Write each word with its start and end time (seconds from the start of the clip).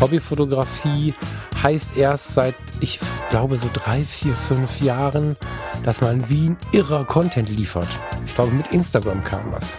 Hobbyfotografie 0.00 1.14
heißt 1.62 1.96
erst 1.96 2.34
seit, 2.34 2.54
ich 2.80 3.00
glaube, 3.30 3.56
so 3.56 3.68
drei, 3.72 4.02
vier, 4.02 4.34
fünf 4.34 4.80
Jahren, 4.80 5.36
dass 5.84 6.00
man 6.00 6.28
wie 6.28 6.50
ein 6.50 6.58
irrer 6.72 7.04
Content 7.04 7.48
liefert. 7.48 7.88
Ich 8.26 8.34
glaube, 8.34 8.52
mit 8.52 8.68
Instagram 8.68 9.24
kam 9.24 9.50
das. 9.50 9.78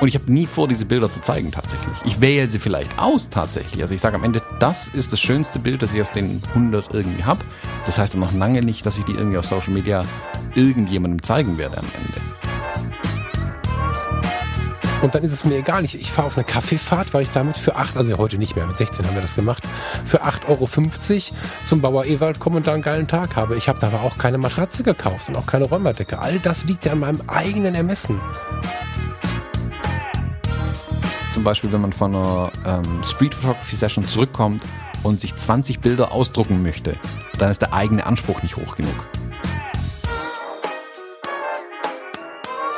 Und 0.00 0.06
ich 0.06 0.14
habe 0.14 0.30
nie 0.32 0.46
vor, 0.46 0.68
diese 0.68 0.84
Bilder 0.84 1.10
zu 1.10 1.20
zeigen 1.20 1.50
tatsächlich. 1.50 1.96
Ich 2.04 2.20
wähle 2.20 2.48
sie 2.48 2.60
vielleicht 2.60 2.98
aus 2.98 3.30
tatsächlich. 3.30 3.82
Also 3.82 3.94
ich 3.94 4.00
sage 4.00 4.14
am 4.14 4.22
Ende, 4.22 4.42
das 4.60 4.88
ist 4.88 5.12
das 5.12 5.20
schönste 5.20 5.58
Bild, 5.58 5.82
das 5.82 5.92
ich 5.92 6.00
aus 6.00 6.12
den 6.12 6.40
100 6.50 6.94
irgendwie 6.94 7.24
habe. 7.24 7.40
Das 7.88 7.96
heißt 7.96 8.14
aber 8.16 8.26
noch 8.26 8.34
lange 8.34 8.60
nicht, 8.60 8.84
dass 8.84 8.98
ich 8.98 9.04
die 9.06 9.12
irgendwie 9.12 9.38
auf 9.38 9.46
Social 9.46 9.72
Media 9.72 10.02
irgendjemandem 10.54 11.22
zeigen 11.22 11.56
werde 11.56 11.78
am 11.78 11.86
Ende. 11.86 12.20
Und 15.00 15.14
dann 15.14 15.24
ist 15.24 15.32
es 15.32 15.46
mir 15.46 15.56
egal. 15.56 15.86
Ich, 15.86 15.98
ich 15.98 16.12
fahre 16.12 16.26
auf 16.26 16.36
eine 16.36 16.44
Kaffeefahrt, 16.44 17.14
weil 17.14 17.22
ich 17.22 17.30
damit 17.30 17.56
für 17.56 17.76
8, 17.76 17.96
also 17.96 18.18
heute 18.18 18.36
nicht 18.36 18.56
mehr, 18.56 18.66
mit 18.66 18.76
16 18.76 19.06
haben 19.06 19.14
wir 19.14 19.22
das 19.22 19.34
gemacht, 19.34 19.62
für 20.04 20.22
8,50 20.22 20.48
Euro 20.48 20.68
zum 21.64 21.80
Bauer 21.80 22.04
Ewald 22.04 22.38
komme 22.38 22.58
und 22.58 22.66
da 22.66 22.74
einen 22.74 22.82
geilen 22.82 23.08
Tag 23.08 23.36
habe. 23.36 23.56
Ich 23.56 23.70
habe 23.70 23.78
da 23.78 23.86
aber 23.86 24.02
auch 24.02 24.18
keine 24.18 24.36
Matratze 24.36 24.82
gekauft 24.82 25.30
und 25.30 25.36
auch 25.36 25.46
keine 25.46 25.64
Räumerdecke. 25.64 26.18
All 26.18 26.38
das 26.40 26.64
liegt 26.64 26.84
ja 26.84 26.92
an 26.92 26.98
meinem 26.98 27.22
eigenen 27.26 27.74
Ermessen. 27.74 28.20
Zum 31.32 31.42
Beispiel, 31.42 31.72
wenn 31.72 31.80
man 31.80 31.94
von 31.94 32.14
einer 32.14 32.52
ähm, 32.66 33.02
Street 33.02 33.34
Photography 33.34 33.76
Session 33.76 34.06
zurückkommt 34.06 34.62
und 35.04 35.20
sich 35.20 35.34
20 35.34 35.80
Bilder 35.80 36.12
ausdrucken 36.12 36.62
möchte, 36.62 36.98
dann 37.38 37.50
ist 37.50 37.62
der 37.62 37.72
eigene 37.72 38.04
Anspruch 38.04 38.42
nicht 38.42 38.56
hoch 38.56 38.76
genug. 38.76 39.06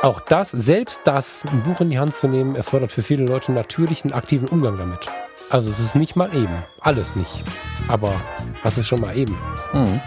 Auch 0.01 0.19
das, 0.21 0.49
selbst 0.49 1.01
das, 1.03 1.43
ein 1.51 1.61
Buch 1.61 1.79
in 1.81 1.91
die 1.91 1.99
Hand 1.99 2.15
zu 2.15 2.27
nehmen, 2.27 2.55
erfordert 2.55 2.91
für 2.91 3.03
viele 3.03 3.25
Leute 3.25 3.51
natürlichen, 3.51 4.11
aktiven 4.13 4.47
Umgang 4.47 4.77
damit. 4.77 5.07
Also 5.49 5.69
es 5.69 5.79
ist 5.79 5.95
nicht 5.95 6.15
mal 6.15 6.33
eben. 6.33 6.63
Alles 6.79 7.15
nicht. 7.15 7.43
Aber 7.87 8.19
was 8.63 8.77
ist 8.79 8.87
schon 8.87 9.01
mal 9.01 9.15
eben? 9.15 9.37
Mhm. 9.73 10.01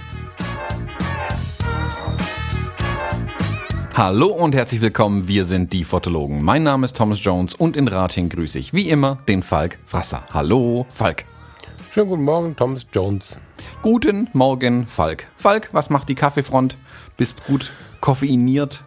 Hallo 3.96 4.26
und 4.26 4.56
herzlich 4.56 4.80
willkommen, 4.80 5.28
wir 5.28 5.44
sind 5.44 5.72
die 5.72 5.84
Fotologen. 5.84 6.42
Mein 6.42 6.64
Name 6.64 6.84
ist 6.84 6.96
Thomas 6.96 7.22
Jones 7.22 7.54
und 7.54 7.76
in 7.76 7.86
Rating 7.86 8.28
grüße 8.28 8.58
ich 8.58 8.72
wie 8.72 8.88
immer 8.88 9.18
den 9.28 9.44
Falk 9.44 9.78
Frasser. 9.86 10.24
Hallo, 10.32 10.86
Falk. 10.90 11.24
Schönen 11.94 12.08
guten 12.08 12.24
Morgen, 12.24 12.56
Thomas 12.56 12.84
Jones. 12.92 13.38
Guten 13.80 14.28
Morgen, 14.32 14.88
Falk. 14.88 15.28
Falk, 15.36 15.68
was 15.70 15.90
macht 15.90 16.08
die 16.08 16.16
Kaffeefront? 16.16 16.76
Bist 17.16 17.46
gut 17.46 17.70
koffeiniert? 18.00 18.82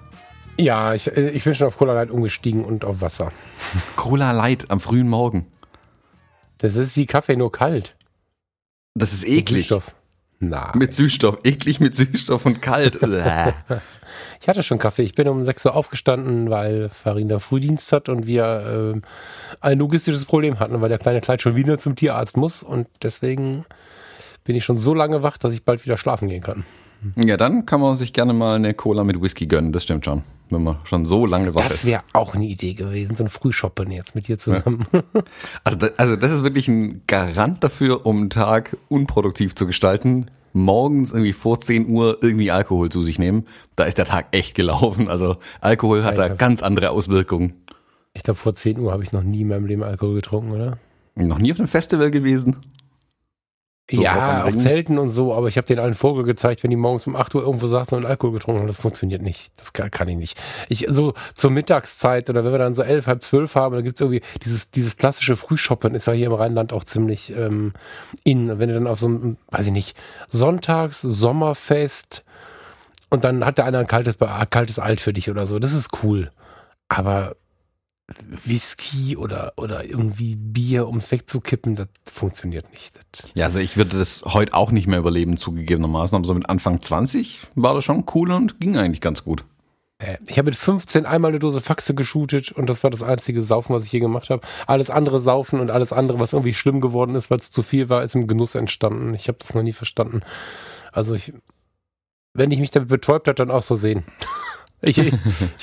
Ja, 0.57 0.93
ich, 0.93 1.07
äh, 1.15 1.29
ich 1.29 1.45
bin 1.45 1.55
schon 1.55 1.67
auf 1.67 1.77
Cola 1.77 1.93
Light 1.93 2.11
umgestiegen 2.11 2.65
und 2.65 2.83
auf 2.83 2.99
Wasser. 2.99 3.29
Cola 3.95 4.33
Light 4.33 4.69
am 4.69 4.81
frühen 4.81 5.07
Morgen. 5.07 5.47
Das 6.57 6.75
ist 6.75 6.97
wie 6.97 7.05
Kaffee, 7.05 7.37
nur 7.37 7.49
kalt. 7.49 7.95
Das 8.93 9.13
ist 9.13 9.23
eklig. 9.23 9.51
Mit 9.51 9.57
Süßstoff. 9.59 9.95
Na. 10.39 10.73
Mit 10.75 10.93
Süßstoff. 10.93 11.39
Eklig 11.45 11.79
mit 11.79 11.95
Süßstoff 11.95 12.45
und 12.45 12.61
kalt. 12.61 12.99
ich 14.41 14.47
hatte 14.47 14.63
schon 14.63 14.79
Kaffee. 14.79 15.03
Ich 15.03 15.15
bin 15.15 15.27
um 15.27 15.43
6 15.43 15.65
Uhr 15.65 15.75
aufgestanden, 15.75 16.49
weil 16.49 16.89
Farina 16.89 17.39
Frühdienst 17.39 17.91
hat 17.91 18.09
und 18.09 18.25
wir 18.25 18.93
äh, 18.95 19.01
ein 19.61 19.79
logistisches 19.79 20.25
Problem 20.25 20.59
hatten, 20.59 20.81
weil 20.81 20.89
der 20.89 20.99
kleine 20.99 21.21
Kleid 21.21 21.41
schon 21.41 21.55
wieder 21.55 21.77
zum 21.77 21.95
Tierarzt 21.95 22.37
muss. 22.37 22.63
Und 22.63 22.87
deswegen 23.01 23.65
bin 24.43 24.55
ich 24.55 24.65
schon 24.65 24.77
so 24.77 24.93
lange 24.93 25.23
wach, 25.23 25.37
dass 25.37 25.53
ich 25.53 25.63
bald 25.63 25.83
wieder 25.85 25.97
schlafen 25.97 26.27
gehen 26.27 26.43
kann. 26.43 26.65
Ja, 27.15 27.37
dann 27.37 27.65
kann 27.65 27.79
man 27.79 27.95
sich 27.95 28.11
gerne 28.11 28.33
mal 28.33 28.55
eine 28.55 28.73
Cola 28.73 29.03
mit 29.03 29.21
Whisky 29.21 29.45
gönnen. 29.45 29.71
Das 29.71 29.83
stimmt 29.83 30.05
schon 30.05 30.23
wenn 30.49 30.63
man 30.63 30.77
schon 30.83 31.05
so 31.05 31.25
lange 31.25 31.55
wach 31.55 31.65
ist. 31.65 31.71
Das 31.71 31.85
wäre 31.85 32.03
auch 32.13 32.35
eine 32.35 32.45
Idee 32.45 32.73
gewesen, 32.73 33.15
so 33.15 33.23
ein 33.23 33.29
Frühshoppen 33.29 33.91
jetzt 33.91 34.15
mit 34.15 34.27
dir 34.27 34.37
zusammen. 34.37 34.85
Ja. 34.93 35.03
Also, 35.63 35.77
das, 35.77 35.99
also 35.99 36.15
das 36.15 36.31
ist 36.31 36.43
wirklich 36.43 36.67
ein 36.67 37.01
Garant 37.07 37.63
dafür, 37.63 38.05
um 38.05 38.17
einen 38.17 38.29
Tag 38.29 38.77
unproduktiv 38.89 39.55
zu 39.55 39.67
gestalten. 39.67 40.31
Morgens 40.57 41.11
irgendwie 41.11 41.33
vor 41.33 41.61
10 41.61 41.87
Uhr 41.87 42.17
irgendwie 42.21 42.51
Alkohol 42.51 42.89
zu 42.89 43.01
sich 43.03 43.19
nehmen. 43.19 43.45
Da 43.75 43.85
ist 43.85 43.97
der 43.97 44.05
Tag 44.05 44.27
echt 44.31 44.55
gelaufen. 44.55 45.07
Also 45.07 45.37
Alkohol 45.61 46.03
hat 46.03 46.17
da 46.17 46.27
ganz 46.27 46.63
andere 46.63 46.91
Auswirkungen. 46.91 47.53
Ich 48.13 48.23
glaube, 48.23 48.39
vor 48.39 48.55
10 48.55 48.79
Uhr 48.79 48.91
habe 48.91 49.03
ich 49.03 49.11
noch 49.11 49.23
nie 49.23 49.41
in 49.41 49.47
meinem 49.47 49.65
Leben 49.65 49.83
Alkohol 49.83 50.15
getrunken, 50.15 50.51
oder? 50.51 50.77
Noch 51.15 51.39
nie 51.39 51.51
auf 51.51 51.59
einem 51.59 51.67
Festival 51.67 52.11
gewesen? 52.11 52.57
So 53.89 54.01
ja, 54.01 54.43
auch 54.43 54.51
Zelten 54.51 54.97
und 54.97 55.11
so, 55.11 55.33
aber 55.33 55.47
ich 55.47 55.55
habe 55.55 55.65
den 55.65 55.79
allen 55.79 55.93
Vogel 55.93 56.25
gezeigt, 56.25 56.61
wenn 56.61 56.71
die 56.71 56.75
morgens 56.75 57.07
um 57.07 57.15
8 57.15 57.35
Uhr 57.35 57.43
irgendwo 57.43 57.69
saßen 57.69 57.97
und 57.97 58.05
Alkohol 58.05 58.33
getrunken 58.33 58.59
haben. 58.59 58.67
Das 58.67 58.77
funktioniert 58.77 59.21
nicht. 59.21 59.49
Das 59.55 59.71
kann, 59.71 59.89
kann 59.91 60.09
ich 60.09 60.17
nicht. 60.17 60.37
Ich, 60.67 60.87
so 60.89 61.13
zur 61.33 61.51
Mittagszeit 61.51 62.29
oder 62.29 62.43
wenn 62.43 62.51
wir 62.51 62.57
dann 62.57 62.75
so 62.75 62.81
elf, 62.81 63.07
halb 63.07 63.23
zwölf 63.23 63.55
haben, 63.55 63.75
dann 63.75 63.85
gibt's 63.85 64.01
irgendwie 64.01 64.21
dieses, 64.43 64.71
dieses 64.71 64.97
klassische 64.97 65.37
Frühshoppen 65.37 65.95
ist 65.95 66.05
ja 66.05 66.11
hier 66.11 66.27
im 66.27 66.33
Rheinland 66.33 66.73
auch 66.73 66.83
ziemlich 66.83 67.33
ähm, 67.33 67.73
in. 68.25 68.59
Wenn 68.59 68.67
du 68.67 68.75
dann 68.75 68.87
auf 68.87 68.99
so 68.99 69.07
einem, 69.07 69.37
weiß 69.51 69.67
ich 69.67 69.71
nicht, 69.71 69.95
Sonntags, 70.29 71.01
Sommerfest 71.01 72.25
und 73.09 73.23
dann 73.23 73.45
hat 73.45 73.57
der 73.57 73.65
einer 73.65 73.79
ein 73.79 73.87
kaltes, 73.87 74.17
kaltes 74.49 74.79
Alt 74.79 74.99
für 74.99 75.13
dich 75.13 75.31
oder 75.31 75.47
so. 75.47 75.59
Das 75.59 75.71
ist 75.71 76.03
cool. 76.03 76.31
Aber 76.89 77.37
Whisky 78.45 79.17
oder, 79.17 79.53
oder 79.57 79.83
irgendwie 79.83 80.35
Bier, 80.35 80.87
um 80.87 80.97
es 80.97 81.11
wegzukippen, 81.11 81.75
das 81.75 81.87
funktioniert 82.11 82.71
nicht. 82.71 82.95
Das 83.11 83.31
ja, 83.33 83.45
also 83.45 83.59
ich 83.59 83.75
würde 83.75 83.97
das 83.97 84.23
heute 84.25 84.53
auch 84.53 84.71
nicht 84.71 84.87
mehr 84.87 84.99
überleben, 84.99 85.37
zugegebenermaßen, 85.37 86.15
aber 86.15 86.25
so 86.25 86.33
mit 86.33 86.49
Anfang 86.49 86.81
20 86.81 87.41
war 87.55 87.73
das 87.73 87.83
schon 87.83 88.05
cool 88.15 88.31
und 88.31 88.59
ging 88.61 88.77
eigentlich 88.77 89.01
ganz 89.01 89.23
gut. 89.23 89.43
Äh, 89.99 90.17
ich 90.25 90.37
habe 90.37 90.47
mit 90.47 90.55
15 90.55 91.05
einmal 91.05 91.29
eine 91.29 91.39
Dose 91.39 91.59
Faxe 91.59 91.95
geshootet 91.95 92.51
und 92.51 92.69
das 92.69 92.83
war 92.83 92.91
das 92.91 93.03
einzige 93.03 93.41
Saufen, 93.41 93.75
was 93.75 93.83
ich 93.83 93.91
je 93.91 93.99
gemacht 93.99 94.29
habe. 94.29 94.45
Alles 94.67 94.89
andere 94.89 95.19
Saufen 95.19 95.59
und 95.59 95.69
alles 95.69 95.91
andere, 95.91 96.19
was 96.19 96.33
irgendwie 96.33 96.53
schlimm 96.53 96.79
geworden 96.79 97.15
ist, 97.15 97.29
weil 97.29 97.39
es 97.39 97.51
zu 97.51 97.61
viel 97.61 97.89
war, 97.89 98.03
ist 98.03 98.15
im 98.15 98.27
Genuss 98.27 98.55
entstanden. 98.55 99.13
Ich 99.15 99.27
habe 99.27 99.37
das 99.39 99.53
noch 99.53 99.63
nie 99.63 99.73
verstanden. 99.73 100.21
Also 100.93 101.13
ich, 101.13 101.33
wenn 102.33 102.51
ich 102.51 102.59
mich 102.59 102.71
damit 102.71 102.89
betäubt 102.89 103.27
habe, 103.27 103.35
dann 103.35 103.51
auch 103.51 103.63
so 103.63 103.75
sehen. 103.75 104.05
Ich, 104.81 104.99
ich, 104.99 105.13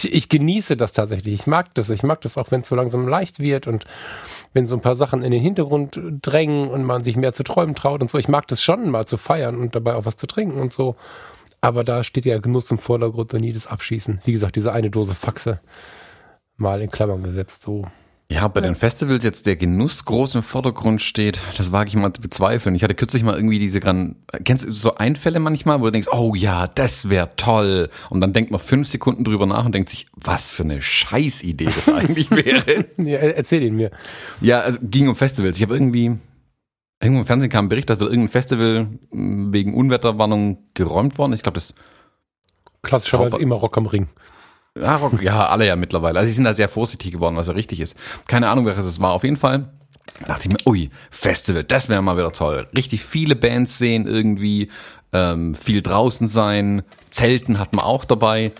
ich, 0.03 0.29
genieße 0.29 0.77
das 0.77 0.93
tatsächlich. 0.93 1.35
Ich 1.35 1.47
mag 1.47 1.73
das. 1.75 1.89
Ich 1.89 2.03
mag 2.03 2.21
das 2.23 2.37
auch, 2.37 2.51
wenn 2.51 2.63
es 2.63 2.69
so 2.69 2.75
langsam 2.75 3.07
leicht 3.07 3.39
wird 3.39 3.69
und 3.69 3.85
wenn 4.53 4.67
so 4.67 4.75
ein 4.75 4.81
paar 4.81 4.97
Sachen 4.97 5.23
in 5.23 5.31
den 5.31 5.41
Hintergrund 5.41 6.01
drängen 6.21 6.69
und 6.69 6.83
man 6.83 7.05
sich 7.05 7.17
mehr 7.17 7.33
zu 7.33 7.45
träumen 7.45 7.77
traut 7.77 8.03
und 8.03 8.11
so. 8.11 8.19
Ich 8.19 8.29
mag 8.29 8.49
das 8.49 8.61
schon 8.61 8.91
mal 8.91 9.07
zu 9.07 9.17
feiern 9.17 9.57
und 9.57 9.77
dabei 9.77 9.95
auch 9.95 10.05
was 10.05 10.17
zu 10.17 10.27
trinken 10.27 10.59
und 10.61 10.73
so. 10.73 10.97
Aber 11.61 11.85
da 11.85 12.03
steht 12.03 12.25
ja 12.25 12.39
Genuss 12.39 12.71
im 12.71 12.79
Vordergrund 12.79 13.33
und 13.35 13.41
nie 13.41 13.53
das 13.53 13.69
Abschießen. 13.69 14.21
Wie 14.25 14.33
gesagt, 14.33 14.57
diese 14.57 14.73
eine 14.73 14.91
Dose 14.91 15.15
Faxe 15.15 15.61
mal 16.57 16.83
in 16.83 16.91
Klammern 16.91 17.23
gesetzt, 17.23 17.63
so. 17.63 17.87
Ja, 18.35 18.49
bei 18.49 18.61
ja. 18.61 18.67
den 18.67 18.75
Festivals 18.75 19.23
jetzt 19.23 19.47
der 19.47 19.55
Genuss 19.55 20.05
groß 20.05 20.35
im 20.35 20.43
Vordergrund 20.43 21.01
steht, 21.01 21.41
das 21.57 21.71
wage 21.71 21.89
ich 21.89 21.95
mal 21.95 22.13
zu 22.13 22.21
bezweifeln. 22.21 22.75
Ich 22.75 22.83
hatte 22.83 22.97
kürzlich 22.97 23.23
mal 23.23 23.37
irgendwie 23.37 23.61
diese 23.61 23.79
gran 23.79 24.17
kennst 24.43 24.67
du 24.67 24.73
so 24.73 24.97
Einfälle 24.97 25.39
manchmal, 25.39 25.81
wo 25.81 25.85
du 25.85 25.93
denkst, 25.93 26.09
oh 26.11 26.35
ja, 26.35 26.67
das 26.67 27.09
wäre 27.09 27.31
toll. 27.37 27.91
Und 28.11 28.21
dann 28.21 28.33
denkt 28.33 28.51
man 28.51 28.59
fünf 28.59 28.89
Sekunden 28.89 29.23
drüber 29.23 29.47
nach 29.47 29.65
und 29.65 29.73
denkt 29.73 29.89
sich, 29.89 30.09
was 30.17 30.51
für 30.51 30.65
eine 30.65 30.83
Scheißidee 30.83 31.67
das 31.67 31.89
eigentlich 31.89 32.29
wäre. 32.33 32.87
ja, 32.97 33.19
erzähl 33.19 33.63
ihn 33.63 33.77
mir. 33.77 33.91
Ja, 34.41 34.61
also 34.61 34.81
ging 34.83 35.07
um 35.07 35.15
Festivals. 35.15 35.57
Ich 35.57 35.63
habe 35.63 35.75
irgendwie, 35.75 36.17
irgendwo 37.01 37.21
im 37.21 37.27
Fernsehen 37.27 37.51
kam 37.51 37.67
ein 37.67 37.69
Bericht, 37.69 37.89
dass 37.89 38.01
irgendein 38.01 38.31
Festival 38.31 38.89
hm, 39.13 39.53
wegen 39.53 39.75
Unwetterwarnung 39.75 40.59
geräumt 40.75 41.19
worden 41.19 41.35
ist. 41.35 41.41
Ich 41.41 41.45
glaube, 41.45 41.55
das 41.55 41.73
Klassischerweise 42.83 43.39
immer 43.39 43.55
Rock 43.55 43.79
am 43.79 43.87
Ring. 43.87 44.09
Ja, 44.77 45.11
ja, 45.21 45.47
alle 45.47 45.67
ja 45.67 45.77
mittlerweile. 45.77 46.19
Also 46.19 46.29
sie 46.29 46.35
sind 46.35 46.45
da 46.45 46.55
sehr 46.55 46.69
vorsichtig 46.69 47.13
geworden, 47.13 47.37
was 47.37 47.47
ja 47.47 47.53
richtig 47.53 47.81
ist. 47.81 47.97
Keine 48.27 48.49
Ahnung, 48.49 48.67
welches 48.67 48.87
es 48.87 49.01
war. 49.01 49.13
Auf 49.13 49.23
jeden 49.23 49.37
Fall 49.37 49.69
dachte 50.27 50.49
ich 50.49 50.53
mir, 50.53 50.71
ui, 50.71 50.91
Festival, 51.11 51.65
das 51.65 51.89
wäre 51.89 52.03
mal 52.03 52.17
wieder 52.17 52.33
toll. 52.33 52.67
Richtig 52.75 53.05
viele 53.05 53.37
Bands 53.37 53.79
sehen 53.79 54.07
irgendwie, 54.07 54.71
ähm, 55.13 55.55
viel 55.55 55.81
draußen 55.81 56.27
sein, 56.27 56.83
Zelten 57.11 57.59
hat 57.59 57.73
man 57.73 57.85
auch 57.85 58.05
dabei. 58.05 58.53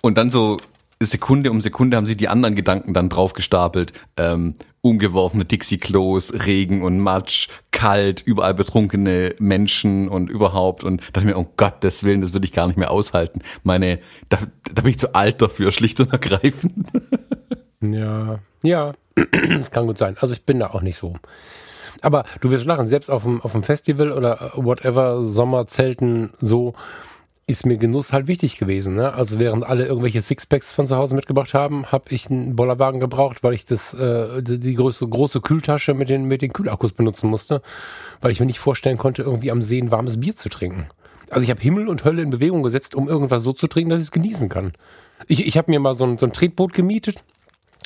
Und 0.00 0.16
dann 0.16 0.30
so 0.30 0.58
Sekunde 1.02 1.50
um 1.50 1.60
Sekunde 1.60 1.96
haben 1.96 2.06
sie 2.06 2.16
die 2.16 2.28
anderen 2.28 2.54
Gedanken 2.54 2.92
dann 2.92 3.08
draufgestapelt. 3.08 3.92
Ähm, 4.18 4.54
umgeworfene 4.82 5.44
Dixie-Klos, 5.44 6.44
Regen 6.44 6.82
und 6.82 7.00
Matsch, 7.00 7.48
kalt, 7.70 8.22
überall 8.22 8.54
betrunkene 8.54 9.34
Menschen 9.38 10.08
und 10.08 10.28
überhaupt. 10.30 10.84
Und 10.84 11.02
dachte 11.12 11.26
mir, 11.26 11.36
um 11.36 11.48
Gottes 11.56 12.04
Willen, 12.04 12.20
das 12.20 12.32
würde 12.34 12.46
ich 12.46 12.52
gar 12.52 12.66
nicht 12.66 12.76
mehr 12.76 12.90
aushalten. 12.90 13.40
Meine, 13.62 13.98
da, 14.28 14.38
da 14.74 14.82
bin 14.82 14.90
ich 14.90 14.98
zu 14.98 15.14
alt 15.14 15.40
dafür, 15.40 15.72
schlicht 15.72 16.00
und 16.00 16.12
ergreifend. 16.12 16.88
Ja, 17.82 18.40
ja, 18.62 18.92
das 19.48 19.70
kann 19.70 19.86
gut 19.86 19.96
sein. 19.96 20.18
Also 20.20 20.34
ich 20.34 20.44
bin 20.44 20.58
da 20.58 20.66
auch 20.66 20.82
nicht 20.82 20.98
so. 20.98 21.14
Aber 22.02 22.24
du 22.42 22.50
wirst 22.50 22.66
lachen, 22.66 22.88
selbst 22.88 23.10
auf 23.10 23.22
dem, 23.22 23.40
auf 23.40 23.52
dem 23.52 23.62
Festival 23.62 24.12
oder 24.12 24.52
whatever, 24.54 25.22
Sommerzelten 25.24 26.34
so, 26.40 26.74
ist 27.50 27.66
mir 27.66 27.76
Genuss 27.76 28.12
halt 28.12 28.28
wichtig 28.28 28.56
gewesen. 28.58 28.94
Ne? 28.94 29.12
Also 29.12 29.40
während 29.40 29.64
alle 29.64 29.86
irgendwelche 29.86 30.22
Sixpacks 30.22 30.72
von 30.72 30.86
zu 30.86 30.96
Hause 30.96 31.16
mitgebracht 31.16 31.52
haben, 31.52 31.86
habe 31.86 32.04
ich 32.10 32.30
einen 32.30 32.54
Bollerwagen 32.54 33.00
gebraucht, 33.00 33.42
weil 33.42 33.54
ich 33.54 33.64
das 33.64 33.92
äh, 33.92 34.40
die 34.42 34.74
große 34.74 35.06
große 35.06 35.40
Kühltasche 35.40 35.94
mit 35.94 36.08
den 36.08 36.24
mit 36.24 36.42
den 36.42 36.52
Kühlakkus 36.52 36.92
benutzen 36.92 37.28
musste, 37.28 37.60
weil 38.20 38.30
ich 38.30 38.38
mir 38.38 38.46
nicht 38.46 38.60
vorstellen 38.60 38.98
konnte, 38.98 39.22
irgendwie 39.22 39.50
am 39.50 39.62
See 39.62 39.80
ein 39.80 39.90
warmes 39.90 40.20
Bier 40.20 40.36
zu 40.36 40.48
trinken. 40.48 40.86
Also 41.30 41.42
ich 41.42 41.50
habe 41.50 41.60
Himmel 41.60 41.88
und 41.88 42.04
Hölle 42.04 42.22
in 42.22 42.30
Bewegung 42.30 42.62
gesetzt, 42.62 42.94
um 42.94 43.08
irgendwas 43.08 43.42
so 43.42 43.52
zu 43.52 43.66
trinken, 43.66 43.90
dass 43.90 43.98
ich 43.98 44.06
es 44.06 44.12
genießen 44.12 44.48
kann. 44.48 44.72
Ich, 45.26 45.46
ich 45.46 45.58
habe 45.58 45.70
mir 45.70 45.80
mal 45.80 45.94
so 45.94 46.04
ein, 46.04 46.18
so 46.18 46.26
ein 46.26 46.32
Tretboot 46.32 46.72
gemietet, 46.72 47.22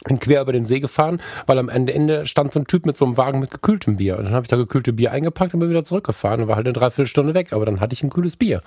bin 0.04 0.18
quer 0.18 0.42
über 0.42 0.52
den 0.52 0.66
See 0.66 0.80
gefahren, 0.80 1.20
weil 1.46 1.58
am 1.58 1.68
Ende 1.68 2.26
stand 2.26 2.52
so 2.52 2.60
ein 2.60 2.66
Typ 2.66 2.84
mit 2.84 2.96
so 2.96 3.04
einem 3.04 3.16
Wagen 3.16 3.40
mit 3.40 3.50
gekühltem 3.50 3.96
Bier. 3.96 4.18
Und 4.18 4.24
dann 4.24 4.34
habe 4.34 4.44
ich 4.44 4.50
da 4.50 4.56
gekühlte 4.56 4.92
Bier 4.92 5.12
eingepackt 5.12 5.54
und 5.54 5.60
bin 5.60 5.70
wieder 5.70 5.84
zurückgefahren 5.84 6.42
und 6.42 6.48
war 6.48 6.56
halt 6.56 6.66
eine 6.66 6.74
Dreiviertelstunde 6.74 7.34
weg. 7.34 7.52
Aber 7.52 7.64
dann 7.64 7.80
hatte 7.80 7.94
ich 7.94 8.02
ein 8.02 8.10
kühles 8.10 8.36
Bier. 8.36 8.62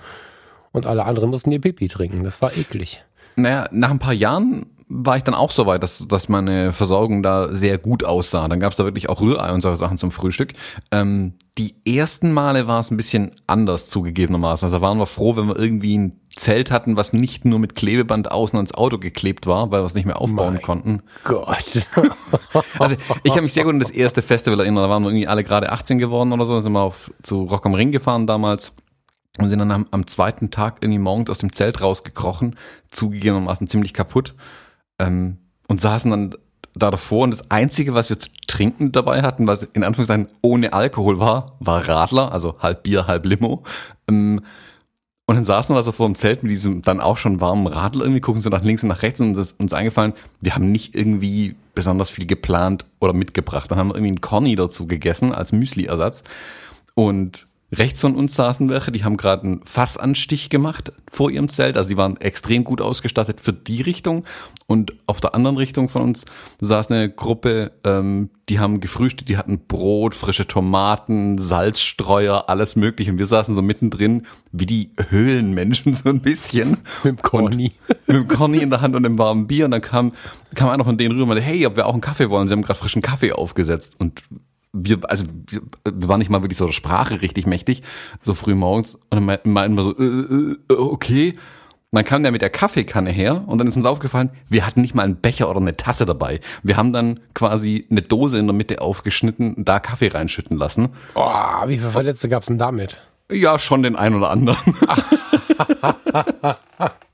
Und 0.72 0.86
alle 0.86 1.04
anderen 1.04 1.30
mussten 1.30 1.52
ihr 1.52 1.60
Pipi 1.60 1.88
trinken. 1.88 2.24
Das 2.24 2.42
war 2.42 2.56
eklig. 2.56 3.02
Naja, 3.36 3.68
nach 3.70 3.90
ein 3.90 3.98
paar 3.98 4.12
Jahren 4.12 4.66
war 4.88 5.16
ich 5.16 5.22
dann 5.22 5.34
auch 5.34 5.50
so 5.50 5.66
weit, 5.66 5.82
dass, 5.82 6.06
dass 6.08 6.28
meine 6.28 6.72
Versorgung 6.72 7.22
da 7.22 7.54
sehr 7.54 7.78
gut 7.78 8.04
aussah. 8.04 8.48
Dann 8.48 8.58
gab 8.58 8.72
es 8.72 8.78
da 8.78 8.84
wirklich 8.84 9.08
auch 9.08 9.20
Rührei 9.20 9.52
und 9.52 9.60
solche 9.60 9.76
Sachen 9.76 9.98
zum 9.98 10.10
Frühstück. 10.10 10.54
Ähm, 10.90 11.34
die 11.58 11.74
ersten 11.84 12.32
Male 12.32 12.66
war 12.66 12.80
es 12.80 12.90
ein 12.90 12.96
bisschen 12.96 13.32
anders 13.46 13.88
zugegebenermaßen. 13.88 14.66
Also 14.66 14.80
waren 14.80 14.98
wir 14.98 15.06
froh, 15.06 15.36
wenn 15.36 15.48
wir 15.48 15.58
irgendwie 15.58 15.98
ein 15.98 16.20
Zelt 16.36 16.70
hatten, 16.70 16.96
was 16.96 17.12
nicht 17.12 17.44
nur 17.44 17.58
mit 17.58 17.74
Klebeband 17.74 18.30
außen 18.30 18.56
ans 18.56 18.72
Auto 18.72 18.98
geklebt 18.98 19.46
war, 19.46 19.70
weil 19.70 19.82
wir 19.82 19.86
es 19.86 19.94
nicht 19.94 20.06
mehr 20.06 20.20
aufbauen 20.20 20.54
Mein 20.54 20.62
konnten. 20.62 21.02
Gott. 21.24 21.86
Also 22.78 22.96
ich 23.24 23.34
kann 23.34 23.42
mich 23.42 23.52
sehr 23.52 23.64
gut 23.64 23.74
an 23.74 23.80
das 23.80 23.90
erste 23.90 24.22
Festival 24.22 24.60
erinnern. 24.60 24.84
Da 24.84 24.88
waren 24.88 25.02
wir 25.02 25.10
irgendwie 25.10 25.26
alle 25.26 25.44
gerade 25.44 25.70
18 25.70 25.98
geworden 25.98 26.32
oder 26.32 26.44
so. 26.44 26.54
Dann 26.54 26.62
sind 26.62 26.72
wir 26.72 26.80
auf, 26.80 27.12
zu 27.22 27.42
Rock 27.42 27.66
am 27.66 27.74
Ring 27.74 27.92
gefahren 27.92 28.26
damals. 28.26 28.72
Und 29.38 29.48
sind 29.48 29.60
dann 29.60 29.70
am, 29.70 29.86
am 29.90 30.06
zweiten 30.06 30.50
Tag 30.50 30.78
irgendwie 30.80 30.98
morgens 30.98 31.30
aus 31.30 31.38
dem 31.38 31.52
Zelt 31.52 31.80
rausgekrochen, 31.80 32.56
zugegebenermaßen 32.90 33.68
ziemlich 33.68 33.94
kaputt. 33.94 34.34
Ähm, 34.98 35.38
und 35.68 35.80
saßen 35.80 36.10
dann 36.10 36.34
da 36.74 36.90
davor 36.90 37.24
und 37.24 37.30
das 37.30 37.50
Einzige, 37.50 37.94
was 37.94 38.08
wir 38.08 38.18
zu 38.18 38.30
trinken 38.46 38.92
dabei 38.92 39.22
hatten, 39.22 39.46
was 39.46 39.62
in 39.62 39.84
Anführungszeichen 39.84 40.28
ohne 40.42 40.72
Alkohol 40.72 41.18
war, 41.18 41.56
war 41.60 41.86
Radler, 41.88 42.32
also 42.32 42.56
halb 42.60 42.82
Bier, 42.84 43.06
halb 43.06 43.26
Limo. 43.26 43.62
Ähm, 44.08 44.40
und 45.26 45.34
dann 45.34 45.44
saßen 45.44 45.74
wir 45.74 45.78
also 45.78 45.92
vor 45.92 46.06
dem 46.06 46.14
Zelt 46.14 46.42
mit 46.42 46.50
diesem 46.50 46.80
dann 46.80 47.00
auch 47.00 47.18
schon 47.18 47.42
warmen 47.42 47.66
Radler 47.66 48.04
irgendwie, 48.04 48.20
gucken 48.20 48.40
so 48.40 48.48
nach 48.48 48.62
links 48.62 48.82
und 48.82 48.88
nach 48.88 49.02
rechts 49.02 49.20
und 49.20 49.32
es 49.32 49.50
ist 49.50 49.60
uns 49.60 49.74
eingefallen, 49.74 50.14
wir 50.40 50.54
haben 50.54 50.72
nicht 50.72 50.94
irgendwie 50.94 51.54
besonders 51.74 52.08
viel 52.08 52.26
geplant 52.26 52.86
oder 52.98 53.12
mitgebracht. 53.12 53.70
Dann 53.70 53.78
haben 53.78 53.88
wir 53.88 53.94
irgendwie 53.94 54.08
einen 54.08 54.20
Corny 54.22 54.56
dazu 54.56 54.86
gegessen 54.86 55.34
als 55.34 55.52
Müsli-Ersatz 55.52 56.24
und 56.94 57.47
Rechts 57.70 58.00
von 58.00 58.16
uns 58.16 58.34
saßen 58.34 58.68
welche, 58.70 58.92
die 58.92 59.04
haben 59.04 59.18
gerade 59.18 59.42
einen 59.42 59.62
Fassanstich 59.62 60.48
gemacht 60.48 60.90
vor 61.10 61.30
ihrem 61.30 61.50
Zelt. 61.50 61.76
Also 61.76 61.90
die 61.90 61.98
waren 61.98 62.16
extrem 62.18 62.64
gut 62.64 62.80
ausgestattet 62.80 63.42
für 63.42 63.52
die 63.52 63.82
Richtung. 63.82 64.24
Und 64.66 64.94
auf 65.06 65.20
der 65.20 65.34
anderen 65.34 65.58
Richtung 65.58 65.90
von 65.90 66.02
uns 66.02 66.24
saß 66.60 66.90
eine 66.90 67.10
Gruppe, 67.10 67.72
ähm, 67.84 68.30
die 68.48 68.58
haben 68.58 68.80
gefrühstückt, 68.80 69.28
die 69.28 69.36
hatten 69.36 69.66
Brot, 69.66 70.14
frische 70.14 70.48
Tomaten, 70.48 71.36
Salzstreuer, 71.36 72.48
alles 72.48 72.74
mögliche. 72.74 73.12
Und 73.12 73.18
wir 73.18 73.26
saßen 73.26 73.54
so 73.54 73.60
mittendrin 73.60 74.26
wie 74.50 74.66
die 74.66 74.90
Höhlenmenschen 75.10 75.92
so 75.92 76.08
ein 76.08 76.20
bisschen. 76.20 76.78
Mit 77.04 77.18
dem 77.18 77.22
Corny. 77.22 77.72
Mit 78.06 78.16
dem 78.16 78.28
Corny 78.28 78.58
in 78.58 78.70
der 78.70 78.80
Hand 78.80 78.96
und 78.96 79.04
einem 79.04 79.18
warmen 79.18 79.46
Bier. 79.46 79.66
Und 79.66 79.72
dann 79.72 79.82
kam, 79.82 80.12
kam 80.54 80.70
einer 80.70 80.84
von 80.84 80.96
denen 80.96 81.12
rüber 81.12 81.24
und 81.24 81.28
meinte, 81.28 81.44
hey, 81.44 81.66
ob 81.66 81.76
wir 81.76 81.84
auch 81.84 81.92
einen 81.92 82.00
Kaffee 82.00 82.30
wollen? 82.30 82.48
Sie 82.48 82.52
haben 82.52 82.62
gerade 82.62 82.78
frischen 82.78 83.02
Kaffee 83.02 83.32
aufgesetzt. 83.32 83.96
Und 83.98 84.22
wir, 84.72 84.98
also 85.08 85.24
wir, 85.46 85.62
wir 85.84 86.08
waren 86.08 86.18
nicht 86.18 86.30
mal 86.30 86.42
wirklich 86.42 86.58
so 86.58 86.66
der 86.66 86.72
Sprache 86.72 87.20
richtig 87.22 87.46
mächtig, 87.46 87.82
so 88.22 88.34
früh 88.34 88.54
morgens. 88.54 88.96
Und 89.10 89.26
dann 89.26 89.38
meinten 89.44 89.74
wir 89.76 89.82
so, 89.82 89.98
äh, 89.98 90.56
äh, 90.70 90.76
okay. 90.76 91.30
Und 91.90 91.96
dann 91.96 92.04
kam 92.04 92.22
der 92.22 92.32
mit 92.32 92.42
der 92.42 92.50
Kaffeekanne 92.50 93.10
her 93.10 93.44
und 93.46 93.56
dann 93.58 93.66
ist 93.66 93.76
uns 93.76 93.86
aufgefallen, 93.86 94.30
wir 94.46 94.66
hatten 94.66 94.82
nicht 94.82 94.94
mal 94.94 95.04
einen 95.04 95.16
Becher 95.16 95.48
oder 95.48 95.60
eine 95.60 95.76
Tasse 95.76 96.04
dabei. 96.04 96.40
Wir 96.62 96.76
haben 96.76 96.92
dann 96.92 97.20
quasi 97.32 97.86
eine 97.90 98.02
Dose 98.02 98.38
in 98.38 98.46
der 98.46 98.54
Mitte 98.54 98.82
aufgeschnitten 98.82 99.54
und 99.54 99.68
da 99.68 99.80
Kaffee 99.80 100.08
reinschütten 100.08 100.58
lassen. 100.58 100.90
Oh, 101.14 101.32
wie 101.66 101.78
viele 101.78 101.90
Verletzte 101.90 102.28
gab's 102.28 102.46
denn 102.46 102.58
damit? 102.58 102.98
Ja, 103.30 103.58
schon 103.58 103.82
den 103.82 103.96
einen 103.96 104.16
oder 104.16 104.30
anderen. 104.30 104.58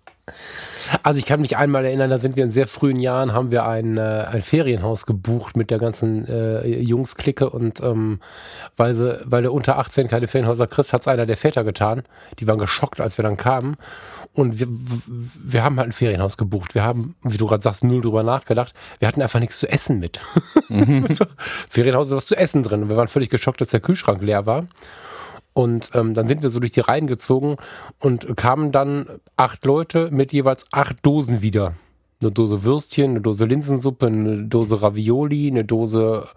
Also 1.03 1.19
ich 1.19 1.27
kann 1.27 1.41
mich 1.41 1.57
einmal 1.57 1.85
erinnern, 1.85 2.11
da 2.11 2.19
sind 2.19 2.37
wir 2.37 2.45
in 2.45 2.51
sehr 2.51 2.67
frühen 2.67 2.99
Jahren, 2.99 3.33
haben 3.33 3.51
wir 3.51 3.67
ein, 3.67 3.97
äh, 3.97 4.27
ein 4.31 4.43
Ferienhaus 4.43 5.07
gebucht 5.07 5.57
mit 5.57 5.71
der 5.71 5.79
ganzen 5.79 6.27
äh, 6.29 6.67
Jungsklicke 6.67 7.51
und 7.51 7.81
ähm, 7.81 8.21
weil, 8.77 8.95
sie, 8.95 9.21
weil 9.25 9.43
der 9.43 9.53
unter 9.53 9.79
18 9.79 10.09
keine 10.09 10.29
Ferienhäuser 10.29 10.67
kriegst, 10.67 10.93
hat's 10.93 11.09
einer 11.09 11.27
der 11.27 11.37
Väter 11.37 11.65
getan. 11.65 12.03
Die 12.39 12.47
waren 12.47 12.59
geschockt, 12.59 13.01
als 13.01 13.19
wir 13.19 13.23
dann 13.23 13.37
kamen. 13.37 13.77
Und 14.35 14.59
wir, 14.59 14.67
wir 14.69 15.63
haben 15.63 15.77
halt 15.77 15.91
ein 15.91 15.93
Ferienhaus 15.93 16.37
gebucht. 16.37 16.75
Wir 16.75 16.83
haben, 16.83 17.15
wie 17.23 17.37
du 17.37 17.47
gerade 17.47 17.63
sagst, 17.63 17.85
null 17.85 18.03
drüber 18.03 18.25
nachgedacht. 18.25 18.75
Wir 18.99 19.07
hatten 19.07 19.23
einfach 19.23 19.39
nichts 19.39 19.61
zu 19.61 19.71
essen 19.71 20.01
mit. 20.01 20.21
Ferienhaus 21.69 22.09
ist 22.09 22.17
was 22.17 22.27
zu 22.27 22.37
essen 22.37 22.65
drin. 22.65 22.83
Und 22.83 22.89
wir 22.89 22.97
waren 22.97 23.07
völlig 23.07 23.31
geschockt, 23.31 23.61
dass 23.61 23.69
der 23.69 23.81
Kühlschrank 23.81 24.21
leer 24.23 24.45
war. 24.45 24.67
Und 25.55 25.91
ähm, 25.95 26.15
dann 26.15 26.27
sind 26.27 26.43
wir 26.43 26.51
so 26.51 26.61
durch 26.61 26.73
die 26.73 26.81
Reihen 26.81 27.07
gezogen 27.07 27.57
und 28.01 28.37
kamen 28.37 28.73
dann 28.73 29.09
acht 29.37 29.65
Leute 29.65 30.11
mit 30.11 30.33
jeweils 30.33 30.65
acht 30.73 30.97
Dosen 31.07 31.43
wieder. 31.43 31.75
Eine 32.21 32.33
Dose 32.33 32.65
Würstchen, 32.65 33.11
eine 33.13 33.21
Dose 33.21 33.45
Linsensuppe, 33.45 34.07
eine 34.07 34.45
Dose 34.45 34.83
Ravioli, 34.83 35.49
eine 35.49 35.65
Dose 35.65 36.29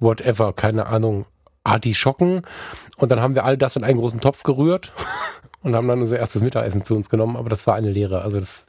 whatever, 0.00 0.52
keine 0.52 0.86
Ahnung, 0.86 1.26
Artischocken. 1.62 2.42
Und 2.96 3.10
dann 3.10 3.20
haben 3.20 3.34
wir 3.34 3.44
all 3.44 3.56
das 3.56 3.76
in 3.76 3.84
einen 3.84 3.98
großen 3.98 4.20
Topf 4.20 4.42
gerührt 4.42 4.92
und 5.62 5.74
haben 5.76 5.88
dann 5.88 6.00
unser 6.00 6.18
erstes 6.18 6.42
Mittagessen 6.42 6.84
zu 6.84 6.94
uns 6.94 7.08
genommen. 7.08 7.36
Aber 7.36 7.48
das 7.48 7.66
war 7.66 7.74
eine 7.76 7.90
Lehre. 7.90 8.22
Also 8.22 8.40
das, 8.40 8.64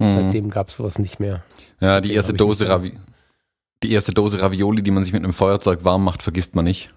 Mhm. 0.00 0.14
seitdem 0.14 0.50
gab 0.50 0.68
es 0.68 0.76
sowas 0.76 1.00
nicht 1.00 1.18
mehr. 1.18 1.42
Ja, 1.80 2.00
die 2.00 2.12
erste 2.14 2.32
Dose 2.32 2.64
nicht 2.64 2.72
Ravi 2.72 2.94
die 3.82 3.92
erste 3.92 4.12
Dose 4.12 4.40
Ravioli, 4.40 4.82
die 4.82 4.90
man 4.90 5.04
sich 5.04 5.12
mit 5.12 5.22
einem 5.22 5.32
Feuerzeug 5.32 5.84
warm 5.84 6.02
macht, 6.04 6.22
vergisst 6.22 6.56
man 6.56 6.64
nicht. 6.64 6.90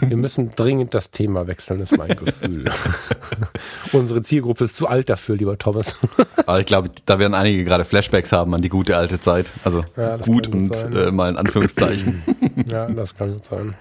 Wir 0.00 0.16
müssen 0.16 0.50
dringend 0.54 0.94
das 0.94 1.10
Thema 1.10 1.46
wechseln, 1.46 1.80
ist 1.80 1.96
mein 1.96 2.16
Gefühl. 2.16 2.64
Unsere 3.92 4.22
Zielgruppe 4.22 4.64
ist 4.64 4.76
zu 4.76 4.86
alt 4.88 5.08
dafür, 5.08 5.36
lieber 5.36 5.58
Thomas. 5.58 5.96
Aber 6.46 6.60
ich 6.60 6.66
glaube, 6.66 6.90
da 7.06 7.18
werden 7.18 7.34
einige 7.34 7.64
gerade 7.64 7.84
Flashbacks 7.84 8.32
haben 8.32 8.54
an 8.54 8.62
die 8.62 8.68
gute 8.68 8.96
alte 8.96 9.20
Zeit. 9.20 9.50
Also 9.64 9.84
Ja, 9.96 10.16
gut 10.16 10.48
und 10.48 10.74
äh, 10.74 11.10
mal 11.10 11.30
in 11.30 11.36
Anführungszeichen. 11.36 12.22
Ja, 12.70 12.86
das 12.86 13.14
kann 13.14 13.32
gut 13.32 13.44
sein. 13.44 13.74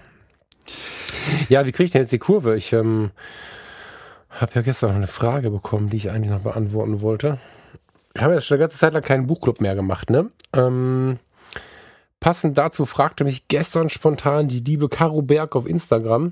Ja, 1.48 1.66
wie 1.66 1.72
kriege 1.72 1.86
ich 1.86 1.92
denn 1.92 2.02
jetzt 2.02 2.12
die 2.12 2.18
Kurve? 2.18 2.56
Ich 2.58 2.74
ähm, 2.74 3.12
habe 4.30 4.52
ja 4.56 4.62
gestern 4.62 4.90
noch 4.90 4.98
eine 4.98 5.08
Frage 5.08 5.52
bekommen, 5.52 5.90
die 5.90 5.98
ich 5.98 6.10
eigentlich 6.10 6.32
noch 6.32 6.42
beantworten 6.42 7.02
wollte. 7.02 7.38
Wir 8.14 8.24
haben 8.24 8.34
ja 8.34 8.42
schon 8.42 8.56
eine 8.56 8.64
ganze 8.66 8.78
Zeit 8.78 8.94
lang 8.94 9.04
keinen 9.04 9.28
Buchclub 9.28 9.62
mehr 9.62 9.76
gemacht, 9.76 10.10
ne? 10.10 10.32
Ähm, 10.54 11.20
passend 12.24 12.58
dazu 12.58 12.86
fragte 12.86 13.26
mich 13.26 13.50
gestern 13.50 13.90
spontan 13.90 14.48
die 14.48 14.62
liebe 14.62 14.88
Caro 14.88 15.22
Berg 15.22 15.58
auf 15.58 15.68
Instagram. 15.68 16.32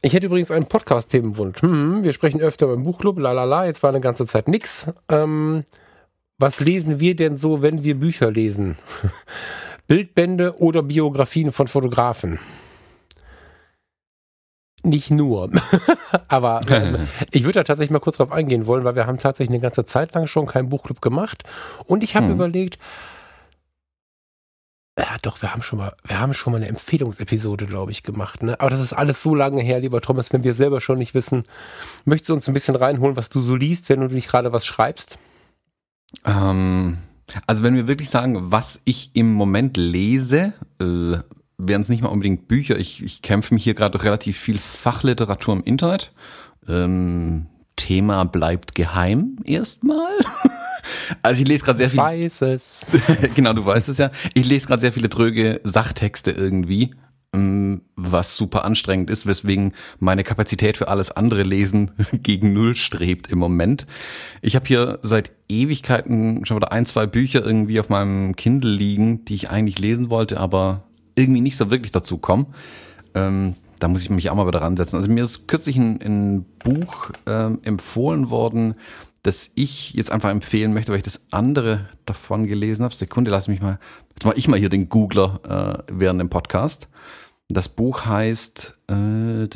Ich 0.00 0.14
hätte 0.14 0.26
übrigens 0.26 0.50
einen 0.50 0.64
Podcast-Themenwunsch. 0.66 1.60
Hm, 1.60 2.02
wir 2.02 2.14
sprechen 2.14 2.40
öfter 2.40 2.66
beim 2.66 2.82
Buchclub, 2.82 3.18
lalala, 3.18 3.66
jetzt 3.66 3.82
war 3.82 3.90
eine 3.90 4.00
ganze 4.00 4.26
Zeit 4.26 4.48
nix. 4.48 4.86
Ähm, 5.10 5.64
was 6.38 6.60
lesen 6.60 6.98
wir 6.98 7.14
denn 7.14 7.36
so, 7.36 7.60
wenn 7.60 7.84
wir 7.84 7.94
Bücher 7.96 8.30
lesen? 8.30 8.78
Bildbände 9.86 10.58
oder 10.60 10.82
Biografien 10.82 11.52
von 11.52 11.68
Fotografen? 11.68 12.38
Nicht 14.82 15.10
nur. 15.10 15.50
Aber 16.28 16.62
ähm, 16.70 17.06
ich 17.32 17.42
würde 17.42 17.60
da 17.60 17.64
tatsächlich 17.64 17.90
mal 17.92 17.98
kurz 18.00 18.16
drauf 18.16 18.32
eingehen 18.32 18.64
wollen, 18.66 18.84
weil 18.84 18.94
wir 18.94 19.06
haben 19.06 19.18
tatsächlich 19.18 19.52
eine 19.54 19.60
ganze 19.62 19.84
Zeit 19.84 20.14
lang 20.14 20.26
schon 20.26 20.46
keinen 20.46 20.70
Buchclub 20.70 21.02
gemacht. 21.02 21.42
Und 21.84 22.02
ich 22.02 22.16
habe 22.16 22.26
Hm. 22.28 22.32
überlegt, 22.32 22.78
ja 24.98 25.16
doch, 25.22 25.42
wir 25.42 25.52
haben 25.52 25.62
schon 25.62 25.78
mal, 25.78 25.94
wir 26.04 26.18
haben 26.18 26.32
schon 26.32 26.52
mal 26.52 26.56
eine 26.56 26.68
Empfehlungsepisode, 26.68 27.66
glaube 27.66 27.92
ich, 27.92 28.02
gemacht. 28.02 28.42
Ne? 28.42 28.58
Aber 28.60 28.70
das 28.70 28.80
ist 28.80 28.92
alles 28.92 29.22
so 29.22 29.34
lange 29.34 29.62
her, 29.62 29.80
lieber 29.80 30.00
Thomas, 30.00 30.32
wenn 30.32 30.42
wir 30.42 30.54
selber 30.54 30.80
schon 30.80 30.98
nicht 30.98 31.14
wissen. 31.14 31.44
Möchtest 32.04 32.30
du 32.30 32.34
uns 32.34 32.48
ein 32.48 32.54
bisschen 32.54 32.76
reinholen, 32.76 33.16
was 33.16 33.28
du 33.28 33.40
so 33.40 33.54
liest, 33.54 33.88
wenn 33.88 34.00
du 34.00 34.06
nicht 34.06 34.28
gerade 34.28 34.52
was 34.52 34.64
schreibst? 34.64 35.18
ähm, 36.24 36.98
also 37.46 37.62
wenn 37.62 37.74
wir 37.74 37.88
wirklich 37.88 38.10
sagen, 38.10 38.50
was 38.52 38.80
ich 38.84 39.10
im 39.14 39.32
Moment 39.32 39.76
lese, 39.76 40.52
äh, 40.80 41.18
wären 41.58 41.80
es 41.80 41.88
nicht 41.88 42.02
mal 42.02 42.08
unbedingt 42.08 42.48
Bücher. 42.48 42.78
Ich, 42.78 43.02
ich 43.02 43.22
kämpfe 43.22 43.54
mich 43.54 43.64
hier 43.64 43.74
gerade 43.74 43.92
durch 43.92 44.04
relativ 44.04 44.38
viel 44.38 44.58
Fachliteratur 44.58 45.54
im 45.54 45.64
Internet. 45.64 46.12
Ähm, 46.68 47.46
Thema 47.76 48.24
bleibt 48.24 48.74
geheim 48.74 49.36
erstmal. 49.44 50.18
Also 51.22 51.42
ich 51.42 51.48
lese 51.48 51.64
gerade 51.64 51.78
sehr 51.78 51.90
viel 51.90 51.98
Weiß 51.98 52.42
es. 52.42 52.86
genau, 53.34 53.52
du 53.52 53.64
weißt 53.64 53.88
es 53.88 53.98
ja. 53.98 54.12
Ich 54.34 54.46
lese 54.46 54.68
gerade 54.68 54.80
sehr 54.80 54.92
viele 54.92 55.08
tröge 55.08 55.60
Sachtexte 55.64 56.30
irgendwie, 56.30 56.94
ähm, 57.32 57.82
was 57.96 58.36
super 58.36 58.64
anstrengend 58.64 59.10
ist, 59.10 59.26
weswegen 59.26 59.72
meine 59.98 60.24
Kapazität 60.24 60.76
für 60.76 60.88
alles 60.88 61.10
andere 61.10 61.42
Lesen 61.42 61.90
gegen 62.12 62.52
Null 62.52 62.76
strebt 62.76 63.30
im 63.30 63.38
Moment. 63.38 63.86
Ich 64.42 64.54
habe 64.54 64.66
hier 64.66 64.98
seit 65.02 65.32
Ewigkeiten 65.48 66.46
schon 66.46 66.56
wieder 66.56 66.72
ein, 66.72 66.86
zwei 66.86 67.06
Bücher 67.06 67.44
irgendwie 67.44 67.80
auf 67.80 67.88
meinem 67.88 68.36
Kindle 68.36 68.70
liegen, 68.70 69.24
die 69.24 69.34
ich 69.34 69.50
eigentlich 69.50 69.78
lesen 69.78 70.08
wollte, 70.10 70.38
aber 70.38 70.84
irgendwie 71.16 71.40
nicht 71.40 71.56
so 71.56 71.70
wirklich 71.70 71.92
dazu 71.92 72.18
kommen. 72.18 72.54
Ähm, 73.14 73.54
da 73.78 73.88
muss 73.88 74.02
ich 74.02 74.10
mich 74.10 74.30
auch 74.30 74.34
mal 74.34 74.46
wieder 74.46 74.62
ransetzen. 74.62 74.98
Also 74.98 75.10
mir 75.10 75.24
ist 75.24 75.48
kürzlich 75.48 75.76
ein, 75.76 76.00
ein 76.02 76.46
Buch 76.64 77.10
ähm, 77.26 77.60
empfohlen 77.62 78.30
worden, 78.30 78.74
das 79.22 79.50
ich 79.54 79.94
jetzt 79.94 80.10
einfach 80.10 80.30
empfehlen 80.30 80.72
möchte, 80.72 80.92
weil 80.92 80.98
ich 80.98 81.04
das 81.04 81.26
andere 81.30 81.88
davon 82.04 82.46
gelesen 82.46 82.84
habe. 82.84 82.94
Sekunde, 82.94 83.30
lass 83.30 83.48
mich 83.48 83.60
mal, 83.60 83.78
jetzt 84.10 84.24
mal 84.24 84.34
ich 84.36 84.48
mal 84.48 84.58
hier 84.58 84.68
den 84.68 84.88
Googler 84.88 85.84
äh, 85.88 85.92
während 85.92 86.20
dem 86.20 86.30
Podcast. 86.30 86.88
Das 87.48 87.68
Buch 87.68 88.06
heißt 88.06 88.78
äh, 88.88 89.48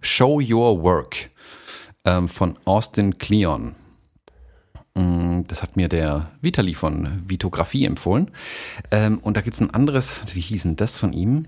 Show 0.00 0.40
Your 0.40 0.82
Work. 0.82 1.30
ähm, 2.08 2.28
von 2.28 2.58
Austin 2.64 3.18
Kleon. 3.18 3.76
Mm, 4.94 5.42
das 5.46 5.62
hat 5.62 5.76
mir 5.76 5.88
der 5.88 6.30
Vitali 6.40 6.74
von 6.74 7.22
Vitografie 7.26 7.84
empfohlen. 7.84 8.30
Ähm, 8.90 9.18
und 9.18 9.36
da 9.36 9.42
gibt 9.42 9.54
es 9.54 9.60
ein 9.60 9.70
anderes, 9.70 10.22
wie 10.34 10.40
hieß 10.40 10.62
denn 10.64 10.76
das 10.76 10.96
von 10.96 11.12
ihm? 11.12 11.46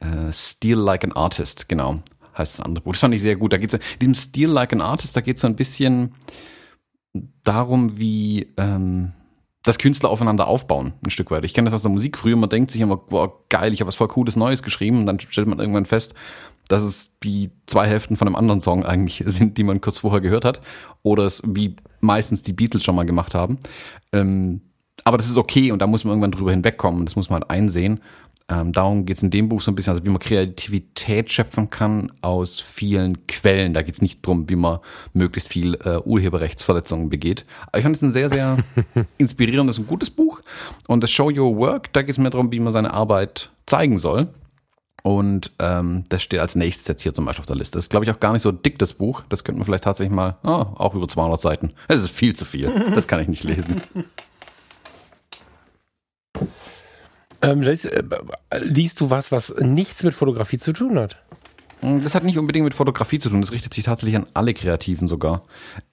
Äh, 0.00 0.32
Steal 0.32 0.78
Like 0.78 1.04
an 1.04 1.12
Artist, 1.12 1.68
genau, 1.68 2.00
heißt 2.36 2.58
das 2.58 2.64
andere 2.64 2.84
Buch. 2.84 2.92
Das 2.92 3.00
fand 3.00 3.14
ich 3.14 3.22
sehr 3.22 3.36
gut. 3.36 3.52
Da 3.52 3.58
geht's 3.58 3.74
in 3.74 3.80
diesem 4.00 4.14
Steal 4.14 4.50
Like 4.50 4.72
an 4.72 4.80
Artist, 4.80 5.16
da 5.16 5.20
geht 5.20 5.36
es 5.36 5.42
so 5.42 5.48
ein 5.48 5.56
bisschen 5.56 6.14
darum, 7.44 7.98
wie 7.98 8.52
ähm, 8.56 9.12
dass 9.62 9.78
Künstler 9.78 10.08
aufeinander 10.08 10.46
aufbauen, 10.46 10.94
ein 11.04 11.10
Stück 11.10 11.30
weit. 11.30 11.44
Ich 11.44 11.52
kenne 11.52 11.66
das 11.66 11.74
aus 11.74 11.82
der 11.82 11.90
Musik 11.90 12.16
früher, 12.16 12.36
man 12.36 12.48
denkt 12.48 12.70
sich 12.70 12.80
immer, 12.80 12.96
boah, 12.96 13.44
geil, 13.48 13.72
ich 13.72 13.80
habe 13.80 13.88
was 13.88 13.96
voll 13.96 14.08
Cooles 14.08 14.36
Neues 14.36 14.62
geschrieben 14.62 15.00
und 15.00 15.06
dann 15.06 15.20
stellt 15.20 15.48
man 15.48 15.58
irgendwann 15.58 15.84
fest, 15.84 16.14
dass 16.68 16.82
es 16.82 17.12
die 17.22 17.50
zwei 17.66 17.86
Hälften 17.86 18.16
von 18.16 18.28
einem 18.28 18.36
anderen 18.36 18.60
Song 18.60 18.84
eigentlich 18.84 19.24
sind, 19.26 19.58
die 19.58 19.64
man 19.64 19.80
kurz 19.80 19.98
vorher 19.98 20.20
gehört 20.20 20.44
hat. 20.44 20.60
Oder 21.02 21.24
es 21.24 21.42
wie 21.44 21.76
meistens 22.00 22.42
die 22.42 22.52
Beatles 22.52 22.84
schon 22.84 22.94
mal 22.94 23.06
gemacht 23.06 23.34
haben. 23.34 23.58
Ähm, 24.12 24.60
aber 25.04 25.16
das 25.16 25.28
ist 25.28 25.38
okay 25.38 25.72
und 25.72 25.80
da 25.80 25.86
muss 25.86 26.04
man 26.04 26.12
irgendwann 26.12 26.32
drüber 26.32 26.50
hinwegkommen. 26.50 27.04
Das 27.04 27.16
muss 27.16 27.30
man 27.30 27.40
halt 27.40 27.50
einsehen. 27.50 28.00
Ähm, 28.50 28.72
darum 28.72 29.04
geht 29.04 29.18
es 29.18 29.22
in 29.22 29.30
dem 29.30 29.50
Buch 29.50 29.60
so 29.60 29.70
ein 29.70 29.74
bisschen, 29.74 29.92
also 29.92 30.04
wie 30.06 30.10
man 30.10 30.20
Kreativität 30.20 31.30
schöpfen 31.30 31.68
kann 31.68 32.10
aus 32.22 32.60
vielen 32.60 33.26
Quellen. 33.26 33.74
Da 33.74 33.82
geht 33.82 33.94
es 33.94 34.02
nicht 34.02 34.26
drum, 34.26 34.48
wie 34.48 34.56
man 34.56 34.78
möglichst 35.12 35.52
viel 35.52 35.74
äh, 35.84 35.98
Urheberrechtsverletzungen 35.98 37.10
begeht. 37.10 37.44
Aber 37.66 37.78
ich 37.78 37.82
fand 37.82 37.96
es 37.96 38.02
ein 38.02 38.10
sehr, 38.10 38.30
sehr 38.30 38.56
inspirierendes 39.18 39.78
und 39.78 39.86
gutes 39.86 40.08
Buch. 40.08 40.40
Und 40.86 41.02
das 41.02 41.10
Show 41.10 41.30
Your 41.30 41.56
Work, 41.56 41.92
da 41.92 42.00
geht 42.00 42.12
es 42.12 42.18
mir 42.18 42.30
darum, 42.30 42.50
wie 42.50 42.60
man 42.60 42.72
seine 42.72 42.94
Arbeit 42.94 43.50
zeigen 43.66 43.98
soll. 43.98 44.28
Und 45.02 45.52
ähm, 45.58 46.04
das 46.08 46.22
steht 46.22 46.40
als 46.40 46.56
nächstes 46.56 46.88
jetzt 46.88 47.02
hier 47.02 47.14
zum 47.14 47.26
Beispiel 47.26 47.42
auf 47.42 47.46
der 47.46 47.56
Liste. 47.56 47.76
Das 47.76 47.84
ist, 47.84 47.90
glaube 47.90 48.04
ich, 48.04 48.10
auch 48.10 48.18
gar 48.18 48.32
nicht 48.32 48.42
so 48.42 48.50
dick, 48.50 48.78
das 48.78 48.94
Buch. 48.94 49.22
Das 49.28 49.44
könnte 49.44 49.58
man 49.58 49.66
vielleicht 49.66 49.84
tatsächlich 49.84 50.14
mal, 50.14 50.38
oh, 50.42 50.48
auch 50.76 50.94
über 50.94 51.06
200 51.06 51.40
Seiten. 51.40 51.72
Das 51.86 52.02
ist 52.02 52.14
viel 52.14 52.34
zu 52.34 52.44
viel. 52.44 52.72
Das 52.94 53.06
kann 53.06 53.20
ich 53.20 53.28
nicht 53.28 53.44
lesen. 53.44 53.82
Ähm, 57.40 57.62
liest, 57.62 57.86
äh, 57.86 58.02
liest 58.58 59.00
du 59.00 59.10
was, 59.10 59.30
was 59.30 59.54
nichts 59.58 60.02
mit 60.02 60.14
Fotografie 60.14 60.58
zu 60.58 60.72
tun 60.72 60.98
hat? 60.98 61.16
Hm, 61.80 62.02
das 62.02 62.14
hat 62.14 62.24
nicht 62.24 62.38
unbedingt 62.38 62.64
mit 62.64 62.74
Fotografie 62.74 63.18
zu 63.18 63.30
tun. 63.30 63.40
Das 63.40 63.52
richtet 63.52 63.74
sich 63.74 63.84
tatsächlich 63.84 64.16
an 64.16 64.26
alle 64.34 64.54
Kreativen 64.54 65.08
sogar. 65.08 65.44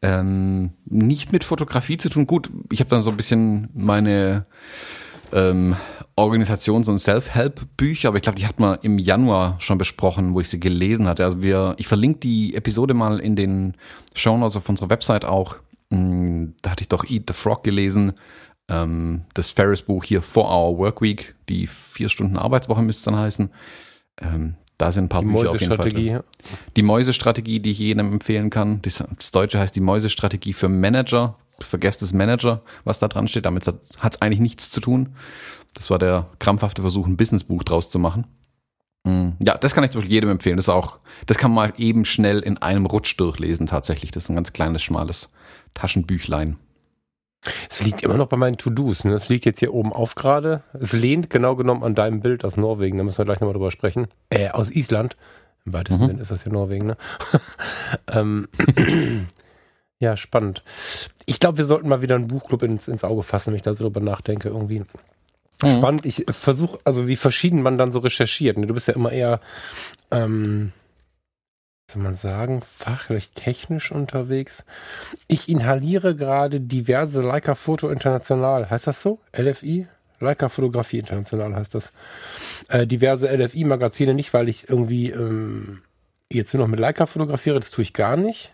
Ähm, 0.01 0.71
nicht 0.85 1.31
mit 1.31 1.43
Fotografie 1.43 1.97
zu 1.97 2.09
tun. 2.09 2.25
Gut, 2.25 2.49
ich 2.71 2.79
habe 2.79 2.89
dann 2.89 3.01
so 3.01 3.11
ein 3.11 3.17
bisschen 3.17 3.69
meine 3.73 4.45
ähm, 5.31 5.75
Organisations- 6.15 6.87
und 6.87 6.99
Self-Help-Bücher, 6.99 8.07
aber 8.07 8.17
ich 8.17 8.23
glaube, 8.23 8.37
die 8.37 8.47
hat 8.47 8.59
man 8.59 8.79
im 8.81 8.97
Januar 8.97 9.57
schon 9.59 9.77
besprochen, 9.77 10.33
wo 10.33 10.39
ich 10.39 10.49
sie 10.49 10.59
gelesen 10.59 11.07
hatte. 11.07 11.25
Also 11.25 11.43
wir, 11.43 11.75
ich 11.77 11.87
verlinke 11.87 12.19
die 12.19 12.55
Episode 12.55 12.93
mal 12.93 13.19
in 13.19 13.35
den 13.35 13.75
Show 14.15 14.37
Notes 14.37 14.57
auf 14.57 14.69
unserer 14.69 14.89
Website 14.89 15.25
auch. 15.25 15.57
Hm, 15.91 16.55
da 16.61 16.71
hatte 16.71 16.81
ich 16.81 16.89
doch 16.89 17.03
Eat 17.03 17.25
the 17.27 17.33
Frog 17.33 17.63
gelesen. 17.63 18.13
Ähm, 18.67 19.25
das 19.33 19.51
Ferris-Buch 19.51 20.03
hier 20.03 20.21
For 20.21 20.45
Our 20.45 20.77
Work 20.77 21.01
Week, 21.01 21.35
die 21.49 21.67
vier 21.67 22.09
Stunden 22.09 22.37
Arbeitswoche 22.37 22.81
müsste 22.81 23.01
es 23.01 23.05
dann 23.05 23.17
heißen. 23.17 23.49
Ähm, 24.21 24.55
da 24.77 24.91
sind 24.91 25.05
ein 25.05 25.09
paar 25.09 25.21
Die 25.21 25.27
Bücher 25.27 25.51
auf 25.51 25.61
jeden 25.61 25.75
Fall. 25.75 25.89
Drin. 25.89 26.21
Die 26.75 26.81
Mäusestrategie, 26.81 27.59
die 27.59 27.71
ich 27.71 27.79
jedem 27.79 28.13
empfehlen 28.13 28.49
kann. 28.49 28.81
Das, 28.81 29.03
das 29.17 29.31
Deutsche 29.31 29.59
heißt 29.59 29.75
die 29.75 29.81
Mäusestrategie 29.81 30.53
für 30.53 30.67
Manager. 30.67 31.35
Vergesst 31.59 32.01
das 32.01 32.11
Manager, 32.11 32.61
was 32.83 32.99
da 32.99 33.07
dran 33.07 33.27
steht. 33.29 33.45
Damit 33.45 33.65
hat 33.67 34.15
es 34.15 34.21
eigentlich 34.21 34.41
nichts 34.41 34.71
zu 34.71 34.81
tun. 34.81 35.15
Das 35.73 35.89
war 35.89 35.99
der 35.99 36.27
krampfhafte 36.39 36.81
Versuch, 36.81 37.07
ein 37.07 37.15
Businessbuch 37.15 37.63
draus 37.63 37.89
zu 37.89 37.99
machen. 37.99 38.27
Mm, 39.05 39.29
ja, 39.39 39.57
das 39.57 39.73
kann 39.73 39.83
ich 39.85 39.91
zum 39.91 40.01
Beispiel 40.01 40.13
jedem 40.13 40.29
empfehlen. 40.29 40.57
Das 40.57 40.65
ist 40.65 40.73
auch, 40.73 40.97
das 41.27 41.37
kann 41.37 41.51
man 41.51 41.69
mal 41.69 41.73
eben 41.77 42.03
schnell 42.03 42.39
in 42.39 42.57
einem 42.57 42.85
Rutsch 42.85 43.17
durchlesen 43.17 43.67
tatsächlich. 43.67 44.11
Das 44.11 44.25
ist 44.25 44.29
ein 44.29 44.35
ganz 44.35 44.51
kleines, 44.51 44.83
schmales 44.83 45.29
Taschenbüchlein. 45.73 46.57
Es 47.69 47.83
liegt 47.83 48.01
immer 48.01 48.17
noch 48.17 48.27
bei 48.27 48.37
meinen 48.37 48.57
To-Dos. 48.57 49.03
Ne? 49.03 49.13
Es 49.13 49.29
liegt 49.29 49.45
jetzt 49.45 49.59
hier 49.59 49.73
oben 49.73 49.93
auf 49.93 50.15
gerade. 50.15 50.63
Es 50.79 50.93
lehnt 50.93 51.29
genau 51.29 51.55
genommen 51.55 51.83
an 51.83 51.95
deinem 51.95 52.21
Bild 52.21 52.43
aus 52.45 52.57
Norwegen. 52.57 52.97
Da 52.97 53.03
müssen 53.03 53.17
wir 53.17 53.25
gleich 53.25 53.39
nochmal 53.39 53.53
drüber 53.53 53.71
sprechen. 53.71 54.07
Äh, 54.29 54.49
aus 54.49 54.71
Island. 54.71 55.15
Im 55.65 55.73
weitesten 55.73 56.03
mhm. 56.03 56.07
Sinne 56.07 56.21
ist 56.21 56.31
das 56.31 56.45
ja 56.45 56.51
Norwegen, 56.51 56.87
ne? 56.87 56.97
ähm, 58.11 58.47
ja, 59.99 60.15
spannend. 60.15 60.63
Ich 61.25 61.39
glaube, 61.39 61.57
wir 61.57 61.65
sollten 61.65 61.89
mal 61.89 62.01
wieder 62.01 62.15
einen 62.15 62.27
Buchclub 62.27 62.61
ins, 62.63 62.87
ins 62.87 63.03
Auge 63.03 63.23
fassen, 63.23 63.47
wenn 63.47 63.55
ich 63.55 63.63
da 63.63 63.73
so 63.73 63.83
drüber 63.83 63.99
nachdenke, 63.99 64.49
irgendwie. 64.49 64.83
Mhm. 65.61 65.77
Spannend. 65.77 66.05
Ich 66.05 66.25
versuche, 66.29 66.79
also 66.83 67.07
wie 67.07 67.15
verschieden 67.15 67.61
man 67.61 67.77
dann 67.77 67.91
so 67.91 67.99
recherchiert. 67.99 68.57
Ne? 68.57 68.67
Du 68.67 68.73
bist 68.73 68.87
ja 68.87 68.93
immer 68.93 69.11
eher 69.11 69.39
ähm, 70.11 70.71
soll 71.91 72.01
man 72.01 72.15
sagen, 72.15 72.61
fachlich 72.61 73.31
technisch 73.31 73.91
unterwegs. 73.91 74.65
Ich 75.27 75.47
inhaliere 75.47 76.15
gerade 76.15 76.59
diverse 76.59 77.21
Leica 77.21 77.55
Foto 77.55 77.89
International. 77.89 78.69
Heißt 78.69 78.87
das 78.87 79.01
so? 79.01 79.19
LFI? 79.37 79.87
Leica 80.19 80.49
Fotografie 80.49 80.99
International 80.99 81.55
heißt 81.55 81.75
das. 81.75 81.91
Äh, 82.69 82.87
diverse 82.87 83.27
LFI-Magazine, 83.27 84.13
nicht 84.13 84.33
weil 84.33 84.49
ich 84.49 84.69
irgendwie 84.69 85.11
ähm, 85.11 85.81
jetzt 86.31 86.53
nur 86.53 86.63
noch 86.63 86.69
mit 86.69 86.79
Leica 86.79 87.05
fotografiere, 87.05 87.59
das 87.59 87.71
tue 87.71 87.83
ich 87.83 87.93
gar 87.93 88.17
nicht, 88.17 88.53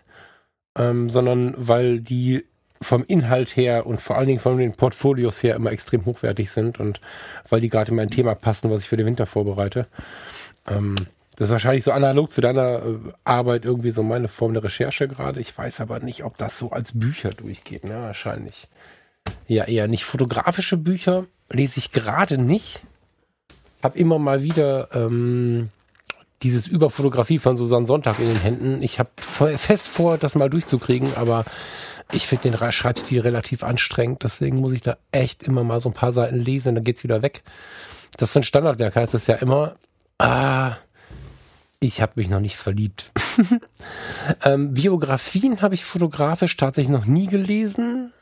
ähm, 0.76 1.08
sondern 1.08 1.54
weil 1.56 2.00
die 2.00 2.44
vom 2.82 3.04
Inhalt 3.04 3.56
her 3.56 3.86
und 3.86 4.00
vor 4.00 4.18
allen 4.18 4.26
Dingen 4.26 4.40
von 4.40 4.58
den 4.58 4.72
Portfolios 4.72 5.42
her 5.42 5.54
immer 5.54 5.70
extrem 5.70 6.04
hochwertig 6.04 6.50
sind 6.50 6.80
und 6.80 7.00
weil 7.48 7.60
die 7.60 7.68
gerade 7.68 7.92
in 7.92 7.96
mein 7.96 8.10
Thema 8.10 8.34
passen, 8.34 8.70
was 8.70 8.82
ich 8.82 8.88
für 8.88 8.96
den 8.96 9.06
Winter 9.06 9.26
vorbereite. 9.26 9.86
Ähm, 10.68 10.96
das 11.36 11.48
ist 11.48 11.52
wahrscheinlich 11.52 11.84
so 11.84 11.92
analog 11.92 12.32
zu 12.32 12.40
deiner 12.40 12.82
äh, 12.84 12.98
Arbeit 13.24 13.64
irgendwie 13.64 13.90
so 13.90 14.02
meine 14.02 14.28
Form 14.28 14.52
der 14.52 14.64
Recherche 14.64 15.08
gerade. 15.08 15.40
Ich 15.40 15.56
weiß 15.56 15.80
aber 15.80 16.00
nicht, 16.00 16.24
ob 16.24 16.36
das 16.36 16.58
so 16.58 16.70
als 16.70 16.98
Bücher 16.98 17.30
durchgeht. 17.30 17.84
Ne? 17.84 17.94
Wahrscheinlich. 17.94 18.68
Ja, 19.46 19.64
eher 19.64 19.88
nicht. 19.88 20.04
Fotografische 20.04 20.76
Bücher 20.76 21.24
lese 21.50 21.78
ich 21.78 21.90
gerade 21.90 22.38
nicht. 22.38 22.82
Hab 23.82 23.96
immer 23.96 24.18
mal 24.18 24.42
wieder 24.42 24.88
ähm, 24.94 25.70
dieses 26.42 26.66
Überfotografie 26.66 27.38
von 27.38 27.56
Susanne 27.56 27.86
Sonntag 27.86 28.18
in 28.18 28.28
den 28.28 28.40
Händen. 28.40 28.82
Ich 28.82 28.98
habe 28.98 29.10
fest 29.16 29.88
vor, 29.88 30.18
das 30.18 30.34
mal 30.34 30.50
durchzukriegen, 30.50 31.14
aber 31.16 31.44
ich 32.12 32.26
finde 32.26 32.50
den 32.50 32.72
Schreibstil 32.72 33.20
relativ 33.20 33.62
anstrengend. 33.64 34.22
Deswegen 34.22 34.58
muss 34.58 34.72
ich 34.72 34.82
da 34.82 34.98
echt 35.12 35.42
immer 35.42 35.64
mal 35.64 35.80
so 35.80 35.88
ein 35.88 35.94
paar 35.94 36.12
Seiten 36.12 36.36
lesen 36.36 36.74
dann 36.74 36.84
geht's 36.84 37.04
wieder 37.04 37.22
weg. 37.22 37.42
Das 38.18 38.30
ist 38.30 38.36
ein 38.36 38.42
Standardwerk, 38.42 38.96
heißt 38.96 39.14
es 39.14 39.26
ja 39.26 39.36
immer. 39.36 39.74
Ah, 40.18 40.76
ich 41.82 42.00
habe 42.00 42.12
mich 42.16 42.28
noch 42.28 42.40
nicht 42.40 42.56
verliebt. 42.56 43.10
ähm, 44.44 44.72
Biografien 44.72 45.60
habe 45.62 45.74
ich 45.74 45.84
fotografisch 45.84 46.56
tatsächlich 46.56 46.92
noch 46.92 47.06
nie 47.06 47.26
gelesen. 47.26 48.12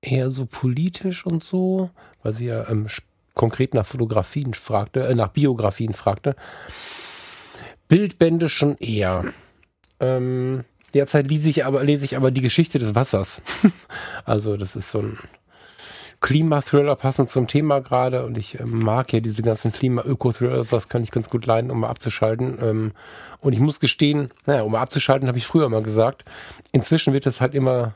Eher 0.00 0.30
so 0.30 0.46
politisch 0.46 1.26
und 1.26 1.42
so, 1.42 1.90
weil 2.22 2.32
sie 2.32 2.46
ja 2.46 2.68
ähm, 2.68 2.86
konkret 3.34 3.74
nach 3.74 3.86
Fotografien 3.86 4.54
fragte, 4.54 5.06
äh, 5.06 5.14
nach 5.16 5.28
Biografien 5.28 5.94
fragte. 5.94 6.36
Bildbände 7.88 8.48
schon 8.48 8.76
eher. 8.78 9.24
Ähm, 9.98 10.64
derzeit 10.94 11.28
lese 11.28 11.50
ich 11.50 11.64
aber, 11.64 11.82
lese 11.82 12.04
ich 12.04 12.16
aber 12.16 12.30
die 12.30 12.40
Geschichte 12.40 12.78
des 12.78 12.94
Wassers. 12.94 13.42
also, 14.24 14.56
das 14.56 14.76
ist 14.76 14.92
so 14.92 15.00
ein 15.00 15.18
Klimathriller 16.20 16.96
passend 16.96 17.30
zum 17.30 17.46
Thema 17.46 17.80
gerade 17.80 18.24
und 18.24 18.36
ich 18.36 18.58
ähm, 18.58 18.82
mag 18.82 19.12
ja 19.12 19.20
diese 19.20 19.42
ganzen 19.42 19.72
Klima-Öko-Thrillers, 19.72 20.68
das 20.68 20.88
kann 20.88 21.02
ich 21.02 21.12
ganz 21.12 21.30
gut 21.30 21.46
leiden, 21.46 21.70
um 21.70 21.80
mal 21.80 21.88
abzuschalten. 21.88 22.58
Ähm, 22.60 22.92
und 23.40 23.52
ich 23.52 23.60
muss 23.60 23.78
gestehen, 23.78 24.30
naja, 24.44 24.62
um 24.62 24.72
mal 24.72 24.80
abzuschalten, 24.80 25.28
habe 25.28 25.38
ich 25.38 25.46
früher 25.46 25.68
mal 25.68 25.82
gesagt. 25.82 26.24
Inzwischen 26.72 27.12
wird 27.12 27.26
es 27.26 27.40
halt 27.40 27.54
immer 27.54 27.94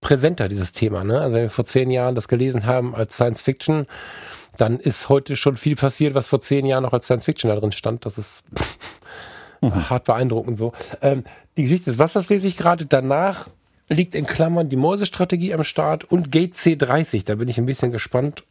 präsenter, 0.00 0.48
dieses 0.48 0.72
Thema. 0.72 1.04
Ne? 1.04 1.20
Also 1.20 1.36
wenn 1.36 1.42
wir 1.44 1.50
vor 1.50 1.64
zehn 1.64 1.90
Jahren 1.90 2.14
das 2.14 2.28
gelesen 2.28 2.66
haben 2.66 2.94
als 2.94 3.14
Science 3.14 3.40
Fiction, 3.40 3.86
dann 4.56 4.78
ist 4.78 5.08
heute 5.08 5.36
schon 5.36 5.56
viel 5.56 5.76
passiert, 5.76 6.14
was 6.14 6.26
vor 6.26 6.40
zehn 6.40 6.66
Jahren 6.66 6.82
noch 6.82 6.92
als 6.92 7.06
Science 7.06 7.24
Fiction 7.24 7.48
da 7.48 7.56
drin 7.56 7.72
stand. 7.72 8.04
Das 8.04 8.18
ist 8.18 8.44
mhm. 9.62 9.88
hart 9.88 10.04
beeindruckend 10.04 10.58
so. 10.58 10.72
Ähm, 11.00 11.24
die 11.56 11.62
Geschichte 11.62 11.90
des 11.90 11.98
Wassers 11.98 12.28
lese 12.28 12.46
ich 12.46 12.56
gerade. 12.56 12.86
Danach 12.86 13.48
liegt 13.88 14.14
in 14.14 14.26
Klammern 14.26 14.68
die 14.68 14.76
Mäusestrategie 14.76 15.54
am 15.54 15.64
Start 15.64 16.04
und 16.04 16.30
Gate 16.30 16.54
C30. 16.54 17.24
Da 17.24 17.36
bin 17.36 17.48
ich 17.48 17.58
ein 17.58 17.66
bisschen 17.66 17.92
gespannt, 17.92 18.44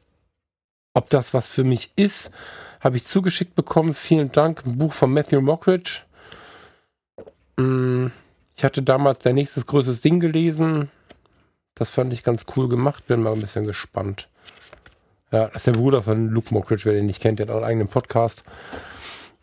ob 0.93 1.09
das 1.09 1.33
was 1.33 1.47
für 1.47 1.63
mich 1.63 1.91
ist. 1.95 2.31
Habe 2.79 2.97
ich 2.97 3.05
zugeschickt 3.05 3.55
bekommen. 3.55 3.93
Vielen 3.93 4.31
Dank. 4.31 4.65
Ein 4.65 4.77
Buch 4.77 4.93
von 4.93 5.11
Matthew 5.11 5.41
Mockridge. 5.41 6.01
Mm, 7.57 8.07
ich 8.55 8.63
hatte 8.63 8.81
damals 8.81 9.19
der 9.19 9.33
nächstes 9.33 9.65
größtes 9.65 10.01
Ding 10.01 10.19
gelesen. 10.19 10.89
Das 11.75 11.89
fand 11.89 12.13
ich 12.13 12.23
ganz 12.23 12.45
cool 12.55 12.69
gemacht. 12.69 13.07
Bin 13.07 13.21
mal 13.21 13.33
ein 13.33 13.41
bisschen 13.41 13.65
gespannt. 13.65 14.29
Ja, 15.31 15.47
das 15.47 15.57
ist 15.57 15.67
der 15.67 15.73
Bruder 15.73 16.01
von 16.01 16.29
Luke 16.29 16.53
Mockridge, 16.53 16.85
wer 16.85 16.93
den 16.93 17.05
nicht 17.05 17.21
kennt, 17.21 17.39
der 17.39 17.47
hat 17.47 17.51
auch 17.51 17.57
einen 17.57 17.65
eigenen 17.65 17.87
Podcast. 17.89 18.43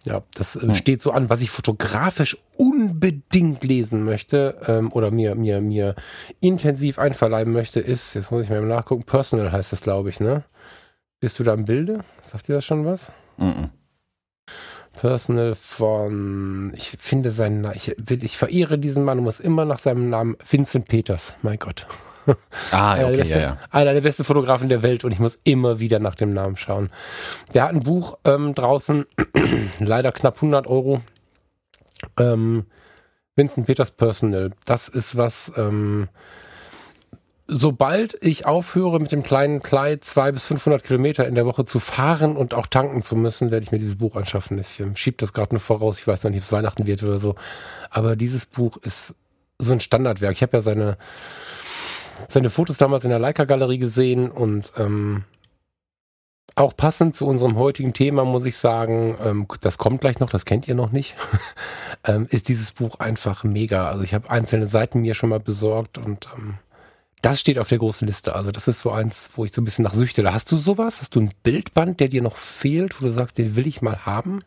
Ja, 0.06 0.22
das 0.34 0.56
äh, 0.56 0.74
steht 0.74 1.00
so 1.00 1.12
an, 1.12 1.30
was 1.30 1.40
ich 1.40 1.50
fotografisch 1.50 2.36
unbedingt 2.56 3.64
lesen 3.64 4.04
möchte 4.04 4.60
ähm, 4.66 4.92
oder 4.92 5.10
mir, 5.10 5.34
mir, 5.34 5.60
mir 5.60 5.94
intensiv 6.40 6.98
einverleiben 6.98 7.52
möchte, 7.52 7.80
ist, 7.80 8.14
jetzt 8.14 8.30
muss 8.30 8.42
ich 8.42 8.50
mal 8.50 8.60
nachgucken, 8.62 9.04
Personal 9.04 9.50
heißt 9.50 9.72
das, 9.72 9.80
glaube 9.80 10.10
ich, 10.10 10.20
ne? 10.20 10.44
Bist 11.20 11.38
du 11.38 11.44
da 11.44 11.54
im 11.54 11.64
Bilde? 11.64 12.00
Sagt 12.22 12.48
dir 12.48 12.56
das 12.56 12.66
schon 12.66 12.84
was? 12.84 13.10
Mm, 13.38 13.44
-mm. 13.44 13.70
Personal 14.92 15.54
von, 15.54 16.72
ich 16.76 16.90
finde 16.98 17.30
seinen 17.30 17.62
Namen, 17.62 17.76
ich, 17.76 17.96
ich 18.10 18.36
verehre 18.36 18.78
diesen 18.78 19.04
Mann 19.04 19.18
und 19.18 19.24
muss 19.24 19.40
immer 19.40 19.64
nach 19.64 19.78
seinem 19.78 20.10
Namen 20.10 20.36
Vincent 20.48 20.86
Peters, 20.86 21.34
mein 21.42 21.58
Gott. 21.58 21.86
Ah, 22.70 22.92
Einer 22.94 23.08
okay, 23.08 23.16
der 23.16 23.26
ja, 23.26 23.38
ja. 23.38 23.58
Einer 23.70 23.94
der 23.94 24.00
besten 24.00 24.24
Fotografen 24.24 24.68
der 24.68 24.82
Welt 24.82 25.04
und 25.04 25.12
ich 25.12 25.18
muss 25.18 25.38
immer 25.44 25.80
wieder 25.80 25.98
nach 25.98 26.14
dem 26.14 26.32
Namen 26.32 26.56
schauen. 26.56 26.90
Der 27.52 27.64
hat 27.64 27.70
ein 27.70 27.80
Buch 27.80 28.18
ähm, 28.24 28.54
draußen, 28.54 29.06
leider 29.80 30.12
knapp 30.12 30.36
100 30.36 30.66
Euro. 30.66 31.00
Ähm, 32.18 32.66
Vincent 33.36 33.66
Peters 33.66 33.90
Personal. 33.90 34.52
Das 34.64 34.88
ist 34.88 35.16
was, 35.16 35.50
ähm, 35.56 36.08
sobald 37.46 38.16
ich 38.22 38.46
aufhöre 38.46 39.00
mit 39.00 39.12
dem 39.12 39.22
kleinen 39.22 39.60
Kleid 39.60 40.04
200 40.04 40.34
bis 40.34 40.44
500 40.46 40.84
Kilometer 40.84 41.26
in 41.26 41.34
der 41.34 41.46
Woche 41.46 41.64
zu 41.64 41.80
fahren 41.80 42.36
und 42.36 42.54
auch 42.54 42.66
tanken 42.66 43.02
zu 43.02 43.16
müssen, 43.16 43.50
werde 43.50 43.64
ich 43.64 43.72
mir 43.72 43.78
dieses 43.78 43.96
Buch 43.96 44.16
anschaffen. 44.16 44.58
Ich 44.58 44.80
ähm, 44.80 44.96
schiebe 44.96 45.16
das 45.18 45.32
gerade 45.32 45.54
nur 45.54 45.60
voraus. 45.60 45.98
Ich 45.98 46.06
weiß 46.06 46.22
noch 46.24 46.30
nicht, 46.30 46.40
ob 46.40 46.44
es 46.44 46.52
Weihnachten 46.52 46.86
wird 46.86 47.02
oder 47.02 47.18
so. 47.18 47.34
Aber 47.90 48.16
dieses 48.16 48.46
Buch 48.46 48.76
ist 48.78 49.14
so 49.58 49.72
ein 49.72 49.80
Standardwerk. 49.80 50.32
Ich 50.32 50.42
habe 50.42 50.56
ja 50.56 50.60
seine, 50.60 50.96
seine 52.28 52.50
Fotos 52.50 52.78
damals 52.78 53.04
in 53.04 53.10
der 53.10 53.18
Leica-Galerie 53.18 53.78
gesehen 53.78 54.30
und 54.30 54.72
ähm, 54.76 55.24
auch 56.56 56.76
passend 56.76 57.16
zu 57.16 57.26
unserem 57.26 57.56
heutigen 57.56 57.92
Thema 57.92 58.24
muss 58.24 58.44
ich 58.44 58.56
sagen, 58.56 59.16
ähm, 59.24 59.46
das 59.60 59.78
kommt 59.78 60.00
gleich 60.00 60.20
noch, 60.20 60.30
das 60.30 60.44
kennt 60.44 60.68
ihr 60.68 60.74
noch 60.74 60.92
nicht, 60.92 61.16
ähm, 62.04 62.26
ist 62.30 62.48
dieses 62.48 62.72
Buch 62.72 63.00
einfach 63.00 63.44
mega. 63.44 63.88
Also 63.88 64.04
ich 64.04 64.14
habe 64.14 64.30
einzelne 64.30 64.68
Seiten 64.68 65.00
mir 65.00 65.14
schon 65.14 65.30
mal 65.30 65.40
besorgt 65.40 65.98
und 65.98 66.28
ähm, 66.36 66.58
das 67.22 67.40
steht 67.40 67.58
auf 67.58 67.68
der 67.68 67.78
großen 67.78 68.06
Liste. 68.06 68.34
Also 68.34 68.52
das 68.52 68.68
ist 68.68 68.82
so 68.82 68.90
eins, 68.90 69.30
wo 69.34 69.44
ich 69.44 69.52
so 69.52 69.62
ein 69.62 69.64
bisschen 69.64 69.82
nach 69.82 69.94
süchte. 69.94 70.32
Hast 70.32 70.52
du 70.52 70.56
sowas? 70.56 71.00
Hast 71.00 71.14
du 71.16 71.20
ein 71.20 71.32
Bildband, 71.42 71.98
der 71.98 72.08
dir 72.08 72.22
noch 72.22 72.36
fehlt, 72.36 73.00
wo 73.00 73.06
du 73.06 73.12
sagst, 73.12 73.38
den 73.38 73.56
will 73.56 73.66
ich 73.66 73.82
mal 73.82 74.04
haben? 74.04 74.40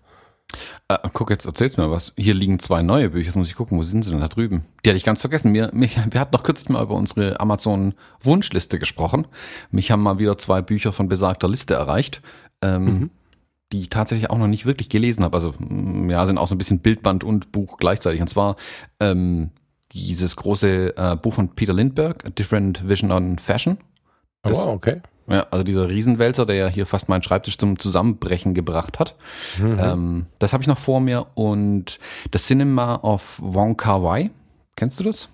Äh, 0.87 0.97
guck, 1.13 1.29
jetzt 1.29 1.45
erzählst 1.45 1.77
du 1.77 1.81
mir 1.81 1.91
was. 1.91 2.13
Hier 2.17 2.33
liegen 2.33 2.59
zwei 2.59 2.81
neue 2.81 3.09
Bücher. 3.09 3.25
Jetzt 3.27 3.35
muss 3.35 3.49
ich 3.49 3.55
gucken, 3.55 3.77
wo 3.77 3.83
sind 3.83 4.03
sie 4.03 4.11
denn 4.11 4.21
da 4.21 4.27
drüben? 4.29 4.65
Die 4.85 4.89
hatte 4.89 4.97
ich 4.97 5.03
ganz 5.03 5.21
vergessen. 5.21 5.53
Wir, 5.53 5.69
mich, 5.73 5.97
wir 6.11 6.19
hatten 6.19 6.33
noch 6.33 6.43
kürzlich 6.43 6.69
mal 6.69 6.81
über 6.83 6.95
unsere 6.95 7.39
Amazon-Wunschliste 7.39 8.79
gesprochen. 8.79 9.27
Mich 9.71 9.91
haben 9.91 10.01
mal 10.03 10.19
wieder 10.19 10.37
zwei 10.37 10.61
Bücher 10.61 10.93
von 10.93 11.09
besagter 11.09 11.49
Liste 11.49 11.73
erreicht, 11.73 12.21
ähm, 12.61 13.09
die 13.73 13.81
ich 13.81 13.89
tatsächlich 13.89 14.29
auch 14.29 14.37
noch 14.37 14.47
nicht 14.47 14.65
wirklich 14.65 14.89
gelesen 14.89 15.23
habe. 15.25 15.35
Also, 15.35 15.53
mm, 15.57 16.09
ja, 16.09 16.25
sind 16.25 16.37
auch 16.37 16.47
so 16.47 16.55
ein 16.55 16.57
bisschen 16.57 16.79
Bildband 16.79 17.23
und 17.25 17.51
Buch 17.51 17.77
gleichzeitig. 17.77 18.21
Und 18.21 18.27
zwar 18.29 18.55
ähm, 19.01 19.51
dieses 19.91 20.35
große 20.37 20.95
äh, 20.97 21.15
Buch 21.17 21.33
von 21.33 21.49
Peter 21.55 21.73
Lindbergh, 21.73 22.25
A 22.25 22.29
Different 22.29 22.87
Vision 22.87 23.11
on 23.11 23.37
Fashion. 23.37 23.77
Das- 24.43 24.57
oh, 24.65 24.69
okay. 24.71 25.01
Ja, 25.29 25.45
also 25.51 25.63
dieser 25.63 25.89
Riesenwälzer, 25.89 26.45
der 26.45 26.55
ja 26.55 26.67
hier 26.67 26.85
fast 26.85 27.09
meinen 27.09 27.23
Schreibtisch 27.23 27.57
zum 27.57 27.77
Zusammenbrechen 27.77 28.53
gebracht 28.53 28.97
hat. 28.99 29.15
Mhm. 29.59 29.79
Ähm, 29.79 30.25
das 30.39 30.53
habe 30.53 30.63
ich 30.63 30.67
noch 30.67 30.77
vor 30.77 31.01
mir. 31.01 31.27
Und 31.35 31.99
das 32.31 32.47
Cinema 32.47 32.95
of 33.03 33.39
Wong 33.41 33.75
Kar 33.75 34.03
Wai. 34.03 34.31
Kennst 34.75 34.99
du 34.99 35.03
das? 35.03 35.27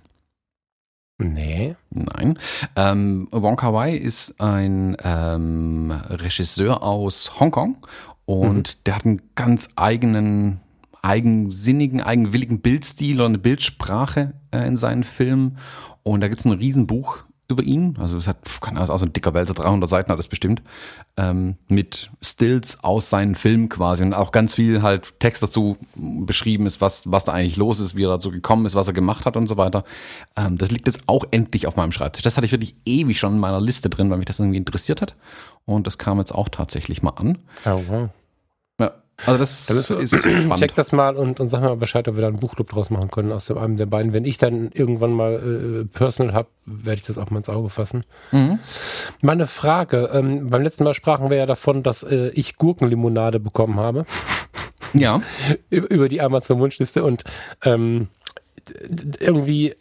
Nee. 1.19 1.75
Nein. 1.91 2.39
Ähm, 2.75 3.27
Wong 3.31 3.55
Kar 3.55 3.73
Wai 3.73 3.95
ist 3.95 4.41
ein 4.41 4.97
ähm, 5.03 5.91
Regisseur 5.91 6.81
aus 6.81 7.39
Hongkong 7.39 7.77
und 8.25 8.87
der 8.87 8.95
hat 8.95 9.05
einen 9.05 9.21
ganz 9.35 9.69
eigenen, 9.75 10.59
eigensinnigen, 11.03 12.01
eigenwilligen 12.01 12.61
Bildstil 12.61 13.17
oder 13.17 13.27
eine 13.27 13.37
Bildsprache 13.37 14.33
äh, 14.51 14.65
in 14.65 14.75
seinen 14.75 15.03
Filmen. 15.03 15.59
Und 16.01 16.21
da 16.21 16.27
gibt 16.29 16.39
es 16.39 16.45
ein 16.45 16.51
Riesenbuch 16.51 17.19
über 17.53 17.63
ihn. 17.63 17.97
Also 17.99 18.17
es 18.17 18.27
hat, 18.27 18.37
keine 18.61 18.79
Ahnung, 18.79 18.89
auch 18.89 18.99
so 18.99 19.05
ein 19.05 19.13
dicker 19.13 19.33
Wälzer, 19.33 19.53
300 19.53 19.89
Seiten 19.89 20.11
hat 20.11 20.19
das 20.19 20.27
bestimmt. 20.27 20.61
Ähm, 21.17 21.57
mit 21.67 22.11
Stills 22.21 22.83
aus 22.83 23.09
seinen 23.09 23.35
Filmen 23.35 23.69
quasi 23.69 24.03
und 24.03 24.13
auch 24.13 24.31
ganz 24.31 24.55
viel 24.55 24.81
halt 24.81 25.19
Text 25.19 25.41
dazu 25.43 25.77
beschrieben 25.95 26.65
ist, 26.65 26.81
was, 26.81 27.09
was 27.11 27.25
da 27.25 27.33
eigentlich 27.33 27.57
los 27.57 27.79
ist, 27.79 27.95
wie 27.95 28.03
er 28.03 28.09
dazu 28.09 28.31
gekommen 28.31 28.65
ist, 28.65 28.75
was 28.75 28.87
er 28.87 28.93
gemacht 28.93 29.25
hat 29.25 29.37
und 29.37 29.47
so 29.47 29.57
weiter. 29.57 29.83
Ähm, 30.35 30.57
das 30.57 30.71
liegt 30.71 30.87
jetzt 30.87 31.03
auch 31.07 31.25
endlich 31.31 31.67
auf 31.67 31.75
meinem 31.75 31.91
Schreibtisch. 31.91 32.23
Das 32.23 32.37
hatte 32.37 32.45
ich 32.45 32.51
wirklich 32.51 32.75
ewig 32.85 33.19
schon 33.19 33.33
in 33.33 33.39
meiner 33.39 33.61
Liste 33.61 33.89
drin, 33.89 34.09
weil 34.09 34.17
mich 34.17 34.25
das 34.25 34.39
irgendwie 34.39 34.57
interessiert 34.57 35.01
hat. 35.01 35.15
Und 35.65 35.87
das 35.87 35.97
kam 35.97 36.17
jetzt 36.19 36.33
auch 36.33 36.49
tatsächlich 36.49 37.01
mal 37.01 37.11
an. 37.11 37.39
Oh, 37.65 37.81
wow. 37.87 38.09
Ja, 38.79 38.91
also 39.25 39.37
das 39.37 39.65
Da 39.67 39.75
wir- 39.75 39.99
ist 39.99 40.15
spannend. 40.17 40.57
Check 40.57 40.75
das 40.75 40.91
mal 40.91 41.15
und, 41.15 41.39
und 41.39 41.49
sag 41.49 41.61
mir 41.61 41.69
mal 41.69 41.77
Bescheid, 41.77 42.07
ob 42.07 42.15
wir 42.15 42.21
da 42.21 42.27
einen 42.27 42.37
Buchclub 42.39 42.69
draus 42.69 42.89
machen 42.89 43.09
können 43.11 43.31
aus 43.31 43.45
dem, 43.45 43.57
einem 43.57 43.77
der 43.77 43.85
beiden. 43.85 44.11
Wenn 44.13 44.25
ich 44.25 44.37
dann 44.37 44.69
irgendwann 44.73 45.11
mal 45.11 45.33
äh, 45.33 45.85
Personal 45.85 46.33
habe, 46.33 46.47
werde 46.65 46.95
ich 46.99 47.05
das 47.05 47.17
auch 47.17 47.29
mal 47.29 47.37
ins 47.37 47.49
Auge 47.49 47.69
fassen. 47.69 48.03
Mhm. 48.31 48.59
Meine 49.21 49.47
Frage, 49.47 50.09
ähm, 50.13 50.49
beim 50.49 50.63
letzten 50.63 50.83
Mal 50.83 50.93
sprachen 50.93 51.29
wir 51.29 51.37
ja 51.37 51.45
davon, 51.45 51.83
dass 51.83 52.03
äh, 52.03 52.29
ich 52.29 52.55
Gurkenlimonade 52.57 53.39
bekommen 53.39 53.75
habe 53.79 54.05
Ja, 54.93 55.21
über 55.69 56.09
die 56.09 56.21
Amazon-Wunschliste 56.21 57.03
und 57.03 57.23
ähm, 57.63 58.07
irgendwie 59.19 59.75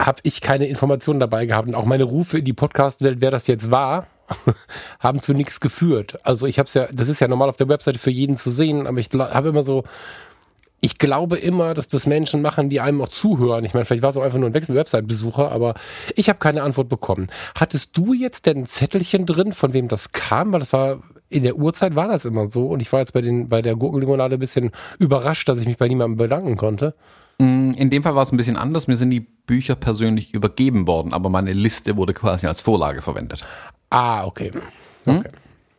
habe 0.00 0.20
ich 0.22 0.40
keine 0.40 0.66
Informationen 0.66 1.20
dabei 1.20 1.44
gehabt 1.46 1.68
und 1.68 1.74
auch 1.74 1.84
meine 1.84 2.04
Rufe 2.04 2.38
in 2.38 2.44
die 2.44 2.52
Podcast-Welt, 2.54 3.18
wer 3.20 3.30
das 3.30 3.46
jetzt 3.46 3.70
war, 3.70 4.06
haben 5.00 5.22
zu 5.22 5.34
nichts 5.34 5.60
geführt. 5.60 6.18
Also 6.24 6.46
ich 6.46 6.58
habe 6.58 6.66
es 6.66 6.74
ja, 6.74 6.88
das 6.92 7.08
ist 7.08 7.20
ja 7.20 7.28
normal 7.28 7.48
auf 7.48 7.56
der 7.56 7.68
Webseite 7.68 7.98
für 7.98 8.10
jeden 8.10 8.36
zu 8.36 8.50
sehen, 8.50 8.86
aber 8.86 8.98
ich 8.98 9.10
habe 9.12 9.48
immer 9.48 9.62
so, 9.62 9.84
ich 10.80 10.98
glaube 10.98 11.36
immer, 11.36 11.74
dass 11.74 11.88
das 11.88 12.06
Menschen 12.06 12.40
machen, 12.40 12.70
die 12.70 12.80
einem 12.80 13.02
auch 13.02 13.08
zuhören. 13.08 13.64
Ich 13.64 13.74
meine, 13.74 13.84
vielleicht 13.84 14.02
war 14.02 14.10
es 14.10 14.16
auch 14.16 14.22
einfach 14.22 14.38
nur 14.38 14.48
ein 14.48 14.54
Wechsel- 14.54 14.74
Website-Besucher, 14.74 15.52
aber 15.52 15.74
ich 16.16 16.28
habe 16.28 16.38
keine 16.38 16.62
Antwort 16.62 16.88
bekommen. 16.88 17.28
Hattest 17.54 17.96
du 17.96 18.14
jetzt 18.14 18.46
denn 18.46 18.58
ein 18.58 18.66
Zettelchen 18.66 19.26
drin, 19.26 19.52
von 19.52 19.72
wem 19.72 19.88
das 19.88 20.12
kam? 20.12 20.52
Weil 20.52 20.60
das 20.60 20.72
war 20.72 21.02
in 21.28 21.44
der 21.44 21.56
Uhrzeit 21.56 21.94
war 21.94 22.08
das 22.08 22.24
immer 22.24 22.50
so 22.50 22.66
und 22.66 22.80
ich 22.80 22.92
war 22.92 23.00
jetzt 23.00 23.12
bei 23.12 23.20
den 23.20 23.48
bei 23.48 23.62
der 23.62 23.76
Gurkenlimonade 23.76 24.34
ein 24.34 24.40
bisschen 24.40 24.72
überrascht, 24.98 25.48
dass 25.48 25.60
ich 25.60 25.66
mich 25.66 25.76
bei 25.78 25.86
niemandem 25.86 26.16
bedanken 26.16 26.56
konnte. 26.56 26.94
Mm, 27.40 27.72
In 27.72 27.90
dem 27.90 28.02
Fall 28.02 28.14
war 28.14 28.22
es 28.22 28.32
ein 28.32 28.36
bisschen 28.36 28.56
anders. 28.56 28.86
Mir 28.86 28.96
sind 28.96 29.10
die 29.10 29.20
Bücher 29.20 29.74
persönlich 29.74 30.34
übergeben 30.34 30.86
worden, 30.86 31.12
aber 31.12 31.28
meine 31.30 31.52
Liste 31.52 31.96
wurde 31.96 32.12
quasi 32.14 32.46
als 32.46 32.60
Vorlage 32.60 33.02
verwendet. 33.02 33.44
Ah, 33.90 34.24
okay. 34.26 34.52
Hm? 35.04 35.18
okay. 35.18 35.30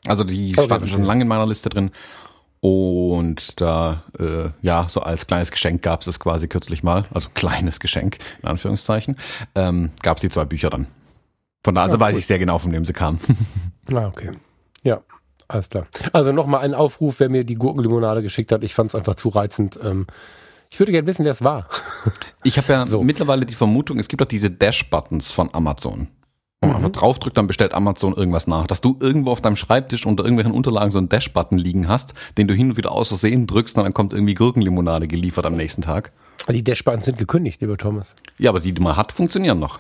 Also 0.08 0.24
die 0.24 0.54
Okay, 0.58 0.66
standen 0.66 0.88
schon 0.88 1.04
lange 1.04 1.22
in 1.22 1.28
meiner 1.28 1.46
Liste 1.46 1.70
drin. 1.70 1.92
Und 2.62 3.60
da, 3.60 4.04
äh, 4.20 4.50
ja, 4.62 4.88
so 4.90 5.02
als 5.02 5.26
kleines 5.26 5.52
Geschenk 5.52 5.82
gab 5.82 6.02
es 6.02 6.08
es 6.08 6.20
quasi 6.20 6.48
kürzlich 6.48 6.84
mal, 6.84 7.06
also 7.12 7.30
kleines 7.34 7.80
Geschenk, 7.80 8.20
in 8.42 8.48
Anführungszeichen, 8.50 9.18
ähm, 9.56 9.92
gab 10.04 10.18
es 10.18 10.22
die 10.22 10.30
zwei 10.30 10.46
Bücher 10.46 10.70
dann. 10.70 10.88
Von 11.64 11.74
da 11.76 11.84
also 11.84 11.96
Ja, 11.98 12.02
weiß 12.02 12.14
cool. 12.14 12.20
ich 12.20 12.26
sehr 12.28 12.40
genau, 12.40 12.58
von 12.60 12.72
wem 12.72 12.86
sie 12.86 12.94
kamen. 12.94 13.20
Ah, 13.94 14.08
okay. 14.08 14.32
Ja, 14.84 15.02
alles 15.48 15.70
klar. 15.70 15.86
Also 16.14 16.32
nochmal 16.32 16.62
ein 16.62 16.74
Aufruf, 16.76 17.20
wer 17.20 17.30
mir 17.30 17.44
die 17.44 17.56
Gurkenlimonade 17.56 18.22
geschickt 18.22 18.52
hat. 18.52 18.64
Ich 18.64 18.74
fand 18.74 18.90
es 18.90 18.96
einfach 18.96 19.16
zu 19.16 19.30
reizend. 19.30 19.78
Ähm, 19.84 20.06
ich 20.72 20.80
würde 20.80 20.92
gerne 20.94 21.06
wissen, 21.08 21.26
wer 21.26 21.34
es 21.34 21.44
war. 21.44 21.68
Ich 22.44 22.58
habe 22.58 22.72
ja 22.74 22.88
So. 22.88 23.04
mittlerweile 23.04 23.46
die 23.46 23.54
Vermutung, 23.54 24.00
es 24.00 24.08
gibt 24.08 24.22
doch 24.22 24.26
diese 24.28 24.50
Dash-Buttons 24.50 25.32
von 25.32 25.54
Amazon. 25.54 26.08
Wo 26.64 26.68
man 26.68 26.78
Mhm. 26.80 26.86
einfach 26.86 27.00
draufdrückt, 27.02 27.38
dann 27.38 27.48
bestellt 27.48 27.74
Amazon 27.74 28.14
irgendwas 28.16 28.46
nach. 28.48 28.68
Dass 28.68 28.82
du 28.82 28.96
irgendwo 29.00 29.32
auf 29.32 29.42
deinem 29.42 29.56
Schreibtisch 29.56 30.06
unter 30.06 30.24
irgendwelchen 30.24 30.54
Unterlagen 30.54 30.92
so 30.92 30.98
einen 31.00 31.10
Dash-Button 31.10 31.58
liegen 31.58 31.88
hast, 31.88 32.14
den 32.38 32.48
du 32.48 32.54
hin 32.54 32.70
und 32.72 32.78
wieder 32.78 32.92
aus 32.92 33.08
Versehen 33.10 33.48
drückst 33.48 33.78
und 33.78 33.84
dann 33.84 33.94
kommt 33.94 34.14
irgendwie 34.14 34.36
Gurkenlimonade 34.36 35.08
geliefert 35.08 35.46
am 35.46 35.56
nächsten 35.56 35.82
Tag. 35.82 36.12
Die 36.50 36.64
Dashbahnen 36.64 37.04
sind 37.04 37.18
gekündigt, 37.18 37.62
lieber 37.62 37.78
Thomas. 37.78 38.16
Ja, 38.38 38.50
aber 38.52 38.60
die, 38.60 38.72
die 38.74 38.82
man 38.82 38.96
hat, 38.96 39.12
funktionieren 39.12 39.60
noch. 39.60 39.80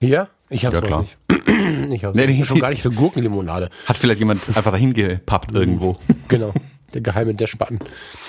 Ja? 0.00 0.28
Ich 0.48 0.64
hab's 0.64 0.74
Ja, 0.74 0.80
klar. 0.80 1.00
nicht. 1.02 1.16
Ich 1.90 2.04
hab's 2.04 2.14
Nee, 2.16 2.26
nicht. 2.26 2.46
schon 2.46 2.58
gar 2.60 2.70
nicht 2.70 2.82
für 2.82 2.90
Gurkenlimonade. 2.90 3.68
Hat 3.86 3.96
vielleicht 3.96 4.18
jemand 4.20 4.40
einfach 4.56 4.70
dahin 4.72 4.92
gepappt 4.92 5.52
irgendwo. 5.54 5.96
Genau. 6.28 6.52
Der 6.94 7.00
geheime 7.00 7.34
Dashbutton. 7.34 7.78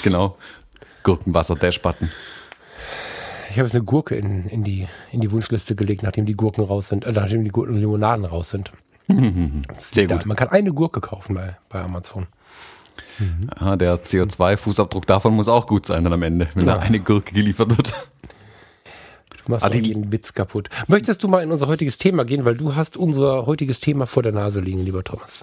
Genau. 0.04 0.38
Gurkenwasser-Dash-Button. 1.04 2.12
Ich 3.50 3.58
habe 3.58 3.68
jetzt 3.68 3.76
eine 3.76 3.84
Gurke 3.84 4.16
in, 4.16 4.46
in, 4.48 4.64
die, 4.64 4.88
in 5.12 5.20
die 5.22 5.32
Wunschliste 5.32 5.76
gelegt, 5.76 6.04
nachdem 6.04 6.26
die 6.26 6.36
Gurken 6.36 6.64
raus 6.64 6.88
sind, 6.88 7.04
äh, 7.06 7.12
nachdem 7.12 7.44
die 7.44 7.50
Gurkenlimonaden 7.50 8.26
raus 8.26 8.50
sind. 8.50 8.72
Sehr 9.92 10.08
Da, 10.08 10.16
gut. 10.18 10.26
man 10.26 10.38
kann 10.38 10.50
eine 10.50 10.72
Gurke 10.74 11.02
kaufen 11.02 11.36
bei, 11.36 11.58
bei 11.70 11.82
Amazon. 11.82 12.28
Ah, 13.56 13.76
der 13.76 14.04
CO2-Fußabdruck 14.04 15.06
davon 15.06 15.36
muss 15.36 15.48
auch 15.48 15.68
gut 15.68 15.86
sein 15.86 16.04
dann 16.06 16.14
am 16.14 16.24
Ende, 16.24 16.48
wenn 16.56 16.66
Ja. 16.66 16.76
da 16.76 16.80
eine 16.80 17.00
Gurke 17.00 17.34
geliefert 17.34 17.70
wird. 17.78 17.94
Du 19.46 19.52
machst 19.52 19.66
Ah, 19.66 19.72
jeden 19.74 20.12
Witz 20.12 20.34
kaputt. 20.34 20.70
Möchtest 20.88 21.22
du 21.24 21.28
mal 21.28 21.44
in 21.44 21.52
unser 21.52 21.68
heutiges 21.68 21.98
Thema 21.98 22.26
gehen, 22.26 22.46
weil 22.46 22.56
du 22.56 22.76
hast 22.76 22.96
unser 22.98 23.46
heutiges 23.46 23.80
Thema 23.80 24.08
vor 24.08 24.24
der 24.24 24.32
Nase 24.32 24.60
liegen, 24.60 24.84
lieber 24.84 25.04
Thomas. 25.04 25.42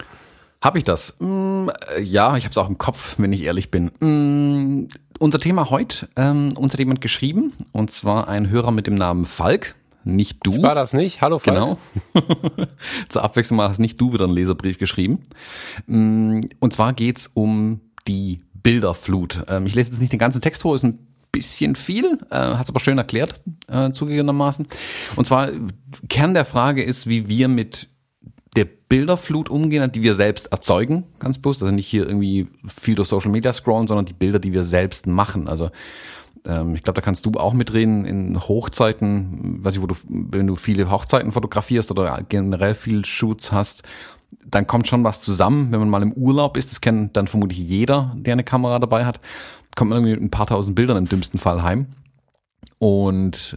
Habe 0.60 0.78
ich 0.78 0.84
das? 0.84 1.14
Mm, 1.20 1.68
äh, 1.96 2.00
ja, 2.00 2.36
ich 2.36 2.44
habe 2.44 2.50
es 2.52 2.58
auch 2.58 2.68
im 2.68 2.78
Kopf, 2.78 3.14
wenn 3.18 3.32
ich 3.32 3.42
ehrlich 3.44 3.70
bin. 3.70 3.92
Mm, 4.00 4.88
unser 5.18 5.40
Thema 5.40 5.70
heute, 5.70 6.08
ähm, 6.16 6.52
uns 6.56 6.72
hat 6.72 6.78
jemand 6.80 7.00
geschrieben, 7.00 7.52
und 7.72 7.90
zwar 7.90 8.28
ein 8.28 8.48
Hörer 8.50 8.70
mit 8.70 8.86
dem 8.86 8.94
Namen 8.94 9.24
Falk, 9.24 9.74
nicht 10.04 10.38
du. 10.42 10.62
War 10.62 10.74
das 10.74 10.92
nicht? 10.92 11.20
Hallo, 11.20 11.38
Falk. 11.38 11.56
Genau. 11.56 11.78
Zur 13.08 13.22
Abwechslung 13.24 13.58
mal 13.58 13.68
hast 13.68 13.78
nicht 13.78 14.00
du 14.00 14.12
wieder 14.12 14.24
einen 14.24 14.34
Leserbrief 14.34 14.78
geschrieben. 14.78 15.20
Mm, 15.86 16.40
Und 16.60 16.72
zwar 16.72 16.92
geht's 16.94 17.26
um 17.34 17.80
die 18.06 18.40
Bilderflut. 18.54 19.44
Ähm, 19.48 19.66
Ich 19.66 19.74
lese 19.74 19.90
jetzt 19.90 20.00
nicht 20.00 20.12
den 20.12 20.18
ganzen 20.18 20.40
Text 20.40 20.62
vor, 20.62 20.74
ist 20.74 20.84
ein 20.84 20.98
bisschen 21.30 21.76
viel, 21.76 22.18
äh, 22.30 22.36
hat 22.36 22.64
es 22.64 22.70
aber 22.70 22.80
schön 22.80 22.96
erklärt, 22.96 23.42
äh, 23.68 23.90
zugegebenermaßen. 23.90 24.66
Und 25.16 25.26
zwar, 25.26 25.50
Kern 26.08 26.32
der 26.32 26.46
Frage 26.46 26.82
ist, 26.82 27.06
wie 27.06 27.28
wir 27.28 27.48
mit 27.48 27.88
der 28.58 28.66
Bilderflut 28.88 29.48
umgehen, 29.48 29.92
die 29.92 30.02
wir 30.02 30.14
selbst 30.14 30.46
erzeugen, 30.46 31.04
ganz 31.20 31.38
bewusst. 31.38 31.62
Also 31.62 31.72
nicht 31.72 31.86
hier 31.86 32.04
irgendwie 32.08 32.48
viel 32.66 32.96
durch 32.96 33.06
Social 33.06 33.30
Media 33.30 33.52
scrollen, 33.52 33.86
sondern 33.86 34.04
die 34.04 34.12
Bilder, 34.12 34.40
die 34.40 34.52
wir 34.52 34.64
selbst 34.64 35.06
machen. 35.06 35.46
Also 35.46 35.70
ähm, 36.44 36.74
ich 36.74 36.82
glaube, 36.82 36.96
da 36.96 37.00
kannst 37.00 37.24
du 37.24 37.30
auch 37.34 37.52
mitreden 37.52 38.04
in 38.04 38.36
Hochzeiten, 38.40 39.62
weiß 39.62 39.76
ich, 39.76 39.80
wo 39.80 39.86
du, 39.86 39.94
wenn 40.08 40.48
du 40.48 40.56
viele 40.56 40.90
Hochzeiten 40.90 41.30
fotografierst 41.30 41.92
oder 41.92 42.20
generell 42.28 42.74
viel 42.74 43.04
Shoots 43.04 43.52
hast, 43.52 43.84
dann 44.44 44.66
kommt 44.66 44.88
schon 44.88 45.04
was 45.04 45.20
zusammen, 45.20 45.70
wenn 45.70 45.78
man 45.78 45.88
mal 45.88 46.02
im 46.02 46.12
Urlaub 46.12 46.56
ist. 46.56 46.72
Das 46.72 46.80
kennt 46.80 47.16
dann 47.16 47.28
vermutlich 47.28 47.58
jeder, 47.60 48.12
der 48.16 48.32
eine 48.32 48.44
Kamera 48.44 48.80
dabei 48.80 49.04
hat. 49.04 49.20
Kommt 49.76 49.90
man 49.90 49.98
irgendwie 49.98 50.14
mit 50.14 50.22
ein 50.22 50.30
paar 50.30 50.48
tausend 50.48 50.74
Bildern 50.74 50.96
im 50.96 51.08
dümmsten 51.08 51.38
Fall 51.38 51.62
heim. 51.62 51.86
Und 52.78 53.56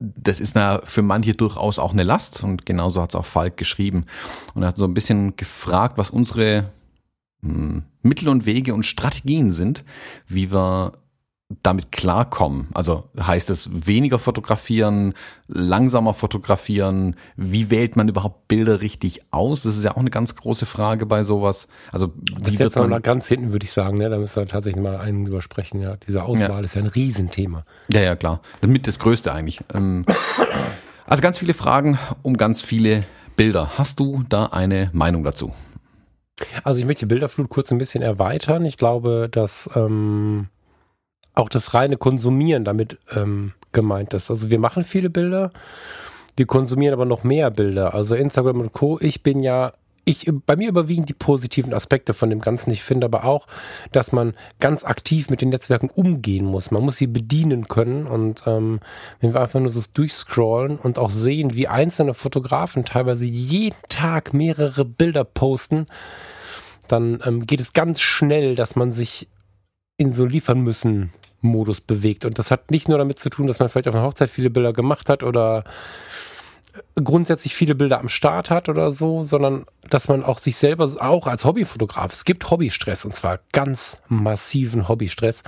das 0.00 0.38
ist 0.40 0.54
na 0.54 0.80
für 0.84 1.02
manche 1.02 1.34
durchaus 1.34 1.78
auch 1.78 1.92
eine 1.92 2.04
Last 2.04 2.44
und 2.44 2.66
genauso 2.66 3.02
hat 3.02 3.10
es 3.10 3.16
auch 3.16 3.26
Falk 3.26 3.56
geschrieben. 3.56 4.06
Und 4.54 4.62
er 4.62 4.68
hat 4.68 4.76
so 4.76 4.84
ein 4.84 4.94
bisschen 4.94 5.36
gefragt, 5.36 5.98
was 5.98 6.10
unsere 6.10 6.70
hm, 7.42 7.82
Mittel 8.02 8.28
und 8.28 8.46
Wege 8.46 8.74
und 8.74 8.86
Strategien 8.86 9.50
sind, 9.50 9.84
wie 10.26 10.52
wir 10.52 10.92
damit 11.62 11.92
klarkommen? 11.92 12.68
Also 12.74 13.04
heißt 13.18 13.48
es 13.50 13.70
weniger 13.86 14.18
fotografieren, 14.18 15.14
langsamer 15.46 16.12
fotografieren? 16.12 17.16
Wie 17.36 17.70
wählt 17.70 17.96
man 17.96 18.08
überhaupt 18.08 18.48
Bilder 18.48 18.82
richtig 18.82 19.22
aus? 19.30 19.62
Das 19.62 19.76
ist 19.76 19.84
ja 19.84 19.92
auch 19.92 20.00
eine 20.00 20.10
ganz 20.10 20.34
große 20.36 20.66
Frage 20.66 21.06
bei 21.06 21.22
sowas. 21.22 21.68
Also 21.90 22.08
das 22.08 22.52
wie 22.52 22.58
wird 22.58 22.74
wird 22.74 22.76
man 22.76 22.90
man? 22.90 23.02
ganz 23.02 23.26
hinten, 23.28 23.52
würde 23.52 23.64
ich 23.64 23.72
sagen. 23.72 23.96
Ne? 23.98 24.10
Da 24.10 24.18
müssen 24.18 24.36
wir 24.36 24.46
tatsächlich 24.46 24.82
mal 24.82 24.98
einen 24.98 25.26
übersprechen. 25.26 25.80
Ja, 25.80 25.96
diese 25.96 26.22
Auswahl 26.22 26.64
ist 26.64 26.74
ja 26.74 26.82
ein 26.82 26.88
Riesenthema. 26.88 27.64
Ja, 27.90 28.00
ja, 28.00 28.14
klar. 28.14 28.42
Das 28.60 28.68
mit 28.68 28.86
das 28.86 28.98
Größte 28.98 29.32
eigentlich. 29.32 29.60
Ähm, 29.72 30.04
also 31.06 31.22
ganz 31.22 31.38
viele 31.38 31.54
Fragen 31.54 31.98
um 32.22 32.36
ganz 32.36 32.60
viele 32.60 33.04
Bilder. 33.36 33.78
Hast 33.78 34.00
du 34.00 34.24
da 34.28 34.46
eine 34.46 34.90
Meinung 34.92 35.24
dazu? 35.24 35.54
Also 36.62 36.78
ich 36.78 36.86
möchte 36.86 37.06
die 37.06 37.14
Bilderflut 37.14 37.48
kurz 37.48 37.72
ein 37.72 37.78
bisschen 37.78 38.02
erweitern. 38.02 38.64
Ich 38.64 38.76
glaube, 38.76 39.28
dass 39.30 39.68
ähm, 39.74 40.48
auch 41.38 41.48
das 41.48 41.74
reine 41.74 41.96
Konsumieren 41.96 42.64
damit 42.64 42.98
ähm, 43.14 43.52
gemeint 43.72 44.14
ist. 44.14 44.30
Also 44.30 44.50
wir 44.50 44.58
machen 44.58 44.84
viele 44.84 45.10
Bilder, 45.10 45.52
wir 46.36 46.46
konsumieren 46.46 46.94
aber 46.94 47.04
noch 47.04 47.24
mehr 47.24 47.50
Bilder. 47.50 47.94
Also 47.94 48.14
Instagram 48.14 48.60
und 48.60 48.72
Co. 48.72 48.98
Ich 49.00 49.22
bin 49.22 49.40
ja 49.40 49.72
ich, 50.04 50.30
bei 50.46 50.56
mir 50.56 50.70
überwiegen 50.70 51.04
die 51.04 51.14
positiven 51.14 51.74
Aspekte 51.74 52.14
von 52.14 52.30
dem 52.30 52.40
Ganzen. 52.40 52.70
Ich 52.70 52.82
finde 52.82 53.04
aber 53.04 53.24
auch, 53.24 53.46
dass 53.92 54.10
man 54.10 54.34
ganz 54.58 54.82
aktiv 54.84 55.28
mit 55.28 55.42
den 55.42 55.50
Netzwerken 55.50 55.90
umgehen 55.90 56.46
muss. 56.46 56.70
Man 56.70 56.82
muss 56.82 56.96
sie 56.96 57.06
bedienen 57.06 57.68
können. 57.68 58.06
Und 58.06 58.44
ähm, 58.46 58.80
wenn 59.20 59.34
wir 59.34 59.40
einfach 59.42 59.60
nur 59.60 59.68
so 59.68 59.82
durchscrollen 59.92 60.78
und 60.78 60.98
auch 60.98 61.10
sehen, 61.10 61.54
wie 61.54 61.68
einzelne 61.68 62.14
Fotografen 62.14 62.86
teilweise 62.86 63.26
jeden 63.26 63.76
Tag 63.90 64.32
mehrere 64.32 64.86
Bilder 64.86 65.24
posten, 65.24 65.86
dann 66.86 67.22
ähm, 67.26 67.46
geht 67.46 67.60
es 67.60 67.74
ganz 67.74 68.00
schnell, 68.00 68.54
dass 68.54 68.76
man 68.76 68.92
sich 68.92 69.28
in 69.98 70.14
so 70.14 70.24
liefern 70.24 70.60
müssen 70.60 71.12
Modus 71.40 71.80
bewegt. 71.80 72.24
Und 72.24 72.38
das 72.38 72.50
hat 72.50 72.70
nicht 72.70 72.88
nur 72.88 72.98
damit 72.98 73.18
zu 73.18 73.30
tun, 73.30 73.46
dass 73.46 73.58
man 73.58 73.68
vielleicht 73.68 73.88
auf 73.88 73.94
einer 73.94 74.04
Hochzeit 74.04 74.30
viele 74.30 74.50
Bilder 74.50 74.72
gemacht 74.72 75.08
hat 75.08 75.22
oder 75.22 75.64
grundsätzlich 76.94 77.54
viele 77.54 77.74
Bilder 77.74 78.00
am 78.00 78.08
Start 78.08 78.50
hat 78.50 78.68
oder 78.68 78.92
so, 78.92 79.22
sondern 79.24 79.66
dass 79.88 80.08
man 80.08 80.24
auch 80.24 80.38
sich 80.38 80.56
selber 80.56 80.90
auch 81.00 81.26
als 81.26 81.44
Hobbyfotograf, 81.44 82.12
es 82.12 82.24
gibt 82.24 82.50
Hobbystress 82.50 83.04
und 83.04 83.14
zwar 83.14 83.40
ganz 83.52 83.98
massiven 84.08 84.88
Hobbystress, 84.88 85.42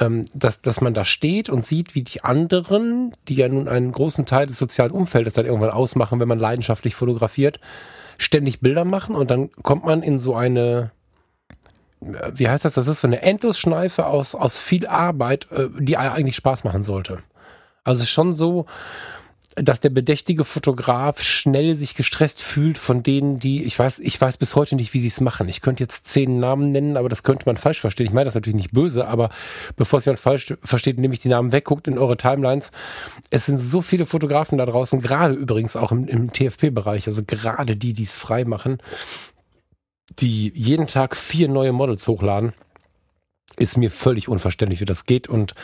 ähm, 0.00 0.24
dass, 0.34 0.60
dass 0.60 0.80
man 0.80 0.94
da 0.94 1.04
steht 1.04 1.50
und 1.50 1.66
sieht, 1.66 1.94
wie 1.94 2.02
die 2.02 2.24
anderen, 2.24 3.12
die 3.28 3.34
ja 3.34 3.48
nun 3.48 3.68
einen 3.68 3.92
großen 3.92 4.26
Teil 4.26 4.46
des 4.46 4.58
sozialen 4.58 4.92
Umfeldes 4.92 5.34
dann 5.34 5.46
irgendwann 5.46 5.70
ausmachen, 5.70 6.20
wenn 6.20 6.28
man 6.28 6.38
leidenschaftlich 6.38 6.94
fotografiert, 6.94 7.60
ständig 8.18 8.60
Bilder 8.60 8.84
machen 8.84 9.14
und 9.14 9.30
dann 9.30 9.50
kommt 9.62 9.84
man 9.84 10.02
in 10.02 10.20
so 10.20 10.34
eine, 10.34 10.92
wie 12.34 12.48
heißt 12.48 12.64
das, 12.64 12.74
das 12.74 12.88
ist 12.88 13.00
so 13.00 13.06
eine 13.06 13.22
Endlosschneife 13.22 14.06
aus, 14.06 14.34
aus 14.34 14.58
viel 14.58 14.86
Arbeit, 14.86 15.48
äh, 15.50 15.68
die 15.78 15.96
eigentlich 15.96 16.36
Spaß 16.36 16.64
machen 16.64 16.84
sollte. 16.84 17.22
Also 17.84 18.04
schon 18.04 18.34
so, 18.34 18.66
dass 19.56 19.80
der 19.80 19.90
bedächtige 19.90 20.44
Fotograf 20.44 21.22
schnell 21.22 21.76
sich 21.76 21.94
gestresst 21.94 22.42
fühlt 22.42 22.76
von 22.76 23.02
denen, 23.02 23.38
die, 23.38 23.62
ich 23.62 23.78
weiß, 23.78 24.00
ich 24.00 24.20
weiß 24.20 24.36
bis 24.36 24.56
heute 24.56 24.74
nicht, 24.74 24.94
wie 24.94 25.00
sie 25.00 25.08
es 25.08 25.20
machen. 25.20 25.48
Ich 25.48 25.60
könnte 25.60 25.82
jetzt 25.82 26.08
zehn 26.08 26.40
Namen 26.40 26.72
nennen, 26.72 26.96
aber 26.96 27.08
das 27.08 27.22
könnte 27.22 27.44
man 27.46 27.56
falsch 27.56 27.80
verstehen. 27.80 28.06
Ich 28.06 28.12
meine 28.12 28.24
das 28.24 28.34
natürlich 28.34 28.56
nicht 28.56 28.72
böse, 28.72 29.06
aber 29.06 29.30
bevor 29.76 29.98
es 29.98 30.06
jemand 30.06 30.20
falsch 30.20 30.54
versteht, 30.62 30.98
nämlich 30.98 31.20
die 31.20 31.28
Namen 31.28 31.52
wegguckt 31.52 31.86
in 31.86 31.98
eure 31.98 32.16
Timelines. 32.16 32.72
Es 33.30 33.46
sind 33.46 33.58
so 33.58 33.80
viele 33.80 34.06
Fotografen 34.06 34.58
da 34.58 34.66
draußen, 34.66 35.00
gerade 35.00 35.34
übrigens 35.34 35.76
auch 35.76 35.92
im, 35.92 36.08
im 36.08 36.32
TFP-Bereich, 36.32 37.06
also 37.06 37.22
gerade 37.24 37.76
die, 37.76 37.92
die 37.92 38.04
es 38.04 38.12
frei 38.12 38.44
machen, 38.44 38.78
die 40.10 40.52
jeden 40.54 40.86
Tag 40.86 41.16
vier 41.16 41.48
neue 41.48 41.72
Models 41.72 42.06
hochladen, 42.06 42.52
ist 43.56 43.76
mir 43.76 43.90
völlig 43.90 44.28
unverständlich, 44.28 44.80
wie 44.80 44.86
das 44.86 45.06
geht. 45.06 45.28
Und 45.28 45.54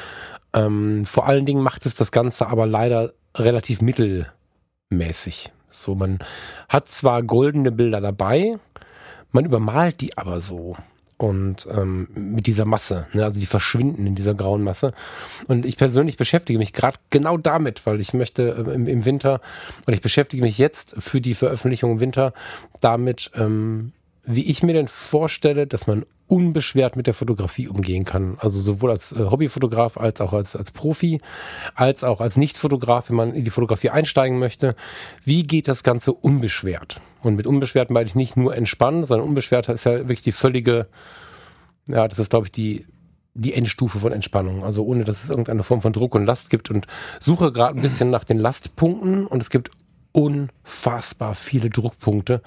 ähm, 0.52 1.04
vor 1.04 1.26
allen 1.26 1.46
Dingen 1.46 1.62
macht 1.62 1.86
es 1.86 1.94
das 1.94 2.12
Ganze 2.12 2.46
aber 2.46 2.66
leider 2.66 3.12
relativ 3.36 3.80
mittelmäßig. 3.80 5.50
So, 5.70 5.94
man 5.94 6.18
hat 6.68 6.88
zwar 6.88 7.22
goldene 7.22 7.70
Bilder 7.70 8.00
dabei, 8.00 8.58
man 9.30 9.44
übermalt 9.44 10.00
die 10.00 10.16
aber 10.18 10.40
so. 10.40 10.76
Und 11.16 11.68
ähm, 11.76 12.08
mit 12.14 12.46
dieser 12.46 12.64
Masse, 12.64 13.06
ne, 13.12 13.24
also 13.24 13.38
die 13.38 13.46
verschwinden 13.46 14.06
in 14.06 14.14
dieser 14.14 14.32
grauen 14.32 14.62
Masse. 14.62 14.94
Und 15.48 15.66
ich 15.66 15.76
persönlich 15.76 16.16
beschäftige 16.16 16.58
mich 16.58 16.72
gerade 16.72 16.96
genau 17.10 17.36
damit, 17.36 17.84
weil 17.84 18.00
ich 18.00 18.14
möchte 18.14 18.48
äh, 18.66 18.74
im, 18.74 18.86
im 18.86 19.04
Winter, 19.04 19.42
und 19.86 19.92
ich 19.92 20.00
beschäftige 20.00 20.42
mich 20.42 20.56
jetzt 20.56 20.96
für 20.98 21.20
die 21.20 21.34
Veröffentlichung 21.34 21.92
im 21.92 22.00
Winter 22.00 22.32
damit, 22.80 23.30
ähm, 23.34 23.92
wie 24.34 24.48
ich 24.48 24.62
mir 24.62 24.72
denn 24.72 24.88
vorstelle, 24.88 25.66
dass 25.66 25.86
man 25.86 26.06
unbeschwert 26.26 26.94
mit 26.94 27.08
der 27.08 27.14
Fotografie 27.14 27.66
umgehen 27.66 28.04
kann. 28.04 28.36
Also 28.38 28.60
sowohl 28.60 28.90
als 28.90 29.12
äh, 29.12 29.24
Hobbyfotograf 29.30 29.96
als 29.96 30.20
auch 30.20 30.32
als, 30.32 30.54
als 30.54 30.70
Profi, 30.70 31.18
als 31.74 32.04
auch 32.04 32.20
als 32.20 32.36
Nicht-Fotograf, 32.36 33.10
wenn 33.10 33.16
man 33.16 33.34
in 33.34 33.44
die 33.44 33.50
Fotografie 33.50 33.90
einsteigen 33.90 34.38
möchte. 34.38 34.76
Wie 35.24 35.42
geht 35.42 35.66
das 35.66 35.82
Ganze 35.82 36.12
unbeschwert? 36.12 37.00
Und 37.22 37.34
mit 37.34 37.46
unbeschwert 37.46 37.90
meine 37.90 38.06
ich 38.06 38.14
nicht 38.14 38.36
nur 38.36 38.56
entspannen, 38.56 39.04
sondern 39.04 39.28
unbeschwert 39.28 39.68
ist 39.68 39.84
ja 39.84 39.98
wirklich 39.98 40.22
die 40.22 40.32
völlige, 40.32 40.86
ja, 41.88 42.06
das 42.06 42.18
ist 42.18 42.30
glaube 42.30 42.46
ich 42.46 42.52
die 42.52 42.86
die 43.34 43.54
Endstufe 43.54 44.00
von 44.00 44.12
Entspannung, 44.12 44.64
also 44.64 44.84
ohne 44.84 45.04
dass 45.04 45.22
es 45.22 45.30
irgendeine 45.30 45.62
Form 45.62 45.80
von 45.80 45.92
Druck 45.92 46.16
und 46.16 46.26
Last 46.26 46.50
gibt 46.50 46.68
und 46.68 46.86
suche 47.20 47.52
gerade 47.52 47.78
ein 47.78 47.82
bisschen 47.82 48.10
nach 48.10 48.24
den 48.24 48.38
Lastpunkten 48.38 49.24
und 49.26 49.40
es 49.40 49.50
gibt 49.50 49.70
unfassbar 50.12 51.36
viele 51.36 51.70
Druckpunkte 51.70 52.42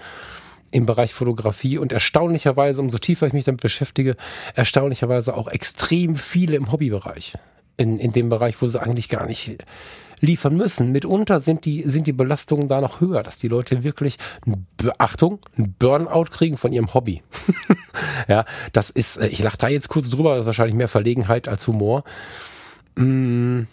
im 0.74 0.86
Bereich 0.86 1.14
Fotografie 1.14 1.78
und 1.78 1.92
erstaunlicherweise, 1.92 2.82
umso 2.82 2.98
tiefer 2.98 3.28
ich 3.28 3.34
mich 3.34 3.46
damit 3.46 3.62
beschäftige, 3.62 4.16
erstaunlicherweise 4.56 5.36
auch 5.36 5.48
extrem 5.48 6.16
viele 6.16 6.56
im 6.56 6.72
Hobbybereich. 6.72 7.34
In, 7.78 7.98
in 7.98 8.12
dem 8.12 8.30
Bereich, 8.30 8.62
wo 8.62 8.68
sie 8.68 8.82
eigentlich 8.82 9.10
gar 9.10 9.26
nicht 9.26 9.58
liefern 10.20 10.56
müssen. 10.56 10.92
Mitunter 10.92 11.40
sind 11.40 11.66
die, 11.66 11.84
sind 11.84 12.08
die 12.08 12.14
Belastungen 12.14 12.68
da 12.68 12.82
noch 12.82 13.02
höher, 13.02 13.24
dass 13.24 13.38
die 13.38 13.48
Leute 13.48 13.84
wirklich, 13.84 14.18
Beachtung, 14.78 15.40
ein 15.58 15.76
Burnout 15.78 16.26
kriegen 16.26 16.58
von 16.58 16.72
ihrem 16.72 16.94
Hobby. 16.94 17.22
ja, 18.28 18.46
das 18.72 18.90
ist, 18.90 19.18
äh, 19.18 19.28
ich 19.28 19.40
lache 19.40 19.58
da 19.58 19.68
jetzt 19.68 19.90
kurz 19.90 20.10
drüber, 20.10 20.32
das 20.32 20.42
ist 20.42 20.46
wahrscheinlich 20.46 20.76
mehr 20.76 20.88
Verlegenheit 20.88 21.48
als 21.48 21.68
Humor. 21.68 22.04
Mm, 22.96 23.64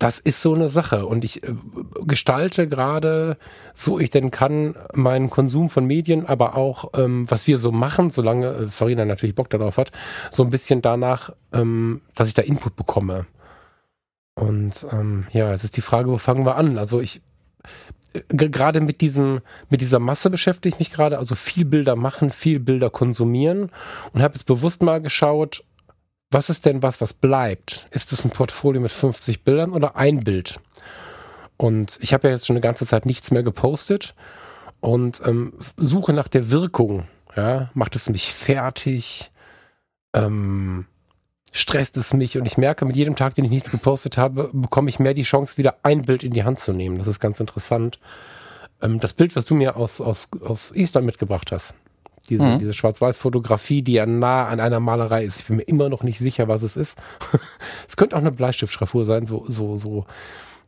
das 0.00 0.18
ist 0.18 0.40
so 0.40 0.54
eine 0.54 0.70
Sache 0.70 1.06
und 1.06 1.24
ich 1.24 1.44
äh, 1.44 1.54
gestalte 2.06 2.66
gerade, 2.66 3.36
so 3.74 4.00
ich 4.00 4.08
denn 4.08 4.30
kann, 4.30 4.74
meinen 4.94 5.28
Konsum 5.28 5.68
von 5.68 5.84
Medien, 5.84 6.24
aber 6.24 6.56
auch 6.56 6.90
ähm, 6.94 7.30
was 7.30 7.46
wir 7.46 7.58
so 7.58 7.70
machen, 7.70 8.08
solange 8.08 8.46
äh, 8.48 8.66
Farina 8.68 9.04
natürlich 9.04 9.34
Bock 9.36 9.50
darauf 9.50 9.76
hat, 9.76 9.92
so 10.30 10.42
ein 10.42 10.48
bisschen 10.48 10.80
danach, 10.80 11.30
ähm, 11.52 12.00
dass 12.14 12.28
ich 12.28 12.34
da 12.34 12.42
Input 12.42 12.76
bekomme. 12.76 13.26
Und 14.34 14.86
ähm, 14.90 15.26
ja, 15.32 15.52
jetzt 15.52 15.64
ist 15.64 15.76
die 15.76 15.82
Frage, 15.82 16.10
wo 16.10 16.16
fangen 16.16 16.46
wir 16.46 16.56
an? 16.56 16.78
Also 16.78 17.00
ich 17.00 17.20
äh, 18.14 18.22
gerade 18.30 18.80
mit 18.80 19.02
diesem 19.02 19.42
mit 19.68 19.82
dieser 19.82 19.98
Masse 19.98 20.30
beschäftige 20.30 20.74
ich 20.74 20.78
mich 20.78 20.92
gerade, 20.92 21.18
also 21.18 21.34
viel 21.34 21.66
Bilder 21.66 21.94
machen, 21.94 22.30
viel 22.30 22.58
Bilder 22.58 22.88
konsumieren 22.88 23.70
und 24.14 24.22
habe 24.22 24.34
jetzt 24.34 24.46
bewusst 24.46 24.82
mal 24.82 25.02
geschaut, 25.02 25.62
was 26.30 26.48
ist 26.48 26.64
denn 26.64 26.82
was, 26.82 27.00
was 27.00 27.12
bleibt? 27.12 27.86
Ist 27.90 28.12
es 28.12 28.24
ein 28.24 28.30
Portfolio 28.30 28.80
mit 28.80 28.92
50 28.92 29.42
Bildern 29.42 29.72
oder 29.72 29.96
ein 29.96 30.20
Bild? 30.20 30.60
Und 31.56 31.98
ich 32.00 32.14
habe 32.14 32.28
ja 32.28 32.34
jetzt 32.34 32.46
schon 32.46 32.56
eine 32.56 32.62
ganze 32.62 32.86
Zeit 32.86 33.04
nichts 33.04 33.30
mehr 33.30 33.42
gepostet 33.42 34.14
und 34.80 35.20
ähm, 35.26 35.54
suche 35.76 36.12
nach 36.12 36.28
der 36.28 36.50
Wirkung. 36.50 37.06
Ja, 37.36 37.70
macht 37.74 37.96
es 37.96 38.08
mich 38.08 38.32
fertig? 38.32 39.30
Ähm, 40.14 40.86
stresst 41.52 41.96
es 41.96 42.14
mich 42.14 42.38
und 42.38 42.46
ich 42.46 42.56
merke, 42.56 42.84
mit 42.84 42.96
jedem 42.96 43.16
Tag, 43.16 43.34
den 43.34 43.44
ich 43.44 43.50
nichts 43.50 43.70
gepostet 43.70 44.16
habe, 44.16 44.50
bekomme 44.52 44.88
ich 44.88 44.98
mehr 44.98 45.14
die 45.14 45.22
Chance, 45.22 45.58
wieder 45.58 45.76
ein 45.82 46.02
Bild 46.02 46.22
in 46.22 46.32
die 46.32 46.44
Hand 46.44 46.60
zu 46.60 46.72
nehmen. 46.72 46.98
Das 46.98 47.08
ist 47.08 47.20
ganz 47.20 47.40
interessant. 47.40 47.98
Ähm, 48.80 49.00
das 49.00 49.12
Bild, 49.12 49.36
was 49.36 49.44
du 49.44 49.54
mir 49.54 49.76
aus, 49.76 50.00
aus, 50.00 50.28
aus 50.42 50.70
Island 50.74 51.06
mitgebracht 51.06 51.50
hast, 51.52 51.74
diese, 52.30 52.44
mhm. 52.44 52.58
diese 52.58 52.72
Schwarz-Weiß-Fotografie, 52.72 53.82
die 53.82 53.94
ja 53.94 54.06
nah 54.06 54.46
an 54.46 54.60
einer 54.60 54.80
Malerei 54.80 55.24
ist. 55.24 55.40
Ich 55.40 55.46
bin 55.46 55.56
mir 55.56 55.62
immer 55.62 55.88
noch 55.88 56.02
nicht 56.02 56.18
sicher, 56.18 56.48
was 56.48 56.62
es 56.62 56.76
ist. 56.76 56.96
es 57.88 57.96
könnte 57.96 58.16
auch 58.16 58.20
eine 58.20 58.32
Bleistiftschraffur 58.32 59.04
sein, 59.04 59.26
so, 59.26 59.44
so, 59.48 59.76
so, 59.76 60.06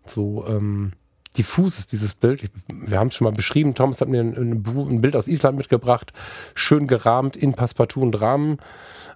so, 0.06 0.44
ähm, 0.46 0.92
diffus 1.38 1.78
ist 1.78 1.92
dieses 1.92 2.14
Bild. 2.14 2.42
Ich, 2.42 2.50
wir 2.68 2.98
haben 2.98 3.08
es 3.08 3.14
schon 3.14 3.24
mal 3.24 3.32
beschrieben. 3.32 3.74
Thomas 3.74 4.00
hat 4.00 4.08
mir 4.08 4.20
ein, 4.20 4.36
ein, 4.36 5.00
Bild 5.00 5.16
aus 5.16 5.28
Island 5.28 5.56
mitgebracht, 5.56 6.12
schön 6.54 6.86
gerahmt 6.86 7.36
in 7.36 7.54
Passepartout 7.54 8.02
und 8.02 8.20
Rahmen 8.20 8.58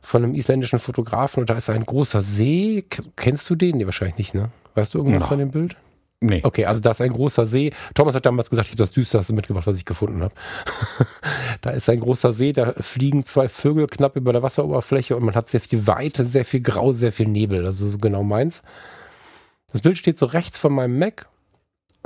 von 0.01 0.25
einem 0.25 0.35
isländischen 0.35 0.79
Fotografen. 0.79 1.41
Und 1.41 1.51
da 1.51 1.55
ist 1.55 1.69
ein 1.69 1.85
großer 1.85 2.23
See. 2.23 2.87
Kennst 3.17 3.51
du 3.51 3.55
den? 3.55 3.77
Nee, 3.77 3.87
wahrscheinlich 3.87 4.19
nicht, 4.19 4.35
ne? 4.35 4.51
Weißt 4.75 4.95
du 4.95 4.99
irgendwas 4.99 5.23
no. 5.23 5.29
von 5.29 5.39
dem 5.39 5.51
Bild? 5.51 5.77
Nee. 6.21 6.41
Okay, 6.43 6.65
also 6.65 6.81
da 6.81 6.93
ist 6.93 7.01
ein 7.03 7.13
großer 7.13 7.47
See. 7.47 7.73
Thomas 7.95 8.15
hat 8.15 8.25
damals 8.25 8.49
gesagt, 8.49 8.69
ich 8.69 8.73
habe 8.73 8.83
das 8.83 8.91
Düsterste 8.91 9.35
mitgebracht, 9.35 9.67
was 9.67 9.77
ich 9.77 9.85
gefunden 9.85 10.23
habe. 10.23 10.35
da 11.61 11.71
ist 11.71 11.91
ein 11.91 12.01
großer 12.01 12.33
See, 12.33 12.53
da 12.55 12.73
fliegen 12.81 13.27
zwei 13.27 13.49
Vögel 13.49 13.87
knapp 13.87 14.17
über 14.17 14.33
der 14.33 14.43
Wasseroberfläche 14.43 15.15
und 15.15 15.25
man 15.25 15.35
hat 15.35 15.51
sehr 15.51 15.61
viel 15.61 15.87
Weite, 15.87 16.25
sehr 16.25 16.47
viel 16.47 16.61
Grau, 16.61 16.93
sehr 16.93 17.13
viel 17.13 17.29
Nebel. 17.29 17.67
Also 17.67 17.87
so 17.87 17.99
genau 17.99 18.23
meins. 18.23 18.63
Das 19.71 19.83
Bild 19.83 19.99
steht 19.99 20.19
so 20.19 20.27
rechts 20.27 20.59
von 20.59 20.73
meinem 20.73 20.99
Mac 20.99 21.29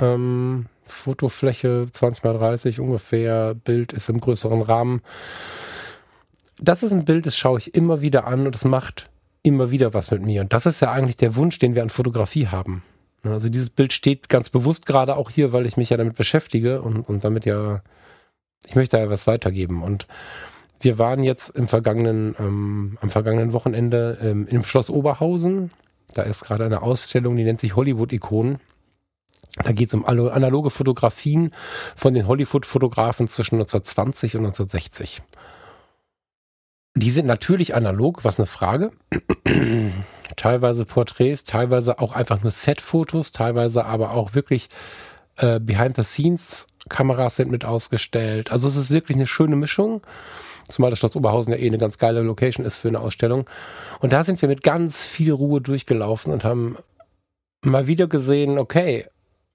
ähm, 0.01 0.65
Fotofläche 0.85 1.87
20 1.91 2.23
mal 2.23 2.33
30 2.33 2.79
ungefähr. 2.79 3.53
Bild 3.55 3.93
ist 3.93 4.09
im 4.09 4.19
größeren 4.19 4.61
Rahmen. 4.61 5.01
Das 6.59 6.83
ist 6.83 6.91
ein 6.91 7.05
Bild, 7.05 7.25
das 7.25 7.37
schaue 7.37 7.59
ich 7.59 7.73
immer 7.75 8.01
wieder 8.01 8.27
an 8.27 8.45
und 8.45 8.55
es 8.55 8.65
macht 8.65 9.09
immer 9.41 9.71
wieder 9.71 9.93
was 9.93 10.11
mit 10.11 10.21
mir. 10.21 10.41
Und 10.41 10.53
das 10.53 10.65
ist 10.65 10.81
ja 10.81 10.91
eigentlich 10.91 11.17
der 11.17 11.35
Wunsch, 11.35 11.59
den 11.59 11.75
wir 11.75 11.81
an 11.81 11.89
Fotografie 11.89 12.47
haben. 12.47 12.83
Also 13.23 13.49
dieses 13.49 13.69
Bild 13.69 13.93
steht 13.93 14.29
ganz 14.29 14.49
bewusst 14.49 14.85
gerade 14.85 15.15
auch 15.15 15.29
hier, 15.29 15.53
weil 15.53 15.65
ich 15.65 15.77
mich 15.77 15.89
ja 15.89 15.97
damit 15.97 16.15
beschäftige 16.15 16.81
und, 16.81 17.07
und 17.07 17.23
damit 17.23 17.45
ja, 17.45 17.81
ich 18.65 18.75
möchte 18.75 18.97
ja 18.97 19.09
was 19.09 19.27
weitergeben. 19.27 19.83
Und 19.83 20.07
wir 20.79 20.97
waren 20.97 21.23
jetzt 21.23 21.49
im 21.49 21.67
vergangenen, 21.67 22.35
ähm, 22.39 22.97
am 23.01 23.09
vergangenen 23.09 23.53
Wochenende 23.53 24.17
ähm, 24.21 24.47
im 24.47 24.63
Schloss 24.63 24.89
Oberhausen. 24.89 25.71
Da 26.13 26.23
ist 26.23 26.43
gerade 26.43 26.65
eine 26.65 26.81
Ausstellung, 26.81 27.37
die 27.37 27.43
nennt 27.43 27.59
sich 27.59 27.75
Hollywood-Ikonen. 27.75 28.59
Da 29.63 29.71
geht 29.73 29.89
es 29.89 29.93
um 29.93 30.05
analoge 30.05 30.69
Fotografien 30.69 31.51
von 31.95 32.13
den 32.13 32.25
Hollywood-Fotografen 32.25 33.27
zwischen 33.27 33.55
1920 33.55 34.35
und 34.37 34.45
1960. 34.45 35.21
Die 36.95 37.11
sind 37.11 37.25
natürlich 37.25 37.73
analog, 37.73 38.23
was 38.23 38.39
eine 38.39 38.47
Frage. 38.47 38.91
teilweise 40.35 40.85
Porträts, 40.85 41.43
teilweise 41.43 41.99
auch 41.99 42.13
einfach 42.13 42.41
nur 42.41 42.51
Set-Fotos, 42.51 43.31
teilweise 43.31 43.85
aber 43.85 44.11
auch 44.11 44.33
wirklich 44.33 44.69
äh, 45.37 45.59
Behind-the-Scenes-Kameras 45.59 47.37
sind 47.37 47.51
mit 47.51 47.65
ausgestellt. 47.65 48.51
Also 48.51 48.67
es 48.67 48.75
ist 48.75 48.91
wirklich 48.91 49.15
eine 49.15 49.27
schöne 49.27 49.55
Mischung. 49.55 50.01
Zumal 50.69 50.89
das 50.89 50.99
Schloss 50.99 51.15
Oberhausen 51.15 51.53
ja 51.53 51.59
eh 51.59 51.67
eine 51.67 51.77
ganz 51.77 51.97
geile 51.97 52.21
Location 52.21 52.65
ist 52.65 52.77
für 52.77 52.89
eine 52.89 52.99
Ausstellung. 52.99 53.49
Und 53.99 54.13
da 54.13 54.23
sind 54.23 54.41
wir 54.41 54.49
mit 54.49 54.63
ganz 54.63 55.05
viel 55.05 55.31
Ruhe 55.31 55.61
durchgelaufen 55.61 56.31
und 56.33 56.43
haben 56.43 56.77
mal 57.61 57.87
wieder 57.87 58.07
gesehen, 58.07 58.57
okay, 58.57 59.05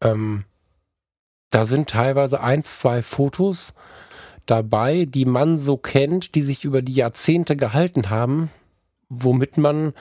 ähm, 0.01 0.45
da 1.51 1.65
sind 1.65 1.89
teilweise 1.89 2.41
eins, 2.41 2.81
zwei 2.81 3.03
Fotos 3.03 3.73
dabei, 4.47 5.05
die 5.05 5.25
man 5.25 5.59
so 5.59 5.77
kennt, 5.77 6.35
die 6.35 6.43
sich 6.43 6.65
über 6.65 6.83
die 6.83 6.95
Jahrzehnte 6.95 7.57
gehalten 7.57 8.11
haben, 8.11 8.51
womit 9.09 9.59
man 9.59 9.93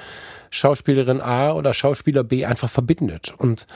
Schauspielerin 0.49 1.21
A 1.21 1.53
oder 1.53 1.73
Schauspieler 1.73 2.23
B 2.23 2.45
einfach 2.45 2.69
verbindet. 2.69 3.33
Und 3.37 3.67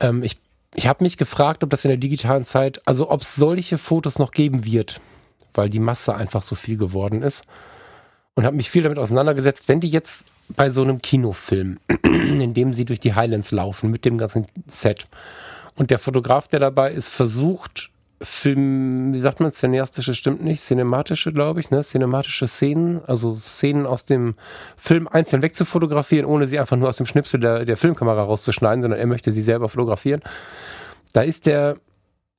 ähm, 0.00 0.22
ich, 0.22 0.38
ich 0.74 0.86
habe 0.86 1.04
mich 1.04 1.16
gefragt, 1.16 1.64
ob 1.64 1.70
das 1.70 1.84
in 1.84 1.90
der 1.90 1.98
digitalen 1.98 2.44
Zeit, 2.44 2.80
also 2.86 3.10
ob 3.10 3.22
es 3.22 3.34
solche 3.34 3.78
Fotos 3.78 4.18
noch 4.18 4.32
geben 4.32 4.64
wird, 4.64 5.00
weil 5.54 5.70
die 5.70 5.80
Masse 5.80 6.14
einfach 6.14 6.42
so 6.42 6.54
viel 6.54 6.76
geworden 6.76 7.22
ist. 7.22 7.44
Und 8.34 8.44
habe 8.44 8.56
mich 8.56 8.70
viel 8.70 8.82
damit 8.82 8.98
auseinandergesetzt, 8.98 9.68
wenn 9.68 9.80
die 9.80 9.90
jetzt 9.90 10.24
bei 10.48 10.68
so 10.68 10.82
einem 10.82 11.00
Kinofilm, 11.00 11.78
in 12.02 12.52
dem 12.52 12.72
sie 12.72 12.84
durch 12.84 13.00
die 13.00 13.14
Highlands 13.14 13.52
laufen 13.52 13.90
mit 13.90 14.04
dem 14.04 14.18
ganzen 14.18 14.46
Set. 14.68 15.06
Und 15.76 15.90
der 15.90 15.98
Fotograf, 15.98 16.48
der 16.48 16.60
dabei 16.60 16.92
ist, 16.92 17.08
versucht, 17.08 17.90
Film, 18.24 19.12
wie 19.12 19.20
sagt 19.20 19.40
man, 19.40 19.52
cineastische 19.52 20.14
stimmt 20.14 20.42
nicht, 20.42 20.62
cinematische, 20.62 21.32
glaube 21.32 21.60
ich, 21.60 21.70
ne? 21.70 21.82
Cinematische 21.82 22.48
Szenen, 22.48 23.04
also 23.04 23.36
Szenen 23.36 23.86
aus 23.86 24.06
dem 24.06 24.34
Film 24.76 25.08
einzeln 25.08 25.42
wegzufotografieren, 25.42 26.26
ohne 26.26 26.46
sie 26.46 26.58
einfach 26.58 26.76
nur 26.76 26.88
aus 26.88 26.96
dem 26.96 27.06
Schnipsel 27.06 27.40
der, 27.40 27.64
der 27.64 27.76
Filmkamera 27.76 28.22
rauszuschneiden, 28.22 28.82
sondern 28.82 29.00
er 29.00 29.06
möchte 29.06 29.32
sie 29.32 29.42
selber 29.42 29.68
fotografieren. 29.68 30.22
Da 31.12 31.22
ist 31.22 31.46
der, 31.46 31.76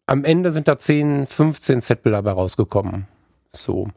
am 0.08 0.24
Ende 0.24 0.52
sind 0.52 0.68
da 0.68 0.78
10, 0.78 1.28
15 1.28 1.82
Setbilder 1.82 2.18
dabei 2.18 2.32
rausgekommen. 2.32 3.08
So. 3.54 3.88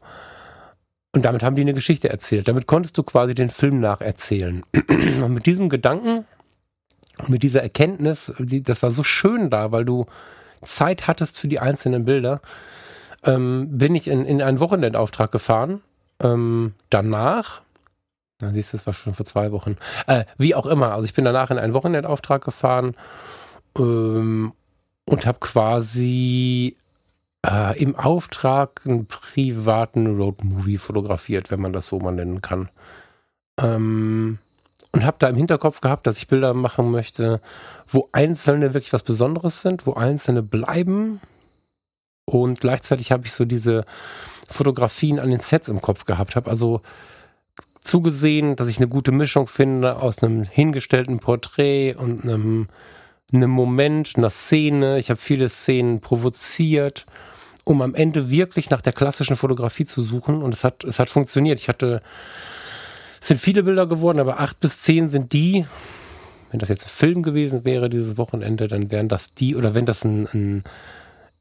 Und 1.13 1.25
damit 1.25 1.43
haben 1.43 1.57
die 1.57 1.63
eine 1.63 1.75
Geschichte 1.75 2.09
erzählt. 2.09 2.49
Damit 2.49 2.67
konntest 2.67 2.97
du 2.99 3.03
quasi 3.03 3.35
den 3.35 3.49
Film 3.49 3.81
nacherzählen. 3.81 4.63
Und 5.23 5.35
mit 5.35 5.47
diesem 5.47 5.69
Gedanken, 5.69 6.25
mit 7.27 7.43
dieser 7.43 7.63
Erkenntnis, 7.63 8.33
die, 8.39 8.63
das 8.63 8.83
war 8.83 8.93
so 8.93 9.03
schön 9.03 9.51
da, 9.51 9.73
weil 9.73 9.85
du 9.85 10.07
Zeit 10.65 11.07
hattest 11.07 11.39
für 11.39 11.49
die 11.49 11.61
einzelnen 11.61 12.05
Bilder, 12.05 12.41
ähm, 13.25 13.79
bin 13.79 13.95
ich 13.95 14.09
in, 14.09 14.25
in 14.25 14.43
einen 14.43 14.61
Wochenendauftrag 14.61 15.31
gefahren. 15.31 15.83
Ähm, 16.21 16.75
danach, 16.91 17.63
dann 18.39 18.55
siehst 18.55 18.73
du, 18.73 18.77
das 18.77 18.87
war 18.87 18.95
schon 18.95 19.15
vor 19.15 19.27
zwei 19.27 19.53
Wochen, 19.53 19.77
äh, 20.07 20.25
wie 20.37 20.55
auch 20.55 20.67
immer, 20.67 20.93
also 20.93 21.05
ich 21.05 21.15
bin 21.15 21.25
danach 21.25 21.51
in 21.51 21.59
einen 21.59 21.75
Wochenendauftrag 21.75 22.45
gefahren 22.45 22.97
ähm, 23.77 24.53
und 25.05 25.27
habe 25.27 25.39
quasi 25.41 26.77
äh, 27.47 27.81
im 27.81 27.97
Auftrag 27.97 28.83
einen 28.85 29.07
privaten 29.07 30.21
Roadmovie 30.21 30.79
fotografiert, 30.79 31.51
wenn 31.51 31.61
man 31.61 31.73
das 31.73 31.87
so 31.89 31.99
mal 31.99 32.13
nennen 32.13 32.43
kann. 32.43 32.69
Ähm, 33.59 34.39
und 34.99 35.05
habe 35.05 35.19
da 35.21 35.29
im 35.29 35.37
Hinterkopf 35.37 35.81
gehabt, 35.81 36.09
dass 36.09 36.19
ich 36.19 36.27
Bilder 36.27 36.55
machen 36.55 36.91
möchte, 36.91 37.41
wo 37.87 38.09
einzelne 38.11 38.75
wirklich 38.75 38.93
was 38.93 39.05
Besonderes 39.05 39.63
sind, 39.63 39.87
wo 39.87 39.93
einzelne 39.93 40.43
bleiben. 40.43 41.21
Und 42.25 42.61
gleichzeitig 42.61 43.13
habe 43.13 43.25
ich 43.25 43.33
so 43.33 43.45
diese 43.45 43.85
Fotografien 44.49 45.21
an 45.21 45.31
den 45.31 45.39
Sets 45.39 45.69
im 45.69 45.81
Kopf 45.81 46.05
gehabt, 46.05 46.35
habe 46.35 46.51
also 46.51 46.81
zugesehen, 47.81 48.57
dass 48.57 48.67
ich 48.67 48.79
eine 48.79 48.89
gute 48.89 49.13
Mischung 49.13 49.47
finde 49.47 50.03
aus 50.03 50.21
einem 50.21 50.43
hingestellten 50.43 51.21
Porträt 51.21 51.95
und 51.95 52.25
einem, 52.25 52.67
einem 53.33 53.51
Moment, 53.53 54.15
einer 54.17 54.31
Szene. 54.31 54.99
Ich 54.99 55.11
habe 55.11 55.21
viele 55.21 55.49
Szenen 55.49 56.01
provoziert 56.01 57.07
um 57.63 57.83
am 57.83 57.95
Ende 57.95 58.31
wirklich 58.31 58.71
nach 58.71 58.81
der 58.81 58.95
klassischen 58.95 59.37
Fotografie 59.37 59.85
zu 59.85 60.03
suchen. 60.03 60.43
Und 60.43 60.55
es 60.55 60.65
hat, 60.65 60.85
es 60.85 60.99
hat 60.99 61.11
funktioniert. 61.11 61.61
Ich 61.61 61.69
hatte, 61.69 62.01
es 63.21 63.29
sind 63.29 63.41
viele 63.41 63.63
Bilder 63.63 63.87
geworden, 63.87 64.21
aber 64.21 64.41
acht 64.41 64.61
bis 64.61 64.81
zehn 64.81 65.11
sind 65.11 65.33
die. 65.33 65.67
Wenn 66.51 66.61
das 66.61 66.69
jetzt 66.69 66.87
ein 66.87 66.91
Film 66.91 67.23
gewesen 67.23 67.65
wäre, 67.65 67.89
dieses 67.91 68.17
Wochenende, 68.17 68.69
dann 68.69 68.91
wären 68.91 69.09
das 69.09 69.35
die, 69.35 69.55
oder 69.55 69.75
wenn 69.75 69.87
das 69.87 70.05
ein, 70.05 70.27
ein 70.33 70.65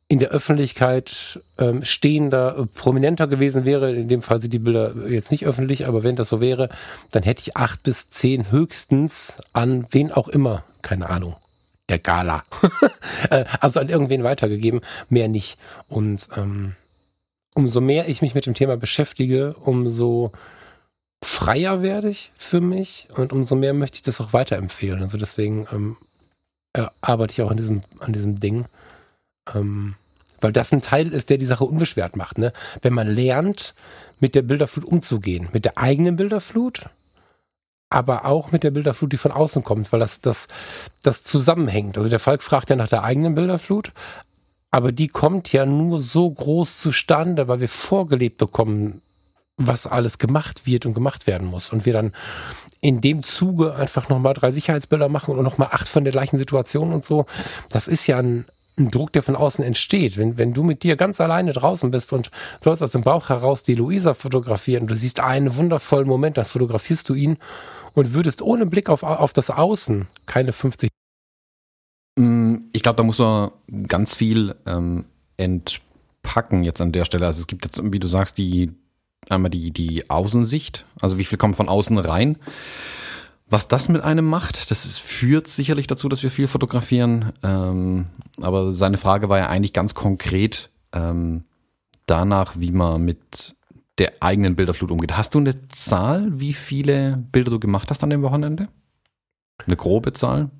in 0.09 0.19
der 0.19 0.29
Öffentlichkeit 0.29 1.41
ähm, 1.57 1.83
stehender, 1.83 2.57
äh, 2.57 2.65
prominenter 2.65 3.27
gewesen 3.27 3.65
wäre, 3.65 3.93
in 3.93 4.07
dem 4.07 4.21
Fall 4.21 4.41
sind 4.41 4.53
die 4.53 4.59
Bilder 4.59 4.93
jetzt 5.07 5.31
nicht 5.31 5.45
öffentlich, 5.45 5.85
aber 5.85 6.03
wenn 6.03 6.15
das 6.15 6.29
so 6.29 6.39
wäre, 6.39 6.69
dann 7.11 7.23
hätte 7.23 7.41
ich 7.41 7.57
acht 7.57 7.83
bis 7.83 8.09
zehn 8.09 8.49
höchstens 8.49 9.37
an 9.51 9.85
wen 9.91 10.11
auch 10.11 10.29
immer, 10.29 10.63
keine 10.81 11.09
Ahnung, 11.09 11.35
der 11.89 11.99
Gala. 11.99 12.43
Äh, 13.31 13.45
also 13.59 13.79
an 13.79 13.89
irgendwen 13.89 14.23
weitergegeben, 14.23 14.81
mehr 15.09 15.27
nicht. 15.27 15.57
Und 15.89 16.27
ähm, 16.37 16.75
umso 17.55 17.81
mehr 17.81 18.07
ich 18.07 18.21
mich 18.21 18.35
mit 18.35 18.45
dem 18.45 18.53
Thema 18.53 18.77
beschäftige, 18.77 19.55
umso 19.55 20.31
freier 21.27 21.81
werde 21.81 22.09
ich 22.09 22.31
für 22.37 22.61
mich 22.61 23.07
und 23.15 23.33
umso 23.33 23.55
mehr 23.55 23.73
möchte 23.73 23.97
ich 23.97 24.01
das 24.01 24.21
auch 24.21 24.33
weiterempfehlen. 24.33 25.01
Also 25.01 25.17
deswegen 25.17 25.67
ähm, 25.71 25.97
äh, 26.73 26.87
arbeite 27.01 27.33
ich 27.33 27.41
auch 27.41 27.51
an 27.51 27.57
diesem, 27.57 27.81
an 27.99 28.13
diesem 28.13 28.39
Ding. 28.39 28.65
Ähm, 29.53 29.95
weil 30.39 30.51
das 30.51 30.71
ein 30.71 30.81
Teil 30.81 31.11
ist, 31.13 31.29
der 31.29 31.37
die 31.37 31.47
Sache 31.47 31.65
unbeschwert 31.65 32.15
macht. 32.15 32.37
Ne? 32.37 32.53
Wenn 32.81 32.93
man 32.93 33.07
lernt, 33.07 33.73
mit 34.19 34.35
der 34.35 34.43
Bilderflut 34.43 34.85
umzugehen, 34.85 35.49
mit 35.51 35.65
der 35.65 35.77
eigenen 35.77 36.15
Bilderflut 36.15 36.89
aber 37.89 38.25
auch 38.25 38.51
mit 38.51 38.63
der 38.63 38.71
Bilderflut, 38.71 39.13
die 39.13 39.17
von 39.17 39.31
außen 39.31 39.63
kommt, 39.63 39.91
weil 39.91 39.99
das, 39.99 40.19
das, 40.21 40.47
das 41.03 41.23
zusammenhängt. 41.23 41.97
Also 41.97 42.09
der 42.09 42.19
Falk 42.19 42.43
fragt 42.43 42.69
ja 42.69 42.75
nach 42.75 42.89
der 42.89 43.03
eigenen 43.03 43.35
Bilderflut, 43.35 43.93
aber 44.71 44.91
die 44.91 45.07
kommt 45.07 45.53
ja 45.53 45.65
nur 45.65 46.01
so 46.01 46.29
groß 46.29 46.79
zustande, 46.79 47.47
weil 47.47 47.61
wir 47.61 47.69
vorgelebt 47.69 48.37
bekommen, 48.37 49.01
was 49.57 49.87
alles 49.87 50.19
gemacht 50.19 50.65
wird 50.65 50.85
und 50.85 50.93
gemacht 50.93 51.27
werden 51.27 51.47
muss. 51.47 51.73
Und 51.73 51.85
wir 51.85 51.93
dann 51.93 52.13
in 52.79 53.01
dem 53.01 53.23
Zuge 53.23 53.75
einfach 53.75 54.07
nochmal 54.07 54.35
drei 54.35 54.51
Sicherheitsbilder 54.51 55.09
machen 55.09 55.35
und 55.35 55.43
nochmal 55.43 55.69
acht 55.71 55.87
von 55.87 56.03
der 56.03 56.13
gleichen 56.13 56.37
Situation 56.37 56.93
und 56.93 57.03
so. 57.03 57.25
Das 57.69 57.87
ist 57.87 58.05
ja 58.05 58.17
ein, 58.17 58.45
ein 58.77 58.91
Druck, 58.91 59.11
der 59.13 59.23
von 59.23 59.35
außen 59.35 59.65
entsteht. 59.65 60.17
Wenn, 60.17 60.37
wenn 60.37 60.53
du 60.53 60.63
mit 60.63 60.83
dir 60.83 60.95
ganz 60.95 61.19
alleine 61.19 61.53
draußen 61.53 61.89
bist 61.89 62.13
und 62.13 62.29
sollst 62.63 62.83
aus 62.83 62.91
dem 62.91 63.01
Bauch 63.01 63.29
heraus 63.29 63.63
die 63.63 63.73
Luisa 63.73 64.13
fotografieren 64.13 64.85
du 64.85 64.95
siehst 64.95 65.19
einen 65.19 65.55
wundervollen 65.55 66.07
Moment, 66.07 66.37
dann 66.37 66.45
fotografierst 66.45 67.09
du 67.09 67.15
ihn 67.15 67.37
und 67.93 68.13
würdest 68.13 68.43
ohne 68.43 68.67
Blick 68.67 68.89
auf, 68.89 69.01
auf 69.01 69.33
das 69.33 69.49
Außen 69.49 70.07
keine 70.27 70.53
50. 70.53 70.89
Mm, 72.15 72.57
ich 72.73 72.83
glaube, 72.83 72.97
da 72.97 73.03
muss 73.03 73.17
man 73.17 73.49
ganz 73.87 74.13
viel 74.13 74.55
ähm, 74.67 75.05
entpacken 75.37 76.63
jetzt 76.63 76.79
an 76.79 76.91
der 76.91 77.05
Stelle. 77.05 77.25
Also 77.25 77.41
es 77.41 77.47
gibt 77.47 77.65
jetzt, 77.65 77.81
wie 77.91 77.99
du 77.99 78.07
sagst, 78.07 78.37
die 78.37 78.75
einmal 79.29 79.51
die, 79.51 79.71
die 79.71 80.09
Außensicht, 80.09 80.85
also 80.99 81.17
wie 81.17 81.25
viel 81.25 81.37
kommt 81.37 81.55
von 81.55 81.69
außen 81.69 81.97
rein 81.97 82.37
was 83.49 83.67
das 83.67 83.87
mit 83.87 84.01
einem 84.01 84.25
macht, 84.25 84.71
das 84.71 84.85
ist, 84.85 84.99
führt 84.99 85.47
sicherlich 85.47 85.87
dazu, 85.87 86.09
dass 86.09 86.23
wir 86.23 86.31
viel 86.31 86.47
fotografieren. 86.47 87.31
Ähm, 87.43 88.07
aber 88.41 88.73
seine 88.73 88.97
Frage 88.97 89.29
war 89.29 89.37
ja 89.37 89.47
eigentlich 89.47 89.73
ganz 89.73 89.93
konkret 89.93 90.69
ähm, 90.91 91.45
danach, 92.05 92.59
wie 92.59 92.71
man 92.71 93.03
mit 93.03 93.55
der 93.99 94.13
eigenen 94.19 94.55
Bilderflut 94.55 94.91
umgeht. 94.91 95.15
Hast 95.15 95.33
du 95.33 95.39
eine 95.39 95.67
Zahl, 95.69 96.27
wie 96.39 96.53
viele 96.53 97.17
Bilder 97.31 97.51
du 97.51 97.59
gemacht 97.59 97.89
hast 97.89 98.03
an 98.03 98.09
dem 98.09 98.21
Wochenende? 98.21 98.67
Eine 99.65 99.77
grobe 99.77 100.13
Zahl? 100.13 100.51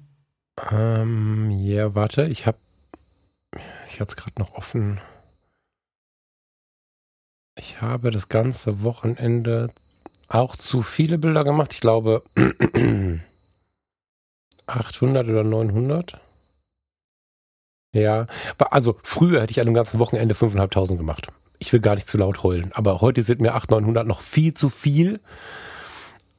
Ähm, 0.72 1.52
ja, 1.52 1.94
warte, 1.94 2.26
ich 2.26 2.48
habe, 2.48 2.58
ich 3.92 4.00
hatte 4.00 4.12
es 4.12 4.16
gerade 4.16 4.40
noch 4.40 4.54
offen. 4.54 5.00
Ich 7.58 7.82
habe 7.82 8.12
das 8.12 8.30
ganze 8.30 8.84
Wochenende 8.84 9.72
auch 10.28 10.56
zu 10.56 10.82
viele 10.82 11.18
Bilder 11.18 11.44
gemacht. 11.44 11.74
Ich 11.74 11.82
glaube 11.82 12.24
800 14.68 15.28
oder 15.28 15.44
900. 15.44 16.20
Ja, 17.94 18.28
also 18.60 18.98
früher 19.02 19.42
hätte 19.42 19.52
ich 19.52 19.60
an 19.60 19.68
einem 19.68 19.74
ganzen 19.74 20.00
Wochenende 20.00 20.36
5.500 20.36 20.98
gemacht. 20.98 21.28
Ich 21.58 21.74
will 21.74 21.80
gar 21.80 21.96
nicht 21.96 22.08
zu 22.08 22.18
laut 22.18 22.44
heulen, 22.44 22.72
aber 22.74 23.02
heute 23.02 23.24
sind 23.24 23.42
mir 23.42 23.56
800, 23.56 23.82
900 23.82 24.08
noch 24.08 24.22
viel 24.22 24.54
zu 24.54 24.70
viel. 24.70 25.20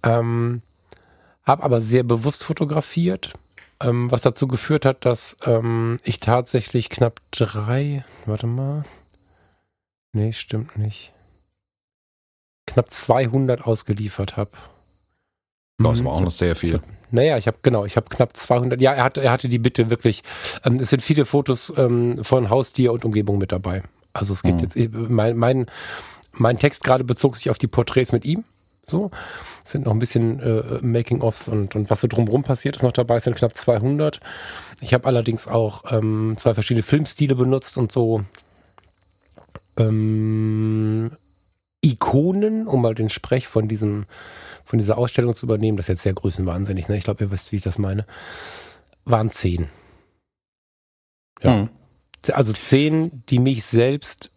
Ähm, 0.05 0.63
habe 1.43 1.65
aber 1.65 1.81
sehr 1.81 2.05
bewusst 2.05 2.45
fotografiert, 2.45 3.33
ähm, 3.81 4.11
was 4.13 4.23
dazu 4.23 4.47
geführt 4.47 4.85
hat, 4.85 5.05
dass 5.05 5.37
ähm, 5.45 5.99
ich 6.05 6.21
tatsächlich 6.21 6.91
knapp 6.91 7.21
drei, 7.33 8.05
warte 8.27 8.47
mal, 8.47 8.85
nee, 10.19 10.33
stimmt 10.33 10.77
nicht 10.77 11.13
knapp 12.69 12.93
200 12.93 13.65
ausgeliefert 13.65 14.37
habe. 14.37 14.51
Das 15.79 16.05
war 16.05 16.13
auch 16.13 16.21
noch 16.21 16.31
sehr 16.31 16.57
viel. 16.57 16.81
naja, 17.11 17.39
ich 17.39 17.47
habe 17.47 17.59
genau, 17.63 17.85
ich 17.85 17.97
habe 17.97 18.09
knapp 18.09 18.37
200. 18.37 18.81
Ja, 18.81 18.93
er 18.93 19.05
hatte, 19.05 19.23
er 19.23 19.31
hatte 19.31 19.49
die 19.49 19.59
Bitte 19.59 19.91
wirklich. 19.91 20.23
Ähm, 20.65 20.81
es 20.81 20.91
sind 20.91 21.03
viele 21.03 21.25
Fotos 21.25 21.73
ähm, 21.77 22.23
von 22.23 22.51
Haustier 22.51 22.93
und 22.93 23.05
Umgebung 23.05 23.39
mit 23.39 23.53
dabei. 23.53 23.83
Also 24.13 24.33
es 24.33 24.43
geht 24.43 24.57
mhm. 24.57 24.61
jetzt. 24.61 24.77
Äh, 24.77 24.89
mein, 24.93 25.37
mein, 25.37 25.67
mein 26.33 26.59
Text 26.59 26.85
gerade 26.85 27.05
bezog 27.05 27.37
sich 27.37 27.51
auf 27.51 27.59
die 27.59 27.69
Porträts 27.69 28.13
mit 28.13 28.25
ihm. 28.25 28.45
So, 28.87 29.11
es 29.65 29.73
sind 29.73 29.85
noch 29.85 29.93
ein 29.93 29.99
bisschen 29.99 30.41
äh, 30.41 30.79
Making-ofs 30.81 31.49
und, 31.49 31.77
und 31.77 31.91
was 31.91 32.01
so 32.01 32.09
drumherum 32.09 32.43
passiert 32.43 32.77
ist 32.77 32.83
noch 32.83 32.93
dabei, 32.93 33.17
es 33.17 33.25
sind 33.25 33.37
knapp 33.37 33.55
200. 33.55 34.19
Ich 34.81 34.95
habe 34.95 35.07
allerdings 35.07 35.47
auch 35.47 35.93
ähm, 35.93 36.37
zwei 36.39 36.55
verschiedene 36.55 36.83
Filmstile 36.83 37.35
benutzt 37.35 37.77
und 37.77 37.93
so 37.93 38.25
ähm, 39.79 41.13
Ikonen, 41.81 42.67
um 42.67 42.83
mal 42.83 42.95
den 42.95 43.09
Sprech 43.09 43.49
von 43.49 43.69
diesem, 43.69 44.07
von 44.65 44.79
dieser 44.79 44.99
Ausstellung 44.99 45.35
zu 45.35 45.47
übernehmen, 45.47 45.77
das 45.77 45.85
ist 45.85 45.95
jetzt 45.95 46.03
sehr 46.03 46.15
größenwahnsinnig, 46.15 46.89
ne? 46.89 46.97
Ich 46.97 47.05
glaube, 47.05 47.25
ihr 47.25 47.31
wisst, 47.31 47.53
wie 47.53 47.57
ich 47.57 47.63
das 47.63 47.79
meine, 47.79 48.05
waren 49.05 49.31
zehn. 49.31 49.69
Ja. 51.43 51.61
Hm. 51.61 51.69
Also 52.33 52.53
zehn, 52.53 53.23
die 53.29 53.39
mich 53.39 53.65
selbst, 53.65 54.31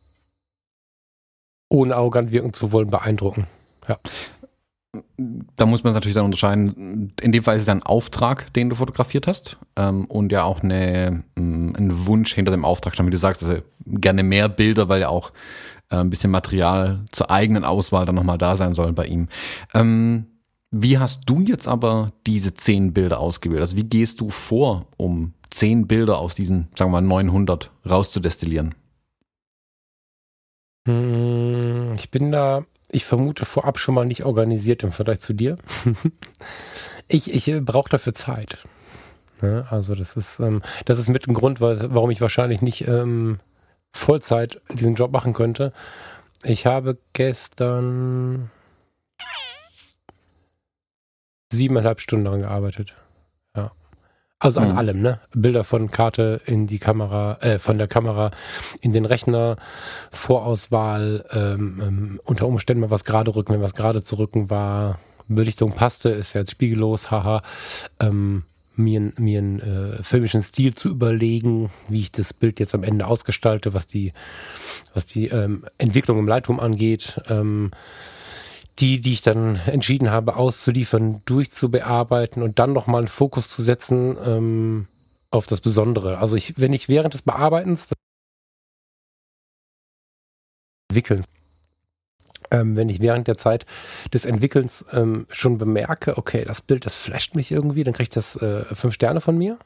ohne 1.67 1.95
arrogant 1.95 2.31
wirken 2.31 2.53
zu 2.53 2.71
wollen, 2.71 2.89
beeindrucken. 2.89 3.47
Ja. 3.87 3.99
Da 5.55 5.65
muss 5.65 5.83
man 5.83 5.93
natürlich 5.93 6.15
dann 6.15 6.25
unterscheiden. 6.25 7.13
In 7.21 7.31
dem 7.31 7.43
Fall 7.43 7.55
ist 7.55 7.61
es 7.61 7.69
ein 7.69 7.83
Auftrag, 7.83 8.51
den 8.53 8.69
du 8.69 8.75
fotografiert 8.75 9.25
hast 9.25 9.57
ähm, 9.77 10.05
und 10.05 10.31
ja 10.33 10.43
auch 10.43 10.63
eine, 10.63 11.23
mm, 11.35 11.75
ein 11.77 12.05
Wunsch 12.07 12.33
hinter 12.33 12.51
dem 12.51 12.65
Auftrag 12.65 12.93
stand, 12.93 13.07
wie 13.07 13.11
du 13.11 13.17
sagst, 13.17 13.41
also 13.41 13.61
gerne 13.85 14.23
mehr 14.23 14.49
Bilder, 14.49 14.89
weil 14.89 14.99
ja 14.99 15.07
auch 15.07 15.31
äh, 15.89 15.97
ein 15.97 16.09
bisschen 16.09 16.31
Material 16.31 17.05
zur 17.11 17.31
eigenen 17.31 17.63
Auswahl 17.63 18.05
dann 18.05 18.15
nochmal 18.15 18.37
da 18.37 18.57
sein 18.57 18.73
sollen 18.73 18.95
bei 18.95 19.05
ihm. 19.05 19.29
Ähm, 19.73 20.25
wie 20.71 20.97
hast 20.97 21.23
du 21.25 21.41
jetzt 21.41 21.67
aber 21.67 22.13
diese 22.25 22.53
zehn 22.53 22.93
Bilder 22.93 23.19
ausgewählt? 23.19 23.61
Also 23.61 23.77
wie 23.77 23.83
gehst 23.83 24.21
du 24.21 24.29
vor, 24.29 24.87
um 24.97 25.33
zehn 25.49 25.85
Bilder 25.85 26.17
aus 26.17 26.33
diesen, 26.33 26.69
sagen 26.75 26.91
wir 26.91 27.01
mal, 27.01 27.07
900 27.07 27.71
rauszudestillieren? 27.89 28.75
Hm, 30.87 31.93
ich 31.95 32.09
bin 32.09 32.31
da, 32.31 32.65
ich 32.91 33.05
vermute 33.05 33.45
vorab 33.45 33.79
schon 33.79 33.95
mal 33.95 34.05
nicht 34.05 34.25
organisiert 34.25 34.83
im 34.83 34.91
Vergleich 34.91 35.19
zu 35.19 35.33
dir. 35.33 35.57
ich 37.07 37.33
ich 37.33 37.63
brauche 37.63 37.89
dafür 37.89 38.13
Zeit. 38.13 38.57
Also 39.41 39.95
das 39.95 40.15
ist, 40.17 40.39
ähm, 40.39 40.61
das 40.85 40.99
ist 40.99 41.09
mit 41.09 41.25
dem 41.25 41.33
Grund, 41.33 41.61
warum 41.61 42.11
ich 42.11 42.21
wahrscheinlich 42.21 42.61
nicht 42.61 42.87
ähm, 42.87 43.39
Vollzeit 43.91 44.61
diesen 44.71 44.95
Job 44.95 45.11
machen 45.11 45.33
könnte. 45.33 45.73
Ich 46.43 46.65
habe 46.65 46.97
gestern 47.13 48.51
siebeneinhalb 51.51 51.99
Stunden 51.99 52.25
daran 52.25 52.41
gearbeitet. 52.41 52.95
Also 54.41 54.59
an 54.59 54.71
mhm. 54.71 54.77
allem, 54.79 55.01
ne? 55.03 55.19
Bilder 55.35 55.63
von 55.63 55.91
Karte 55.91 56.41
in 56.47 56.65
die 56.65 56.79
Kamera, 56.79 57.37
äh, 57.41 57.59
von 57.59 57.77
der 57.77 57.87
Kamera 57.87 58.31
in 58.81 58.91
den 58.91 59.05
Rechner, 59.05 59.57
Vorauswahl, 60.11 61.25
ähm, 61.31 61.83
ähm, 61.85 62.21
unter 62.25 62.47
Umständen 62.47 62.81
mal 62.81 62.89
was 62.89 63.05
gerade 63.05 63.35
rücken, 63.35 63.53
wenn 63.53 63.61
was 63.61 63.75
gerade 63.75 64.01
zu 64.01 64.17
rücken 64.17 64.49
war. 64.49 64.97
Belichtung 65.27 65.73
passte, 65.73 66.09
ist 66.09 66.33
ja 66.33 66.41
jetzt 66.41 66.49
spiegellos, 66.49 67.11
haha. 67.11 67.43
Ähm, 67.99 68.45
mir, 68.75 69.13
mir 69.17 69.37
einen 69.37 69.59
äh, 69.59 70.01
filmischen 70.01 70.41
Stil 70.41 70.73
zu 70.73 70.89
überlegen, 70.89 71.69
wie 71.87 71.99
ich 71.99 72.11
das 72.11 72.33
Bild 72.33 72.59
jetzt 72.59 72.73
am 72.73 72.81
Ende 72.81 73.05
ausgestalte, 73.05 73.75
was 73.75 73.85
die, 73.85 74.11
was 74.95 75.05
die 75.05 75.27
ähm, 75.27 75.65
Entwicklung 75.77 76.17
im 76.17 76.27
Lightroom 76.27 76.59
angeht. 76.59 77.21
Ähm, 77.29 77.69
die, 78.81 78.99
die 78.99 79.13
ich 79.13 79.21
dann 79.21 79.57
entschieden 79.67 80.11
habe, 80.11 80.35
auszuliefern, 80.35 81.21
durchzubearbeiten 81.25 82.41
und 82.43 82.59
dann 82.59 82.73
nochmal 82.73 83.01
einen 83.01 83.07
Fokus 83.07 83.47
zu 83.47 83.61
setzen 83.61 84.17
ähm, 84.25 84.87
auf 85.29 85.47
das 85.47 85.61
Besondere. 85.61 86.17
Also 86.17 86.35
ich, 86.35 86.59
wenn 86.59 86.73
ich 86.73 86.89
während 86.89 87.13
des 87.13 87.21
Bearbeitens 87.21 87.89
entwickeln 90.89 91.23
ähm, 92.51 92.75
wenn 92.75 92.89
ich 92.89 92.99
während 92.99 93.27
der 93.27 93.37
Zeit 93.37 93.65
des 94.13 94.25
Entwickelns 94.25 94.83
ähm, 94.91 95.25
schon 95.31 95.57
bemerke, 95.57 96.17
okay, 96.17 96.43
das 96.45 96.61
Bild, 96.61 96.85
das 96.85 96.95
flasht 96.95 97.33
mich 97.33 97.51
irgendwie, 97.51 97.83
dann 97.83 97.93
kriege 97.93 98.03
ich 98.03 98.09
das 98.09 98.35
äh, 98.35 98.63
fünf 98.75 98.93
Sterne 98.93 99.21
von 99.21 99.37
mir. 99.37 99.57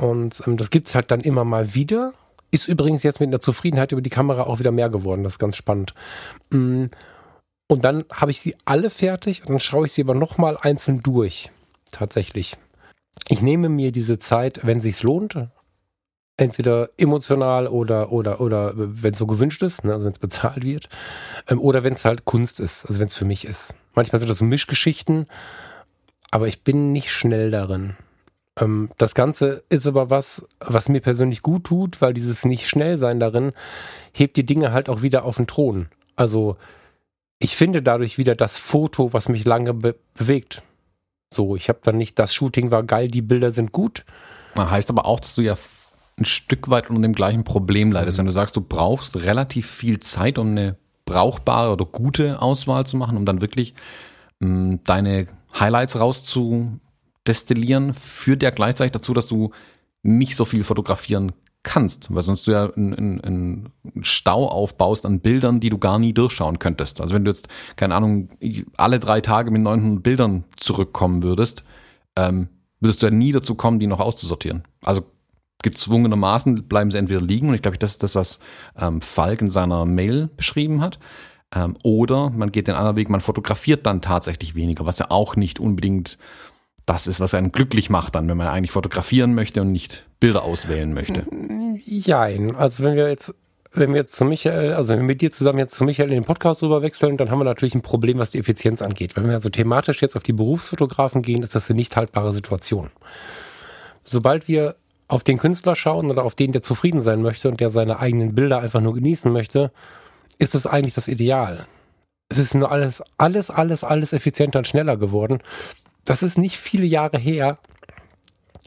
Und 0.00 0.42
ähm, 0.46 0.56
das 0.56 0.70
es 0.72 0.94
halt 0.94 1.10
dann 1.10 1.20
immer 1.20 1.44
mal 1.44 1.74
wieder. 1.74 2.14
Ist 2.50 2.68
übrigens 2.68 3.02
jetzt 3.02 3.18
mit 3.18 3.28
einer 3.28 3.40
Zufriedenheit 3.40 3.92
über 3.92 4.02
die 4.02 4.10
Kamera 4.10 4.42
auch 4.42 4.58
wieder 4.58 4.72
mehr 4.72 4.90
geworden. 4.90 5.24
Das 5.24 5.34
ist 5.34 5.38
ganz 5.38 5.56
spannend. 5.56 5.94
Mm. 6.50 6.86
Und 7.72 7.84
dann 7.84 8.04
habe 8.12 8.30
ich 8.30 8.42
sie 8.42 8.54
alle 8.66 8.90
fertig 8.90 9.40
und 9.40 9.48
dann 9.48 9.58
schaue 9.58 9.86
ich 9.86 9.92
sie 9.92 10.02
aber 10.02 10.12
nochmal 10.12 10.58
einzeln 10.60 11.02
durch. 11.02 11.50
Tatsächlich. 11.90 12.58
Ich 13.28 13.40
nehme 13.40 13.70
mir 13.70 13.92
diese 13.92 14.18
Zeit, 14.18 14.60
wenn 14.62 14.76
es 14.76 14.82
sich 14.82 15.02
lohnt, 15.02 15.48
entweder 16.36 16.90
emotional 16.98 17.68
oder 17.68 18.12
oder 18.12 18.42
oder 18.42 18.74
wenn 18.76 19.14
es 19.14 19.18
so 19.18 19.26
gewünscht 19.26 19.62
ist, 19.62 19.84
ne, 19.84 19.94
also 19.94 20.04
wenn 20.04 20.12
es 20.12 20.18
bezahlt 20.18 20.64
wird, 20.64 20.90
ähm, 21.48 21.62
oder 21.62 21.82
wenn 21.82 21.94
es 21.94 22.04
halt 22.04 22.26
Kunst 22.26 22.60
ist, 22.60 22.84
also 22.84 23.00
wenn 23.00 23.06
es 23.06 23.16
für 23.16 23.24
mich 23.24 23.46
ist. 23.46 23.74
Manchmal 23.94 24.18
sind 24.18 24.28
das 24.28 24.36
so 24.36 24.44
Mischgeschichten, 24.44 25.24
aber 26.30 26.48
ich 26.48 26.64
bin 26.64 26.92
nicht 26.92 27.10
schnell 27.10 27.50
darin. 27.50 27.96
Ähm, 28.60 28.90
das 28.98 29.14
Ganze 29.14 29.64
ist 29.70 29.86
aber 29.86 30.10
was, 30.10 30.44
was 30.60 30.90
mir 30.90 31.00
persönlich 31.00 31.40
gut 31.40 31.64
tut, 31.64 32.02
weil 32.02 32.12
dieses 32.12 32.44
nicht 32.44 32.68
schnell 32.68 32.98
sein 32.98 33.18
darin 33.18 33.52
hebt 34.12 34.36
die 34.36 34.44
Dinge 34.44 34.72
halt 34.72 34.90
auch 34.90 35.00
wieder 35.00 35.24
auf 35.24 35.36
den 35.36 35.46
Thron. 35.46 35.88
Also 36.16 36.58
ich 37.42 37.56
finde 37.56 37.82
dadurch 37.82 38.18
wieder 38.18 38.34
das 38.36 38.56
Foto, 38.56 39.12
was 39.12 39.28
mich 39.28 39.44
lange 39.44 39.74
be 39.74 39.96
bewegt. 40.14 40.62
So, 41.32 41.56
ich 41.56 41.68
habe 41.68 41.80
dann 41.82 41.96
nicht, 41.96 42.18
das 42.18 42.34
Shooting 42.34 42.70
war 42.70 42.82
geil, 42.82 43.08
die 43.08 43.22
Bilder 43.22 43.50
sind 43.50 43.72
gut. 43.72 44.04
Heißt 44.56 44.90
aber 44.90 45.06
auch, 45.06 45.18
dass 45.18 45.34
du 45.34 45.40
ja 45.40 45.56
ein 46.18 46.26
Stück 46.26 46.68
weit 46.68 46.90
unter 46.90 47.02
dem 47.02 47.14
gleichen 47.14 47.42
Problem 47.42 47.90
leidest. 47.90 48.18
Wenn 48.18 48.26
du 48.26 48.32
sagst, 48.32 48.54
du 48.54 48.60
brauchst 48.60 49.16
relativ 49.16 49.66
viel 49.66 49.98
Zeit, 50.00 50.38
um 50.38 50.48
eine 50.48 50.76
brauchbare 51.06 51.72
oder 51.72 51.86
gute 51.86 52.40
Auswahl 52.40 52.86
zu 52.86 52.98
machen, 52.98 53.16
um 53.16 53.24
dann 53.24 53.40
wirklich 53.40 53.74
mh, 54.40 54.48
mm, 54.48 54.80
deine 54.84 55.26
Highlights 55.58 55.98
rauszudestillieren, 55.98 57.94
führt 57.94 58.42
ja 58.42 58.50
gleichzeitig 58.50 58.92
dazu, 58.92 59.14
dass 59.14 59.26
du 59.26 59.52
nicht 60.02 60.36
so 60.36 60.44
viel 60.44 60.64
fotografieren 60.64 61.32
kannst, 61.62 62.12
weil 62.12 62.22
sonst 62.22 62.46
du 62.46 62.52
ja 62.52 62.70
einen, 62.72 63.20
einen 63.20 63.72
Stau 64.02 64.48
aufbaust 64.48 65.06
an 65.06 65.20
Bildern, 65.20 65.60
die 65.60 65.70
du 65.70 65.78
gar 65.78 65.98
nie 65.98 66.12
durchschauen 66.12 66.58
könntest. 66.58 67.00
Also 67.00 67.14
wenn 67.14 67.24
du 67.24 67.30
jetzt, 67.30 67.48
keine 67.76 67.94
Ahnung, 67.94 68.28
alle 68.76 68.98
drei 68.98 69.20
Tage 69.20 69.50
mit 69.50 69.62
900 69.62 70.02
Bildern 70.02 70.44
zurückkommen 70.56 71.22
würdest, 71.22 71.62
ähm, 72.16 72.48
würdest 72.80 73.02
du 73.02 73.06
ja 73.06 73.12
nie 73.12 73.32
dazu 73.32 73.54
kommen, 73.54 73.78
die 73.78 73.86
noch 73.86 74.00
auszusortieren. 74.00 74.64
Also 74.84 75.02
gezwungenermaßen 75.62 76.64
bleiben 76.64 76.90
sie 76.90 76.98
entweder 76.98 77.20
liegen, 77.20 77.48
und 77.48 77.54
ich 77.54 77.62
glaube, 77.62 77.78
das 77.78 77.92
ist 77.92 78.02
das, 78.02 78.16
was 78.16 78.40
ähm, 78.76 79.00
Falk 79.00 79.40
in 79.40 79.50
seiner 79.50 79.84
Mail 79.84 80.28
beschrieben 80.36 80.80
hat. 80.80 80.98
Ähm, 81.54 81.76
oder 81.84 82.30
man 82.30 82.50
geht 82.50 82.66
den 82.66 82.74
anderen 82.74 82.96
Weg, 82.96 83.08
man 83.08 83.20
fotografiert 83.20 83.86
dann 83.86 84.02
tatsächlich 84.02 84.54
weniger, 84.54 84.84
was 84.84 84.98
ja 84.98 85.10
auch 85.10 85.36
nicht 85.36 85.60
unbedingt 85.60 86.18
das 86.86 87.06
ist, 87.06 87.20
was 87.20 87.34
einen 87.34 87.52
glücklich 87.52 87.90
macht 87.90 88.14
dann, 88.14 88.28
wenn 88.28 88.36
man 88.36 88.48
eigentlich 88.48 88.72
fotografieren 88.72 89.34
möchte 89.34 89.60
und 89.60 89.72
nicht 89.72 90.04
Bilder 90.20 90.42
auswählen 90.42 90.92
möchte. 90.94 91.26
Jein. 91.78 92.54
Also 92.54 92.82
wenn 92.82 92.96
wir 92.96 93.08
jetzt 93.08 93.34
wenn 93.74 93.94
wir 93.94 94.02
jetzt 94.02 94.14
zu 94.14 94.26
Michael, 94.26 94.74
also 94.74 94.92
wenn 94.92 94.98
wir 94.98 95.06
mit 95.06 95.22
dir 95.22 95.32
zusammen 95.32 95.58
jetzt 95.58 95.74
zu 95.74 95.84
Michael 95.84 96.10
in 96.10 96.16
den 96.16 96.24
Podcast 96.24 96.62
rüber 96.62 96.82
wechseln, 96.82 97.16
dann 97.16 97.30
haben 97.30 97.38
wir 97.38 97.44
natürlich 97.44 97.74
ein 97.74 97.80
Problem, 97.80 98.18
was 98.18 98.30
die 98.30 98.38
Effizienz 98.38 98.82
angeht. 98.82 99.16
Wenn 99.16 99.26
wir 99.26 99.34
also 99.34 99.48
thematisch 99.48 100.02
jetzt 100.02 100.14
auf 100.14 100.22
die 100.22 100.34
Berufsfotografen 100.34 101.22
gehen, 101.22 101.42
ist 101.42 101.54
das 101.54 101.70
eine 101.70 101.76
nicht 101.76 101.96
haltbare 101.96 102.34
Situation. 102.34 102.90
Sobald 104.04 104.46
wir 104.46 104.76
auf 105.08 105.24
den 105.24 105.38
Künstler 105.38 105.74
schauen 105.74 106.10
oder 106.10 106.24
auf 106.24 106.34
den, 106.34 106.52
der 106.52 106.62
zufrieden 106.62 107.00
sein 107.00 107.22
möchte 107.22 107.48
und 107.48 107.60
der 107.60 107.70
seine 107.70 107.98
eigenen 107.98 108.34
Bilder 108.34 108.60
einfach 108.60 108.80
nur 108.80 108.94
genießen 108.94 109.32
möchte, 109.32 109.72
ist 110.38 110.54
das 110.54 110.66
eigentlich 110.66 110.94
das 110.94 111.08
Ideal. 111.08 111.66
Es 112.28 112.38
ist 112.38 112.54
nur 112.54 112.72
alles, 112.72 113.02
alles, 113.18 113.50
alles, 113.50 113.84
alles 113.84 114.12
effizienter 114.12 114.58
und 114.58 114.66
schneller 114.66 114.96
geworden. 114.96 115.40
Das 116.04 116.22
ist 116.22 116.38
nicht 116.38 116.58
viele 116.58 116.86
Jahre 116.86 117.18
her, 117.18 117.58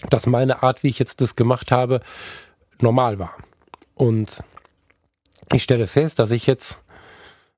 dass 0.10 0.26
meine 0.26 0.64
Art, 0.64 0.84
wie 0.84 0.90
ich 0.90 1.00
jetzt 1.00 1.22
das 1.22 1.36
gemacht 1.36 1.72
habe, 1.72 2.02
normal 2.80 3.20
war. 3.20 3.34
Und 3.94 4.44
ich 5.54 5.64
stelle 5.64 5.88
fest, 5.88 6.20
dass 6.20 6.32
ich 6.32 6.48
jetzt, 6.48 6.80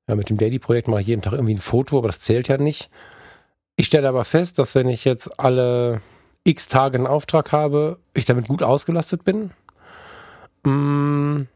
ja, 0.06 0.14
mit 0.14 0.30
dem 0.30 0.36
Daily-Projekt 0.36 0.88
mache 0.88 1.00
ich 1.00 1.06
jeden 1.06 1.22
Tag 1.22 1.32
irgendwie 1.32 1.54
ein 1.54 1.58
Foto, 1.58 1.98
aber 1.98 2.08
das 2.08 2.20
zählt 2.20 2.48
ja 2.48 2.58
nicht. 2.58 2.90
Ich 3.76 3.86
stelle 3.86 4.08
aber 4.08 4.24
fest, 4.24 4.58
dass 4.58 4.74
wenn 4.74 4.88
ich 4.88 5.04
jetzt 5.04 5.38
alle 5.38 6.00
x 6.44 6.68
Tage 6.68 6.98
einen 6.98 7.06
Auftrag 7.06 7.52
habe, 7.52 7.98
ich 8.14 8.24
damit 8.24 8.48
gut 8.48 8.62
ausgelastet 8.62 9.24
bin. 9.24 9.50
Mm. 10.64 11.46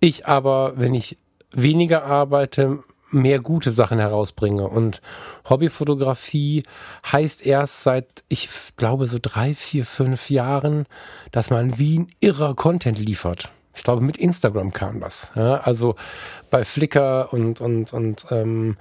Ich 0.00 0.26
aber, 0.26 0.74
wenn 0.76 0.94
ich 0.94 1.18
weniger 1.52 2.04
arbeite, 2.04 2.80
mehr 3.10 3.40
gute 3.40 3.72
Sachen 3.72 3.98
herausbringe. 3.98 4.68
Und 4.68 5.00
Hobbyfotografie 5.48 6.62
heißt 7.10 7.44
erst 7.44 7.82
seit, 7.82 8.24
ich 8.28 8.48
glaube, 8.76 9.06
so 9.06 9.18
drei, 9.20 9.54
vier, 9.54 9.84
fünf 9.84 10.30
Jahren, 10.30 10.86
dass 11.32 11.50
man 11.50 11.78
wie 11.78 12.00
ein 12.00 12.08
irrer 12.20 12.54
Content 12.54 12.98
liefert. 12.98 13.50
Ich 13.74 13.84
glaube, 13.84 14.02
mit 14.02 14.16
Instagram 14.16 14.72
kam 14.72 15.00
das. 15.00 15.30
Ja, 15.36 15.58
also 15.58 15.94
bei 16.50 16.64
Flickr 16.64 17.32
und, 17.32 17.60
und, 17.60 17.92
und 17.92 18.26
ähm, 18.30 18.76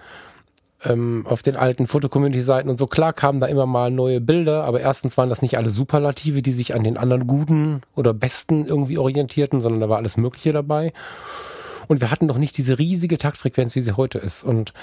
ähm, 0.84 1.26
auf 1.28 1.44
den 1.44 1.56
alten 1.56 1.88
Fotocommunity-Seiten 1.88 2.70
und 2.70 2.78
so. 2.78 2.88
Klar 2.88 3.14
kamen 3.14 3.40
da 3.40 3.48
immer 3.48 3.66
mal 3.66 3.92
neue 3.92 4.22
Bilder, 4.22 4.64
aber 4.64 4.82
erstens 4.82 5.18
waren 5.18 5.30
das 5.30 5.42
nicht 5.42 5.58
alle 5.58 5.70
Superlative, 5.70 6.42
die 6.42 6.54
sich 6.54 6.76
an 6.76 6.84
den 6.84 6.98
anderen 6.98 7.28
guten 7.28 7.82
oder 7.96 8.14
besten 8.14 8.66
irgendwie 8.66 8.98
orientierten, 8.98 9.60
sondern 9.60 9.82
da 9.82 9.90
war 9.90 9.98
alles 9.98 10.18
Mögliche 10.18 10.52
dabei. 10.52 10.94
Und 11.88 12.02
wir 12.02 12.12
hatten 12.12 12.26
noch 12.26 12.38
nicht 12.38 12.58
diese 12.58 12.80
riesige 12.80 13.18
Taktfrequenz, 13.18 13.76
wie 13.76 13.82
sie 13.82 13.98
heute 13.98 14.20
ist. 14.20 14.44
Und 14.44 14.74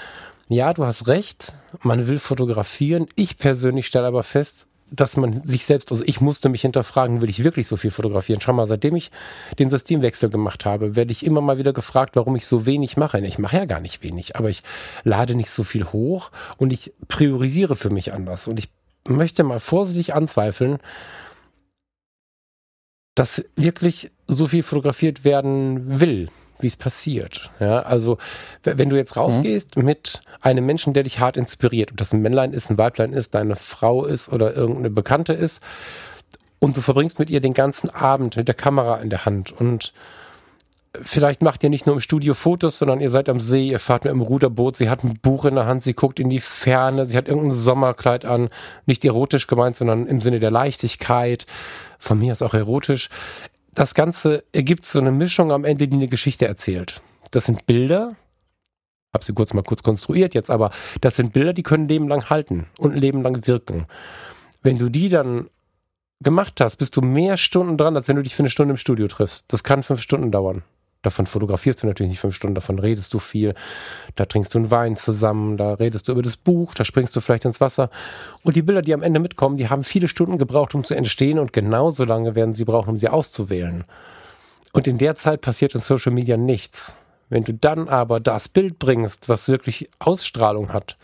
ja, 0.47 0.73
du 0.73 0.85
hast 0.85 1.07
recht, 1.07 1.53
man 1.81 2.07
will 2.07 2.19
fotografieren. 2.19 3.07
Ich 3.15 3.37
persönlich 3.37 3.87
stelle 3.87 4.07
aber 4.07 4.23
fest, 4.23 4.67
dass 4.91 5.17
man 5.17 5.43
sich 5.43 5.65
selbst, 5.65 5.91
also 5.91 6.03
ich 6.05 6.21
musste 6.21 6.49
mich 6.49 6.61
hinterfragen, 6.61 7.21
will 7.21 7.29
ich 7.29 7.43
wirklich 7.43 7.67
so 7.67 7.75
viel 7.75 7.89
fotografieren? 7.89 8.39
Schau 8.39 8.53
mal, 8.53 8.67
seitdem 8.67 8.95
ich 8.95 9.09
den 9.57 9.71
Systemwechsel 9.71 10.29
gemacht 10.29 10.65
habe, 10.65 10.95
werde 10.95 11.11
ich 11.11 11.25
immer 11.25 11.41
mal 11.41 11.57
wieder 11.57 11.73
gefragt, 11.73 12.15
warum 12.15 12.35
ich 12.35 12.45
so 12.45 12.67
wenig 12.67 12.95
mache. 12.95 13.19
Ich 13.25 13.39
mache 13.39 13.57
ja 13.57 13.65
gar 13.65 13.79
nicht 13.79 14.03
wenig, 14.03 14.35
aber 14.35 14.49
ich 14.49 14.61
lade 15.03 15.33
nicht 15.33 15.49
so 15.49 15.63
viel 15.63 15.85
hoch 15.85 16.31
und 16.57 16.71
ich 16.71 16.93
priorisiere 17.07 17.75
für 17.75 17.89
mich 17.89 18.13
anders. 18.13 18.47
Und 18.47 18.59
ich 18.59 18.69
möchte 19.07 19.43
mal 19.43 19.59
vorsichtig 19.59 20.13
anzweifeln, 20.13 20.77
dass 23.15 23.43
wirklich 23.55 24.11
so 24.27 24.47
viel 24.47 24.61
fotografiert 24.61 25.23
werden 25.23 25.99
will 25.99 26.29
wie 26.59 26.67
es 26.67 26.75
passiert. 26.75 27.51
Ja, 27.59 27.81
also 27.81 28.17
wenn 28.63 28.89
du 28.89 28.95
jetzt 28.95 29.15
rausgehst 29.15 29.77
mhm. 29.77 29.85
mit 29.85 30.21
einem 30.41 30.65
Menschen, 30.65 30.93
der 30.93 31.03
dich 31.03 31.19
hart 31.19 31.37
inspiriert, 31.37 31.91
ob 31.91 31.97
das 31.97 32.13
ein 32.13 32.21
Männlein 32.21 32.53
ist, 32.53 32.69
ein 32.69 32.77
Weiblein 32.77 33.13
ist, 33.13 33.35
deine 33.35 33.55
Frau 33.55 34.05
ist 34.05 34.31
oder 34.31 34.55
irgendeine 34.55 34.89
Bekannte 34.89 35.33
ist, 35.33 35.61
und 36.59 36.77
du 36.77 36.81
verbringst 36.81 37.19
mit 37.19 37.29
ihr 37.29 37.41
den 37.41 37.53
ganzen 37.53 37.89
Abend 37.89 38.37
mit 38.37 38.47
der 38.47 38.55
Kamera 38.55 38.97
in 38.97 39.09
der 39.09 39.25
Hand 39.25 39.51
und 39.51 39.93
vielleicht 41.01 41.41
macht 41.41 41.63
ihr 41.63 41.69
nicht 41.69 41.85
nur 41.85 41.95
im 41.95 42.01
Studio 42.01 42.33
Fotos, 42.33 42.77
sondern 42.77 43.01
ihr 43.01 43.09
seid 43.09 43.29
am 43.29 43.39
See, 43.39 43.67
ihr 43.67 43.79
fahrt 43.79 44.05
mit 44.05 44.11
einem 44.11 44.21
Ruderboot, 44.21 44.77
sie 44.77 44.89
hat 44.89 45.03
ein 45.03 45.19
Buch 45.21 45.45
in 45.45 45.55
der 45.55 45.65
Hand, 45.65 45.83
sie 45.83 45.93
guckt 45.93 46.19
in 46.19 46.29
die 46.29 46.39
Ferne, 46.39 47.05
sie 47.05 47.17
hat 47.17 47.27
irgendein 47.27 47.51
Sommerkleid 47.51 48.25
an, 48.25 48.49
nicht 48.85 49.03
erotisch 49.03 49.47
gemeint, 49.47 49.77
sondern 49.77 50.07
im 50.07 50.19
Sinne 50.19 50.39
der 50.39 50.51
Leichtigkeit, 50.51 51.45
von 51.99 52.19
mir 52.19 52.31
ist 52.31 52.41
auch 52.41 52.53
erotisch 52.53 53.09
das 53.75 53.93
Ganze 53.93 54.43
ergibt 54.51 54.85
so 54.85 54.99
eine 54.99 55.11
Mischung 55.11 55.51
am 55.51 55.65
Ende, 55.65 55.87
die 55.87 55.95
eine 55.95 56.07
Geschichte 56.07 56.47
erzählt. 56.47 57.01
Das 57.31 57.45
sind 57.45 57.65
Bilder, 57.65 58.15
habe 59.13 59.23
sie 59.23 59.33
kurz 59.33 59.53
mal 59.53 59.63
kurz 59.63 59.83
konstruiert 59.83 60.33
jetzt, 60.33 60.49
aber 60.49 60.71
das 61.01 61.15
sind 61.15 61.33
Bilder, 61.33 61.53
die 61.53 61.63
können 61.63 61.85
ein 61.85 61.89
Leben 61.89 62.07
lang 62.07 62.29
halten 62.29 62.67
und 62.79 62.93
ein 62.93 62.99
Leben 62.99 63.21
lang 63.21 63.45
wirken. 63.45 63.85
Wenn 64.63 64.77
du 64.77 64.89
die 64.89 65.09
dann 65.09 65.49
gemacht 66.21 66.59
hast, 66.61 66.77
bist 66.77 66.95
du 66.95 67.01
mehr 67.01 67.37
Stunden 67.37 67.77
dran, 67.77 67.95
als 67.95 68.07
wenn 68.07 68.15
du 68.15 68.23
dich 68.23 68.35
für 68.35 68.43
eine 68.43 68.49
Stunde 68.49 68.71
im 68.71 68.77
Studio 68.77 69.07
triffst. 69.07 69.45
Das 69.49 69.63
kann 69.63 69.83
fünf 69.83 70.01
Stunden 70.01 70.31
dauern. 70.31 70.63
Davon 71.05 71.27
fotografierst 71.27 71.83
du 71.83 71.87
natürlich 71.87 72.09
nicht 72.09 72.19
fünf 72.19 72.35
Stunden, 72.35 72.55
davon 72.55 72.79
redest 72.79 73.13
du 73.13 73.19
viel. 73.19 73.53
Da 74.15 74.25
trinkst 74.25 74.53
du 74.55 74.57
einen 74.57 74.71
Wein 74.71 74.95
zusammen, 74.95 75.55
da 75.55 75.75
redest 75.75 76.07
du 76.07 76.13
über 76.13 76.23
das 76.23 76.35
Buch, 76.35 76.73
da 76.73 76.83
springst 76.83 77.15
du 77.15 77.21
vielleicht 77.21 77.45
ins 77.45 77.61
Wasser. 77.61 77.91
Und 78.41 78.55
die 78.55 78.63
Bilder, 78.63 78.81
die 78.81 78.93
am 78.93 79.03
Ende 79.03 79.19
mitkommen, 79.19 79.57
die 79.57 79.69
haben 79.69 79.83
viele 79.83 80.07
Stunden 80.07 80.39
gebraucht, 80.39 80.73
um 80.73 80.83
zu 80.83 80.95
entstehen 80.95 81.37
und 81.37 81.53
genauso 81.53 82.05
lange 82.05 82.33
werden 82.33 82.55
sie 82.55 82.65
brauchen, 82.65 82.89
um 82.89 82.97
sie 82.97 83.09
auszuwählen. 83.09 83.83
Und 84.73 84.87
in 84.87 84.97
der 84.97 85.15
Zeit 85.15 85.41
passiert 85.41 85.75
in 85.75 85.81
Social 85.81 86.11
Media 86.11 86.37
nichts. 86.37 86.95
Wenn 87.29 87.43
du 87.43 87.53
dann 87.53 87.87
aber 87.87 88.19
das 88.19 88.47
Bild 88.49 88.79
bringst, 88.79 89.29
was 89.29 89.47
wirklich 89.47 89.89
Ausstrahlung 89.99 90.73
hat, 90.73 90.97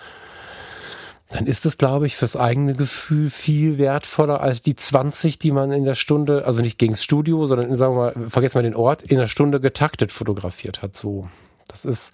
dann 1.31 1.45
ist 1.45 1.65
es, 1.65 1.77
glaube 1.77 2.07
ich, 2.07 2.17
fürs 2.17 2.35
eigene 2.35 2.73
Gefühl 2.73 3.29
viel 3.29 3.77
wertvoller 3.77 4.41
als 4.41 4.61
die 4.61 4.75
20, 4.75 5.39
die 5.39 5.51
man 5.51 5.71
in 5.71 5.85
der 5.85 5.95
Stunde, 5.95 6.45
also 6.45 6.61
nicht 6.61 6.77
gegen 6.77 6.93
das 6.93 7.03
Studio, 7.03 7.47
sondern 7.47 7.75
sagen 7.77 7.95
wir 7.95 8.13
mal, 8.15 8.29
vergessen 8.29 8.55
wir 8.55 8.63
den 8.63 8.75
Ort, 8.75 9.01
in 9.01 9.17
der 9.17 9.27
Stunde 9.27 9.61
getaktet 9.61 10.11
fotografiert 10.11 10.81
hat. 10.81 10.97
So, 10.97 11.29
das 11.67 11.85
ist, 11.85 12.13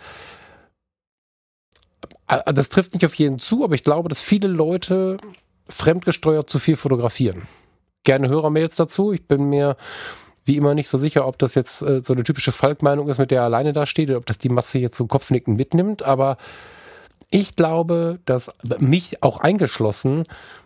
äh, 2.28 2.54
das 2.54 2.70
trifft 2.70 2.94
nicht 2.94 3.06
auf 3.06 3.16
jeden 3.16 3.40
zu, 3.40 3.64
aber 3.64 3.74
ich 3.74 3.84
glaube, 3.84 4.08
dass 4.08 4.22
viele 4.22 4.48
Leute 4.48 5.18
fremdgesteuert 5.68 6.50
zu 6.50 6.60
viel 6.60 6.76
fotografieren. 6.76 7.44
Gerne 8.04 8.30
Hörermails 8.30 8.76
dazu. 8.76 9.12
Ich 9.14 9.28
bin 9.28 9.50
mir 9.50 9.78
wie 10.46 10.56
immer 10.56 10.76
nicht 10.76 10.88
so 10.88 10.98
sicher, 10.98 11.28
ob 11.28 11.38
das 11.40 11.56
jetzt 11.56 11.82
äh, 11.82 12.02
so 12.04 12.14
eine 12.14 12.24
typische 12.24 12.52
Falk-Meinung 12.52 13.10
ist, 13.10 13.18
mit 13.18 13.32
der 13.32 13.42
er 13.42 13.46
alleine 13.46 13.74
da 13.74 13.86
steht, 13.86 14.10
oder 14.10 14.20
ob 14.20 14.26
das 14.28 14.38
die 14.38 14.50
Masse 14.50 14.80
jetzt 14.80 14.98
so 14.98 15.08
Kopfnicken 15.08 15.56
mitnimmt, 15.56 16.04
aber 16.04 16.38
ich 17.30 17.56
glaube, 17.56 18.20
dass 18.26 18.50
mich 18.80 19.24
auch 19.24 19.40
eingeschlossen, 19.40 20.24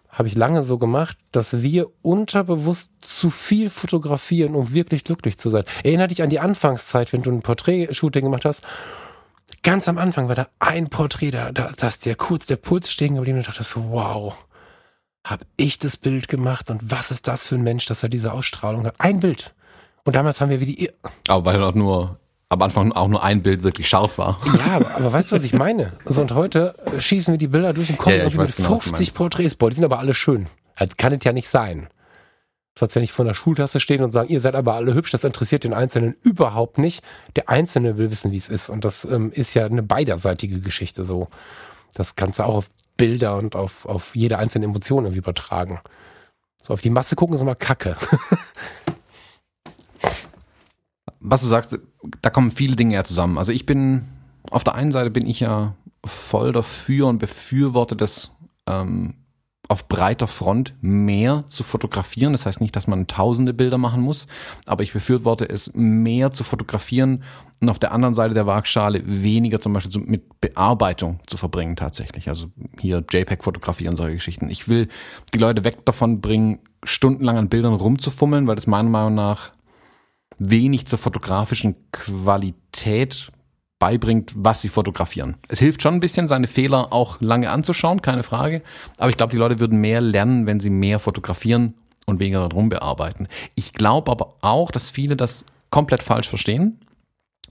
habe 0.10 0.28
ich 0.28 0.36
lange 0.36 0.64
so 0.64 0.78
gemacht, 0.78 1.18
dass 1.32 1.62
wir 1.62 1.88
unterbewusst 2.02 2.92
zu 3.00 3.30
viel 3.30 3.70
fotografieren, 3.70 4.56
um 4.56 4.74
wirklich 4.74 5.04
glücklich 5.06 5.38
zu 5.38 5.50
sein. 5.50 5.64
Erinner 5.84 6.08
dich 6.08 6.22
an 6.22 6.30
die 6.30 6.40
Anfangszeit, 6.40 7.14
wenn 7.14 7.22
du 7.22 7.32
ein 7.32 7.42
Porträt-Shooting 7.42 8.26
gemacht 8.26 8.44
hast. 8.44 8.62
Ganz 9.64 9.88
am 9.88 9.98
Anfang 9.98 10.28
war 10.28 10.36
da 10.36 10.48
ein 10.60 10.90
Porträt, 10.90 11.32
da, 11.32 11.52
da, 11.52 11.72
da 11.76 11.88
ist 11.88 12.04
dir 12.06 12.16
kurz 12.16 12.46
der 12.48 12.58
Puls 12.58 12.92
stehen 12.92 13.16
geblieben 13.16 13.38
und 13.38 13.48
dachte 13.48 13.64
so, 13.64 13.92
wow, 13.92 14.36
hab 15.24 15.42
ich 15.56 15.78
das 15.78 15.98
Bild 15.98 16.28
gemacht 16.28 16.70
und 16.70 16.92
was 16.92 17.12
ist 17.12 17.28
das 17.28 17.48
für 17.48 17.56
ein 17.56 17.64
Mensch, 17.64 17.86
dass 17.86 18.04
er 18.04 18.10
diese 18.10 18.34
Ausstrahlung 18.34 18.86
hat? 18.86 18.96
Ein 18.98 19.20
Bild. 19.20 19.54
Und 20.04 20.16
damals 20.16 20.42
haben 20.42 20.50
wir 20.50 20.60
wie 20.60 20.66
die. 20.66 20.92
Aber 21.28 21.46
weil 21.46 21.62
er 21.62 21.74
nur 21.74 22.20
am 22.52 22.62
Anfang 22.62 22.92
auch 22.92 23.08
nur 23.08 23.24
ein 23.24 23.42
Bild 23.42 23.64
wirklich 23.64 23.88
scharf 23.88 24.18
war. 24.18 24.38
Ja, 24.46 24.76
aber, 24.76 24.96
aber 24.96 25.14
weißt 25.14 25.32
du, 25.32 25.38
was 25.38 25.44
ich 25.44 25.54
meine? 25.54 25.94
Also 26.04 26.22
und 26.22 26.34
heute 26.34 26.76
schießen 26.98 27.34
wir 27.34 27.38
die 27.38 27.48
Bilder 27.48 27.72
durch 27.72 27.90
und 27.90 27.98
kommen 27.98 28.18
ja, 28.18 28.28
ja, 28.28 28.38
mit 28.38 28.56
genau, 28.58 28.76
50 28.76 29.14
Porträts. 29.14 29.56
Boah, 29.56 29.70
die 29.70 29.76
sind 29.76 29.86
aber 29.86 30.00
alle 30.00 30.14
schön. 30.14 30.48
Das 30.78 30.98
kann 30.98 31.14
es 31.14 31.24
ja 31.24 31.32
nicht 31.32 31.48
sein. 31.48 31.88
Sollst 32.78 32.96
ja 32.96 33.00
nicht 33.00 33.14
vor 33.14 33.24
der 33.24 33.36
Schultasse 33.36 33.80
stehen 33.80 34.04
und 34.04 34.12
sagen, 34.12 34.28
ihr 34.28 34.42
seid 34.42 34.56
aber 34.56 34.74
alle 34.74 34.94
hübsch, 34.94 35.12
das 35.12 35.24
interessiert 35.24 35.64
den 35.64 35.74
Einzelnen 35.74 36.18
überhaupt 36.24 36.78
nicht. 36.78 37.06
Der 37.38 37.48
Einzelne 37.48 37.98
will 37.98 38.12
wissen, 38.12 38.34
wie 38.34 38.38
es 38.38 38.50
ist. 38.50 38.70
Und 38.70 38.84
das 38.84 39.06
ähm, 39.06 39.32
ist 39.32 39.54
ja 39.54 39.66
eine 39.66 39.84
beiderseitige 39.84 40.60
Geschichte 40.60 41.06
so. 41.06 41.30
Das 41.94 42.16
kannst 42.16 42.40
du 42.40 42.44
auch 42.44 42.56
auf 42.56 42.70
Bilder 42.98 43.38
und 43.38 43.56
auf, 43.56 43.86
auf 43.86 44.14
jede 44.14 44.38
einzelne 44.38 44.66
Emotion 44.66 45.06
irgendwie 45.06 45.20
übertragen. 45.20 45.80
So 46.62 46.74
auf 46.74 46.82
die 46.82 46.90
Masse 46.90 47.16
gucken 47.16 47.34
ist 47.36 47.42
immer 47.42 47.56
Kacke. 47.56 47.96
was 51.22 51.42
du 51.42 51.48
sagst, 51.48 51.80
da 52.22 52.30
kommen 52.30 52.52
viele 52.52 52.76
Dinge 52.76 52.96
ja 52.96 53.04
zusammen. 53.04 53.38
Also 53.38 53.52
ich 53.52 53.66
bin, 53.66 54.08
auf 54.50 54.64
der 54.64 54.76
einen 54.76 54.92
Seite 54.92 55.10
bin 55.10 55.28
ich 55.28 55.40
ja 55.40 55.76
voll 56.06 56.52
dafür 56.52 57.08
und 57.08 57.20
befürworte 57.20 57.96
das 57.96 58.32
ähm, 58.68 59.16
auf 59.68 59.88
breiter 59.88 60.28
Front 60.28 60.74
mehr 60.82 61.46
zu 61.48 61.64
fotografieren. 61.64 62.34
Das 62.34 62.46
heißt 62.46 62.60
nicht, 62.60 62.76
dass 62.76 62.88
man 62.88 63.08
tausende 63.08 63.54
Bilder 63.54 63.78
machen 63.78 64.02
muss, 64.02 64.28
aber 64.66 64.84
ich 64.84 64.92
befürworte 64.92 65.48
es 65.48 65.72
mehr 65.74 66.32
zu 66.32 66.44
fotografieren 66.44 67.24
und 67.62 67.70
auf 67.70 67.80
der 67.80 67.94
anderen 67.94 68.14
Seite 68.14 68.34
der 68.34 68.48
Waagschale 68.48 69.02
weniger 69.06 69.62
zum 69.62 69.72
Beispiel 69.72 70.02
mit 70.02 70.42
Bearbeitung 70.42 71.20
zu 71.28 71.38
verbringen 71.38 71.76
tatsächlich. 71.76 72.28
Also 72.28 72.48
hier 72.80 73.04
JPEG 73.10 73.44
fotografieren, 73.44 73.96
solche 73.96 74.16
Geschichten. 74.16 74.50
Ich 74.50 74.68
will 74.68 74.90
die 75.34 75.38
Leute 75.38 75.64
weg 75.64 75.86
davon 75.86 76.20
bringen, 76.20 76.60
stundenlang 76.84 77.38
an 77.38 77.48
Bildern 77.50 77.74
rumzufummeln, 77.74 78.48
weil 78.48 78.56
das 78.56 78.68
meiner 78.68 78.90
Meinung 78.90 79.16
nach 79.16 79.52
wenig 80.50 80.88
zur 80.88 80.98
fotografischen 80.98 81.76
Qualität 81.92 83.32
beibringt, 83.80 84.34
was 84.36 84.62
sie 84.62 84.70
fotografieren. 84.70 85.38
Es 85.48 85.60
hilft 85.60 85.82
schon 85.82 85.96
ein 85.96 86.00
bisschen, 86.00 86.28
seine 86.28 86.48
Fehler 86.48 86.92
auch 86.94 87.20
lange 87.20 87.50
anzuschauen, 87.50 88.02
keine 88.02 88.24
Frage. 88.24 88.62
Aber 88.98 89.10
ich 89.10 89.18
glaube, 89.18 89.32
die 89.32 89.38
Leute 89.38 89.60
würden 89.60 89.82
mehr 89.82 90.02
lernen, 90.02 90.46
wenn 90.46 90.60
sie 90.60 90.70
mehr 90.70 91.00
fotografieren 91.00 91.76
und 92.06 92.20
weniger 92.20 92.48
darum 92.48 92.70
bearbeiten. 92.70 93.28
Ich 93.56 93.74
glaube 93.74 94.12
aber 94.12 94.36
auch, 94.42 94.72
dass 94.72 94.92
viele 94.92 95.16
das 95.16 95.46
komplett 95.70 96.04
falsch 96.04 96.30
verstehen. 96.30 96.80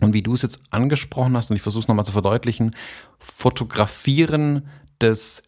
Und 0.01 0.13
wie 0.13 0.23
du 0.23 0.35
es 0.35 0.43
jetzt 0.43 0.61
angesprochen 0.71 1.37
hast, 1.37 1.51
und 1.51 1.57
ich 1.57 1.63
versuche 1.63 1.83
es 1.83 1.89
nochmal 1.89 2.05
zu 2.05 2.13
verdeutlichen, 2.13 2.75
Fotografieren 3.19 4.69
des 5.01 5.43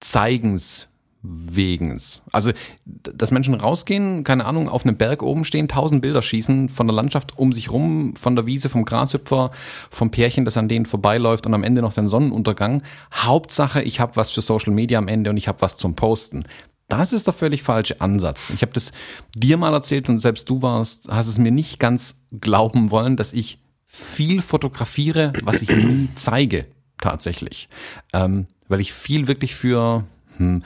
Zeigens 0.00 0.88
Wegens. 1.26 2.22
Also, 2.32 2.52
dass 2.84 3.30
Menschen 3.30 3.54
rausgehen, 3.54 4.24
keine 4.24 4.44
Ahnung, 4.44 4.68
auf 4.68 4.84
einem 4.84 4.96
Berg 4.96 5.22
oben 5.22 5.46
stehen, 5.46 5.68
tausend 5.68 6.02
Bilder 6.02 6.20
schießen 6.20 6.68
von 6.68 6.86
der 6.86 6.94
Landschaft 6.94 7.38
um 7.38 7.52
sich 7.52 7.72
rum, 7.72 8.14
von 8.14 8.36
der 8.36 8.44
Wiese, 8.44 8.68
vom 8.68 8.84
Grashüpfer, 8.84 9.50
vom 9.90 10.10
Pärchen, 10.10 10.44
das 10.44 10.58
an 10.58 10.68
denen 10.68 10.84
vorbeiläuft 10.84 11.46
und 11.46 11.54
am 11.54 11.64
Ende 11.64 11.80
noch 11.80 11.94
den 11.94 12.08
Sonnenuntergang. 12.08 12.82
Hauptsache, 13.12 13.82
ich 13.82 14.00
habe 14.00 14.16
was 14.16 14.32
für 14.32 14.42
Social 14.42 14.74
Media 14.74 14.98
am 14.98 15.08
Ende 15.08 15.30
und 15.30 15.38
ich 15.38 15.48
habe 15.48 15.62
was 15.62 15.78
zum 15.78 15.96
Posten. 15.96 16.44
Das 16.88 17.14
ist 17.14 17.26
der 17.26 17.32
völlig 17.32 17.62
falsche 17.62 18.02
Ansatz. 18.02 18.50
Ich 18.50 18.60
habe 18.60 18.72
das 18.72 18.92
dir 19.34 19.56
mal 19.56 19.72
erzählt 19.72 20.10
und 20.10 20.18
selbst 20.18 20.50
du 20.50 20.60
warst, 20.60 21.08
hast 21.08 21.28
es 21.28 21.38
mir 21.38 21.50
nicht 21.50 21.80
ganz 21.80 22.16
glauben 22.38 22.90
wollen, 22.90 23.16
dass 23.16 23.32
ich 23.32 23.58
viel 23.86 24.42
fotografiere, 24.42 25.32
was 25.42 25.62
ich 25.62 25.70
nie 25.70 26.10
zeige, 26.14 26.66
tatsächlich. 27.00 27.68
Ähm, 28.12 28.46
weil 28.68 28.80
ich 28.80 28.92
viel 28.92 29.26
wirklich 29.28 29.54
für, 29.54 30.04
hm, 30.36 30.62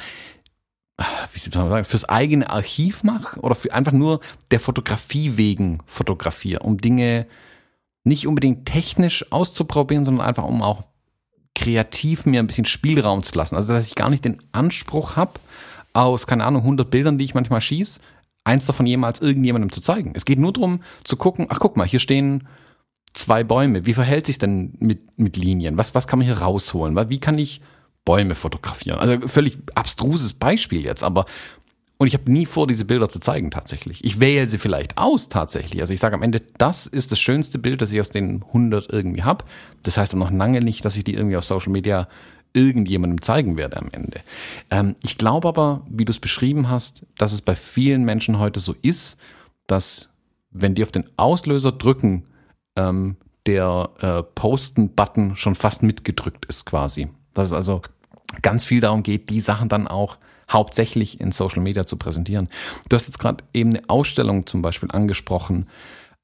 wie 1.33 1.39
soll 1.39 1.63
man 1.63 1.71
sagen, 1.71 1.85
fürs 1.85 2.09
eigene 2.09 2.51
Archiv 2.51 3.05
mache 3.05 3.39
oder 3.41 3.55
für 3.55 3.73
einfach 3.73 3.93
nur 3.93 4.21
der 4.51 4.61
Fotografie 4.61 5.37
wegen 5.37 5.81
fotografiere, 5.87 6.61
um 6.61 6.79
Dinge 6.79 7.27
nicht 8.05 8.27
unbedingt 8.27 8.67
technisch 8.67 9.31
auszuprobieren, 9.31 10.05
sondern 10.05 10.27
einfach 10.27 10.45
um 10.45 10.63
auch 10.63 10.85
kreativ 11.55 12.27
mir 12.27 12.41
ein 12.41 12.47
bisschen 12.47 12.65
Spielraum 12.65 13.23
zu 13.23 13.37
lassen. 13.37 13.57
Also 13.57 13.73
dass 13.73 13.87
ich 13.87 13.95
gar 13.95 14.11
nicht 14.11 14.25
den 14.25 14.39
Anspruch 14.53 15.17
habe, 15.17 15.33
aus, 15.93 16.27
keine 16.27 16.45
Ahnung, 16.45 16.63
100 16.63 16.91
Bildern, 16.91 17.19
die 17.19 17.25
ich 17.25 17.35
manchmal 17.35 17.61
schieße, 17.61 18.01
eins 18.45 18.67
davon 18.67 18.87
jemals 18.87 19.21
irgendjemandem 19.21 19.73
zu 19.73 19.81
zeigen. 19.81 20.13
Es 20.15 20.25
geht 20.25 20.39
nur 20.39 20.53
darum 20.53 20.83
zu 21.05 21.17
gucken, 21.17 21.47
ach 21.49 21.59
guck 21.59 21.77
mal, 21.77 21.87
hier 21.87 21.99
stehen 21.99 22.47
zwei 23.13 23.43
Bäume. 23.43 23.87
Wie 23.87 23.95
verhält 23.95 24.27
sich 24.27 24.39
denn 24.39 24.75
mit, 24.79 25.19
mit 25.19 25.37
Linien? 25.37 25.77
Was, 25.77 25.95
was 25.95 26.07
kann 26.07 26.21
man 26.21 26.27
hier 26.27 26.39
rausholen? 26.39 26.97
Wie 27.09 27.21
kann 27.21 27.39
ich 27.39 27.61
Bäume 28.09 28.35
fotografieren. 28.35 28.99
Also 28.99 29.29
völlig 29.29 29.59
abstruses 29.75 30.33
Beispiel 30.33 30.83
jetzt, 30.83 31.03
aber 31.03 31.27
und 31.99 32.07
ich 32.07 32.15
habe 32.15 32.33
nie 32.33 32.47
vor, 32.47 32.67
diese 32.67 32.87
Bilder 32.87 33.11
zu 33.11 33.21
zeigen 33.21 33.51
tatsächlich. 33.51 34.03
Ich 34.03 34.19
wähle 34.19 34.49
sie 34.49 34.57
vielleicht 34.57 34.97
aus 34.97 35.29
tatsächlich. 35.29 35.83
Also 35.83 35.93
ich 35.93 36.01
sage 36.01 36.15
am 36.15 36.23
Ende, 36.23 36.41
das 36.57 36.87
ist 36.87 37.13
das 37.13 37.21
schönste 37.21 37.59
Bild, 37.59 37.83
das 37.83 37.93
ich 37.93 38.01
aus 38.01 38.09
den 38.09 38.45
100 38.45 38.91
irgendwie 38.91 39.25
habe. 39.25 39.45
Das 39.83 39.99
heißt 39.99 40.15
auch 40.15 40.19
noch 40.19 40.31
lange 40.31 40.61
nicht, 40.61 40.87
dass 40.87 40.97
ich 40.97 41.05
die 41.05 41.13
irgendwie 41.13 41.37
auf 41.37 41.45
Social 41.45 41.71
Media 41.71 42.09
irgendjemandem 42.55 43.21
zeigen 43.21 43.59
werde 43.59 43.77
am 43.77 43.91
Ende. 43.93 44.23
Ähm, 44.71 44.97
ich 45.03 45.19
glaube 45.19 45.47
aber, 45.47 45.85
wie 45.91 46.07
du 46.07 46.11
es 46.11 46.19
beschrieben 46.19 46.71
hast, 46.71 47.05
dass 47.19 47.35
es 47.35 47.43
bei 47.43 47.55
vielen 47.55 48.05
Menschen 48.05 48.39
heute 48.39 48.61
so 48.61 48.75
ist, 48.81 49.19
dass 49.67 50.09
wenn 50.51 50.75
die 50.75 50.83
auf 50.83 50.93
den 50.93 51.05
Auslöser 51.19 51.73
drücken, 51.73 52.25
ähm, 52.75 53.19
der 53.45 53.91
äh, 54.01 54.23
Posten-Button 54.23 55.37
schon 55.37 55.55
fast 55.55 55.83
mitgedrückt 55.83 56.47
ist 56.47 56.65
quasi. 56.65 57.09
Das 57.35 57.51
ist 57.51 57.55
also 57.55 57.83
ganz 58.43 58.65
viel 58.65 58.81
darum 58.81 59.03
geht, 59.03 59.31
die 59.31 59.41
Sachen 59.41 59.69
dann 59.69 59.87
auch 59.89 60.19
hauptsächlich 60.51 61.21
in 61.21 61.33
Social 61.33 61.63
Media 61.63 61.87
zu 61.87 61.97
präsentieren. 61.97 62.49
Du 62.89 62.95
hast 62.95 63.07
jetzt 63.07 63.19
gerade 63.19 63.45
eben 63.53 63.71
eine 63.75 63.89
Ausstellung 63.89 64.47
zum 64.47 64.63
Beispiel 64.63 64.91
angesprochen, 64.91 65.69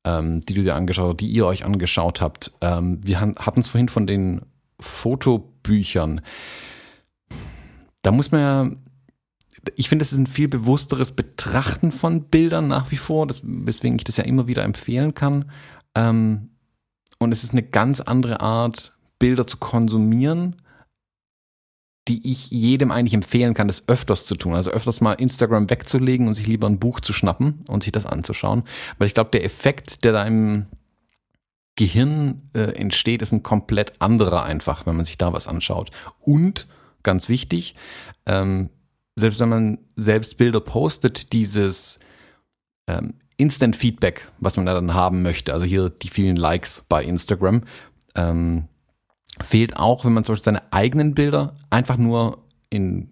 ähm, 0.04 0.40
die 0.42 0.54
du 0.54 0.62
dir 0.62 0.74
angeschaut, 0.74 1.20
die 1.20 1.28
ihr 1.28 1.46
euch 1.46 1.64
angeschaut 1.64 2.20
habt. 2.20 2.52
Ähm, 2.60 3.00
wir 3.02 3.20
hatten 3.20 3.60
es 3.60 3.68
vorhin 3.68 3.88
von 3.88 4.06
den 4.06 4.42
Fotobüchern. 4.80 6.22
Da 8.02 8.12
muss 8.12 8.30
man 8.32 8.40
ja, 8.40 8.70
ich 9.76 9.88
finde, 9.88 10.02
es 10.02 10.12
ist 10.12 10.18
ein 10.18 10.26
viel 10.26 10.48
bewussteres 10.48 11.12
Betrachten 11.12 11.92
von 11.92 12.24
Bildern 12.24 12.68
nach 12.68 12.90
wie 12.90 12.96
vor, 12.96 13.26
das, 13.26 13.42
weswegen 13.44 13.98
ich 13.98 14.04
das 14.04 14.18
ja 14.18 14.24
immer 14.24 14.46
wieder 14.46 14.62
empfehlen 14.62 15.14
kann. 15.14 15.50
Ähm, 15.94 16.50
und 17.18 17.32
es 17.32 17.44
ist 17.44 17.52
eine 17.52 17.62
ganz 17.62 18.00
andere 18.00 18.40
Art, 18.40 18.92
Bilder 19.18 19.46
zu 19.46 19.56
konsumieren 19.58 20.56
die 22.08 22.30
ich 22.30 22.50
jedem 22.50 22.90
eigentlich 22.90 23.14
empfehlen 23.14 23.54
kann, 23.54 23.66
das 23.66 23.88
öfters 23.88 24.26
zu 24.26 24.36
tun. 24.36 24.54
Also 24.54 24.70
öfters 24.70 25.00
mal 25.00 25.14
Instagram 25.14 25.70
wegzulegen 25.70 26.28
und 26.28 26.34
sich 26.34 26.46
lieber 26.46 26.68
ein 26.68 26.78
Buch 26.78 27.00
zu 27.00 27.12
schnappen 27.12 27.64
und 27.68 27.82
sich 27.82 27.92
das 27.92 28.04
anzuschauen. 28.04 28.64
Weil 28.98 29.06
ich 29.06 29.14
glaube, 29.14 29.30
der 29.30 29.44
Effekt, 29.44 30.04
der 30.04 30.12
da 30.12 30.24
im 30.26 30.66
Gehirn 31.76 32.42
äh, 32.54 32.72
entsteht, 32.76 33.22
ist 33.22 33.32
ein 33.32 33.42
komplett 33.42 34.00
anderer 34.00 34.44
einfach, 34.44 34.86
wenn 34.86 34.96
man 34.96 35.04
sich 35.04 35.18
da 35.18 35.32
was 35.32 35.48
anschaut. 35.48 35.90
Und 36.20 36.68
ganz 37.02 37.28
wichtig, 37.28 37.74
ähm, 38.26 38.70
selbst 39.16 39.40
wenn 39.40 39.48
man 39.48 39.78
selbst 39.96 40.36
Bilder 40.36 40.60
postet, 40.60 41.32
dieses 41.32 41.98
ähm, 42.86 43.14
Instant 43.36 43.76
Feedback, 43.76 44.30
was 44.38 44.56
man 44.56 44.66
da 44.66 44.74
dann 44.74 44.94
haben 44.94 45.22
möchte, 45.22 45.52
also 45.52 45.64
hier 45.64 45.88
die 45.88 46.08
vielen 46.08 46.36
Likes 46.36 46.84
bei 46.88 47.02
Instagram, 47.02 47.62
ähm, 48.14 48.68
fehlt 49.40 49.76
auch, 49.76 50.04
wenn 50.04 50.12
man 50.12 50.24
zum 50.24 50.34
Beispiel 50.34 50.44
seine 50.44 50.72
eigenen 50.72 51.14
Bilder 51.14 51.54
einfach 51.70 51.96
nur 51.96 52.44
in, 52.70 53.10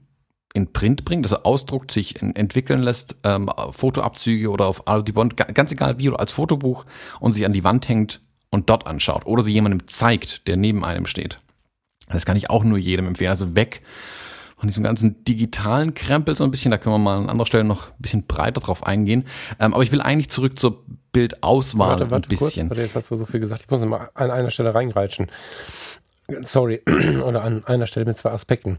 in 0.54 0.72
Print 0.72 1.04
bringt, 1.04 1.24
also 1.24 1.42
ausdruckt, 1.42 1.90
sich 1.90 2.20
in, 2.20 2.36
entwickeln 2.36 2.82
lässt, 2.82 3.16
ähm, 3.24 3.50
Fotoabzüge 3.70 4.50
oder 4.50 4.66
auf 4.66 4.86
Audibond, 4.86 5.36
ganz 5.36 5.72
egal 5.72 5.98
wie, 5.98 6.08
oder 6.08 6.20
als 6.20 6.32
Fotobuch 6.32 6.84
und 7.20 7.32
sich 7.32 7.44
an 7.44 7.52
die 7.52 7.64
Wand 7.64 7.88
hängt 7.88 8.20
und 8.50 8.68
dort 8.70 8.86
anschaut 8.86 9.26
oder 9.26 9.42
sie 9.42 9.52
jemandem 9.52 9.86
zeigt, 9.86 10.46
der 10.46 10.56
neben 10.56 10.84
einem 10.84 11.06
steht. 11.06 11.40
Das 12.08 12.26
kann 12.26 12.36
ich 12.36 12.50
auch 12.50 12.64
nur 12.64 12.78
jedem 12.78 13.06
empfehlen. 13.06 13.30
Also 13.30 13.56
weg 13.56 13.80
von 14.56 14.68
diesem 14.68 14.84
ganzen 14.84 15.24
digitalen 15.24 15.94
Krempel 15.94 16.36
so 16.36 16.44
ein 16.44 16.52
bisschen, 16.52 16.70
da 16.70 16.78
können 16.78 16.94
wir 16.94 16.98
mal 16.98 17.18
an 17.18 17.28
anderer 17.28 17.46
Stelle 17.46 17.64
noch 17.64 17.88
ein 17.88 17.94
bisschen 17.98 18.26
breiter 18.26 18.60
drauf 18.60 18.86
eingehen. 18.86 19.24
Ähm, 19.58 19.74
aber 19.74 19.82
ich 19.82 19.90
will 19.90 20.00
eigentlich 20.00 20.30
zurück 20.30 20.56
zur 20.56 20.84
Bildauswahl 21.10 21.90
warte, 21.90 22.10
warte, 22.12 22.26
ein 22.26 22.28
bisschen. 22.28 22.68
Kurz, 22.68 22.78
warte, 22.78 22.82
jetzt 22.82 22.94
hast 22.94 23.10
du 23.10 23.16
so 23.16 23.26
viel 23.26 23.40
gesagt. 23.40 23.62
Ich 23.62 23.70
muss 23.70 23.80
mal 23.84 24.10
an 24.14 24.30
einer 24.30 24.50
Stelle 24.50 24.72
reingreitschen 24.72 25.28
sorry, 26.44 26.82
oder 27.24 27.42
an 27.42 27.64
einer 27.64 27.86
Stelle 27.86 28.06
mit 28.06 28.18
zwei 28.18 28.30
Aspekten. 28.30 28.78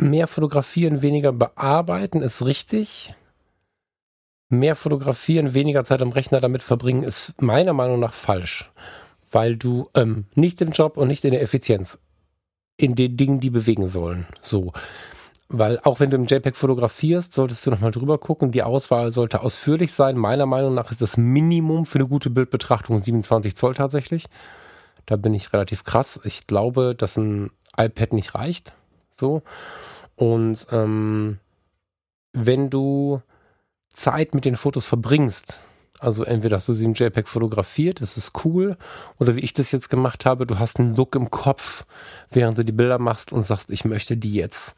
Mehr 0.00 0.26
fotografieren, 0.26 1.02
weniger 1.02 1.32
bearbeiten 1.32 2.22
ist 2.22 2.44
richtig. 2.44 3.14
Mehr 4.48 4.76
fotografieren, 4.76 5.54
weniger 5.54 5.84
Zeit 5.84 6.00
am 6.00 6.10
Rechner 6.10 6.40
damit 6.40 6.62
verbringen, 6.62 7.02
ist 7.02 7.40
meiner 7.42 7.72
Meinung 7.72 8.00
nach 8.00 8.14
falsch. 8.14 8.70
Weil 9.30 9.56
du 9.56 9.90
ähm, 9.94 10.24
nicht 10.34 10.60
im 10.62 10.70
Job 10.70 10.96
und 10.96 11.08
nicht 11.08 11.24
in 11.24 11.32
der 11.32 11.42
Effizienz 11.42 11.98
in 12.78 12.94
den 12.94 13.16
Dingen, 13.16 13.40
die 13.40 13.50
bewegen 13.50 13.88
sollen. 13.88 14.26
So. 14.40 14.72
Weil 15.50 15.80
auch 15.82 16.00
wenn 16.00 16.10
du 16.10 16.16
im 16.16 16.26
JPEG 16.26 16.56
fotografierst, 16.56 17.32
solltest 17.32 17.66
du 17.66 17.70
nochmal 17.70 17.90
drüber 17.90 18.18
gucken. 18.18 18.52
Die 18.52 18.62
Auswahl 18.62 19.12
sollte 19.12 19.42
ausführlich 19.42 19.92
sein. 19.92 20.16
Meiner 20.16 20.46
Meinung 20.46 20.74
nach 20.74 20.90
ist 20.90 21.02
das 21.02 21.16
Minimum 21.16 21.86
für 21.86 21.98
eine 21.98 22.08
gute 22.08 22.30
Bildbetrachtung 22.30 23.00
27 23.00 23.56
Zoll 23.56 23.74
tatsächlich. 23.74 24.26
Da 25.08 25.16
bin 25.16 25.32
ich 25.32 25.54
relativ 25.54 25.84
krass. 25.84 26.20
Ich 26.24 26.46
glaube, 26.46 26.94
dass 26.94 27.16
ein 27.16 27.50
iPad 27.78 28.12
nicht 28.12 28.34
reicht. 28.34 28.74
So. 29.10 29.42
Und 30.16 30.66
ähm, 30.70 31.38
wenn 32.34 32.68
du 32.68 33.22
Zeit 33.88 34.34
mit 34.34 34.44
den 34.44 34.58
Fotos 34.58 34.84
verbringst, 34.84 35.58
also 35.98 36.24
entweder 36.24 36.56
hast 36.56 36.68
du 36.68 36.74
sie 36.74 36.84
im 36.84 36.92
JPEG 36.92 37.26
fotografiert, 37.26 38.02
das 38.02 38.18
ist 38.18 38.44
cool, 38.44 38.76
oder 39.18 39.34
wie 39.34 39.40
ich 39.40 39.54
das 39.54 39.72
jetzt 39.72 39.88
gemacht 39.88 40.26
habe, 40.26 40.44
du 40.44 40.58
hast 40.58 40.78
einen 40.78 40.94
Look 40.94 41.14
im 41.14 41.30
Kopf, 41.30 41.86
während 42.28 42.58
du 42.58 42.62
die 42.62 42.72
Bilder 42.72 42.98
machst 42.98 43.32
und 43.32 43.44
sagst, 43.44 43.70
ich 43.70 43.86
möchte 43.86 44.18
die 44.18 44.34
jetzt. 44.34 44.74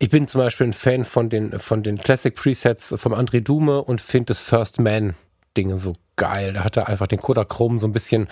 Ich 0.00 0.10
bin 0.10 0.26
zum 0.26 0.40
Beispiel 0.40 0.66
ein 0.66 0.72
Fan 0.72 1.04
von 1.04 1.30
den, 1.30 1.60
von 1.60 1.84
den 1.84 1.96
Classic 1.96 2.34
Presets 2.34 2.92
vom 2.96 3.14
André 3.14 3.40
Dume 3.40 3.84
und 3.84 4.00
finde 4.00 4.26
das 4.26 4.40
First 4.40 4.80
Man 4.80 5.14
Dinge 5.56 5.78
so 5.78 5.94
geil. 6.16 6.52
Da 6.52 6.64
hat 6.64 6.76
er 6.76 6.88
einfach 6.88 7.06
den 7.06 7.20
Kodachrom 7.20 7.78
so 7.78 7.86
ein 7.86 7.92
bisschen 7.92 8.28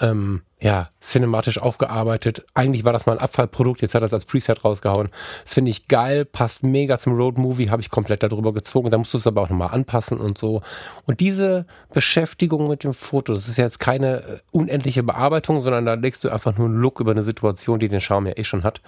ähm, 0.00 0.42
ja, 0.58 0.88
cinematisch 1.00 1.58
aufgearbeitet. 1.58 2.44
Eigentlich 2.54 2.84
war 2.84 2.92
das 2.92 3.06
mal 3.06 3.12
ein 3.12 3.20
Abfallprodukt, 3.20 3.82
jetzt 3.82 3.94
hat 3.94 4.02
er 4.02 4.06
es 4.06 4.12
als 4.14 4.24
Preset 4.24 4.64
rausgehauen. 4.64 5.10
Finde 5.44 5.70
ich 5.70 5.86
geil, 5.86 6.24
passt 6.24 6.62
mega 6.62 6.98
zum 6.98 7.14
Road 7.14 7.36
Movie, 7.36 7.68
habe 7.68 7.82
ich 7.82 7.90
komplett 7.90 8.22
darüber 8.22 8.54
gezogen. 8.54 8.90
Da 8.90 8.96
musst 8.98 9.12
du 9.12 9.18
es 9.18 9.26
aber 9.26 9.42
auch 9.42 9.50
nochmal 9.50 9.74
anpassen 9.74 10.18
und 10.18 10.38
so. 10.38 10.62
Und 11.06 11.20
diese 11.20 11.66
Beschäftigung 11.92 12.68
mit 12.68 12.84
dem 12.84 12.94
Foto, 12.94 13.34
das 13.34 13.48
ist 13.48 13.58
jetzt 13.58 13.78
keine 13.78 14.22
äh, 14.22 14.38
unendliche 14.50 15.02
Bearbeitung, 15.02 15.60
sondern 15.60 15.84
da 15.84 15.94
legst 15.94 16.24
du 16.24 16.30
einfach 16.30 16.56
nur 16.56 16.68
einen 16.68 16.78
Look 16.78 17.00
über 17.00 17.10
eine 17.10 17.22
Situation, 17.22 17.78
die 17.78 17.88
den 17.88 18.00
Charme 18.00 18.28
ja 18.28 18.32
eh 18.36 18.44
schon 18.44 18.64
hat. 18.64 18.80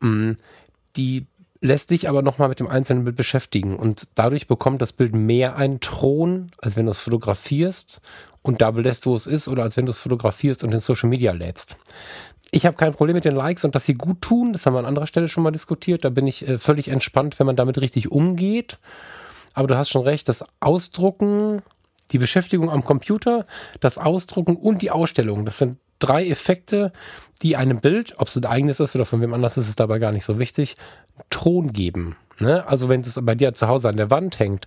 Mm, 0.00 0.32
die 0.96 1.26
lässt 1.62 1.90
dich 1.90 2.08
aber 2.08 2.22
nochmal 2.22 2.48
mit 2.48 2.60
dem 2.60 2.66
einzelnen 2.66 3.04
Bild 3.04 3.16
beschäftigen 3.16 3.76
und 3.76 4.08
dadurch 4.16 4.48
bekommt 4.48 4.82
das 4.82 4.92
Bild 4.92 5.14
mehr 5.14 5.56
einen 5.56 5.78
Thron, 5.80 6.50
als 6.58 6.76
wenn 6.76 6.86
du 6.86 6.92
es 6.92 6.98
fotografierst 6.98 8.00
und 8.42 8.60
da 8.60 8.72
belässt, 8.72 9.06
wo 9.06 9.14
es 9.14 9.28
ist, 9.28 9.46
oder 9.46 9.62
als 9.62 9.76
wenn 9.76 9.86
du 9.86 9.92
es 9.92 9.98
fotografierst 10.00 10.64
und 10.64 10.74
in 10.74 10.80
Social 10.80 11.08
Media 11.08 11.30
lädst. 11.30 11.76
Ich 12.50 12.66
habe 12.66 12.76
kein 12.76 12.92
Problem 12.92 13.14
mit 13.14 13.24
den 13.24 13.36
Likes 13.36 13.64
und 13.64 13.76
dass 13.76 13.86
sie 13.86 13.94
gut 13.94 14.20
tun, 14.20 14.52
das 14.52 14.66
haben 14.66 14.74
wir 14.74 14.80
an 14.80 14.86
anderer 14.86 15.06
Stelle 15.06 15.28
schon 15.28 15.44
mal 15.44 15.52
diskutiert. 15.52 16.04
Da 16.04 16.10
bin 16.10 16.26
ich 16.26 16.46
äh, 16.46 16.58
völlig 16.58 16.88
entspannt, 16.88 17.38
wenn 17.38 17.46
man 17.46 17.56
damit 17.56 17.80
richtig 17.80 18.10
umgeht. 18.10 18.78
Aber 19.54 19.68
du 19.68 19.76
hast 19.76 19.88
schon 19.88 20.02
recht, 20.02 20.28
das 20.28 20.44
Ausdrucken, 20.60 21.62
die 22.10 22.18
Beschäftigung 22.18 22.70
am 22.70 22.84
Computer, 22.84 23.46
das 23.80 23.96
Ausdrucken 23.96 24.56
und 24.56 24.82
die 24.82 24.90
Ausstellung, 24.90 25.46
das 25.46 25.58
sind 25.58 25.78
drei 26.02 26.28
Effekte, 26.28 26.92
die 27.42 27.56
einem 27.56 27.80
Bild, 27.80 28.14
ob 28.18 28.28
es 28.28 28.36
ein 28.36 28.44
eigenes 28.44 28.80
ist 28.80 28.94
oder 28.94 29.04
von 29.04 29.20
wem 29.20 29.34
anders 29.34 29.56
ist, 29.56 29.68
ist 29.68 29.80
dabei 29.80 29.98
gar 29.98 30.12
nicht 30.12 30.24
so 30.24 30.38
wichtig, 30.38 30.76
Thron 31.30 31.72
geben. 31.72 32.16
Ne? 32.40 32.66
Also 32.66 32.88
wenn 32.88 33.00
es 33.02 33.18
bei 33.22 33.34
dir 33.34 33.52
zu 33.54 33.68
Hause 33.68 33.88
an 33.88 33.96
der 33.96 34.10
Wand 34.10 34.38
hängt, 34.38 34.66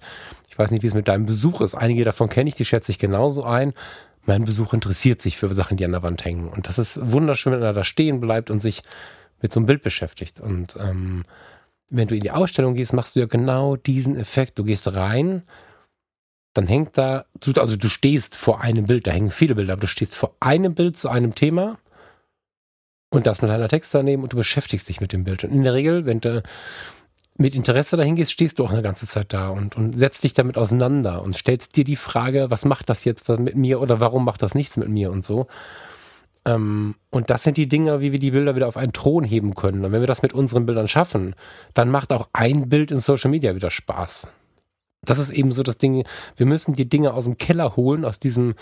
ich 0.50 0.58
weiß 0.58 0.72
nicht, 0.72 0.84
wie 0.84 0.88
es 0.88 0.94
mit 0.94 1.08
deinem 1.08 1.26
Besuch 1.26 1.62
ist, 1.62 1.76
einige 1.76 2.04
davon 2.04 2.30
kenne 2.30 2.50
ich, 2.50 2.56
die 2.56 2.66
schätze 2.66 2.92
ich 2.92 3.00
genauso 3.00 3.44
ein. 3.44 3.74
Mein 4.26 4.46
Besuch 4.46 4.74
interessiert 4.74 5.22
sich 5.22 5.38
für 5.38 5.54
Sachen, 5.54 5.78
die 5.78 5.86
an 5.86 5.92
der 5.92 6.04
Wand 6.04 6.24
hängen. 6.26 6.50
Und 6.50 6.68
das 6.68 6.80
ist 6.80 7.00
wunderschön, 7.02 7.54
wenn 7.54 7.62
er 7.62 7.74
da 7.74 7.84
stehen 7.84 8.20
bleibt 8.20 8.50
und 8.50 8.62
sich 8.62 8.82
mit 9.42 9.54
so 9.54 9.60
einem 9.60 9.68
Bild 9.68 9.84
beschäftigt. 9.84 10.40
Und 10.40 10.76
ähm, 10.80 11.24
wenn 11.90 12.08
du 12.08 12.16
in 12.16 12.22
die 12.22 12.32
Ausstellung 12.32 12.74
gehst, 12.74 12.94
machst 12.94 13.16
du 13.16 13.20
ja 13.20 13.26
genau 13.26 13.76
diesen 13.76 14.18
Effekt. 14.18 14.58
Du 14.58 14.64
gehst 14.64 14.94
rein, 14.96 15.44
dann 16.56 16.68
hängt 16.68 16.98
da, 16.98 17.26
also 17.58 17.76
du 17.76 17.90
stehst 17.90 18.36
vor 18.36 18.62
einem 18.62 18.88
Bild, 18.88 19.06
da 19.06 19.12
hängen 19.12 19.30
viele 19.30 19.56
Bilder, 19.56 19.74
aber 19.74 19.82
du 19.82 19.88
stehst 19.88 20.16
vor 20.16 20.36
einem 20.40 20.74
Bild 20.74 20.98
zu 20.98 21.10
einem 21.10 21.36
Thema 21.36 21.78
und 23.10 23.28
da 23.28 23.32
ist 23.32 23.44
ein 23.44 23.50
kleiner 23.50 23.68
Text 23.68 23.94
daneben 23.94 24.24
und 24.24 24.32
du 24.32 24.38
beschäftigst 24.38 24.88
dich 24.88 25.02
mit 25.02 25.12
dem 25.12 25.26
Bild. 25.26 25.44
Und 25.44 25.52
in 25.52 25.64
der 25.64 25.74
Regel, 25.74 26.06
wenn 26.06 26.22
du 26.22 26.42
mit 27.38 27.56
Interesse 27.56 27.98
dahin 27.98 28.16
gehst, 28.16 28.32
stehst 28.32 28.58
du 28.58 28.64
auch 28.64 28.72
eine 28.72 28.82
ganze 28.82 29.06
Zeit 29.06 29.34
da 29.34 29.50
und, 29.50 29.76
und 29.76 30.00
setzt 30.00 30.24
dich 30.24 30.34
damit 30.34 30.58
auseinander 30.58 31.22
und 31.24 31.36
stellst 31.36 31.76
dir 31.76 31.84
die 31.84 31.98
Frage, 31.98 32.50
was 32.50 32.64
macht 32.64 32.90
das 32.90 33.04
jetzt 33.04 33.28
mit 33.28 33.58
mir 33.58 33.82
oder 33.82 34.00
warum 34.00 34.24
macht 34.24 34.42
das 34.42 34.56
nichts 34.56 34.78
mit 34.78 34.88
mir 34.88 35.12
und 35.12 35.26
so. 35.26 35.48
Ähm, 36.46 36.96
und 37.10 37.30
das 37.30 37.44
sind 37.44 37.58
die 37.58 37.68
Dinge, 37.68 38.00
wie 38.00 38.14
wir 38.14 38.20
die 38.20 38.32
Bilder 38.32 38.56
wieder 38.56 38.70
auf 38.70 38.78
einen 38.78 38.94
Thron 38.94 39.26
heben 39.26 39.56
können. 39.56 39.84
Und 39.84 39.92
wenn 39.92 40.02
wir 40.02 40.08
das 40.08 40.22
mit 40.22 40.32
unseren 40.32 40.66
Bildern 40.66 40.88
schaffen, 40.88 41.36
dann 41.74 41.90
macht 41.90 42.14
auch 42.14 42.30
ein 42.32 42.70
Bild 42.70 42.92
in 42.92 43.02
Social 43.02 43.30
Media 43.30 43.56
wieder 43.56 43.72
Spaß. 43.72 44.28
Das 45.06 45.20
ist 45.20 45.30
eben 45.30 45.52
so 45.52 45.64
das 45.64 45.78
Ding, 45.78 46.06
wir 46.36 46.46
müssen 46.46 46.74
die 46.74 46.90
Dinge 46.90 47.14
aus 47.14 47.26
dem 47.26 47.38
Keller 47.38 47.76
holen, 47.76 48.06
aus 48.06 48.20
diesem, 48.20 48.56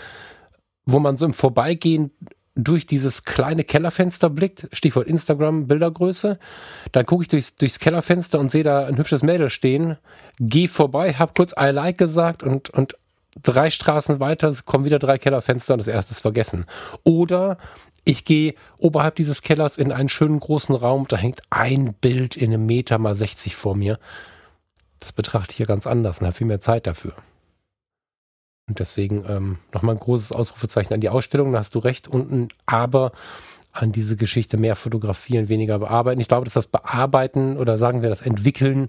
wo 0.86 0.98
man 0.98 1.16
so 1.16 1.26
im 1.26 1.32
Vorbeigehen 1.32 2.10
durch 2.56 2.86
dieses 2.86 3.24
kleine 3.24 3.64
Kellerfenster 3.64 4.30
blickt, 4.30 4.68
Stichwort 4.72 5.08
Instagram, 5.08 5.66
Bildergröße, 5.66 6.38
dann 6.92 7.06
gucke 7.06 7.22
ich 7.24 7.28
durchs, 7.28 7.56
durchs 7.56 7.80
Kellerfenster 7.80 8.38
und 8.38 8.52
sehe 8.52 8.62
da 8.62 8.86
ein 8.86 8.96
hübsches 8.96 9.22
Mädel 9.22 9.50
stehen, 9.50 9.96
gehe 10.38 10.68
vorbei, 10.68 11.14
hab 11.14 11.34
kurz 11.34 11.52
I 11.58 11.70
like 11.70 11.98
gesagt 11.98 12.42
und, 12.44 12.70
und 12.70 12.96
drei 13.42 13.70
Straßen 13.70 14.20
weiter 14.20 14.54
kommen 14.64 14.84
wieder 14.84 15.00
drei 15.00 15.18
Kellerfenster 15.18 15.74
und 15.74 15.78
das 15.78 15.88
erste 15.88 16.12
ist 16.12 16.20
vergessen. 16.20 16.66
Oder 17.02 17.58
ich 18.04 18.24
gehe 18.24 18.54
oberhalb 18.78 19.16
dieses 19.16 19.42
Kellers 19.42 19.76
in 19.76 19.90
einen 19.90 20.08
schönen 20.08 20.38
großen 20.38 20.74
Raum, 20.74 21.06
da 21.08 21.16
hängt 21.16 21.42
ein 21.50 21.94
Bild 21.94 22.36
in 22.36 22.52
einem 22.52 22.66
Meter 22.66 22.98
mal 22.98 23.16
60 23.16 23.56
vor 23.56 23.74
mir. 23.74 23.98
Das 25.04 25.12
betrachte 25.12 25.50
ich 25.50 25.58
hier 25.58 25.66
ganz 25.66 25.86
anders 25.86 26.18
und 26.18 26.26
habe 26.26 26.34
viel 26.34 26.46
mehr 26.46 26.62
Zeit 26.62 26.86
dafür. 26.86 27.12
Und 28.66 28.78
deswegen 28.78 29.22
ähm, 29.28 29.58
nochmal 29.74 29.94
ein 29.96 30.00
großes 30.00 30.32
Ausrufezeichen 30.32 30.94
an 30.94 31.02
die 31.02 31.10
Ausstellung, 31.10 31.52
da 31.52 31.58
hast 31.58 31.74
du 31.74 31.78
recht. 31.78 32.08
unten, 32.08 32.48
aber 32.64 33.12
an 33.72 33.92
diese 33.92 34.16
Geschichte 34.16 34.56
mehr 34.56 34.76
fotografieren, 34.76 35.48
weniger 35.48 35.78
bearbeiten. 35.78 36.20
Ich 36.22 36.28
glaube, 36.28 36.46
dass 36.46 36.54
das 36.54 36.68
Bearbeiten 36.68 37.58
oder 37.58 37.76
sagen 37.76 38.00
wir 38.00 38.08
das 38.08 38.22
Entwickeln 38.22 38.88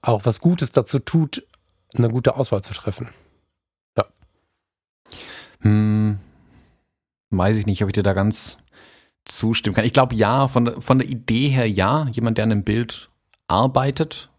auch 0.00 0.24
was 0.24 0.40
Gutes 0.40 0.72
dazu 0.72 0.98
tut, 0.98 1.46
eine 1.94 2.08
gute 2.08 2.36
Auswahl 2.36 2.62
zu 2.62 2.72
treffen. 2.72 3.10
Ja. 3.98 4.06
Hm, 5.60 6.20
weiß 7.30 7.58
ich 7.58 7.66
nicht, 7.66 7.82
ob 7.82 7.90
ich 7.90 7.94
dir 7.94 8.02
da 8.02 8.14
ganz 8.14 8.56
zustimmen 9.26 9.74
kann. 9.74 9.84
Ich 9.84 9.92
glaube 9.92 10.14
ja, 10.14 10.48
von, 10.48 10.80
von 10.80 11.00
der 11.00 11.08
Idee 11.08 11.48
her 11.48 11.68
ja. 11.68 12.06
Jemand, 12.12 12.38
der 12.38 12.44
an 12.44 12.52
einem 12.52 12.64
Bild 12.64 13.10
arbeitet 13.46 14.30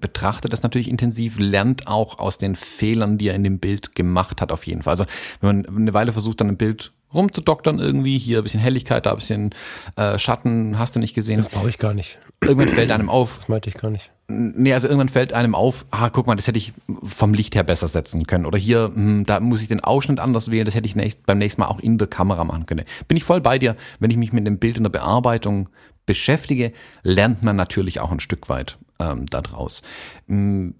betrachtet 0.00 0.52
das 0.52 0.62
natürlich 0.62 0.88
intensiv, 0.88 1.38
lernt 1.38 1.86
auch 1.86 2.18
aus 2.18 2.38
den 2.38 2.56
Fehlern, 2.56 3.18
die 3.18 3.28
er 3.28 3.34
in 3.34 3.44
dem 3.44 3.58
Bild 3.58 3.94
gemacht 3.94 4.40
hat, 4.40 4.52
auf 4.52 4.66
jeden 4.66 4.82
Fall. 4.82 4.92
Also 4.92 5.04
wenn 5.40 5.62
man 5.62 5.66
eine 5.76 5.94
Weile 5.94 6.12
versucht, 6.12 6.40
dann 6.40 6.48
ein 6.48 6.56
Bild 6.56 6.92
rumzudoktern 7.14 7.78
irgendwie, 7.78 8.18
hier 8.18 8.38
ein 8.38 8.42
bisschen 8.42 8.60
Helligkeit, 8.60 9.06
da 9.06 9.10
ein 9.10 9.16
bisschen 9.16 9.54
äh, 9.96 10.18
Schatten, 10.18 10.78
hast 10.78 10.96
du 10.96 11.00
nicht 11.00 11.14
gesehen. 11.14 11.38
Das 11.38 11.48
brauche 11.48 11.68
ich 11.68 11.78
gar 11.78 11.94
nicht. 11.94 12.18
Irgendwann 12.42 12.68
fällt 12.68 12.90
einem 12.90 13.08
auf. 13.08 13.38
Das 13.38 13.48
meinte 13.48 13.68
ich 13.68 13.76
gar 13.76 13.90
nicht. 13.90 14.10
Nee, 14.28 14.72
also 14.72 14.88
irgendwann 14.88 15.08
fällt 15.08 15.32
einem 15.32 15.54
auf, 15.54 15.86
ah, 15.92 16.10
guck 16.10 16.26
mal, 16.26 16.34
das 16.34 16.48
hätte 16.48 16.58
ich 16.58 16.72
vom 17.04 17.32
Licht 17.32 17.54
her 17.54 17.62
besser 17.62 17.86
setzen 17.86 18.26
können. 18.26 18.44
Oder 18.44 18.58
hier, 18.58 18.90
hm, 18.92 19.24
da 19.24 19.38
muss 19.38 19.62
ich 19.62 19.68
den 19.68 19.80
Ausschnitt 19.80 20.18
anders 20.18 20.50
wählen, 20.50 20.64
das 20.64 20.74
hätte 20.74 20.86
ich 20.86 20.96
nächst, 20.96 21.24
beim 21.26 21.38
nächsten 21.38 21.60
Mal 21.60 21.68
auch 21.68 21.78
in 21.78 21.96
der 21.96 22.08
Kamera 22.08 22.42
machen 22.42 22.66
können. 22.66 22.84
Bin 23.06 23.16
ich 23.16 23.24
voll 23.24 23.40
bei 23.40 23.58
dir, 23.58 23.76
wenn 24.00 24.10
ich 24.10 24.16
mich 24.16 24.32
mit 24.32 24.46
dem 24.46 24.58
Bild 24.58 24.78
in 24.78 24.82
der 24.82 24.90
Bearbeitung 24.90 25.68
beschäftige, 26.06 26.72
lernt 27.02 27.42
man 27.42 27.56
natürlich 27.56 28.00
auch 28.00 28.10
ein 28.10 28.20
Stück 28.20 28.48
weit 28.48 28.78
ähm, 28.98 29.26
daraus. 29.26 29.82
Hm, 30.26 30.74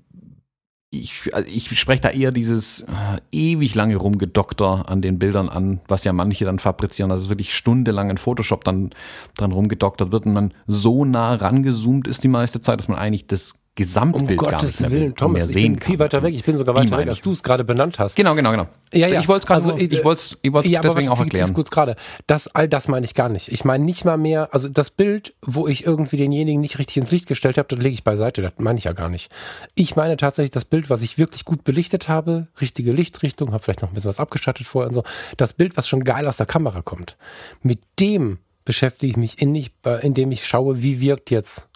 ich, 0.90 1.34
also 1.34 1.48
ich 1.48 1.78
spreche 1.78 2.02
da 2.02 2.10
eher 2.10 2.32
dieses 2.32 2.82
äh, 2.82 3.20
ewig 3.32 3.74
lange 3.74 3.96
Rumgedokter 3.96 4.88
an 4.88 5.02
den 5.02 5.18
Bildern 5.18 5.48
an, 5.48 5.80
was 5.88 6.04
ja 6.04 6.12
manche 6.12 6.44
dann 6.44 6.58
fabrizieren, 6.58 7.10
dass 7.10 7.22
es 7.22 7.28
wirklich 7.28 7.54
stundenlang 7.54 8.10
in 8.10 8.18
Photoshop 8.18 8.64
dann 8.64 8.90
dran 9.36 9.52
rumgedoktert 9.52 10.12
wird 10.12 10.26
und 10.26 10.32
man 10.32 10.54
so 10.66 11.04
nah 11.04 11.34
rangezoomt 11.34 12.06
ist 12.06 12.24
die 12.24 12.28
meiste 12.28 12.60
Zeit, 12.60 12.78
dass 12.78 12.88
man 12.88 12.98
eigentlich 12.98 13.26
das 13.26 13.56
Gesamtbild 13.76 14.30
um 14.30 14.36
gar 14.48 14.52
Gottes 14.52 14.80
nicht 14.80 14.80
mehr, 14.80 14.90
Willen, 14.90 15.14
Thomas, 15.14 15.34
mehr 15.34 15.46
sehen 15.48 15.74
ich 15.74 15.80
bin 15.80 15.86
viel 15.86 15.98
weiter 15.98 16.22
weg. 16.22 16.34
Ich 16.34 16.44
bin 16.44 16.56
sogar 16.56 16.74
weiter 16.74 16.96
weg, 16.96 17.08
als 17.08 17.20
du 17.20 17.32
es 17.32 17.42
gerade 17.42 17.62
benannt 17.62 17.98
hast. 17.98 18.16
Genau, 18.16 18.34
genau, 18.34 18.50
genau. 18.50 18.66
Ja, 18.94 19.06
ja. 19.06 19.20
Ich 19.20 19.28
wollte 19.28 19.40
es 19.40 19.46
gerade, 19.46 19.64
also, 19.64 19.76
ich 19.76 20.02
wollte 20.02 20.18
es 20.18 20.38
ich 20.40 20.50
wollt's 20.50 20.68
ja, 20.68 20.80
deswegen 20.80 21.10
auch 21.10 21.20
erklären. 21.20 21.52
kurz 21.52 21.70
gerade. 21.70 21.94
Das, 22.26 22.48
all 22.48 22.68
das 22.68 22.88
meine 22.88 23.04
ich 23.04 23.12
gar 23.12 23.28
nicht. 23.28 23.52
Ich 23.52 23.66
meine 23.66 23.84
nicht 23.84 24.06
mal 24.06 24.16
mehr, 24.16 24.48
also 24.54 24.70
das 24.70 24.88
Bild, 24.88 25.34
wo 25.42 25.68
ich 25.68 25.84
irgendwie 25.84 26.16
denjenigen 26.16 26.62
nicht 26.62 26.78
richtig 26.78 26.96
ins 26.96 27.10
Licht 27.10 27.26
gestellt 27.26 27.58
habe, 27.58 27.68
das 27.68 27.78
lege 27.78 27.92
ich 27.92 28.02
beiseite. 28.02 28.40
Das 28.40 28.52
meine 28.56 28.78
ich 28.78 28.84
ja 28.84 28.92
gar 28.92 29.10
nicht. 29.10 29.30
Ich 29.74 29.94
meine 29.94 30.16
tatsächlich 30.16 30.52
das 30.52 30.64
Bild, 30.64 30.88
was 30.88 31.02
ich 31.02 31.18
wirklich 31.18 31.44
gut 31.44 31.62
belichtet 31.62 32.08
habe, 32.08 32.48
richtige 32.62 32.92
Lichtrichtung, 32.92 33.52
habe 33.52 33.62
vielleicht 33.62 33.82
noch 33.82 33.90
ein 33.90 33.94
bisschen 33.94 34.08
was 34.08 34.18
abgeschattet 34.18 34.66
vorher 34.66 34.88
und 34.88 34.94
so. 34.94 35.04
Das 35.36 35.52
Bild, 35.52 35.76
was 35.76 35.86
schon 35.86 36.02
geil 36.02 36.26
aus 36.26 36.38
der 36.38 36.46
Kamera 36.46 36.80
kommt. 36.80 37.18
Mit 37.60 37.80
dem 38.00 38.38
beschäftige 38.64 39.10
ich 39.10 39.16
mich 39.18 39.42
innig, 39.42 39.72
indem 40.00 40.32
ich 40.32 40.46
schaue, 40.46 40.82
wie 40.82 41.00
wirkt 41.00 41.30
jetzt 41.30 41.68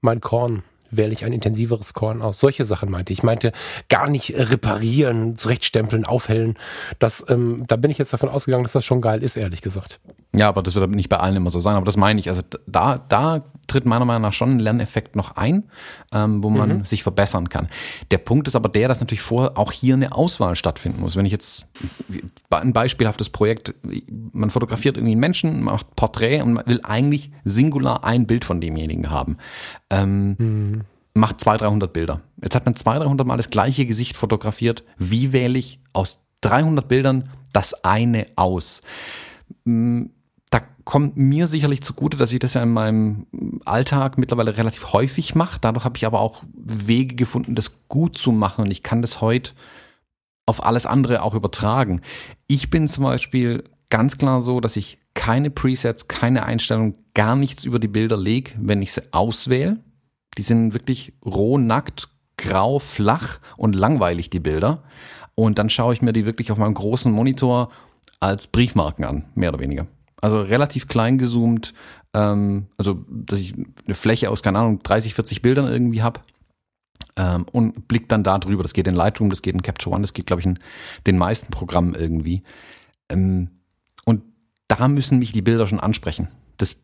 mein 0.00 0.20
Korn 0.20 0.64
wähle 0.96 1.12
ich 1.12 1.24
ein 1.24 1.32
intensiveres 1.32 1.94
Korn 1.94 2.22
aus. 2.22 2.40
Solche 2.40 2.64
Sachen 2.64 2.90
meinte 2.90 3.12
ich. 3.12 3.20
Ich 3.20 3.22
meinte 3.22 3.52
gar 3.88 4.08
nicht 4.08 4.34
reparieren, 4.36 5.36
zurechtstempeln, 5.36 6.04
aufhellen. 6.04 6.58
Das, 6.98 7.24
ähm, 7.28 7.64
da 7.66 7.76
bin 7.76 7.90
ich 7.90 7.98
jetzt 7.98 8.12
davon 8.12 8.28
ausgegangen, 8.28 8.64
dass 8.64 8.72
das 8.72 8.84
schon 8.84 9.00
geil 9.00 9.22
ist, 9.22 9.36
ehrlich 9.36 9.62
gesagt. 9.62 10.00
Ja, 10.34 10.48
aber 10.48 10.62
das 10.62 10.74
wird 10.74 10.90
nicht 10.90 11.08
bei 11.08 11.18
allen 11.18 11.36
immer 11.36 11.50
so 11.50 11.60
sein. 11.60 11.76
Aber 11.76 11.84
das 11.86 11.96
meine 11.96 12.18
ich. 12.18 12.28
Also 12.28 12.42
da, 12.66 12.98
da 13.08 13.44
tritt 13.66 13.86
meiner 13.86 14.04
Meinung 14.04 14.22
nach 14.22 14.32
schon 14.32 14.56
ein 14.56 14.58
Lerneffekt 14.58 15.16
noch 15.16 15.36
ein, 15.36 15.64
ähm, 16.12 16.42
wo 16.42 16.50
man 16.50 16.78
mhm. 16.78 16.84
sich 16.84 17.02
verbessern 17.02 17.48
kann. 17.48 17.68
Der 18.10 18.18
Punkt 18.18 18.48
ist 18.48 18.56
aber 18.56 18.68
der, 18.68 18.88
dass 18.88 19.00
natürlich 19.00 19.22
vor 19.22 19.56
auch 19.56 19.72
hier 19.72 19.94
eine 19.94 20.12
Auswahl 20.12 20.56
stattfinden 20.56 21.00
muss. 21.00 21.16
Wenn 21.16 21.24
ich 21.24 21.32
jetzt 21.32 21.66
ein 22.50 22.72
beispielhaftes 22.72 23.30
Projekt, 23.30 23.74
man 24.32 24.50
fotografiert 24.50 24.96
irgendwie 24.96 25.12
einen 25.12 25.20
Menschen, 25.20 25.62
macht 25.62 25.94
Porträt 25.94 26.42
und 26.42 26.54
man 26.54 26.66
will 26.66 26.80
eigentlich 26.82 27.30
singular 27.44 28.04
ein 28.04 28.26
Bild 28.26 28.44
von 28.44 28.60
demjenigen 28.60 29.10
haben. 29.10 29.38
Ähm, 29.88 30.36
mhm. 30.38 30.80
Macht 31.14 31.40
200, 31.40 31.62
300 31.62 31.92
Bilder. 31.92 32.20
Jetzt 32.42 32.56
hat 32.56 32.64
man 32.64 32.74
200, 32.74 33.06
300 33.06 33.26
Mal 33.26 33.36
das 33.36 33.50
gleiche 33.50 33.86
Gesicht 33.86 34.16
fotografiert. 34.16 34.82
Wie 34.98 35.32
wähle 35.32 35.58
ich 35.58 35.78
aus 35.92 36.24
300 36.40 36.88
Bildern 36.88 37.30
das 37.52 37.84
eine 37.84 38.26
aus? 38.34 38.82
Hm, 39.64 40.10
da 40.50 40.60
kommt 40.84 41.16
mir 41.16 41.46
sicherlich 41.46 41.82
zugute, 41.82 42.16
dass 42.16 42.32
ich 42.32 42.38
das 42.38 42.54
ja 42.54 42.62
in 42.62 42.72
meinem 42.72 43.26
Alltag 43.64 44.18
mittlerweile 44.18 44.56
relativ 44.56 44.92
häufig 44.92 45.34
mache. 45.34 45.58
Dadurch 45.60 45.84
habe 45.84 45.96
ich 45.96 46.06
aber 46.06 46.20
auch 46.20 46.42
Wege 46.54 47.16
gefunden, 47.16 47.54
das 47.54 47.88
gut 47.88 48.16
zu 48.16 48.32
machen. 48.32 48.64
Und 48.64 48.70
ich 48.70 48.82
kann 48.82 49.02
das 49.02 49.20
heute 49.20 49.52
auf 50.46 50.64
alles 50.64 50.86
andere 50.86 51.22
auch 51.22 51.34
übertragen. 51.34 52.02
Ich 52.46 52.70
bin 52.70 52.86
zum 52.86 53.04
Beispiel 53.04 53.64
ganz 53.90 54.18
klar 54.18 54.40
so, 54.40 54.60
dass 54.60 54.76
ich 54.76 54.98
keine 55.14 55.50
Presets, 55.50 56.08
keine 56.08 56.44
Einstellung, 56.44 56.94
gar 57.14 57.36
nichts 57.36 57.64
über 57.64 57.78
die 57.78 57.88
Bilder 57.88 58.16
lege, 58.16 58.52
wenn 58.58 58.82
ich 58.82 58.92
sie 58.92 59.12
auswähle. 59.12 59.78
Die 60.36 60.42
sind 60.42 60.74
wirklich 60.74 61.14
roh, 61.24 61.58
nackt, 61.58 62.08
grau, 62.36 62.78
flach 62.78 63.38
und 63.56 63.74
langweilig, 63.74 64.30
die 64.30 64.40
Bilder. 64.40 64.82
Und 65.34 65.58
dann 65.58 65.70
schaue 65.70 65.94
ich 65.94 66.02
mir 66.02 66.12
die 66.12 66.26
wirklich 66.26 66.52
auf 66.52 66.58
meinem 66.58 66.74
großen 66.74 67.10
Monitor 67.10 67.70
als 68.20 68.46
Briefmarken 68.46 69.04
an, 69.04 69.26
mehr 69.34 69.50
oder 69.50 69.60
weniger. 69.60 69.86
Also 70.20 70.40
relativ 70.40 70.88
klein 70.88 71.18
gezoomt, 71.18 71.74
ähm, 72.14 72.66
also 72.78 73.04
dass 73.08 73.40
ich 73.40 73.54
eine 73.54 73.94
Fläche 73.94 74.30
aus, 74.30 74.42
keine 74.42 74.58
Ahnung, 74.58 74.82
30, 74.82 75.14
40 75.14 75.42
Bildern 75.42 75.66
irgendwie 75.66 76.02
habe 76.02 76.20
ähm, 77.16 77.46
und 77.52 77.88
blick 77.88 78.08
dann 78.08 78.24
da 78.24 78.38
drüber. 78.38 78.62
Das 78.62 78.72
geht 78.72 78.86
in 78.86 78.94
Lightroom, 78.94 79.30
das 79.30 79.42
geht 79.42 79.54
in 79.54 79.62
Capture 79.62 79.94
One, 79.94 80.02
das 80.02 80.14
geht, 80.14 80.26
glaube 80.26 80.40
ich, 80.40 80.46
in 80.46 80.58
den 81.06 81.18
meisten 81.18 81.50
Programmen 81.52 81.94
irgendwie. 81.94 82.42
Ähm, 83.08 83.50
und 84.04 84.22
da 84.68 84.88
müssen 84.88 85.18
mich 85.18 85.32
die 85.32 85.42
Bilder 85.42 85.66
schon 85.66 85.80
ansprechen. 85.80 86.28
Das, 86.56 86.76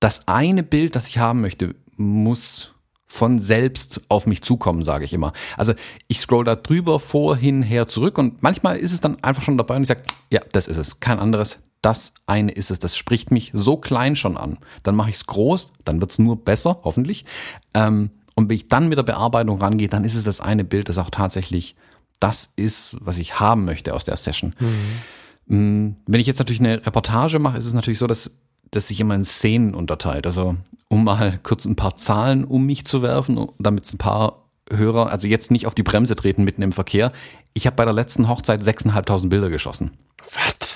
das 0.00 0.28
eine 0.28 0.62
Bild, 0.62 0.96
das 0.96 1.08
ich 1.08 1.18
haben 1.18 1.40
möchte, 1.40 1.74
muss 1.96 2.72
von 3.06 3.38
selbst 3.38 4.00
auf 4.08 4.26
mich 4.26 4.40
zukommen, 4.42 4.82
sage 4.82 5.04
ich 5.04 5.12
immer. 5.12 5.34
Also 5.58 5.74
ich 6.08 6.18
scroll 6.18 6.44
da 6.44 6.56
drüber, 6.56 6.98
vor, 6.98 7.36
hin, 7.36 7.62
her, 7.62 7.86
zurück 7.86 8.16
und 8.16 8.42
manchmal 8.42 8.78
ist 8.78 8.92
es 8.92 9.02
dann 9.02 9.22
einfach 9.22 9.42
schon 9.42 9.58
dabei 9.58 9.76
und 9.76 9.82
ich 9.82 9.88
sage, 9.88 10.02
ja, 10.30 10.40
das 10.52 10.66
ist 10.66 10.78
es, 10.78 10.98
kein 10.98 11.18
anderes, 11.18 11.58
das 11.82 12.14
eine 12.26 12.52
ist 12.52 12.70
es. 12.70 12.78
Das 12.78 12.96
spricht 12.96 13.30
mich 13.30 13.50
so 13.54 13.76
klein 13.76 14.16
schon 14.16 14.36
an. 14.36 14.58
Dann 14.82 14.96
mache 14.96 15.10
ich 15.10 15.16
es 15.16 15.26
groß, 15.26 15.72
dann 15.84 16.00
wird 16.00 16.12
es 16.12 16.18
nur 16.18 16.42
besser, 16.42 16.80
hoffentlich. 16.84 17.24
Ähm, 17.74 18.10
und 18.34 18.48
wenn 18.48 18.56
ich 18.56 18.68
dann 18.68 18.88
mit 18.88 18.98
der 18.98 19.02
Bearbeitung 19.02 19.58
rangehe, 19.58 19.88
dann 19.88 20.04
ist 20.04 20.14
es 20.14 20.24
das 20.24 20.40
eine 20.40 20.64
Bild, 20.64 20.88
das 20.88 20.98
auch 20.98 21.10
tatsächlich 21.10 21.76
das 22.20 22.52
ist, 22.56 22.96
was 23.00 23.18
ich 23.18 23.40
haben 23.40 23.64
möchte 23.64 23.94
aus 23.94 24.04
der 24.04 24.16
Session. 24.16 24.54
Mhm. 24.58 25.56
Mm, 25.56 25.96
wenn 26.06 26.20
ich 26.20 26.26
jetzt 26.26 26.38
natürlich 26.38 26.60
eine 26.60 26.86
Reportage 26.86 27.38
mache, 27.40 27.58
ist 27.58 27.66
es 27.66 27.74
natürlich 27.74 27.98
so, 27.98 28.06
dass, 28.06 28.30
dass 28.70 28.88
sich 28.88 29.00
immer 29.00 29.16
in 29.16 29.24
Szenen 29.24 29.74
unterteilt. 29.74 30.24
Also 30.26 30.56
um 30.88 31.04
mal 31.04 31.40
kurz 31.42 31.64
ein 31.64 31.76
paar 31.76 31.96
Zahlen 31.96 32.44
um 32.44 32.64
mich 32.64 32.84
zu 32.84 33.02
werfen, 33.02 33.48
damit 33.58 33.84
es 33.84 33.92
ein 33.92 33.98
paar 33.98 34.44
Hörer, 34.70 35.10
also 35.10 35.26
jetzt 35.26 35.50
nicht 35.50 35.66
auf 35.66 35.74
die 35.74 35.82
Bremse 35.82 36.14
treten 36.14 36.44
mitten 36.44 36.62
im 36.62 36.72
Verkehr. 36.72 37.12
Ich 37.54 37.66
habe 37.66 37.76
bei 37.76 37.84
der 37.84 37.92
letzten 37.92 38.28
Hochzeit 38.28 38.62
6.500 38.62 39.28
Bilder 39.28 39.50
geschossen. 39.50 39.98
Was? 40.32 40.71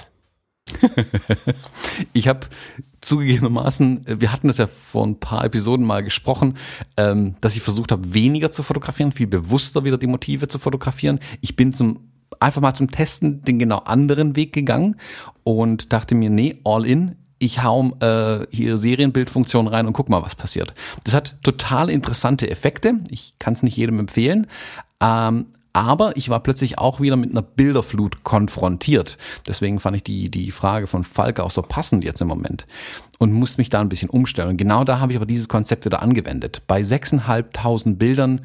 ich 2.13 2.29
habe 2.29 2.47
zugegebenermaßen, 3.01 4.05
wir 4.21 4.33
hatten 4.33 4.49
das 4.49 4.59
ja 4.59 4.67
vor 4.67 5.07
ein 5.07 5.21
paar 5.21 5.45
Episoden 5.45 5.87
mal 5.87 6.03
gesprochen, 6.03 6.57
ähm, 6.97 7.37
dass 7.41 7.57
ich 7.57 7.63
versucht 7.63 7.93
habe, 7.93 8.15
weniger 8.15 8.51
zu 8.51 8.63
fotografieren, 8.63 9.13
viel 9.13 9.27
bewusster 9.27 9.85
wieder 9.85 9.99
die 9.99 10.07
Motive 10.07 10.49
zu 10.49 10.59
fotografieren. 10.59 11.21
Ich 11.41 11.57
bin 11.57 11.73
zum 11.73 12.11
einfach 12.41 12.61
mal 12.61 12.75
zum 12.75 12.91
Testen 12.91 13.43
den 13.43 13.59
genau 13.59 13.79
anderen 13.79 14.37
Weg 14.37 14.53
gegangen 14.53 14.97
und 15.45 15.93
dachte 15.93 16.15
mir, 16.15 16.29
nee, 16.29 16.61
all 16.65 16.85
in, 16.85 17.17
ich 17.39 17.63
hau 17.63 17.97
äh, 18.01 18.47
hier 18.51 18.79
Serienbildfunktion 18.79 19.69
rein 19.69 19.87
und 19.87 19.93
guck 19.93 20.09
mal, 20.09 20.23
was 20.23 20.35
passiert. 20.35 20.75
Das 21.05 21.15
hat 21.15 21.37
total 21.43 21.91
interessante 21.91 22.51
Effekte. 22.51 22.95
Ich 23.11 23.35
kann 23.39 23.53
es 23.53 23.63
nicht 23.63 23.77
jedem 23.77 23.99
empfehlen. 23.99 24.47
Ähm, 25.01 25.47
aber 25.77 26.17
ich 26.17 26.31
war 26.31 26.41
plötzlich 26.41 26.79
auch 26.79 27.01
wieder 27.01 27.17
mit 27.17 27.33
einer 27.33 27.43
Bilderflut 27.43 28.25
konfrontiert. 28.25 29.19
Deswegen 29.47 29.79
fand 29.79 29.95
ich 29.95 30.03
die, 30.03 30.31
die 30.31 30.51
Frage 30.51 30.87
von 30.87 31.05
Falke 31.05 31.45
auch 31.45 31.51
so 31.51 31.61
passend 31.61 32.03
jetzt 32.03 32.23
im 32.23 32.29
Moment 32.29 32.67
und 33.19 33.35
musste 33.35 33.61
mich 33.61 33.69
da 33.69 33.83
ein 33.83 33.91
bisschen 33.91 34.09
umstellen. 34.09 34.49
Und 34.49 34.57
genau 34.57 34.85
da 34.85 35.01
habe 35.01 35.13
ich 35.13 35.17
aber 35.17 35.27
dieses 35.27 35.51
Konzept 35.51 35.85
wieder 35.85 36.01
angewendet. 36.01 36.63
Bei 36.67 36.81
6.500 36.81 37.97
Bildern 37.97 38.41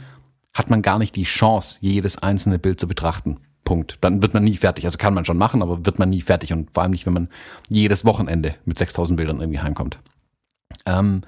hat 0.54 0.70
man 0.70 0.82
gar 0.82 1.00
nicht 1.00 1.16
die 1.16 1.24
Chance, 1.24 1.78
jedes 1.80 2.18
einzelne 2.18 2.60
Bild 2.60 2.82
zu 2.82 2.88
betrachten. 2.90 3.38
Punkt. 3.64 3.98
Dann 4.02 4.22
wird 4.22 4.34
man 4.34 4.44
nie 4.44 4.58
fertig. 4.58 4.84
Also 4.84 4.98
kann 4.98 5.14
man 5.14 5.24
schon 5.24 5.38
machen, 5.38 5.62
aber 5.62 5.86
wird 5.86 6.00
man 6.00 6.10
nie 6.10 6.20
fertig. 6.20 6.52
Und 6.52 6.72
vor 6.74 6.84
allem 6.84 6.92
nicht, 6.92 7.06
wenn 7.06 7.14
man 7.14 7.30
jedes 7.70 8.04
Wochenende 8.04 8.56
mit 8.66 8.78
6000 8.78 9.16
Bildern 9.16 9.40
irgendwie 9.40 9.62
heimkommt. 9.62 10.00
Ähm, 10.86 11.22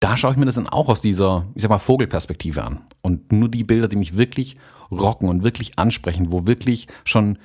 da 0.00 0.18
schaue 0.18 0.32
ich 0.32 0.36
mir 0.36 0.44
das 0.44 0.56
dann 0.56 0.68
auch 0.68 0.90
aus 0.90 1.00
dieser, 1.00 1.46
ich 1.54 1.62
sag 1.62 1.70
mal, 1.70 1.78
Vogelperspektive 1.78 2.62
an. 2.62 2.84
Und 3.00 3.32
nur 3.32 3.48
die 3.48 3.64
Bilder, 3.64 3.88
die 3.88 3.96
mich 3.96 4.18
wirklich 4.18 4.58
rocken 4.98 5.28
und 5.28 5.42
wirklich 5.42 5.78
ansprechen, 5.78 6.30
wo 6.30 6.46
wirklich 6.46 6.88
schon 7.04 7.38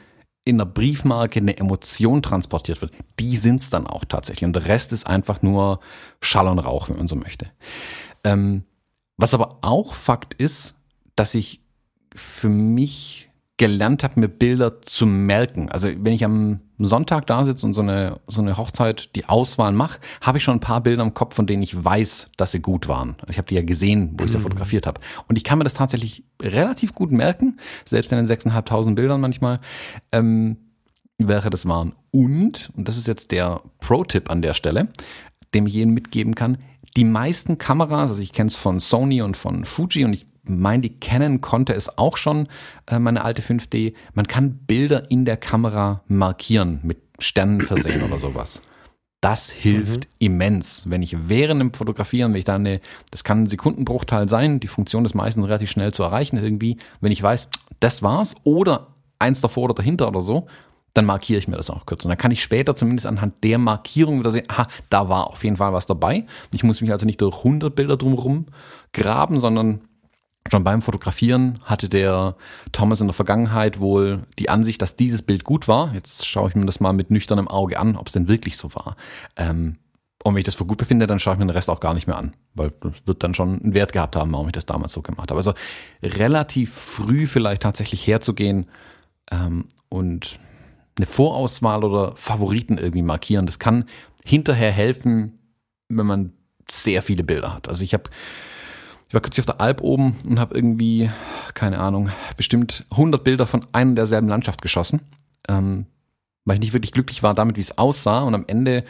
in 0.46 0.58
der 0.58 0.66
Briefmarke 0.66 1.40
eine 1.40 1.58
Emotion 1.58 2.24
transportiert 2.24 2.82
wird, 2.82 2.94
die 3.20 3.36
sind's 3.36 3.70
dann 3.70 3.86
auch 3.86 4.06
tatsächlich. 4.06 4.46
Und 4.46 4.56
der 4.56 4.66
Rest 4.66 4.94
ist 4.94 5.06
einfach 5.06 5.42
nur 5.42 5.80
Schall 6.22 6.48
und 6.48 6.60
Rauch, 6.60 6.90
wenn 6.90 6.98
man 6.98 7.08
so 7.08 7.16
möchte. 7.16 7.52
Ähm, 8.24 8.64
was 9.18 9.34
aber 9.34 9.60
auch 9.62 9.94
Fakt 9.94 10.34
ist, 10.34 10.76
dass 11.16 11.36
ich 11.36 11.62
für 12.16 12.50
mich 12.50 13.29
gelernt 13.60 14.04
habe, 14.04 14.22
mir 14.22 14.30
Bilder 14.30 14.82
zu 14.82 15.06
merken. 15.06 15.70
Also 15.70 15.90
wenn 15.90 16.14
ich 16.14 16.24
am 16.24 16.62
Sonntag 16.80 17.28
da 17.28 17.44
sitze 17.44 17.66
und 17.66 17.74
so 17.74 17.82
eine, 17.82 18.20
so 18.26 18.42
eine 18.42 18.58
Hochzeit 18.58 19.14
die 19.18 19.26
Auswahl 19.26 19.74
mache, 19.74 20.00
habe 20.22 20.38
ich 20.38 20.46
schon 20.46 20.56
ein 20.56 20.62
paar 20.62 20.82
Bilder 20.82 21.04
im 21.04 21.14
Kopf, 21.14 21.36
von 21.36 21.46
denen 21.46 21.62
ich 21.62 21.84
weiß, 21.84 22.30
dass 22.38 22.54
sie 22.54 22.62
gut 22.62 22.88
waren. 22.88 23.18
Also 23.20 23.32
ich 23.32 23.38
habe 23.38 23.48
die 23.50 23.56
ja 23.56 23.62
gesehen, 23.62 24.16
wo 24.18 24.24
ich 24.24 24.32
sie 24.32 24.38
mhm. 24.38 24.44
fotografiert 24.44 24.88
habe. 24.88 25.02
Und 25.28 25.36
ich 25.36 25.44
kann 25.44 25.58
mir 25.58 25.66
das 25.66 25.74
tatsächlich 25.74 26.24
relativ 26.42 26.96
gut 26.96 27.12
merken, 27.12 27.60
selbst 27.84 28.14
in 28.14 28.18
den 28.18 28.28
6.500 28.28 28.96
Bildern 28.96 29.20
manchmal, 29.20 29.60
ähm, 30.14 30.58
welche 31.18 31.50
das 31.50 31.68
waren. 31.68 31.96
Und, 32.12 32.72
und 32.78 32.88
das 32.88 32.96
ist 32.96 33.10
jetzt 33.10 33.32
der 33.32 33.62
Pro-Tipp 33.82 34.32
an 34.32 34.42
der 34.42 34.54
Stelle, 34.54 34.88
dem 35.54 35.68
ich 35.68 35.74
jedem 35.74 35.94
mitgeben 35.94 36.34
kann, 36.34 36.60
die 36.96 37.04
meisten 37.04 37.58
Kameras, 37.58 38.10
also 38.10 38.22
ich 38.22 38.32
kenne 38.32 38.48
es 38.48 38.56
von 38.56 38.80
Sony 38.80 39.22
und 39.22 39.36
von 39.36 39.66
Fuji 39.66 40.06
und 40.06 40.14
ich 40.14 40.29
meine, 40.50 40.82
die 40.82 41.00
Canon 41.00 41.42
konnte 41.42 41.74
es 41.74 41.98
auch 41.98 42.18
schon, 42.18 42.48
äh, 42.88 43.00
meine 43.00 43.24
alte 43.24 43.42
5D. 43.42 43.94
Man 44.14 44.28
kann 44.28 44.60
Bilder 44.66 45.10
in 45.10 45.26
der 45.26 45.38
Kamera 45.38 46.02
markieren, 46.08 46.80
mit 46.84 46.98
Sternen 47.20 47.62
versehen 47.62 48.04
oder 48.04 48.18
sowas. 48.18 48.62
Das 49.22 49.50
hilft 49.50 50.06
mhm. 50.06 50.12
immens. 50.20 50.84
Wenn 50.88 51.02
ich 51.02 51.28
während 51.28 51.60
dem 51.60 51.74
Fotografieren, 51.74 52.32
wenn 52.32 52.40
ich 52.40 52.46
da 52.46 52.56
eine, 52.56 52.80
das 53.12 53.24
kann 53.24 53.44
ein 53.44 53.48
Sekundenbruchteil 53.48 54.30
sein, 54.30 54.60
die 54.60 54.68
Funktion 54.68 55.04
ist 55.06 55.14
meistens 55.14 55.46
relativ 55.46 55.70
schnell 55.70 55.94
zu 55.94 56.04
erreichen 56.04 56.38
irgendwie. 56.38 56.78
Wenn 57.02 57.12
ich 57.12 57.22
weiß, 57.22 57.50
das 57.82 58.02
war's 58.02 58.36
oder 58.44 58.88
eins 59.20 59.42
davor 59.42 59.66
oder 59.66 59.74
dahinter 59.74 60.08
oder 60.08 60.22
so, 60.22 60.48
dann 60.94 61.06
markiere 61.06 61.38
ich 61.38 61.48
mir 61.48 61.58
das 61.58 61.70
auch 61.70 61.86
kurz. 61.86 62.04
Und 62.04 62.10
dann 62.10 62.18
kann 62.18 62.32
ich 62.32 62.42
später 62.42 62.76
zumindest 62.76 63.06
anhand 63.06 63.44
der 63.44 63.58
Markierung 63.58 64.20
wieder 64.20 64.32
sehen, 64.32 64.46
aha, 64.48 64.68
da 64.90 65.10
war 65.10 65.28
auf 65.28 65.44
jeden 65.44 65.58
Fall 65.58 65.74
was 65.74 65.86
dabei. 65.86 66.26
Ich 66.52 66.64
muss 66.64 66.82
mich 66.82 66.92
also 66.92 67.06
nicht 67.06 67.22
durch 67.22 67.38
100 67.38 67.76
Bilder 67.76 67.98
drumherum 67.98 68.48
graben, 68.94 69.40
sondern 69.40 69.82
Schon 70.50 70.64
beim 70.64 70.82
Fotografieren 70.82 71.60
hatte 71.66 71.90
der 71.90 72.36
Thomas 72.72 73.02
in 73.02 73.08
der 73.08 73.14
Vergangenheit 73.14 73.80
wohl 73.80 74.24
die 74.40 74.50
Ansicht, 74.50 74.82
dass 74.82 74.96
dieses 74.96 75.22
Bild 75.22 75.44
gut 75.44 75.68
war. 75.68 75.94
Jetzt 75.94 76.26
schaue 76.26 76.50
ich 76.50 76.56
mir 76.56 76.66
das 76.66 76.80
mal 76.80 76.94
mit 76.94 77.12
nüchternem 77.12 77.48
Auge 77.48 77.80
an, 77.80 77.96
ob 77.96 78.08
es 78.08 78.14
denn 78.14 78.28
wirklich 78.28 78.58
so 78.58 78.74
war. 78.74 78.96
Ähm, 79.36 79.78
und 80.24 80.34
wenn 80.34 80.40
ich 80.40 80.46
das 80.46 80.56
für 80.56 80.66
gut 80.66 80.78
befinde, 80.78 81.08
dann 81.08 81.20
schaue 81.20 81.34
ich 81.34 81.40
mir 81.40 81.46
den 81.46 81.52
Rest 81.52 81.70
auch 81.70 81.80
gar 81.80 81.94
nicht 81.94 82.08
mehr 82.08 82.18
an, 82.18 82.34
weil 82.54 82.72
das 82.82 83.06
wird 83.06 83.24
dann 83.24 83.34
schon 83.34 83.62
einen 83.62 83.74
Wert 83.74 83.94
gehabt 83.94 84.16
haben, 84.16 84.32
warum 84.34 84.48
ich 84.48 84.54
das 84.54 84.66
damals 84.66 84.92
so 84.92 85.02
gemacht 85.02 85.30
habe. 85.30 85.38
Also 85.38 85.54
relativ 86.04 86.74
früh 86.74 87.26
vielleicht 87.26 87.62
tatsächlich 87.62 88.06
herzugehen 88.06 88.70
ähm, 89.32 89.68
und 89.88 90.40
eine 90.98 91.06
Vorauswahl 91.06 91.84
oder 91.84 92.16
Favoriten 92.16 92.78
irgendwie 92.78 93.02
markieren. 93.02 93.46
Das 93.46 93.60
kann 93.60 93.86
hinterher 94.26 94.72
helfen, 94.72 95.40
wenn 95.88 96.06
man 96.06 96.34
sehr 96.70 97.02
viele 97.02 97.24
Bilder 97.24 97.54
hat. 97.54 97.70
Also 97.70 97.84
ich 97.84 97.94
habe 97.94 98.10
ich 99.10 99.14
war 99.16 99.22
kürzlich 99.22 99.42
auf 99.42 99.58
der 99.58 99.62
Alp 99.62 99.82
oben 99.82 100.16
und 100.28 100.40
habe 100.40 100.54
irgendwie, 100.54 101.10
keine 101.56 101.80
Ahnung, 101.80 102.12
bestimmt 102.38 102.86
100 102.92 103.24
Bilder 103.24 103.48
von 103.48 103.66
einer 103.72 103.96
derselben 103.96 104.28
Landschaft 104.28 104.62
geschossen, 104.62 105.02
ähm, 105.48 105.88
weil 106.46 106.56
ich 106.56 106.60
nicht 106.60 106.74
wirklich 106.74 106.92
glücklich 106.92 107.24
war 107.24 107.34
damit, 107.34 107.58
wie 107.58 107.62
es 107.62 107.80
aussah. 107.80 108.22
Und 108.22 108.36
am 108.36 108.46
Ende 108.46 108.84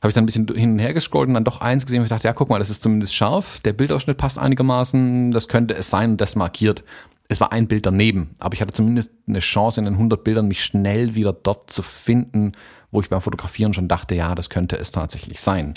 habe 0.00 0.08
ich 0.08 0.14
dann 0.14 0.24
ein 0.24 0.26
bisschen 0.26 0.48
hin 0.48 0.72
und 0.72 0.78
her 0.80 0.92
gescrollt 0.92 1.28
und 1.28 1.34
dann 1.34 1.44
doch 1.44 1.60
eins 1.60 1.86
gesehen 1.86 2.00
und 2.00 2.06
ich 2.06 2.10
dachte, 2.10 2.26
ja, 2.26 2.32
guck 2.32 2.48
mal, 2.48 2.58
das 2.58 2.70
ist 2.70 2.82
zumindest 2.82 3.14
scharf, 3.14 3.60
der 3.60 3.72
Bildausschnitt 3.72 4.16
passt 4.16 4.36
einigermaßen, 4.36 5.30
das 5.30 5.46
könnte 5.46 5.74
es 5.74 5.88
sein 5.88 6.12
und 6.12 6.20
das 6.20 6.34
markiert. 6.34 6.82
Es 7.28 7.40
war 7.40 7.52
ein 7.52 7.68
Bild 7.68 7.86
daneben, 7.86 8.34
aber 8.40 8.54
ich 8.54 8.60
hatte 8.60 8.72
zumindest 8.72 9.12
eine 9.28 9.38
Chance 9.38 9.80
in 9.80 9.84
den 9.84 9.94
100 9.94 10.24
Bildern, 10.24 10.48
mich 10.48 10.64
schnell 10.64 11.14
wieder 11.14 11.32
dort 11.32 11.70
zu 11.70 11.82
finden, 11.82 12.52
wo 12.90 13.00
ich 13.00 13.10
beim 13.10 13.22
Fotografieren 13.22 13.74
schon 13.74 13.86
dachte, 13.86 14.16
ja, 14.16 14.34
das 14.34 14.50
könnte 14.50 14.76
es 14.76 14.90
tatsächlich 14.90 15.40
sein. 15.40 15.74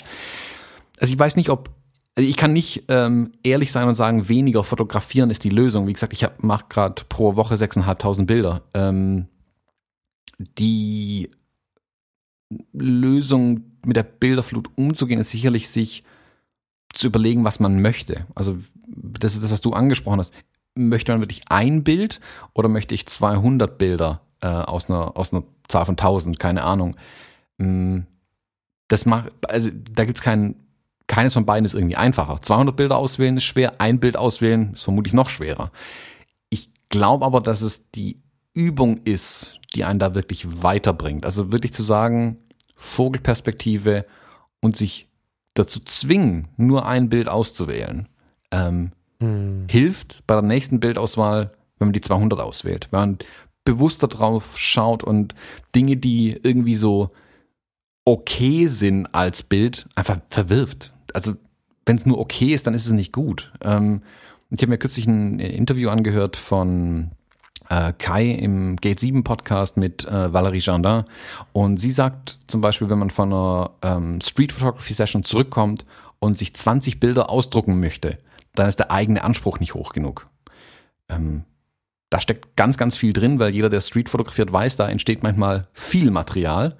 Also 0.98 1.12
ich 1.12 1.18
weiß 1.18 1.36
nicht, 1.36 1.50
ob 1.50 1.70
also 2.16 2.28
ich 2.28 2.36
kann 2.38 2.54
nicht 2.54 2.84
ähm, 2.88 3.32
ehrlich 3.42 3.70
sein 3.70 3.86
und 3.86 3.94
sagen, 3.94 4.28
weniger 4.28 4.64
fotografieren 4.64 5.28
ist 5.30 5.44
die 5.44 5.50
Lösung. 5.50 5.86
Wie 5.86 5.92
gesagt, 5.92 6.14
ich 6.14 6.26
mache 6.40 6.64
gerade 6.70 7.02
pro 7.10 7.36
Woche 7.36 7.56
6.500 7.56 8.24
Bilder. 8.24 8.62
Ähm, 8.72 9.26
die 10.38 11.30
Lösung 12.72 13.64
mit 13.84 13.96
der 13.96 14.02
Bilderflut 14.02 14.70
umzugehen, 14.76 15.20
ist 15.20 15.30
sicherlich 15.30 15.68
sich 15.68 16.04
zu 16.92 17.08
überlegen, 17.08 17.44
was 17.44 17.60
man 17.60 17.82
möchte. 17.82 18.26
Also 18.34 18.58
das 18.86 19.34
ist 19.34 19.44
das, 19.44 19.52
was 19.52 19.60
du 19.60 19.72
angesprochen 19.72 20.18
hast. 20.18 20.32
Möchte 20.74 21.12
man 21.12 21.20
wirklich 21.20 21.42
ein 21.50 21.84
Bild 21.84 22.20
oder 22.54 22.68
möchte 22.68 22.94
ich 22.94 23.06
200 23.06 23.76
Bilder 23.76 24.22
äh, 24.40 24.46
aus, 24.46 24.88
einer, 24.88 25.16
aus 25.18 25.34
einer 25.34 25.44
Zahl 25.68 25.84
von 25.84 25.94
1000? 25.94 26.38
Keine 26.38 26.64
Ahnung. 26.64 26.96
Mm, 27.58 28.00
das 28.88 29.04
macht, 29.04 29.32
also 29.48 29.70
da 29.72 30.06
gibt's 30.06 30.22
keinen 30.22 30.65
keines 31.06 31.34
von 31.34 31.46
beiden 31.46 31.64
ist 31.64 31.74
irgendwie 31.74 31.96
einfacher. 31.96 32.40
200 32.40 32.74
Bilder 32.76 32.96
auswählen 32.96 33.36
ist 33.36 33.44
schwer, 33.44 33.80
ein 33.80 34.00
Bild 34.00 34.16
auswählen 34.16 34.72
ist 34.72 34.82
vermutlich 34.82 35.14
noch 35.14 35.28
schwerer. 35.28 35.70
Ich 36.50 36.70
glaube 36.88 37.24
aber, 37.24 37.40
dass 37.40 37.60
es 37.60 37.90
die 37.90 38.22
Übung 38.54 38.98
ist, 39.04 39.60
die 39.74 39.84
einen 39.84 39.98
da 39.98 40.14
wirklich 40.14 40.62
weiterbringt. 40.62 41.24
Also 41.24 41.52
wirklich 41.52 41.72
zu 41.72 41.82
sagen, 41.82 42.38
Vogelperspektive 42.76 44.06
und 44.60 44.76
sich 44.76 45.08
dazu 45.54 45.80
zwingen, 45.80 46.48
nur 46.56 46.86
ein 46.86 47.08
Bild 47.08 47.28
auszuwählen, 47.28 48.08
ähm, 48.50 48.92
hm. 49.20 49.66
hilft 49.70 50.26
bei 50.26 50.34
der 50.34 50.42
nächsten 50.42 50.80
Bildauswahl, 50.80 51.52
wenn 51.78 51.88
man 51.88 51.92
die 51.92 52.00
200 52.00 52.40
auswählt. 52.40 52.88
Wenn 52.90 53.00
man 53.00 53.18
bewusster 53.64 54.08
drauf 54.08 54.58
schaut 54.58 55.04
und 55.04 55.34
Dinge, 55.74 55.96
die 55.96 56.38
irgendwie 56.42 56.74
so 56.74 57.10
okay 58.04 58.66
sind 58.66 59.06
als 59.14 59.42
Bild, 59.42 59.86
einfach 59.94 60.18
verwirft 60.28 60.92
also 61.16 61.34
wenn 61.86 61.96
es 61.96 62.04
nur 62.04 62.18
okay 62.18 62.52
ist, 62.52 62.66
dann 62.66 62.74
ist 62.74 62.86
es 62.86 62.92
nicht 62.92 63.12
gut. 63.12 63.50
Ähm, 63.62 64.02
ich 64.50 64.60
habe 64.60 64.68
mir 64.68 64.78
kürzlich 64.78 65.06
ein 65.06 65.40
Interview 65.40 65.88
angehört 65.88 66.36
von 66.36 67.12
äh, 67.70 67.94
Kai 67.94 68.26
im 68.26 68.76
Gate 68.76 69.00
7 69.00 69.24
Podcast 69.24 69.78
mit 69.78 70.04
äh, 70.04 70.32
Valerie 70.32 70.60
Jardin 70.60 71.04
und 71.52 71.78
sie 71.78 71.90
sagt 71.90 72.38
zum 72.48 72.60
Beispiel, 72.60 72.90
wenn 72.90 72.98
man 72.98 73.08
von 73.08 73.32
einer 73.32 73.70
ähm, 73.80 74.20
Street 74.20 74.52
Photography 74.52 74.92
Session 74.92 75.24
zurückkommt 75.24 75.86
und 76.18 76.36
sich 76.36 76.54
20 76.54 77.00
Bilder 77.00 77.30
ausdrucken 77.30 77.80
möchte, 77.80 78.18
dann 78.54 78.68
ist 78.68 78.78
der 78.78 78.90
eigene 78.90 79.24
Anspruch 79.24 79.58
nicht 79.58 79.72
hoch 79.72 79.94
genug. 79.94 80.28
Ähm, 81.08 81.44
da 82.10 82.20
steckt 82.20 82.56
ganz, 82.56 82.76
ganz 82.76 82.94
viel 82.94 83.14
drin, 83.14 83.38
weil 83.38 83.54
jeder, 83.54 83.70
der 83.70 83.80
Street 83.80 84.10
fotografiert, 84.10 84.52
weiß, 84.52 84.76
da 84.76 84.86
entsteht 84.86 85.22
manchmal 85.22 85.66
viel 85.72 86.10
Material. 86.10 86.76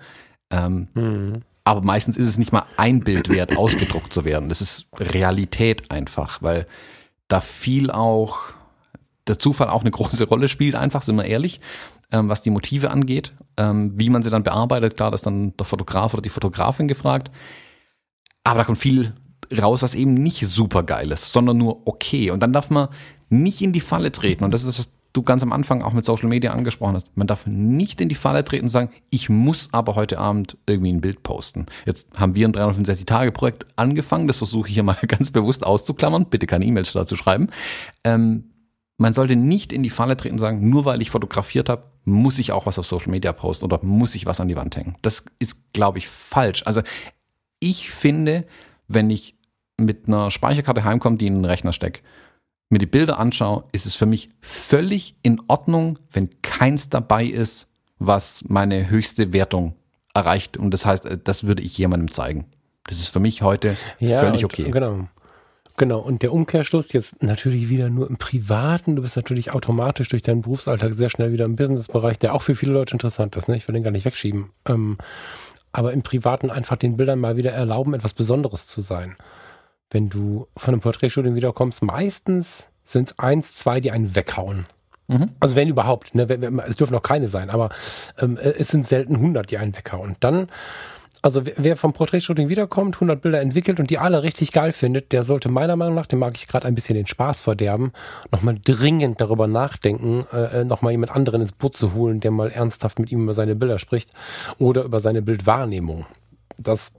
Ähm, 0.50 0.88
mhm. 0.94 1.42
Aber 1.66 1.82
meistens 1.82 2.16
ist 2.16 2.28
es 2.28 2.38
nicht 2.38 2.52
mal 2.52 2.64
ein 2.76 3.00
Bild 3.00 3.28
wert, 3.28 3.56
ausgedruckt 3.58 4.12
zu 4.12 4.24
werden. 4.24 4.48
Das 4.48 4.60
ist 4.60 4.86
Realität 4.98 5.90
einfach, 5.90 6.40
weil 6.40 6.66
da 7.26 7.40
viel 7.40 7.90
auch 7.90 8.38
der 9.26 9.40
Zufall 9.40 9.68
auch 9.68 9.80
eine 9.80 9.90
große 9.90 10.28
Rolle 10.28 10.46
spielt, 10.46 10.76
einfach, 10.76 11.02
sind 11.02 11.16
wir 11.16 11.24
ehrlich, 11.24 11.58
ähm, 12.12 12.28
was 12.28 12.40
die 12.40 12.50
Motive 12.50 12.92
angeht. 12.92 13.32
Ähm, 13.56 13.94
wie 13.96 14.10
man 14.10 14.22
sie 14.22 14.30
dann 14.30 14.44
bearbeitet, 14.44 14.96
klar, 14.96 15.10
das 15.10 15.22
ist 15.22 15.26
dann 15.26 15.56
der 15.56 15.66
Fotograf 15.66 16.14
oder 16.14 16.22
die 16.22 16.28
Fotografin 16.28 16.86
gefragt. 16.86 17.32
Aber 18.44 18.58
da 18.58 18.64
kommt 18.64 18.78
viel 18.78 19.14
raus, 19.60 19.82
was 19.82 19.96
eben 19.96 20.14
nicht 20.14 20.46
super 20.46 20.84
geil 20.84 21.10
ist, 21.10 21.32
sondern 21.32 21.58
nur 21.58 21.84
okay. 21.88 22.30
Und 22.30 22.40
dann 22.44 22.52
darf 22.52 22.70
man 22.70 22.90
nicht 23.28 23.60
in 23.60 23.72
die 23.72 23.80
Falle 23.80 24.12
treten. 24.12 24.44
Und 24.44 24.52
das 24.52 24.62
ist 24.62 24.78
das, 24.78 24.92
du 25.16 25.22
ganz 25.22 25.42
am 25.42 25.52
Anfang 25.52 25.82
auch 25.82 25.92
mit 25.92 26.04
Social 26.04 26.28
Media 26.28 26.52
angesprochen 26.52 26.94
hast. 26.94 27.16
Man 27.16 27.26
darf 27.26 27.46
nicht 27.46 28.00
in 28.00 28.08
die 28.08 28.14
Falle 28.14 28.44
treten 28.44 28.66
und 28.66 28.70
sagen, 28.70 28.90
ich 29.10 29.28
muss 29.28 29.68
aber 29.72 29.94
heute 29.94 30.18
Abend 30.18 30.56
irgendwie 30.66 30.92
ein 30.92 31.00
Bild 31.00 31.22
posten. 31.22 31.66
Jetzt 31.84 32.18
haben 32.18 32.34
wir 32.34 32.46
ein 32.46 32.52
365-Tage-Projekt 32.52 33.66
angefangen. 33.76 34.26
Das 34.26 34.38
versuche 34.38 34.68
ich 34.68 34.74
hier 34.74 34.82
mal 34.82 34.96
ganz 35.08 35.30
bewusst 35.30 35.64
auszuklammern. 35.64 36.26
Bitte 36.26 36.46
keine 36.46 36.64
E-Mails 36.64 36.92
dazu 36.92 37.16
schreiben. 37.16 37.48
Ähm, 38.04 38.50
man 38.98 39.12
sollte 39.12 39.36
nicht 39.36 39.72
in 39.72 39.82
die 39.82 39.90
Falle 39.90 40.16
treten 40.16 40.36
und 40.36 40.40
sagen, 40.40 40.68
nur 40.68 40.84
weil 40.84 41.02
ich 41.02 41.10
fotografiert 41.10 41.68
habe, 41.68 41.84
muss 42.04 42.38
ich 42.38 42.52
auch 42.52 42.66
was 42.66 42.78
auf 42.78 42.86
Social 42.86 43.10
Media 43.10 43.32
posten 43.32 43.64
oder 43.66 43.84
muss 43.84 44.14
ich 44.14 44.26
was 44.26 44.40
an 44.40 44.48
die 44.48 44.56
Wand 44.56 44.76
hängen. 44.76 44.96
Das 45.02 45.26
ist, 45.38 45.72
glaube 45.72 45.98
ich, 45.98 46.08
falsch. 46.08 46.62
Also 46.64 46.82
ich 47.60 47.90
finde, 47.90 48.46
wenn 48.88 49.10
ich 49.10 49.36
mit 49.78 50.08
einer 50.08 50.30
Speicherkarte 50.30 50.84
heimkomme, 50.84 51.18
die 51.18 51.26
in 51.26 51.34
den 51.34 51.44
Rechner 51.44 51.72
stecke, 51.72 52.00
mir 52.68 52.78
die 52.78 52.86
Bilder 52.86 53.18
anschaue, 53.18 53.64
ist 53.72 53.86
es 53.86 53.94
für 53.94 54.06
mich 54.06 54.28
völlig 54.40 55.16
in 55.22 55.40
Ordnung, 55.48 55.98
wenn 56.10 56.30
keins 56.42 56.88
dabei 56.88 57.24
ist, 57.24 57.72
was 57.98 58.44
meine 58.48 58.90
höchste 58.90 59.32
Wertung 59.32 59.76
erreicht. 60.14 60.56
Und 60.56 60.72
das 60.72 60.84
heißt, 60.84 61.06
das 61.24 61.44
würde 61.44 61.62
ich 61.62 61.76
jemandem 61.78 62.10
zeigen. 62.10 62.46
Das 62.84 62.98
ist 62.98 63.08
für 63.08 63.20
mich 63.20 63.42
heute 63.42 63.76
ja, 63.98 64.20
völlig 64.20 64.44
und, 64.44 64.52
okay. 64.52 64.70
Genau. 64.70 65.08
Genau, 65.78 65.98
und 65.98 66.22
der 66.22 66.32
Umkehrschluss 66.32 66.94
jetzt 66.94 67.22
natürlich 67.22 67.68
wieder 67.68 67.90
nur 67.90 68.08
im 68.08 68.16
Privaten. 68.16 68.96
Du 68.96 69.02
bist 69.02 69.14
natürlich 69.14 69.52
automatisch 69.52 70.08
durch 70.08 70.22
deinen 70.22 70.40
Berufsalltag 70.40 70.94
sehr 70.94 71.10
schnell 71.10 71.32
wieder 71.32 71.44
im 71.44 71.56
Businessbereich, 71.56 72.18
der 72.18 72.34
auch 72.34 72.40
für 72.40 72.56
viele 72.56 72.72
Leute 72.72 72.94
interessant 72.94 73.36
ist. 73.36 73.46
Ne? 73.46 73.56
Ich 73.56 73.68
will 73.68 73.74
den 73.74 73.82
gar 73.82 73.90
nicht 73.90 74.06
wegschieben. 74.06 74.50
Ähm, 74.66 74.96
aber 75.72 75.92
im 75.92 76.02
Privaten 76.02 76.50
einfach 76.50 76.76
den 76.76 76.96
Bildern 76.96 77.18
mal 77.18 77.36
wieder 77.36 77.52
erlauben, 77.52 77.92
etwas 77.92 78.14
Besonderes 78.14 78.66
zu 78.66 78.80
sein 78.80 79.18
wenn 79.90 80.08
du 80.08 80.46
von 80.56 80.74
einem 80.74 80.80
Porträtshooting 80.80 81.34
wiederkommst, 81.34 81.82
meistens 81.82 82.68
sind 82.84 83.10
es 83.10 83.18
eins, 83.18 83.54
zwei, 83.54 83.80
die 83.80 83.90
einen 83.90 84.14
weghauen. 84.14 84.66
Mhm. 85.08 85.30
Also 85.40 85.56
wenn 85.56 85.68
überhaupt, 85.68 86.14
ne, 86.14 86.24
es 86.66 86.76
dürfen 86.76 86.92
noch 86.92 87.02
keine 87.02 87.28
sein, 87.28 87.50
aber 87.50 87.70
ähm, 88.18 88.36
es 88.36 88.68
sind 88.68 88.86
selten 88.86 89.16
100, 89.16 89.50
die 89.50 89.58
einen 89.58 89.76
weghauen. 89.76 90.16
Dann, 90.20 90.48
also 91.22 91.42
wer 91.44 91.76
vom 91.76 91.92
Porträtshooting 91.92 92.48
wiederkommt, 92.48 92.96
100 92.96 93.22
Bilder 93.22 93.40
entwickelt 93.40 93.78
und 93.78 93.90
die 93.90 93.98
alle 93.98 94.22
richtig 94.22 94.52
geil 94.52 94.72
findet, 94.72 95.12
der 95.12 95.24
sollte 95.24 95.48
meiner 95.48 95.76
Meinung 95.76 95.94
nach, 95.94 96.06
dem 96.06 96.18
mag 96.18 96.36
ich 96.36 96.48
gerade 96.48 96.66
ein 96.66 96.74
bisschen 96.74 96.96
den 96.96 97.06
Spaß 97.06 97.40
verderben, 97.40 97.92
nochmal 98.32 98.56
dringend 98.62 99.20
darüber 99.20 99.46
nachdenken, 99.46 100.26
äh, 100.32 100.60
äh 100.60 100.64
nochmal 100.64 100.92
jemand 100.92 101.12
anderen 101.14 101.40
ins 101.40 101.52
Boot 101.52 101.76
zu 101.76 101.94
holen, 101.94 102.20
der 102.20 102.32
mal 102.32 102.50
ernsthaft 102.50 102.98
mit 102.98 103.12
ihm 103.12 103.22
über 103.22 103.34
seine 103.34 103.54
Bilder 103.54 103.78
spricht 103.78 104.10
oder 104.58 104.82
über 104.82 105.00
seine 105.00 105.22
Bildwahrnehmung. 105.22 106.06
Das 106.58 106.92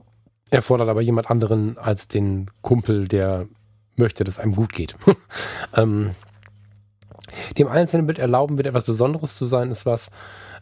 erfordert 0.50 0.89
aber 0.89 1.02
jemand 1.02 1.30
anderen 1.30 1.78
als 1.78 2.08
den 2.08 2.50
Kumpel, 2.62 3.08
der 3.08 3.48
möchte, 3.95 4.24
dass 4.24 4.39
einem 4.39 4.56
gut 4.56 4.74
geht. 4.74 4.95
ähm, 5.76 6.12
dem 7.58 7.68
einzelnen 7.68 8.06
Bild 8.06 8.20
erlauben 8.20 8.58
wird 8.58 8.68
etwas 8.68 8.84
Besonderes 8.84 9.36
zu 9.36 9.45
sein, 9.45 9.72
ist 9.72 9.86
was, 9.86 10.08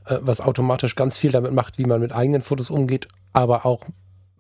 äh, 0.06 0.18
was 0.22 0.42
automatisch 0.42 0.96
ganz 0.96 1.18
viel 1.18 1.32
damit 1.32 1.54
macht, 1.54 1.78
wie 1.78 1.86
man 1.86 2.02
mit 2.02 2.12
eigenen 2.12 2.42
Fotos 2.42 2.72
umgeht, 2.72 3.08
aber 3.34 3.66
auch 3.66 3.84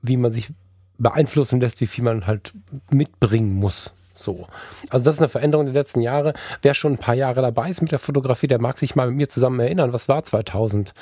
wie 0.02 0.18
man 0.18 0.32
sich 0.32 0.52
beeinflussen 0.98 1.60
lässt, 1.60 1.82
wie 1.82 1.88
viel 1.88 2.04
man 2.04 2.26
halt 2.26 2.54
mitbringen 2.90 3.54
muss. 3.54 3.92
So. 4.16 4.48
Also 4.90 5.04
das 5.04 5.16
ist 5.16 5.22
eine 5.22 5.30
Veränderung 5.30 5.66
der 5.66 5.74
letzten 5.74 6.02
Jahre. 6.02 6.34
Wer 6.62 6.74
schon 6.74 6.94
ein 6.94 6.98
paar 6.98 7.16
Jahre 7.16 7.42
dabei 7.42 7.70
ist 7.70 7.82
mit 7.82 7.92
der 7.92 8.00
Fotografie, 8.00 8.48
der 8.48 8.62
mag 8.62 8.78
sich 8.78 8.96
mal 8.96 9.08
mit 9.08 9.18
mir 9.18 9.30
zusammen 9.30 9.60
erinnern. 9.60 9.92
Was 9.92 10.08
war 10.08 10.24
2000, 10.24 10.94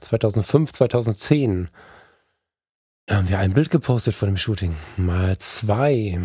2005, 0.00 0.72
2010? 0.74 1.68
Da 3.10 3.16
haben 3.16 3.28
wir 3.28 3.40
ein 3.40 3.54
Bild 3.54 3.70
gepostet 3.70 4.14
von 4.14 4.28
dem 4.28 4.36
Shooting. 4.36 4.72
Mal 4.96 5.36
zwei. 5.40 6.20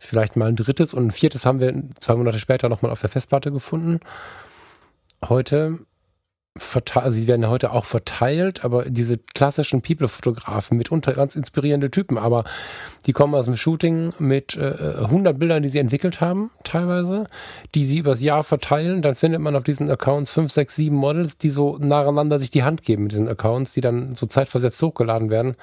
Vielleicht 0.00 0.34
mal 0.34 0.48
ein 0.48 0.56
drittes 0.56 0.94
und 0.94 1.08
ein 1.08 1.10
viertes 1.10 1.44
haben 1.44 1.60
wir 1.60 1.74
zwei 2.00 2.14
Monate 2.14 2.38
später 2.38 2.70
nochmal 2.70 2.90
auf 2.90 3.02
der 3.02 3.10
Festplatte 3.10 3.52
gefunden. 3.52 4.00
Heute 5.22 5.80
verteilt, 6.58 7.06
also 7.06 7.18
sie 7.18 7.26
werden 7.26 7.48
heute 7.48 7.70
auch 7.72 7.84
verteilt, 7.84 8.64
aber 8.64 8.84
diese 8.86 9.18
klassischen 9.18 9.82
People-Fotografen 9.82 10.76
mitunter 10.76 11.12
ganz 11.12 11.36
inspirierende 11.36 11.90
Typen, 11.90 12.18
aber 12.18 12.44
die 13.06 13.12
kommen 13.12 13.34
aus 13.34 13.46
dem 13.46 13.56
Shooting 13.56 14.12
mit 14.18 14.56
äh, 14.56 14.96
100 15.02 15.38
Bildern, 15.38 15.62
die 15.62 15.68
sie 15.68 15.78
entwickelt 15.78 16.20
haben, 16.20 16.50
teilweise, 16.64 17.28
die 17.74 17.84
sie 17.84 17.98
übers 17.98 18.20
Jahr 18.20 18.44
verteilen, 18.44 19.02
dann 19.02 19.14
findet 19.14 19.40
man 19.40 19.56
auf 19.56 19.64
diesen 19.64 19.90
Accounts 19.90 20.32
5, 20.32 20.52
6, 20.52 20.76
7 20.76 20.96
Models, 20.96 21.38
die 21.38 21.50
so 21.50 21.78
nacheinander 21.78 22.38
sich 22.38 22.50
die 22.50 22.64
Hand 22.64 22.82
geben 22.82 23.04
mit 23.04 23.12
diesen 23.12 23.28
Accounts, 23.28 23.72
die 23.72 23.80
dann 23.80 24.14
so 24.14 24.26
zeitversetzt 24.26 24.82
hochgeladen 24.82 25.30
werden. 25.30 25.56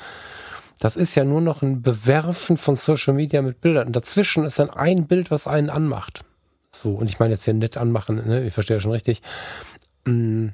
Das 0.80 0.96
ist 0.96 1.16
ja 1.16 1.24
nur 1.24 1.41
noch 1.41 1.62
ein 1.62 1.82
Bewerfen 1.82 2.58
von 2.58 2.76
Social 2.76 3.14
Media 3.14 3.41
mit 3.41 3.62
Bildern. 3.62 3.91
Dazwischen 3.91 4.44
ist 4.44 4.60
dann 4.60 4.70
ein 4.70 5.08
Bild, 5.08 5.32
was 5.32 5.48
einen 5.48 5.70
anmacht. 5.70 6.26
So, 6.72 6.91
und 6.91 7.10
ich 7.10 7.20
meine 7.20 7.36
jetzt 7.36 7.46
hier 7.46 7.54
nett 7.54 7.78
anmachen, 7.78 8.28
ne? 8.28 8.46
ich 8.46 8.54
verstehe 8.54 8.82
schon 8.82 8.91
richtig. 8.91 9.22
Mm 10.06 10.50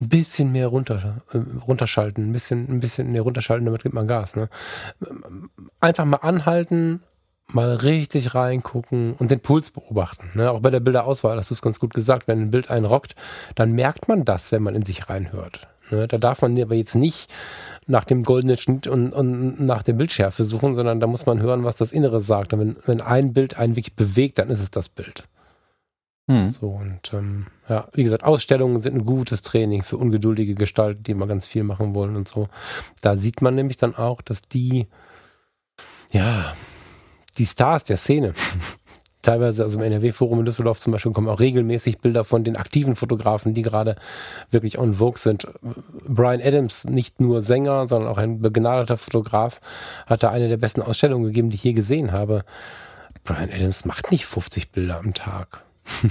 ein 0.00 0.08
bisschen 0.08 0.52
mehr 0.52 0.68
runter, 0.68 1.22
äh, 1.32 1.38
runterschalten, 1.66 2.30
ein 2.30 2.32
bisschen, 2.32 2.68
ein 2.68 2.80
bisschen, 2.80 3.12
nee, 3.12 3.18
runterschalten, 3.18 3.66
damit 3.66 3.82
gibt 3.82 3.94
man 3.94 4.08
Gas, 4.08 4.34
ne? 4.34 4.48
Einfach 5.80 6.04
mal 6.04 6.18
anhalten, 6.18 7.02
mal 7.52 7.74
richtig 7.74 8.34
reingucken 8.34 9.14
und 9.14 9.30
den 9.30 9.40
Puls 9.40 9.70
beobachten. 9.70 10.30
Ne? 10.34 10.50
Auch 10.50 10.60
bei 10.60 10.70
der 10.70 10.80
Bilderauswahl 10.80 11.36
hast 11.36 11.50
du 11.50 11.54
es 11.54 11.62
ganz 11.62 11.80
gut 11.80 11.94
gesagt, 11.94 12.28
wenn 12.28 12.40
ein 12.40 12.50
Bild 12.50 12.70
einen 12.70 12.86
rockt, 12.86 13.14
dann 13.54 13.72
merkt 13.72 14.08
man 14.08 14.24
das, 14.24 14.52
wenn 14.52 14.62
man 14.62 14.74
in 14.74 14.84
sich 14.84 15.08
reinhört. 15.08 15.66
Ne? 15.90 16.06
Da 16.06 16.18
darf 16.18 16.42
man 16.42 16.60
aber 16.60 16.74
jetzt 16.74 16.94
nicht 16.94 17.30
nach 17.86 18.04
dem 18.04 18.22
goldenen 18.22 18.56
Schnitt 18.56 18.86
und, 18.86 19.12
und 19.12 19.60
nach 19.60 19.82
der 19.82 19.94
Bildschärfe 19.94 20.44
suchen, 20.44 20.74
sondern 20.74 21.00
da 21.00 21.06
muss 21.06 21.26
man 21.26 21.40
hören, 21.40 21.64
was 21.64 21.76
das 21.76 21.92
Innere 21.92 22.20
sagt. 22.20 22.52
Und 22.52 22.60
wenn, 22.60 22.76
wenn 22.86 23.00
ein 23.00 23.32
Bild 23.32 23.58
einen 23.58 23.76
wirklich 23.76 23.96
bewegt, 23.96 24.38
dann 24.38 24.50
ist 24.50 24.60
es 24.60 24.70
das 24.70 24.88
Bild. 24.88 25.24
Hm. 26.30 26.50
So, 26.50 26.68
und 26.68 27.12
ähm, 27.12 27.46
ja, 27.68 27.88
wie 27.92 28.04
gesagt, 28.04 28.22
Ausstellungen 28.22 28.80
sind 28.80 28.94
ein 28.94 29.04
gutes 29.04 29.42
Training 29.42 29.82
für 29.82 29.96
ungeduldige 29.96 30.54
Gestalten, 30.54 31.02
die 31.02 31.10
immer 31.10 31.26
ganz 31.26 31.44
viel 31.44 31.64
machen 31.64 31.92
wollen 31.92 32.14
und 32.14 32.28
so. 32.28 32.48
Da 33.00 33.16
sieht 33.16 33.42
man 33.42 33.56
nämlich 33.56 33.78
dann 33.78 33.96
auch, 33.96 34.22
dass 34.22 34.42
die, 34.42 34.86
ja, 36.12 36.54
die 37.36 37.46
Stars 37.46 37.82
der 37.82 37.96
Szene, 37.96 38.32
teilweise, 39.22 39.64
also 39.64 39.80
im 39.80 39.84
NRW-Forum 39.84 40.38
in 40.38 40.44
Düsseldorf 40.44 40.78
zum 40.78 40.92
Beispiel, 40.92 41.10
kommen 41.10 41.28
auch 41.28 41.40
regelmäßig 41.40 41.98
Bilder 41.98 42.22
von 42.22 42.44
den 42.44 42.56
aktiven 42.56 42.94
Fotografen, 42.94 43.52
die 43.52 43.62
gerade 43.62 43.96
wirklich 44.52 44.78
on 44.78 44.94
vogue 44.94 45.18
sind. 45.18 45.48
Brian 46.06 46.40
Adams, 46.40 46.84
nicht 46.84 47.20
nur 47.20 47.42
Sänger, 47.42 47.88
sondern 47.88 48.08
auch 48.08 48.18
ein 48.18 48.40
begnadeter 48.40 48.98
Fotograf, 48.98 49.60
hat 50.06 50.22
da 50.22 50.30
eine 50.30 50.48
der 50.48 50.58
besten 50.58 50.80
Ausstellungen 50.80 51.24
gegeben, 51.24 51.50
die 51.50 51.56
ich 51.56 51.64
je 51.64 51.72
gesehen 51.72 52.12
habe. 52.12 52.44
Brian 53.24 53.50
Adams 53.50 53.84
macht 53.84 54.12
nicht 54.12 54.26
50 54.26 54.70
Bilder 54.70 55.00
am 55.00 55.12
Tag. 55.12 55.64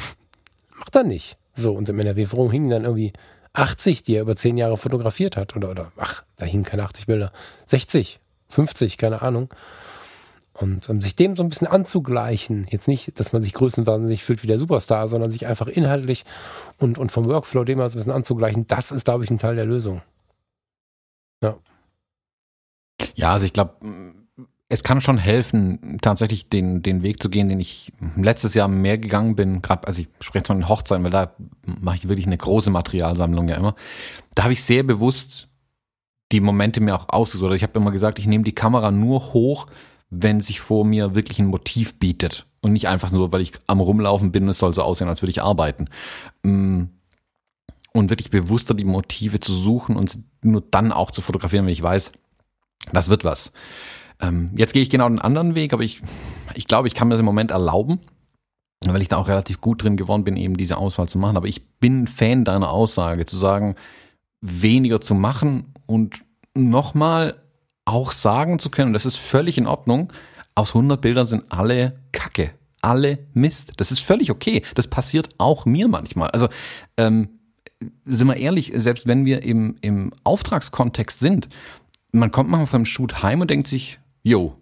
Macht 0.77 0.95
er 0.95 1.03
nicht. 1.03 1.37
So, 1.55 1.73
und 1.73 1.89
im 1.89 1.99
NRW-Forum 1.99 2.51
hingen 2.51 2.69
dann 2.69 2.83
irgendwie 2.83 3.13
80, 3.53 4.03
die 4.03 4.15
er 4.15 4.21
über 4.21 4.35
10 4.35 4.57
Jahre 4.57 4.77
fotografiert 4.77 5.37
hat. 5.37 5.55
Oder, 5.55 5.69
oder, 5.69 5.91
ach, 5.97 6.23
da 6.37 6.45
hingen 6.45 6.63
keine 6.63 6.83
80 6.83 7.07
Bilder. 7.07 7.31
60, 7.67 8.19
50, 8.49 8.97
keine 8.97 9.21
Ahnung. 9.21 9.53
Und 10.53 10.89
um 10.89 11.01
sich 11.01 11.15
dem 11.15 11.35
so 11.35 11.43
ein 11.43 11.49
bisschen 11.49 11.67
anzugleichen, 11.67 12.67
jetzt 12.69 12.87
nicht, 12.87 13.17
dass 13.19 13.31
man 13.31 13.41
sich 13.41 13.53
größenwahnsinnig 13.53 14.23
fühlt 14.23 14.43
wie 14.43 14.47
der 14.47 14.59
Superstar, 14.59 15.07
sondern 15.07 15.31
sich 15.31 15.47
einfach 15.47 15.67
inhaltlich 15.67 16.25
und, 16.79 16.97
und 16.97 17.11
vom 17.11 17.25
Workflow 17.25 17.63
dem 17.63 17.77
mal 17.77 17.89
so 17.89 17.95
ein 17.95 17.99
bisschen 17.99 18.11
anzugleichen, 18.11 18.67
das 18.67 18.91
ist, 18.91 19.05
glaube 19.05 19.23
ich, 19.23 19.29
ein 19.29 19.37
Teil 19.37 19.55
der 19.55 19.65
Lösung. 19.65 20.01
Ja. 21.41 21.57
Ja, 23.15 23.33
also 23.33 23.45
ich 23.45 23.53
glaube, 23.53 23.75
es 24.71 24.83
kann 24.83 25.01
schon 25.01 25.17
helfen, 25.17 25.97
tatsächlich 25.99 26.47
den, 26.47 26.83
den 26.83 27.01
Weg 27.01 27.21
zu 27.21 27.29
gehen, 27.29 27.49
den 27.49 27.59
ich 27.59 27.91
letztes 28.15 28.53
Jahr 28.53 28.67
mehr 28.67 28.99
gegangen 28.99 29.35
bin, 29.35 29.63
gerade, 29.63 29.87
also 29.87 30.01
ich 30.01 30.07
spreche 30.21 30.45
von 30.45 30.57
den 30.57 30.69
Hochzeiten, 30.69 31.03
weil 31.03 31.11
da 31.11 31.33
mache 31.65 31.97
ich 31.97 32.07
wirklich 32.07 32.27
eine 32.27 32.37
große 32.37 32.69
Materialsammlung 32.69 33.49
ja 33.49 33.55
immer. 33.55 33.75
Da 34.35 34.43
habe 34.43 34.53
ich 34.53 34.63
sehr 34.63 34.83
bewusst 34.83 35.47
die 36.31 36.39
Momente 36.39 36.81
mir 36.81 36.95
auch 36.95 37.09
ausgesucht. 37.09 37.53
Ich 37.55 37.63
habe 37.63 37.79
immer 37.79 37.91
gesagt, 37.91 38.19
ich 38.19 38.27
nehme 38.27 38.43
die 38.43 38.53
Kamera 38.53 38.91
nur 38.91 39.33
hoch, 39.33 39.65
wenn 40.11 40.39
sich 40.39 40.59
vor 40.59 40.85
mir 40.85 41.15
wirklich 41.15 41.39
ein 41.39 41.47
Motiv 41.47 41.97
bietet. 41.97 42.45
Und 42.61 42.73
nicht 42.73 42.87
einfach 42.87 43.11
nur, 43.11 43.31
weil 43.31 43.41
ich 43.41 43.53
am 43.65 43.79
Rumlaufen 43.79 44.31
bin, 44.31 44.47
es 44.47 44.59
soll 44.59 44.73
so 44.73 44.83
aussehen, 44.83 45.07
als 45.07 45.21
würde 45.21 45.31
ich 45.31 45.41
arbeiten. 45.41 45.85
Mm. 46.43 46.83
Und 47.91 48.09
wirklich 48.11 48.29
bewusster 48.29 48.75
die 48.75 48.83
Motive 48.83 49.39
zu 49.39 49.51
suchen 49.53 49.95
und 49.95 50.19
nur 50.43 50.61
dann 50.61 50.91
auch 50.91 51.09
zu 51.09 51.21
fotografieren, 51.21 51.65
wenn 51.65 51.73
ich 51.73 51.81
weiß, 51.81 52.11
das 52.91 53.09
wird 53.09 53.23
was. 53.23 53.51
Ähm, 54.21 54.51
jetzt 54.55 54.73
gehe 54.73 54.81
ich 54.81 54.89
genau 54.89 55.07
den 55.07 55.19
anderen 55.19 55.55
Weg, 55.55 55.73
aber 55.73 55.83
ich, 55.83 56.01
ich 56.55 56.67
glaube, 56.67 56.87
ich 56.87 56.93
kann 56.93 57.07
mir 57.07 57.13
das 57.13 57.19
im 57.19 57.25
Moment 57.25 57.51
erlauben, 57.51 57.99
weil 58.85 59.01
ich 59.01 59.07
da 59.07 59.17
auch 59.17 59.27
relativ 59.27 59.61
gut 59.61 59.83
drin 59.83 59.97
geworden 59.97 60.23
bin, 60.23 60.35
eben 60.37 60.57
diese 60.57 60.77
Auswahl 60.77 61.07
zu 61.07 61.17
machen. 61.17 61.37
Aber 61.37 61.47
ich 61.47 61.67
bin 61.79 62.07
Fan 62.07 62.45
deiner 62.45 62.69
Aussage, 62.69 63.25
zu 63.25 63.37
sagen, 63.37 63.75
weniger 64.41 65.01
zu 65.01 65.15
machen 65.15 65.73
und 65.85 66.19
nochmal 66.55 67.35
auch 67.85 68.11
sagen 68.11 68.59
zu 68.59 68.69
können, 68.69 68.93
das 68.93 69.05
ist 69.05 69.17
völlig 69.17 69.57
in 69.57 69.67
Ordnung, 69.67 70.13
aus 70.55 70.75
100 70.75 70.99
Bildern 71.01 71.27
sind 71.27 71.45
alle 71.49 71.99
Kacke. 72.11 72.51
alle 72.81 73.19
Mist. 73.33 73.73
Das 73.77 73.91
ist 73.91 73.99
völlig 73.99 74.31
okay. 74.31 74.63
Das 74.75 74.87
passiert 74.87 75.29
auch 75.37 75.65
mir 75.65 75.89
manchmal. 75.89 76.29
Also, 76.29 76.47
ähm, 76.95 77.39
sind 78.05 78.27
wir 78.27 78.37
ehrlich, 78.37 78.71
selbst 78.75 79.07
wenn 79.07 79.25
wir 79.25 79.43
im, 79.43 79.75
im 79.81 80.13
Auftragskontext 80.23 81.19
sind, 81.19 81.49
man 82.11 82.31
kommt 82.31 82.49
manchmal 82.49 82.67
vom 82.67 82.85
Shoot 82.85 83.23
heim 83.23 83.41
und 83.41 83.49
denkt 83.49 83.67
sich, 83.67 83.99
yo, 84.29 84.55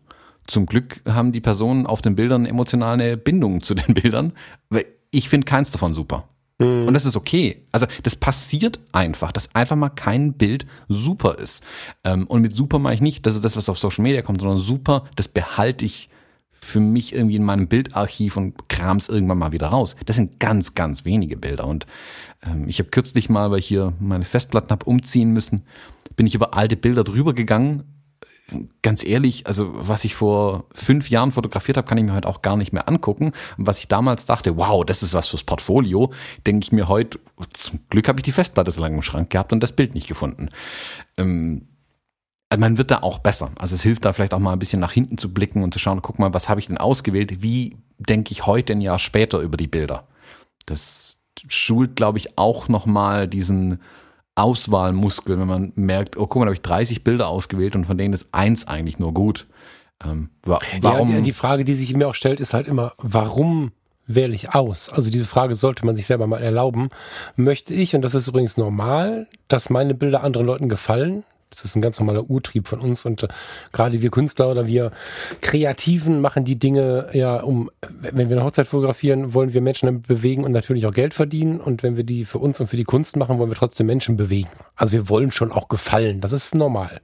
zum 0.45 0.65
Glück 0.65 1.01
haben 1.05 1.33
die 1.33 1.41
Personen 1.41 1.85
auf 1.85 2.01
den 2.01 2.15
Bildern 2.15 2.45
emotionale 2.45 3.17
Bindungen 3.17 3.61
zu 3.61 3.75
den 3.75 3.93
Bildern, 3.93 4.33
weil 4.69 4.85
ich 5.11 5.29
finde 5.29 5.45
keins 5.45 5.71
davon 5.71 5.93
super. 5.93 6.29
Mhm. 6.59 6.87
Und 6.87 6.93
das 6.93 7.05
ist 7.05 7.15
okay. 7.15 7.67
Also 7.71 7.85
das 8.03 8.15
passiert 8.15 8.79
einfach, 8.93 9.31
dass 9.31 9.53
einfach 9.53 9.75
mal 9.75 9.89
kein 9.89 10.33
Bild 10.33 10.65
super 10.87 11.37
ist. 11.37 11.63
Ähm, 12.03 12.25
und 12.27 12.41
mit 12.41 12.53
super 12.53 12.79
meine 12.79 12.95
ich 12.95 13.01
nicht, 13.01 13.25
das 13.25 13.35
ist 13.35 13.43
das, 13.43 13.55
was 13.55 13.69
auf 13.69 13.77
Social 13.77 14.03
Media 14.03 14.21
kommt, 14.21 14.41
sondern 14.41 14.59
super, 14.59 15.03
das 15.15 15.27
behalte 15.27 15.85
ich 15.85 16.09
für 16.59 16.79
mich 16.79 17.13
irgendwie 17.13 17.35
in 17.35 17.43
meinem 17.43 17.67
Bildarchiv 17.67 18.35
und 18.35 18.67
krams 18.67 19.09
irgendwann 19.09 19.37
mal 19.37 19.51
wieder 19.51 19.67
raus. 19.67 19.95
Das 20.05 20.15
sind 20.15 20.39
ganz, 20.39 20.73
ganz 20.73 21.05
wenige 21.05 21.37
Bilder. 21.37 21.67
Und 21.67 21.85
ähm, 22.41 22.67
ich 22.67 22.79
habe 22.79 22.89
kürzlich 22.89 23.29
mal, 23.29 23.51
weil 23.51 23.59
ich 23.59 23.67
hier 23.67 23.93
meine 23.99 24.25
Festplatten 24.25 24.71
habe 24.71 24.85
umziehen 24.85 25.31
müssen, 25.31 25.63
bin 26.15 26.25
ich 26.25 26.35
über 26.35 26.55
alte 26.55 26.75
Bilder 26.75 27.03
drüber 27.03 27.33
gegangen 27.33 27.83
ganz 28.81 29.03
ehrlich, 29.03 29.45
also 29.47 29.69
was 29.73 30.05
ich 30.05 30.15
vor 30.15 30.65
fünf 30.73 31.09
Jahren 31.09 31.31
fotografiert 31.31 31.77
habe, 31.77 31.87
kann 31.87 31.97
ich 31.97 32.05
mir 32.05 32.13
heute 32.13 32.27
auch 32.27 32.41
gar 32.41 32.55
nicht 32.55 32.71
mehr 32.71 32.87
angucken. 32.87 33.33
Und 33.57 33.67
was 33.67 33.79
ich 33.79 33.87
damals 33.87 34.25
dachte, 34.25 34.57
wow, 34.57 34.85
das 34.85 35.03
ist 35.03 35.13
was 35.13 35.27
fürs 35.27 35.43
Portfolio, 35.43 36.11
denke 36.45 36.63
ich 36.63 36.71
mir 36.71 36.87
heute, 36.87 37.19
zum 37.51 37.79
Glück 37.89 38.07
habe 38.07 38.19
ich 38.19 38.23
die 38.23 38.31
Festplatte 38.31 38.71
so 38.71 38.81
lange 38.81 38.95
im 38.95 39.01
Schrank 39.01 39.29
gehabt 39.29 39.51
und 39.51 39.61
das 39.61 39.73
Bild 39.73 39.95
nicht 39.95 40.07
gefunden. 40.07 40.49
Ähm, 41.17 41.67
man 42.55 42.77
wird 42.77 42.91
da 42.91 42.99
auch 42.99 43.19
besser. 43.19 43.51
Also 43.57 43.75
es 43.75 43.81
hilft 43.81 44.05
da 44.05 44.13
vielleicht 44.13 44.33
auch 44.33 44.39
mal 44.39 44.53
ein 44.53 44.59
bisschen 44.59 44.79
nach 44.79 44.93
hinten 44.93 45.17
zu 45.17 45.33
blicken 45.33 45.63
und 45.63 45.73
zu 45.73 45.79
schauen, 45.79 46.01
guck 46.01 46.17
mal, 46.17 46.33
was 46.33 46.47
habe 46.47 46.61
ich 46.61 46.67
denn 46.67 46.77
ausgewählt? 46.77 47.41
Wie 47.41 47.75
denke 47.99 48.31
ich 48.31 48.45
heute 48.45 48.73
ein 48.73 48.81
Jahr 48.81 48.99
später 48.99 49.39
über 49.39 49.57
die 49.57 49.67
Bilder? 49.67 50.07
Das 50.65 51.19
schult, 51.49 51.97
glaube 51.97 52.17
ich, 52.17 52.37
auch 52.37 52.69
nochmal 52.69 53.27
diesen 53.27 53.81
Auswahlmuskel, 54.37 55.39
wenn 55.39 55.47
man 55.47 55.73
merkt, 55.75 56.17
oh 56.17 56.27
guck 56.27 56.37
mal, 56.37 56.45
da 56.45 56.49
habe 56.49 56.55
ich 56.55 56.61
30 56.61 57.03
Bilder 57.03 57.27
ausgewählt 57.27 57.75
und 57.75 57.85
von 57.85 57.97
denen 57.97 58.13
ist 58.13 58.27
eins 58.31 58.67
eigentlich 58.67 58.99
nur 58.99 59.13
gut. 59.13 59.47
Ähm, 60.05 60.29
warum? 60.43 61.09
Ja, 61.09 61.21
die 61.21 61.33
Frage, 61.33 61.63
die 61.63 61.73
sich 61.73 61.95
mir 61.95 62.07
auch 62.07 62.15
stellt, 62.15 62.39
ist 62.39 62.53
halt 62.53 62.67
immer, 62.67 62.93
warum 62.97 63.71
wähle 64.05 64.33
ich 64.33 64.53
aus? 64.53 64.89
Also 64.89 65.09
diese 65.09 65.25
Frage 65.25 65.55
sollte 65.55 65.85
man 65.85 65.95
sich 65.95 66.05
selber 66.05 66.27
mal 66.27 66.41
erlauben. 66.41 66.89
Möchte 67.35 67.73
ich, 67.73 67.95
und 67.95 68.01
das 68.01 68.15
ist 68.15 68.27
übrigens 68.27 68.57
normal, 68.57 69.27
dass 69.47 69.69
meine 69.69 69.93
Bilder 69.93 70.23
anderen 70.23 70.47
Leuten 70.47 70.69
gefallen? 70.69 71.23
Das 71.49 71.63
ist 71.63 71.75
ein 71.75 71.81
ganz 71.81 71.99
normaler 71.99 72.29
Urtrieb 72.29 72.67
von 72.67 72.79
uns 72.79 73.05
und 73.05 73.23
äh, 73.23 73.27
gerade 73.71 74.01
wir 74.01 74.11
Künstler 74.11 74.49
oder 74.49 74.67
wir 74.67 74.91
Kreativen 75.41 76.19
machen 76.19 76.43
die 76.43 76.59
Dinge 76.59 77.09
ja, 77.13 77.39
um, 77.41 77.71
wenn 77.99 78.29
wir 78.29 78.37
eine 78.37 78.45
Hochzeit 78.45 78.67
fotografieren, 78.67 79.33
wollen 79.33 79.53
wir 79.53 79.61
Menschen 79.61 79.85
damit 79.85 80.07
bewegen 80.07 80.43
und 80.43 80.51
natürlich 80.51 80.85
auch 80.85 80.93
Geld 80.93 81.13
verdienen 81.13 81.61
und 81.61 81.83
wenn 81.83 81.95
wir 81.95 82.03
die 82.03 82.25
für 82.25 82.39
uns 82.39 82.59
und 82.59 82.67
für 82.67 82.77
die 82.77 82.83
Kunst 82.83 83.15
machen, 83.15 83.39
wollen 83.39 83.49
wir 83.49 83.55
trotzdem 83.55 83.87
Menschen 83.87 84.17
bewegen. 84.17 84.49
Also 84.75 84.93
wir 84.93 85.09
wollen 85.09 85.31
schon 85.31 85.51
auch 85.51 85.69
gefallen, 85.69 86.21
das 86.21 86.33
ist 86.33 86.53
normal. 86.53 86.99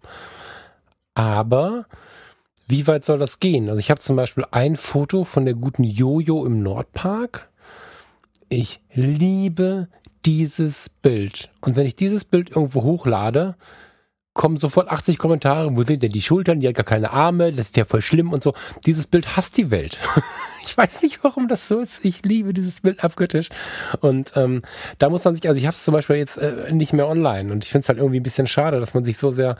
Aber 1.15 1.85
wie 2.67 2.87
weit 2.87 3.05
soll 3.05 3.19
das 3.19 3.39
gehen? 3.39 3.69
Also 3.69 3.79
ich 3.79 3.91
habe 3.91 4.01
zum 4.01 4.15
Beispiel 4.15 4.45
ein 4.51 4.75
Foto 4.75 5.25
von 5.25 5.45
der 5.45 5.53
guten 5.53 5.83
Jojo 5.83 6.45
im 6.45 6.63
Nordpark. 6.63 7.49
Ich 8.49 8.81
liebe 8.93 9.87
dieses 10.25 10.89
Bild. 10.89 11.49
Und 11.61 11.75
wenn 11.75 11.85
ich 11.85 11.95
dieses 11.95 12.23
Bild 12.23 12.49
irgendwo 12.51 12.83
hochlade, 12.83 13.55
kommen 14.33 14.57
sofort 14.57 14.89
80 14.89 15.19
Kommentare, 15.19 15.75
wo 15.75 15.83
sind 15.83 16.01
denn 16.01 16.09
die 16.09 16.21
Schultern, 16.21 16.59
die 16.59 16.67
hat 16.67 16.75
gar 16.75 16.85
keine 16.85 17.11
Arme, 17.11 17.51
das 17.51 17.67
ist 17.67 17.77
ja 17.77 17.85
voll 17.85 18.01
schlimm 18.01 18.33
und 18.33 18.41
so. 18.41 18.53
Dieses 18.85 19.05
Bild 19.05 19.37
hasst 19.37 19.57
die 19.57 19.69
Welt. 19.69 19.99
ich 20.65 20.75
weiß 20.75 21.03
nicht, 21.03 21.23
warum 21.23 21.47
das 21.47 21.67
so 21.67 21.79
ist. 21.79 22.03
Ich 22.03 22.23
liebe 22.23 22.53
dieses 22.53 22.81
Bild 22.81 23.03
abgöttisch. 23.03 23.49
Und 24.01 24.33
ähm, 24.35 24.63
da 24.97 25.09
muss 25.09 25.23
man 25.23 25.35
sich, 25.35 25.47
also 25.47 25.59
ich 25.59 25.67
habe 25.67 25.75
es 25.75 25.83
zum 25.83 25.93
Beispiel 25.93 26.15
jetzt 26.15 26.37
äh, 26.37 26.71
nicht 26.71 26.93
mehr 26.93 27.07
online 27.07 27.51
und 27.51 27.63
ich 27.63 27.69
finde 27.69 27.83
es 27.83 27.89
halt 27.89 27.99
irgendwie 27.99 28.19
ein 28.19 28.23
bisschen 28.23 28.47
schade, 28.47 28.79
dass 28.79 28.95
man 28.95 29.05
sich 29.05 29.17
so 29.17 29.29
sehr 29.29 29.55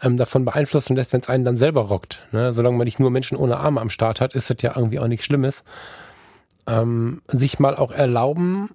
ähm, 0.00 0.16
davon 0.16 0.44
beeinflussen 0.44 0.94
lässt, 0.94 1.12
wenn 1.12 1.20
es 1.20 1.28
einen 1.28 1.44
dann 1.44 1.56
selber 1.56 1.82
rockt. 1.82 2.22
Ne? 2.30 2.52
Solange 2.52 2.76
man 2.76 2.84
nicht 2.84 3.00
nur 3.00 3.10
Menschen 3.10 3.36
ohne 3.36 3.56
Arme 3.56 3.80
am 3.80 3.90
Start 3.90 4.20
hat, 4.20 4.34
ist 4.34 4.48
das 4.48 4.58
ja 4.62 4.76
irgendwie 4.76 5.00
auch 5.00 5.08
nichts 5.08 5.26
Schlimmes. 5.26 5.64
Ähm, 6.68 7.20
sich 7.26 7.58
mal 7.58 7.74
auch 7.74 7.90
erlauben, 7.90 8.70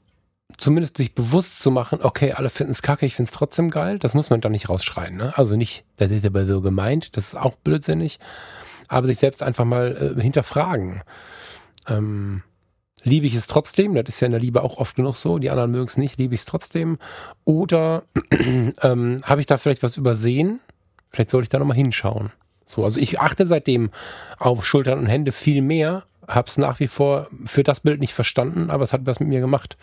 zumindest 0.60 0.98
sich 0.98 1.16
bewusst 1.16 1.62
zu 1.62 1.72
machen, 1.72 2.00
okay, 2.02 2.34
alle 2.34 2.50
finden 2.50 2.74
es 2.74 2.82
kacke, 2.82 3.06
ich 3.06 3.16
finde 3.16 3.30
es 3.30 3.36
trotzdem 3.36 3.70
geil, 3.70 3.98
das 3.98 4.14
muss 4.14 4.30
man 4.30 4.42
dann 4.42 4.52
nicht 4.52 4.70
rausschreien. 4.70 5.16
Ne? 5.16 5.38
Also 5.38 5.56
nicht, 5.56 5.86
das 5.98 6.12
ist 6.12 6.26
aber 6.26 6.46
so 6.46 6.62
gemeint, 6.62 7.18
das 7.18 7.30
ist 7.30 7.36
auch 7.36 7.56
blödsinnig, 7.56 8.20
aber 8.88 9.08
sich 9.08 9.18
selbst 9.18 9.42
einfach 9.42 9.66
mal 9.66 10.16
äh, 10.18 10.22
hinterfragen. 10.22 11.02
Ähm, 11.88 12.44
liebe 13.04 13.26
ich 13.26 13.36
es 13.36 13.48
trotzdem, 13.48 13.96
das 13.96 14.10
ist 14.10 14.20
ja 14.20 14.26
in 14.26 14.32
der 14.32 14.42
Liebe 14.42 14.62
auch 14.62 14.78
oft 14.78 14.96
genug 14.96 15.16
so, 15.16 15.40
die 15.40 15.50
anderen 15.50 15.72
mögen 15.72 15.88
es 15.88 15.98
nicht, 15.98 16.18
liebe 16.18 16.36
ich 16.36 16.42
es 16.42 16.46
trotzdem. 16.46 16.98
Oder 17.46 18.04
ähm, 18.82 19.18
habe 19.24 19.42
ich 19.42 19.48
da 19.48 19.58
vielleicht 19.58 19.84
was 19.84 19.98
übersehen? 19.98 20.60
Vielleicht 21.10 21.32
sollte 21.32 21.44
ich 21.44 21.50
da 21.50 21.60
nochmal 21.60 21.78
hinschauen. 21.78 22.32
So, 22.66 22.84
also 22.84 23.00
ich 23.00 23.20
achte 23.20 23.48
seitdem 23.48 23.90
auf 24.38 24.66
Schultern 24.66 25.00
und 25.00 25.08
Hände 25.08 25.32
viel 25.32 25.62
mehr, 25.62 26.04
habe 26.28 26.48
es 26.48 26.58
nach 26.58 26.80
wie 26.80 26.88
vor 26.88 27.28
für 27.46 27.64
das 27.64 27.80
Bild 27.80 28.00
nicht 28.00 28.14
verstanden, 28.14 28.70
aber 28.70 28.84
es 28.84 28.94
hat 28.94 29.06
was 29.06 29.20
mit 29.20 29.30
mir 29.30 29.40
gemacht. 29.40 29.78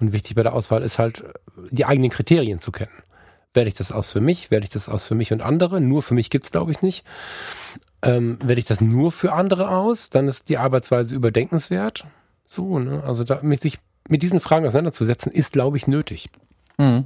Und 0.00 0.12
wichtig 0.12 0.34
bei 0.34 0.42
der 0.42 0.54
Auswahl 0.54 0.82
ist 0.82 0.98
halt, 0.98 1.24
die 1.70 1.84
eigenen 1.84 2.10
Kriterien 2.10 2.58
zu 2.58 2.72
kennen. 2.72 3.02
Wähle 3.52 3.68
ich 3.68 3.74
das 3.74 3.92
aus 3.92 4.10
für 4.10 4.20
mich? 4.20 4.50
Wähle 4.50 4.62
ich 4.62 4.70
das 4.70 4.88
aus 4.88 5.06
für 5.06 5.14
mich 5.14 5.32
und 5.32 5.42
andere? 5.42 5.80
Nur 5.80 6.02
für 6.02 6.14
mich 6.14 6.30
gibt's 6.30 6.52
glaube 6.52 6.72
ich, 6.72 6.82
nicht. 6.82 7.04
Ähm, 8.02 8.38
wähle 8.42 8.58
ich 8.58 8.64
das 8.64 8.80
nur 8.80 9.12
für 9.12 9.32
andere 9.32 9.70
aus? 9.70 10.10
Dann 10.10 10.28
ist 10.28 10.48
die 10.48 10.56
Arbeitsweise 10.56 11.14
überdenkenswert. 11.14 12.06
So, 12.46 12.78
ne? 12.78 13.02
Also 13.04 13.24
da, 13.24 13.40
mit 13.42 13.60
sich 13.60 13.78
mit 14.08 14.22
diesen 14.22 14.40
Fragen 14.40 14.66
auseinanderzusetzen, 14.66 15.30
ist, 15.32 15.52
glaube 15.52 15.76
ich, 15.76 15.86
nötig. 15.86 16.30
Mhm. 16.78 17.04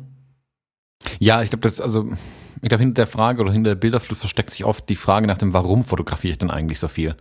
Ja, 1.18 1.42
ich 1.42 1.50
glaube, 1.50 1.62
das, 1.62 1.80
also, 1.80 2.10
ich 2.62 2.68
glaube, 2.68 2.82
hinter 2.82 3.02
der 3.02 3.06
Frage 3.06 3.42
oder 3.42 3.52
hinter 3.52 3.70
der 3.70 3.80
Bilderflut 3.80 4.18
versteckt 4.18 4.50
sich 4.50 4.64
oft 4.64 4.88
die 4.88 4.96
Frage 4.96 5.26
nach 5.26 5.38
dem, 5.38 5.52
warum 5.52 5.84
fotografiere 5.84 6.32
ich 6.32 6.38
denn 6.38 6.50
eigentlich 6.50 6.78
so 6.78 6.88
viel? 6.88 7.14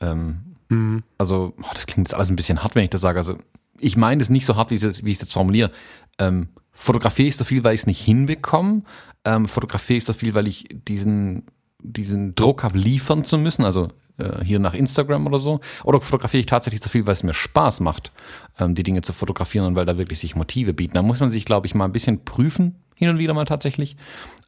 Ähm, 0.00 0.56
mhm. 0.68 1.02
Also, 1.18 1.54
oh, 1.58 1.70
das 1.74 1.86
klingt 1.86 2.08
jetzt 2.08 2.14
alles 2.14 2.30
ein 2.30 2.36
bisschen 2.36 2.62
hart, 2.62 2.74
wenn 2.74 2.84
ich 2.84 2.90
das 2.90 3.00
sage. 3.00 3.18
Also, 3.18 3.36
ich 3.80 3.96
meine 3.96 4.22
es 4.22 4.30
nicht 4.30 4.46
so 4.46 4.56
hart, 4.56 4.70
wie 4.70 4.74
ich 4.76 4.82
es 4.82 5.02
jetzt 5.02 5.32
formuliere. 5.32 5.70
Ähm, 6.18 6.48
fotografiere 6.72 7.28
ich 7.28 7.36
so 7.36 7.44
viel, 7.44 7.64
weil 7.64 7.74
ich 7.74 7.82
es 7.82 7.86
nicht 7.86 8.00
hinbekomme. 8.00 8.82
Ähm, 9.24 9.48
fotografiere 9.48 9.98
ich 9.98 10.04
so 10.04 10.12
viel, 10.12 10.34
weil 10.34 10.46
ich 10.46 10.66
diesen, 10.70 11.46
diesen 11.82 12.34
Druck 12.34 12.62
habe, 12.62 12.78
liefern 12.78 13.24
zu 13.24 13.38
müssen. 13.38 13.64
Also 13.64 13.88
äh, 14.18 14.44
hier 14.44 14.58
nach 14.58 14.74
Instagram 14.74 15.26
oder 15.26 15.38
so. 15.38 15.60
Oder 15.84 16.00
fotografiere 16.00 16.40
ich 16.40 16.46
tatsächlich 16.46 16.82
so 16.82 16.88
viel, 16.88 17.06
weil 17.06 17.12
es 17.14 17.22
mir 17.22 17.34
Spaß 17.34 17.80
macht, 17.80 18.12
ähm, 18.58 18.74
die 18.74 18.82
Dinge 18.82 19.02
zu 19.02 19.12
fotografieren 19.12 19.66
und 19.66 19.76
weil 19.76 19.86
da 19.86 19.96
wirklich 19.96 20.18
sich 20.18 20.36
Motive 20.36 20.74
bieten. 20.74 20.94
Da 20.94 21.02
muss 21.02 21.20
man 21.20 21.30
sich, 21.30 21.44
glaube 21.44 21.66
ich, 21.66 21.74
mal 21.74 21.84
ein 21.84 21.92
bisschen 21.92 22.24
prüfen, 22.24 22.76
hin 22.94 23.08
und 23.08 23.18
wieder 23.18 23.34
mal 23.34 23.44
tatsächlich, 23.44 23.96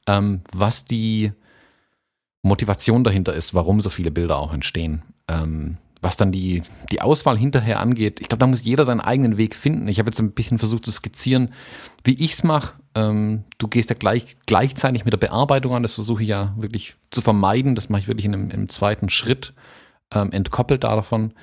ähm, 0.07 0.43
was 0.53 0.85
die 0.85 1.33
Motivation 2.43 3.05
dahinter 3.05 3.35
ist, 3.35 3.55
warum 3.55 3.81
so 3.81 3.91
viele 3.91 4.11
Bilder 4.11 4.39
auch 4.39 4.53
entstehen. 4.53 5.03
Ähm, 5.29 5.79
was 6.03 6.17
dann 6.17 6.33
die, 6.33 6.63
die 6.91 7.03
Auswahl 7.03 7.37
hinterher 7.37 7.81
angeht, 7.81 8.21
ich 8.21 8.29
glaube, 8.29 8.41
da 8.41 8.47
muss 8.47 8.65
jeder 8.65 8.85
seinen 8.85 9.01
eigenen 9.01 9.37
Weg 9.37 9.55
finden. 9.55 9.89
Ich 9.89 9.99
habe 9.99 10.09
jetzt 10.09 10.19
ein 10.19 10.33
bisschen 10.33 10.59
versucht 10.59 10.85
zu 10.85 10.91
skizzieren, 10.91 11.53
wie 12.05 12.15
ich 12.15 12.33
es 12.33 12.43
mache. 12.43 12.75
Ähm, 12.95 13.45
du 13.59 13.69
gehst 13.69 13.91
ja 13.91 13.97
gleich, 13.97 14.37
gleichzeitig 14.47 15.05
mit 15.05 15.13
der 15.13 15.19
Bearbeitung 15.19 15.75
an, 15.75 15.83
das 15.83 15.95
versuche 15.95 16.23
ich 16.23 16.29
ja 16.29 16.55
wirklich 16.57 16.97
zu 17.11 17.21
vermeiden. 17.21 17.75
Das 17.75 17.89
mache 17.89 18.01
ich 18.01 18.09
wirklich 18.09 18.25
in 18.25 18.35
einem, 18.35 18.51
im 18.51 18.69
zweiten 18.69 19.11
Schritt, 19.11 19.53
ähm, 20.13 20.33
entkoppelt 20.33 20.85
davon. 20.85 21.35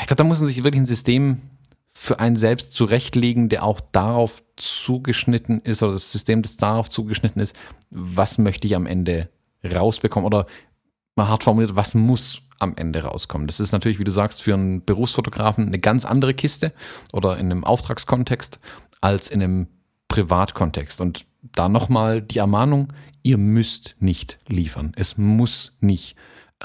Ich 0.00 0.06
glaube, 0.06 0.16
da 0.16 0.24
muss 0.24 0.40
man 0.40 0.48
sich 0.48 0.62
wirklich 0.62 0.82
ein 0.82 0.86
System 0.86 1.40
für 1.88 2.20
einen 2.20 2.36
selbst 2.36 2.74
zurechtlegen, 2.74 3.48
der 3.48 3.64
auch 3.64 3.80
darauf 3.80 4.42
zugeschnitten 4.56 5.62
ist, 5.62 5.82
oder 5.82 5.92
das 5.92 6.12
System, 6.12 6.42
das 6.42 6.58
darauf 6.58 6.90
zugeschnitten 6.90 7.40
ist, 7.40 7.56
was 7.90 8.36
möchte 8.36 8.66
ich 8.66 8.76
am 8.76 8.86
Ende 8.86 9.30
rausbekommen 9.64 10.26
oder 10.26 10.46
mal 11.16 11.28
hart 11.28 11.42
formuliert, 11.42 11.74
was 11.74 11.94
muss 11.94 12.42
am 12.58 12.74
Ende 12.76 13.02
rauskommen. 13.02 13.46
Das 13.46 13.60
ist 13.60 13.72
natürlich, 13.72 13.98
wie 13.98 14.04
du 14.04 14.10
sagst, 14.10 14.42
für 14.42 14.54
einen 14.54 14.84
Berufsfotografen 14.84 15.66
eine 15.66 15.78
ganz 15.78 16.04
andere 16.04 16.34
Kiste 16.34 16.72
oder 17.12 17.38
in 17.38 17.50
einem 17.50 17.64
Auftragskontext 17.64 18.60
als 19.00 19.28
in 19.28 19.42
einem 19.42 19.68
Privatkontext. 20.08 21.00
Und 21.00 21.26
da 21.42 21.68
nochmal 21.68 22.22
die 22.22 22.38
Ermahnung, 22.38 22.92
ihr 23.22 23.38
müsst 23.38 23.96
nicht 23.98 24.38
liefern. 24.46 24.92
Es 24.96 25.18
muss 25.18 25.76
nicht, 25.80 26.16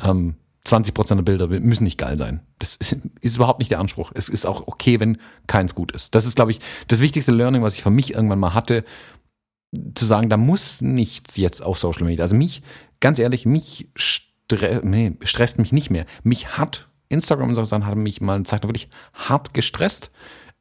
ähm, 0.02 0.36
20 0.64 0.94
Prozent 0.94 1.20
der 1.20 1.24
Bilder 1.24 1.48
müssen 1.48 1.84
nicht 1.84 1.98
geil 1.98 2.18
sein. 2.18 2.42
Das 2.60 2.76
ist, 2.76 2.96
ist, 3.22 3.36
überhaupt 3.36 3.60
nicht 3.60 3.72
der 3.72 3.80
Anspruch. 3.80 4.12
Es 4.14 4.30
ist 4.30 4.46
auch 4.46 4.68
okay, 4.68 5.00
wenn 5.00 5.18
keins 5.48 5.74
gut 5.74 5.92
ist. 5.92 6.14
Das 6.14 6.26
ist, 6.26 6.36
glaube 6.36 6.52
ich, 6.52 6.60
das 6.88 7.00
wichtigste 7.00 7.32
Learning, 7.32 7.64
was 7.64 7.74
ich 7.74 7.82
für 7.82 7.90
mich 7.90 8.14
irgendwann 8.14 8.40
mal 8.40 8.54
hatte, 8.54 8.86
zu 9.96 10.06
sagen, 10.06 10.30
da 10.30 10.38
muss 10.38 10.82
nichts 10.82 11.38
jetzt 11.38 11.64
auf 11.64 11.80
Social 11.80 12.04
Media. 12.04 12.24
Also 12.24 12.36
mich, 12.36 12.62
ganz 13.00 13.18
ehrlich, 13.18 13.46
mich 13.46 13.90
stre 14.58 14.82
nee, 14.84 15.14
stresst 15.24 15.60
mich 15.60 15.72
nicht 15.72 15.90
mehr. 15.90 16.06
Mich 16.24 16.58
hat 16.58 16.88
Instagram 17.10 17.50
und 17.50 17.56
so 17.56 17.64
Sachen 17.64 17.86
haben 17.86 18.04
mich 18.04 18.22
mal 18.22 18.36
eine 18.36 18.46
Zeit 18.46 18.64
wirklich 18.64 18.90
hart 19.14 19.54
gestresst. 19.54 20.12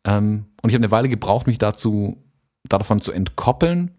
Ähm, 0.05 0.47
und 0.63 0.71
ich 0.71 0.75
habe 0.75 0.85
eine 0.85 0.91
Weile 0.91 1.09
gebraucht, 1.09 1.47
mich 1.47 1.59
dazu, 1.59 2.23
davon 2.65 3.01
zu 3.01 3.13
entkoppeln. 3.13 3.93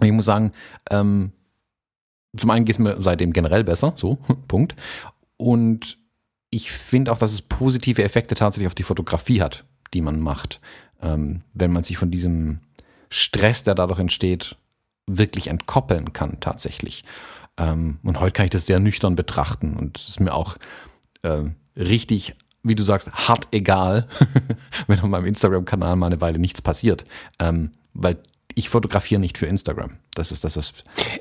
Und 0.00 0.06
ich 0.06 0.12
muss 0.12 0.24
sagen, 0.24 0.52
ähm, 0.90 1.32
zum 2.36 2.50
einen 2.50 2.64
geht 2.64 2.74
es 2.74 2.78
mir 2.78 3.00
seitdem 3.00 3.32
generell 3.32 3.64
besser, 3.64 3.94
so, 3.96 4.16
Punkt. 4.48 4.74
Und 5.36 5.98
ich 6.50 6.72
finde 6.72 7.12
auch, 7.12 7.18
dass 7.18 7.32
es 7.32 7.42
positive 7.42 8.02
Effekte 8.02 8.34
tatsächlich 8.34 8.66
auf 8.66 8.74
die 8.74 8.82
Fotografie 8.82 9.42
hat, 9.42 9.64
die 9.94 10.00
man 10.00 10.20
macht, 10.20 10.60
ähm, 11.02 11.42
wenn 11.54 11.72
man 11.72 11.84
sich 11.84 11.98
von 11.98 12.10
diesem 12.10 12.60
Stress, 13.10 13.62
der 13.62 13.74
dadurch 13.74 14.00
entsteht, 14.00 14.56
wirklich 15.06 15.48
entkoppeln 15.48 16.12
kann 16.12 16.40
tatsächlich. 16.40 17.04
Ähm, 17.58 17.98
und 18.02 18.20
heute 18.20 18.32
kann 18.32 18.44
ich 18.44 18.50
das 18.50 18.66
sehr 18.66 18.80
nüchtern 18.80 19.16
betrachten 19.16 19.76
und 19.76 19.98
es 19.98 20.08
ist 20.08 20.20
mir 20.20 20.34
auch 20.34 20.56
äh, 21.22 21.44
richtig, 21.76 22.34
wie 22.62 22.74
du 22.74 22.82
sagst, 22.82 23.10
hart 23.12 23.48
egal, 23.52 24.08
wenn 24.86 25.00
auf 25.00 25.06
meinem 25.06 25.26
Instagram-Kanal 25.26 25.96
mal 25.96 26.06
eine 26.06 26.20
Weile 26.20 26.38
nichts 26.38 26.62
passiert. 26.62 27.04
Ähm, 27.38 27.72
weil 27.94 28.18
ich 28.54 28.70
fotografiere 28.70 29.20
nicht 29.20 29.36
für 29.36 29.46
Instagram. 29.46 29.98
Das 30.14 30.32
ist 30.32 30.42
das, 30.42 30.56
was 30.56 30.72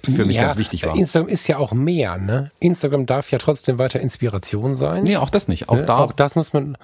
für 0.03 0.25
mich 0.25 0.38
ja, 0.38 0.43
ganz 0.43 0.57
wichtig 0.57 0.86
war. 0.86 0.95
Instagram 0.95 1.27
ist 1.27 1.47
ja 1.47 1.57
auch 1.57 1.73
mehr, 1.73 2.17
ne? 2.17 2.51
Instagram 2.59 3.05
darf 3.05 3.29
ja 3.29 3.38
trotzdem 3.39 3.77
weiter 3.77 3.99
Inspiration 3.99 4.75
sein. 4.75 5.03
Nee, 5.03 5.17
auch 5.17 5.29
das 5.29 5.49
nicht. 5.49 5.67
Auch 5.67 5.75
ne? 5.75 5.86
da. 5.86 5.97
Auch 5.97 6.13
das 6.13 6.36
muss 6.36 6.53
man. 6.53 6.77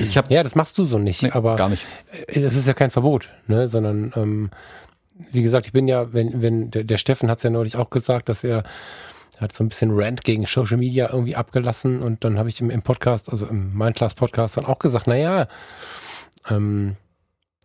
Ich 0.00 0.18
hab, 0.18 0.30
ja, 0.30 0.42
das 0.42 0.56
machst 0.56 0.76
du 0.78 0.84
so 0.84 0.98
nicht, 0.98 1.22
nee, 1.22 1.30
aber 1.30 1.54
gar 1.54 1.68
nicht. 1.68 1.86
Das 2.34 2.56
ist 2.56 2.66
ja 2.66 2.74
kein 2.74 2.90
Verbot, 2.90 3.32
ne? 3.46 3.68
Sondern 3.68 4.12
ähm, 4.16 4.50
wie 5.30 5.42
gesagt, 5.42 5.66
ich 5.66 5.72
bin 5.72 5.88
ja, 5.88 6.12
wenn, 6.12 6.42
wenn, 6.42 6.70
der, 6.70 6.84
der 6.84 6.98
Steffen 6.98 7.30
hat 7.30 7.38
es 7.38 7.44
ja 7.44 7.50
neulich 7.50 7.76
auch 7.76 7.90
gesagt, 7.90 8.28
dass 8.28 8.44
er 8.44 8.64
hat 9.40 9.54
so 9.54 9.64
ein 9.64 9.68
bisschen 9.68 9.90
Rant 9.92 10.24
gegen 10.24 10.46
Social 10.46 10.76
Media 10.76 11.10
irgendwie 11.10 11.36
abgelassen 11.36 12.00
und 12.00 12.24
dann 12.24 12.38
habe 12.38 12.48
ich 12.48 12.60
im, 12.60 12.70
im, 12.70 12.82
Podcast, 12.82 13.30
also 13.30 13.46
im 13.46 13.76
Mindclass 13.76 14.14
Podcast 14.14 14.56
dann 14.56 14.64
auch 14.64 14.78
gesagt, 14.78 15.06
naja, 15.06 15.48
ähm, 16.48 16.96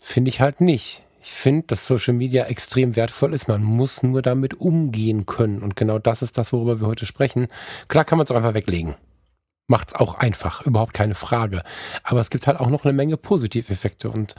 finde 0.02 0.30
ich 0.30 0.42
halt 0.42 0.62
nicht. 0.62 1.04
Ich 1.22 1.34
finde, 1.34 1.68
dass 1.68 1.86
Social 1.86 2.14
Media 2.14 2.46
extrem 2.46 2.96
wertvoll 2.96 3.34
ist. 3.34 3.48
Man 3.48 3.62
muss 3.62 4.02
nur 4.02 4.22
damit 4.22 4.62
umgehen 4.62 5.26
können. 5.26 5.62
Und 5.62 5.76
genau 5.76 6.00
das 6.00 6.22
ist 6.22 6.38
das, 6.38 6.54
worüber 6.54 6.80
wir 6.80 6.88
heute 6.88 7.06
sprechen. 7.06 7.48
Klar 7.90 8.06
kann 8.06 8.18
man 8.18 8.26
es 8.26 8.32
auch 8.32 8.38
einfach 8.38 8.54
weglegen. 8.54 8.96
Macht's 9.68 9.94
auch 9.94 10.16
einfach, 10.16 10.66
überhaupt 10.66 10.94
keine 10.94 11.16
Frage. 11.16 11.64
Aber 12.04 12.22
es 12.22 12.30
gibt 12.30 12.48
halt 12.48 12.62
auch 12.62 12.70
noch 12.70 12.86
eine 12.86 12.94
Menge 12.94 13.18
Positiveffekte. 13.18 14.10
Und 14.10 14.36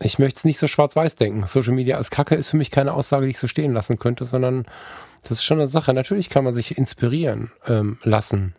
ich 0.00 0.18
möchte 0.18 0.38
es 0.38 0.44
nicht 0.44 0.58
so 0.58 0.66
schwarz-weiß 0.66 1.16
denken. 1.16 1.46
Social 1.46 1.72
Media 1.72 1.96
als 1.96 2.10
Kacke 2.10 2.34
ist 2.34 2.50
für 2.50 2.56
mich 2.56 2.70
keine 2.70 2.94
Aussage, 2.94 3.26
die 3.26 3.30
ich 3.30 3.38
so 3.38 3.46
stehen 3.46 3.72
lassen 3.72 3.98
könnte, 3.98 4.24
sondern 4.24 4.66
das 5.22 5.32
ist 5.32 5.44
schon 5.44 5.58
eine 5.58 5.68
Sache. 5.68 5.94
Natürlich 5.94 6.30
kann 6.30 6.44
man 6.44 6.54
sich 6.54 6.76
inspirieren 6.76 7.52
ähm, 7.66 7.98
lassen 8.02 8.54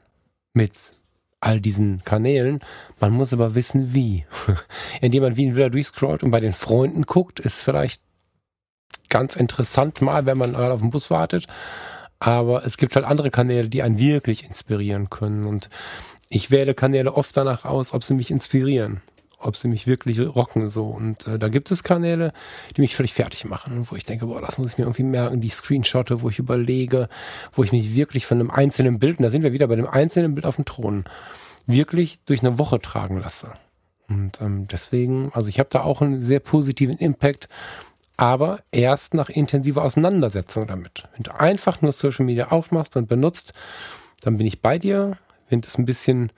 mit 0.54 0.94
all 1.42 1.60
diesen 1.60 2.04
Kanälen. 2.04 2.62
Man 3.00 3.12
muss 3.12 3.34
aber 3.34 3.54
wissen, 3.54 3.94
wie. 3.94 4.26
Indem 5.02 5.24
man 5.24 5.38
wie 5.38 5.56
wieder 5.56 5.70
durchscrollt 5.70 6.24
und 6.24 6.32
bei 6.32 6.40
den 6.40 6.54
Freunden 6.54 7.04
guckt, 7.04 7.40
ist 7.40 7.62
vielleicht 7.62 8.02
ganz 9.10 9.36
interessant 9.36 10.02
mal, 10.02 10.26
wenn 10.26 10.38
man 10.38 10.54
gerade 10.54 10.74
auf 10.74 10.80
den 10.82 10.90
Bus 10.90 11.10
wartet. 11.10 11.48
Aber 12.18 12.66
es 12.66 12.78
gibt 12.78 12.96
halt 12.96 13.06
andere 13.06 13.30
Kanäle, 13.30 13.68
die 13.68 13.84
einen 13.84 14.00
wirklich 14.00 14.46
inspirieren 14.46 15.10
können. 15.10 15.46
Und 15.46 15.70
ich 16.30 16.50
wähle 16.50 16.74
Kanäle 16.74 17.14
oft 17.14 17.36
danach 17.36 17.66
aus, 17.66 17.94
ob 17.94 18.04
sie 18.04 18.14
mich 18.14 18.32
inspirieren 18.32 19.02
ob 19.40 19.56
sie 19.56 19.68
mich 19.68 19.88
wirklich 19.88 20.20
rocken 20.20 20.70
so. 20.70 20.88
Und 20.88 21.28
äh, 21.28 21.38
da 21.40 21.50
gibt 21.50 21.72
es 21.72 21.84
Kanäle, 21.84 22.34
die 22.76 22.82
mich 22.82 22.96
völlig 22.96 23.14
fertig 23.14 23.46
machen, 23.46 23.88
wo 23.90 23.96
ich 23.96 24.06
denke, 24.06 24.26
boah, 24.26 24.42
das 24.42 24.58
muss 24.58 24.72
ich 24.72 24.78
mir 24.78 24.86
irgendwie 24.86 25.04
merken, 25.04 25.42
die 25.42 25.50
Screenshotte, 25.50 26.22
wo 26.22 26.30
ich 26.30 26.40
überlege, 26.40 27.10
wo 27.54 27.64
ich 27.64 27.72
mich 27.72 27.96
wirklich 27.96 28.26
von 28.26 28.40
einem 28.40 28.52
einzelnen 28.52 29.00
Bild, 29.00 29.20
und 29.20 29.24
da 29.24 29.30
sind 29.30 29.44
wir 29.44 29.54
wieder 29.54 29.68
bei 29.68 29.76
dem 29.76 29.88
einzelnen 29.88 30.36
Bild 30.36 30.46
auf 30.46 30.56
dem 30.56 30.66
Thron, 30.66 31.06
wirklich 31.68 32.20
durch 32.26 32.42
eine 32.42 32.58
Woche 32.58 32.80
tragen 32.80 33.20
lasse. 33.20 33.52
Und 34.08 34.40
ähm, 34.42 34.68
deswegen, 34.68 35.32
also 35.34 35.50
ich 35.50 35.60
habe 35.60 35.70
da 35.72 35.82
auch 35.82 36.02
einen 36.02 36.22
sehr 36.22 36.40
positiven 36.40 36.98
Impact, 36.98 37.48
aber 38.18 38.60
erst 38.72 39.14
nach 39.14 39.30
intensiver 39.30 39.84
Auseinandersetzung 39.84 40.68
damit. 40.68 41.08
Wenn 41.16 41.24
du 41.24 41.38
einfach 41.38 41.82
nur 41.82 41.92
Social 41.92 42.26
Media 42.26 42.50
aufmachst 42.50 42.96
und 42.98 43.08
benutzt, 43.08 43.54
dann 44.22 44.38
bin 44.38 44.48
ich 44.48 44.62
bei 44.62 44.80
dir. 44.80 45.18
Wenn 45.50 45.60
es 45.60 45.78
ein 45.78 45.86
bisschen 45.86 46.32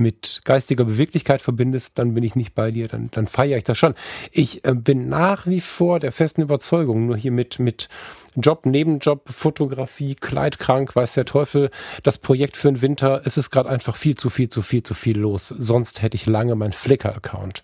mit 0.00 0.40
geistiger 0.44 0.84
Beweglichkeit 0.84 1.40
verbindest, 1.42 1.98
dann 1.98 2.14
bin 2.14 2.24
ich 2.24 2.34
nicht 2.34 2.54
bei 2.54 2.70
dir, 2.70 2.88
dann, 2.88 3.10
dann 3.10 3.26
feiere 3.26 3.58
ich 3.58 3.64
das 3.64 3.78
schon. 3.78 3.94
Ich 4.32 4.64
äh, 4.64 4.74
bin 4.74 5.08
nach 5.08 5.46
wie 5.46 5.60
vor 5.60 6.00
der 6.00 6.12
festen 6.12 6.42
Überzeugung, 6.42 7.06
nur 7.06 7.16
hier 7.16 7.32
mit, 7.32 7.58
mit 7.58 7.88
Job, 8.36 8.66
Nebenjob, 8.66 9.28
Fotografie, 9.28 10.14
Kleidkrank, 10.14 10.96
weiß 10.96 11.14
der 11.14 11.24
Teufel, 11.24 11.70
das 12.02 12.18
Projekt 12.18 12.56
für 12.56 12.72
den 12.72 12.80
Winter, 12.80 13.22
es 13.24 13.36
ist 13.36 13.50
gerade 13.50 13.68
einfach 13.68 13.96
viel 13.96 14.16
zu 14.16 14.30
viel, 14.30 14.48
zu 14.48 14.62
viel, 14.62 14.82
zu 14.82 14.94
viel 14.94 15.18
los. 15.18 15.48
Sonst 15.48 16.02
hätte 16.02 16.16
ich 16.16 16.26
lange 16.26 16.54
meinen 16.54 16.72
Flickr-Account 16.72 17.62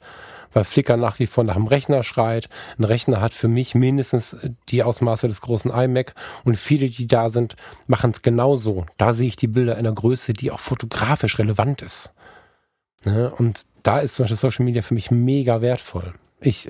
weil 0.56 0.64
Flickr 0.64 0.96
nach 0.96 1.18
wie 1.18 1.26
vor 1.26 1.44
nach 1.44 1.54
dem 1.54 1.66
Rechner 1.66 2.02
schreit. 2.02 2.48
Ein 2.78 2.84
Rechner 2.84 3.20
hat 3.20 3.34
für 3.34 3.46
mich 3.46 3.74
mindestens 3.74 4.34
die 4.70 4.82
Ausmaße 4.82 5.28
des 5.28 5.42
großen 5.42 5.70
iMac 5.70 6.14
und 6.44 6.56
viele, 6.56 6.88
die 6.88 7.06
da 7.06 7.28
sind, 7.28 7.56
machen 7.86 8.12
es 8.12 8.22
genauso. 8.22 8.86
Da 8.96 9.12
sehe 9.12 9.28
ich 9.28 9.36
die 9.36 9.48
Bilder 9.48 9.74
in 9.74 9.80
einer 9.80 9.94
Größe, 9.94 10.32
die 10.32 10.50
auch 10.50 10.58
fotografisch 10.58 11.38
relevant 11.38 11.82
ist. 11.82 12.10
Ne? 13.06 13.32
Und 13.38 13.62
da 13.82 13.98
ist 14.00 14.16
zum 14.16 14.24
Beispiel 14.24 14.36
Social 14.36 14.64
Media 14.64 14.82
für 14.82 14.94
mich 14.94 15.10
mega 15.10 15.60
wertvoll. 15.62 16.14
Ich 16.40 16.68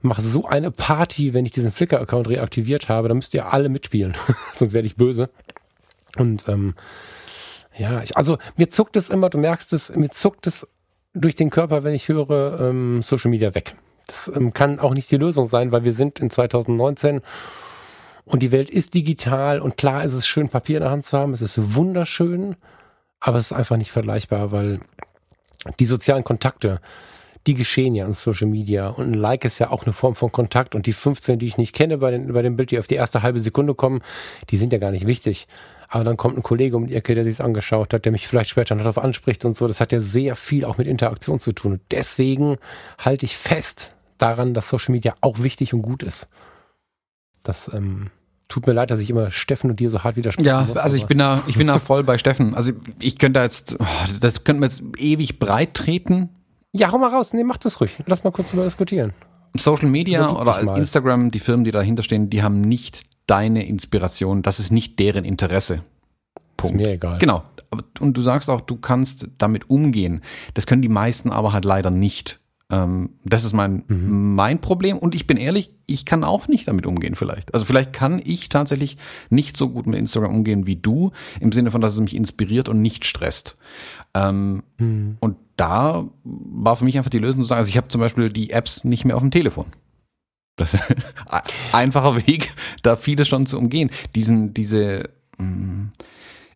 mache 0.00 0.22
so 0.22 0.46
eine 0.46 0.70
Party, 0.70 1.34
wenn 1.34 1.44
ich 1.44 1.52
diesen 1.52 1.72
Flickr-Account 1.72 2.28
reaktiviert 2.28 2.88
habe, 2.88 3.08
da 3.08 3.14
müsst 3.14 3.34
ihr 3.34 3.52
alle 3.52 3.68
mitspielen, 3.68 4.14
sonst 4.56 4.72
werde 4.72 4.86
ich 4.86 4.96
böse. 4.96 5.30
Und 6.16 6.48
ähm, 6.48 6.74
ja, 7.76 8.02
ich, 8.02 8.16
also 8.16 8.38
mir 8.56 8.70
zuckt 8.70 8.96
es 8.96 9.08
immer, 9.08 9.30
du 9.30 9.38
merkst 9.38 9.72
es, 9.72 9.94
mir 9.96 10.10
zuckt 10.10 10.46
es 10.46 10.68
durch 11.12 11.34
den 11.34 11.50
Körper, 11.50 11.82
wenn 11.82 11.94
ich 11.94 12.08
höre 12.08 12.60
ähm, 12.60 13.02
Social 13.02 13.30
Media 13.30 13.54
weg. 13.54 13.74
Das 14.06 14.30
ähm, 14.34 14.52
kann 14.52 14.78
auch 14.78 14.94
nicht 14.94 15.10
die 15.10 15.16
Lösung 15.16 15.48
sein, 15.48 15.72
weil 15.72 15.84
wir 15.84 15.92
sind 15.92 16.20
in 16.20 16.30
2019 16.30 17.20
und 18.24 18.42
die 18.42 18.52
Welt 18.52 18.70
ist 18.70 18.94
digital 18.94 19.60
und 19.60 19.76
klar 19.76 20.04
ist 20.04 20.12
es 20.12 20.26
schön, 20.26 20.48
Papier 20.48 20.76
in 20.76 20.82
der 20.82 20.92
Hand 20.92 21.06
zu 21.06 21.18
haben, 21.18 21.32
es 21.32 21.42
ist 21.42 21.74
wunderschön, 21.74 22.56
aber 23.18 23.38
es 23.38 23.50
ist 23.50 23.56
einfach 23.56 23.76
nicht 23.76 23.90
vergleichbar, 23.90 24.52
weil 24.52 24.80
die 25.78 25.86
sozialen 25.86 26.24
Kontakte, 26.24 26.80
die 27.46 27.54
geschehen 27.54 27.94
ja 27.94 28.06
an 28.06 28.14
Social 28.14 28.48
Media. 28.48 28.88
Und 28.88 29.12
ein 29.12 29.14
Like 29.14 29.44
ist 29.44 29.58
ja 29.58 29.70
auch 29.70 29.84
eine 29.84 29.92
Form 29.92 30.14
von 30.14 30.32
Kontakt. 30.32 30.74
Und 30.74 30.86
die 30.86 30.92
15, 30.92 31.38
die 31.38 31.46
ich 31.46 31.58
nicht 31.58 31.74
kenne 31.74 31.98
bei, 31.98 32.10
den, 32.10 32.32
bei 32.32 32.42
dem 32.42 32.56
Bild, 32.56 32.70
die 32.70 32.78
auf 32.78 32.86
die 32.86 32.94
erste 32.94 33.22
halbe 33.22 33.40
Sekunde 33.40 33.74
kommen, 33.74 34.02
die 34.50 34.56
sind 34.56 34.72
ja 34.72 34.78
gar 34.78 34.90
nicht 34.90 35.06
wichtig. 35.06 35.46
Aber 35.88 36.04
dann 36.04 36.16
kommt 36.16 36.36
ein 36.36 36.42
Kollege 36.42 36.76
um 36.76 36.86
die 36.86 36.94
Ecke, 36.94 37.14
der 37.14 37.24
sich 37.24 37.40
angeschaut 37.42 37.92
hat, 37.92 38.04
der 38.04 38.12
mich 38.12 38.26
vielleicht 38.26 38.50
später 38.50 38.74
noch 38.74 38.84
darauf 38.84 38.98
anspricht 38.98 39.44
und 39.44 39.56
so. 39.56 39.68
Das 39.68 39.80
hat 39.80 39.92
ja 39.92 40.00
sehr 40.00 40.36
viel 40.36 40.64
auch 40.64 40.78
mit 40.78 40.86
Interaktion 40.86 41.38
zu 41.38 41.52
tun. 41.52 41.72
Und 41.72 41.82
deswegen 41.90 42.56
halte 42.98 43.26
ich 43.26 43.36
fest 43.36 43.94
daran, 44.18 44.54
dass 44.54 44.70
Social 44.70 44.92
Media 44.92 45.14
auch 45.20 45.40
wichtig 45.40 45.74
und 45.74 45.82
gut 45.82 46.02
ist. 46.02 46.28
Das 47.42 47.72
ähm, 47.74 48.10
Tut 48.48 48.66
mir 48.66 48.72
leid, 48.74 48.90
dass 48.90 49.00
ich 49.00 49.10
immer 49.10 49.30
Steffen 49.30 49.70
und 49.70 49.80
dir 49.80 49.88
so 49.88 50.04
hart 50.04 50.16
widerspreche. 50.16 50.46
Ja, 50.46 50.62
muss, 50.62 50.76
also 50.76 50.96
ich 50.96 51.06
bin 51.06 51.18
da, 51.18 51.42
ich 51.46 51.56
bin 51.56 51.66
da 51.66 51.78
voll 51.78 52.04
bei 52.04 52.18
Steffen. 52.18 52.54
Also 52.54 52.72
ich 53.00 53.18
könnte 53.18 53.40
da 53.40 53.44
jetzt, 53.44 53.76
oh, 53.78 53.84
das 54.20 54.44
könnten 54.44 54.60
wir 54.62 54.66
jetzt 54.66 54.82
ewig 54.98 55.38
breit 55.38 55.74
treten. 55.74 56.28
Ja, 56.72 56.92
hau 56.92 56.98
mal 56.98 57.10
raus. 57.10 57.32
Nee, 57.32 57.44
mach 57.44 57.56
das 57.56 57.80
ruhig. 57.80 57.96
Lass 58.06 58.22
mal 58.22 58.30
kurz 58.30 58.50
drüber 58.50 58.64
diskutieren. 58.64 59.12
Social 59.56 59.88
Media 59.88 60.30
oder 60.30 60.76
Instagram, 60.76 61.30
die 61.30 61.38
Firmen, 61.38 61.64
die 61.64 61.70
dahinter 61.70 62.02
stehen, 62.02 62.28
die 62.28 62.42
haben 62.42 62.60
nicht 62.60 63.04
deine 63.26 63.66
Inspiration. 63.66 64.42
Das 64.42 64.58
ist 64.58 64.72
nicht 64.72 64.98
deren 64.98 65.24
Interesse. 65.24 65.84
Punkt. 66.56 66.76
Ist 66.80 66.86
mir 66.86 66.92
egal. 66.92 67.18
Genau. 67.18 67.44
Und 68.00 68.16
du 68.16 68.22
sagst 68.22 68.50
auch, 68.50 68.60
du 68.60 68.76
kannst 68.76 69.28
damit 69.38 69.70
umgehen. 69.70 70.22
Das 70.54 70.66
können 70.66 70.82
die 70.82 70.88
meisten 70.88 71.30
aber 71.30 71.52
halt 71.52 71.64
leider 71.64 71.90
nicht. 71.90 72.40
Ähm, 72.70 73.10
das 73.24 73.44
ist 73.44 73.52
mein, 73.52 73.84
mhm. 73.88 74.34
mein 74.34 74.60
Problem. 74.60 74.98
Und 74.98 75.14
ich 75.14 75.26
bin 75.26 75.36
ehrlich, 75.36 75.70
ich 75.86 76.04
kann 76.04 76.24
auch 76.24 76.48
nicht 76.48 76.66
damit 76.68 76.86
umgehen 76.86 77.14
vielleicht. 77.14 77.52
Also 77.54 77.66
vielleicht 77.66 77.92
kann 77.92 78.20
ich 78.24 78.48
tatsächlich 78.48 78.96
nicht 79.30 79.56
so 79.56 79.68
gut 79.68 79.86
mit 79.86 79.98
Instagram 79.98 80.34
umgehen 80.34 80.66
wie 80.66 80.76
du, 80.76 81.12
im 81.40 81.52
Sinne 81.52 81.70
von, 81.70 81.80
dass 81.80 81.94
es 81.94 82.00
mich 82.00 82.16
inspiriert 82.16 82.68
und 82.68 82.80
nicht 82.80 83.04
stresst. 83.04 83.56
Ähm, 84.14 84.62
mhm. 84.78 85.16
Und 85.20 85.36
da 85.56 86.08
war 86.24 86.76
für 86.76 86.84
mich 86.84 86.96
einfach 86.96 87.10
die 87.10 87.18
Lösung 87.18 87.42
zu 87.42 87.48
sagen, 87.48 87.58
also 87.58 87.68
ich 87.68 87.76
habe 87.76 87.88
zum 87.88 88.00
Beispiel 88.00 88.30
die 88.30 88.50
Apps 88.50 88.84
nicht 88.84 89.04
mehr 89.04 89.16
auf 89.16 89.22
dem 89.22 89.30
Telefon. 89.30 89.66
Das 90.56 90.76
einfacher 91.72 92.26
Weg, 92.26 92.52
da 92.82 92.96
vieles 92.96 93.28
schon 93.28 93.46
zu 93.46 93.58
umgehen. 93.58 93.90
Diesen, 94.14 94.54
diese, 94.54 95.10
mh, 95.38 95.46
mm, 95.46 95.92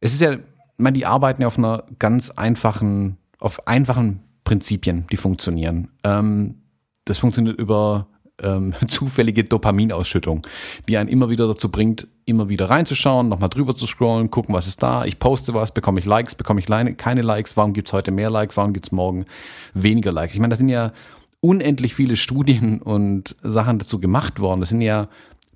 es 0.01 0.15
ist 0.15 0.21
ja, 0.21 0.37
man, 0.77 0.95
die 0.95 1.07
arbeiten 1.07 1.43
ja 1.43 1.49
auf 1.49 1.59
einer 1.59 1.85
ganz 1.99 2.31
einfachen, 2.31 3.19
auf 3.41 3.67
einfachen 3.67 4.23
Prinzipien, 4.45 5.07
die 5.11 5.17
funktionieren. 5.17 5.89
Ähm, 6.05 6.63
das 7.05 7.19
funktioniert 7.19 7.59
über 7.59 8.09
ähm, 8.43 8.75
zufällige 8.89 9.45
Dopaminausschüttung, 9.45 10.47
die 10.89 10.97
einen 10.97 11.09
immer 11.09 11.31
wieder 11.31 11.47
dazu 11.47 11.71
bringt, 11.71 12.07
immer 12.25 12.49
wieder 12.49 12.71
reinzuschauen, 12.71 13.29
nochmal 13.29 13.49
drüber 13.49 13.75
zu 13.75 13.87
scrollen, 13.87 14.31
gucken, 14.31 14.55
was 14.55 14.67
ist 14.67 14.83
da, 14.83 15.05
ich 15.05 15.19
poste 15.19 15.55
was, 15.55 15.73
bekomme 15.73 16.01
ich 16.01 16.07
Likes, 16.07 16.35
bekomme 16.35 16.61
ich 16.61 16.67
keine 16.97 17.23
Likes, 17.23 17.57
warum 17.57 17.73
gibt's 17.73 17.93
heute 17.93 18.11
mehr 18.11 18.31
Likes, 18.31 18.57
warum 18.57 18.73
gibt's 18.73 18.93
morgen 18.93 19.27
weniger 19.75 20.13
Likes. 20.13 20.35
Ich 20.35 20.41
meine, 20.41 20.51
das 20.51 20.59
sind 20.59 20.69
ja 20.69 20.93
unendlich 21.41 21.95
viele 21.95 22.17
Studien 22.17 22.83
und 22.83 23.37
Sachen 23.43 23.79
dazu 23.79 24.01
gemacht 24.01 24.41
worden. 24.41 24.61
Das 24.61 24.69
sind 24.71 24.81
ja 24.81 25.09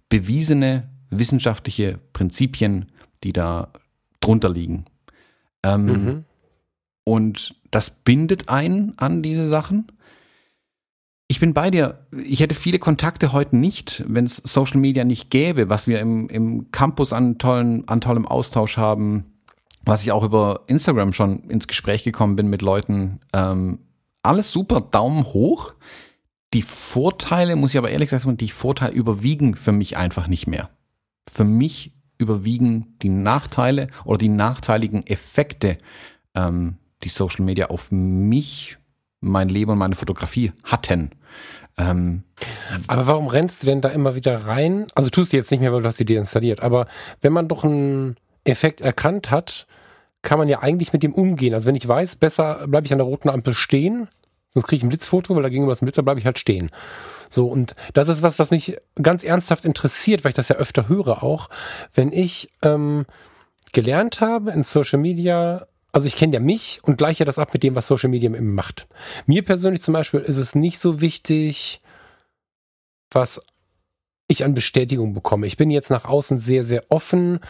bewiesene 0.09 0.89
wissenschaftliche 1.11 1.99
Prinzipien, 2.13 2.87
die 3.25 3.33
da 3.33 3.69
drunter 4.21 4.49
liegen. 4.49 4.85
Ähm, 5.63 5.87
mhm. 5.87 6.25
Und 7.05 7.57
das 7.71 7.91
bindet 7.91 8.49
einen 8.49 8.95
an 8.97 9.23
diese 9.23 9.49
Sachen. 9.49 9.87
Ich 11.29 11.41
bin 11.41 11.55
bei 11.55 11.71
dir. 11.71 12.07
Ich 12.25 12.41
hätte 12.41 12.55
viele 12.55 12.79
Kontakte 12.79 13.33
heute 13.33 13.57
nicht, 13.57 14.05
wenn 14.07 14.25
es 14.27 14.37
Social 14.37 14.79
Media 14.79 15.05
nicht 15.05 15.31
gäbe, 15.31 15.69
was 15.69 15.87
wir 15.87 16.01
im, 16.01 16.29
im 16.29 16.71
Campus 16.73 17.13
an, 17.13 17.39
tollen, 17.39 17.89
an 17.89 18.01
tollem 18.01 18.27
Austausch 18.27 18.77
haben, 18.77 19.33
was 19.85 20.03
ich 20.03 20.13
auch 20.13 20.25
über 20.25 20.65
Instagram 20.67 21.13
schon 21.13 21.41
ins 21.45 21.69
Gespräch 21.69 22.05
gekommen 22.05 22.37
bin 22.37 22.49
mit 22.49 22.63
Leuten, 22.63 23.21
ähm, 23.33 23.79
alles 24.23 24.53
super, 24.53 24.81
Daumen 24.81 25.25
hoch. 25.25 25.75
Die 26.55 26.63
Vorteile, 26.63 27.57
muss 27.57 27.73
ich 27.73 27.79
aber 27.79 27.91
ehrlich 27.91 28.11
sagen, 28.11 28.37
die 28.37 28.51
Vorteile 28.51 28.93
überwiegen 28.93 29.57
für 29.57 29.73
mich 29.73 29.97
einfach 29.97 30.27
nicht 30.27 30.47
mehr. 30.47 30.71
Für 31.29 31.45
mich 31.45 31.93
überwiegen 32.19 32.99
die 33.03 33.09
Nachteile 33.09 33.89
oder 34.05 34.19
die 34.19 34.29
nachteiligen 34.29 35.07
Effekte, 35.07 35.79
ähm, 36.35 36.77
die 37.03 37.09
Social 37.09 37.45
Media 37.45 37.71
auf 37.71 37.91
mich, 37.91 38.79
mein 39.23 39.49
Leben 39.49 39.71
und 39.71 39.79
meine 39.79 39.95
Fotografie 39.95 40.53
hatten. 40.65 41.11
Ähm, 41.79 42.25
aber 42.87 43.07
warum 43.07 43.29
rennst 43.29 43.63
du 43.63 43.67
denn 43.67 43.81
da 43.81 43.89
immer 43.89 44.15
wieder 44.15 44.47
rein? 44.47 44.87
Also 44.95 45.09
tust 45.09 45.33
du 45.33 45.39
jetzt 45.39 45.51
nicht 45.51 45.61
mehr, 45.61 45.73
weil 45.73 45.81
du 45.81 45.89
hast 45.89 45.99
die 45.99 46.05
deinstalliert. 46.05 46.61
Aber 46.61 46.87
wenn 47.23 47.33
man 47.33 47.49
doch 47.49 47.65
einen 47.65 48.17
Effekt 48.45 48.83
erkannt 48.83 49.31
hat, 49.31 49.67
kann 50.21 50.39
man 50.39 50.49
ja 50.49 50.61
eigentlich 50.61 50.93
mit 50.93 51.03
dem 51.03 51.15
umgehen. 51.15 51.55
Also 51.55 51.67
wenn 51.67 51.77
ich 51.77 51.89
weiß, 51.89 52.17
besser 52.17 52.67
bleibe 52.69 52.87
ich 52.87 52.93
an 52.93 52.99
der 52.99 53.07
roten 53.07 53.31
Ampel 53.31 53.55
stehen, 53.55 54.09
sonst 54.55 54.67
kriege 54.67 54.79
ich 54.79 54.83
ein 54.83 54.89
Blitzfoto, 54.89 55.35
weil 55.35 55.43
da 55.43 55.49
ist 55.49 55.83
ein 55.83 55.87
Blitzer, 55.87 56.03
bleibe 56.03 56.21
ich 56.21 56.27
halt 56.27 56.39
stehen. 56.39 56.71
So, 57.31 57.47
und 57.47 57.75
das 57.95 58.09
ist 58.09 58.23
was, 58.23 58.39
was 58.39 58.51
mich 58.51 58.77
ganz 59.01 59.25
ernsthaft 59.25 59.65
interessiert, 59.65 60.23
weil 60.23 60.31
ich 60.31 60.37
das 60.37 60.49
ja 60.49 60.57
öfter 60.57 60.89
höre 60.89 61.23
auch. 61.23 61.49
Wenn 61.95 62.13
ich 62.13 62.51
ähm, 62.63 63.07
gelernt 63.73 64.21
habe 64.21 64.51
in 64.51 64.65
Social 64.65 64.99
Media, 64.99 65.67
also 65.93 66.07
ich 66.07 66.17
kenne 66.17 66.33
ja 66.33 66.41
mich 66.41 66.81
und 66.83 66.97
gleiche 66.97 67.25
das 67.25 67.39
ab 67.39 67.53
mit 67.53 67.63
dem, 67.63 67.75
was 67.75 67.87
Social 67.87 68.09
Media 68.09 68.31
macht. 68.31 68.89
Mir 69.27 69.45
persönlich 69.45 69.83
zum 69.83 69.95
Beispiel 69.95 70.21
ist 70.21 70.39
es 70.39 70.55
nicht 70.55 70.81
so 70.81 71.01
wichtig, 71.01 71.83
was 73.11 73.43
ich 74.27 74.45
an 74.45 74.55
Bestätigung 74.55 75.13
bekomme. 75.13 75.47
Ich 75.47 75.59
bin 75.59 75.71
jetzt 75.71 75.91
nach 75.91 76.07
außen 76.07 76.39
sehr, 76.39 76.65
sehr 76.65 76.85
offen 76.89 77.41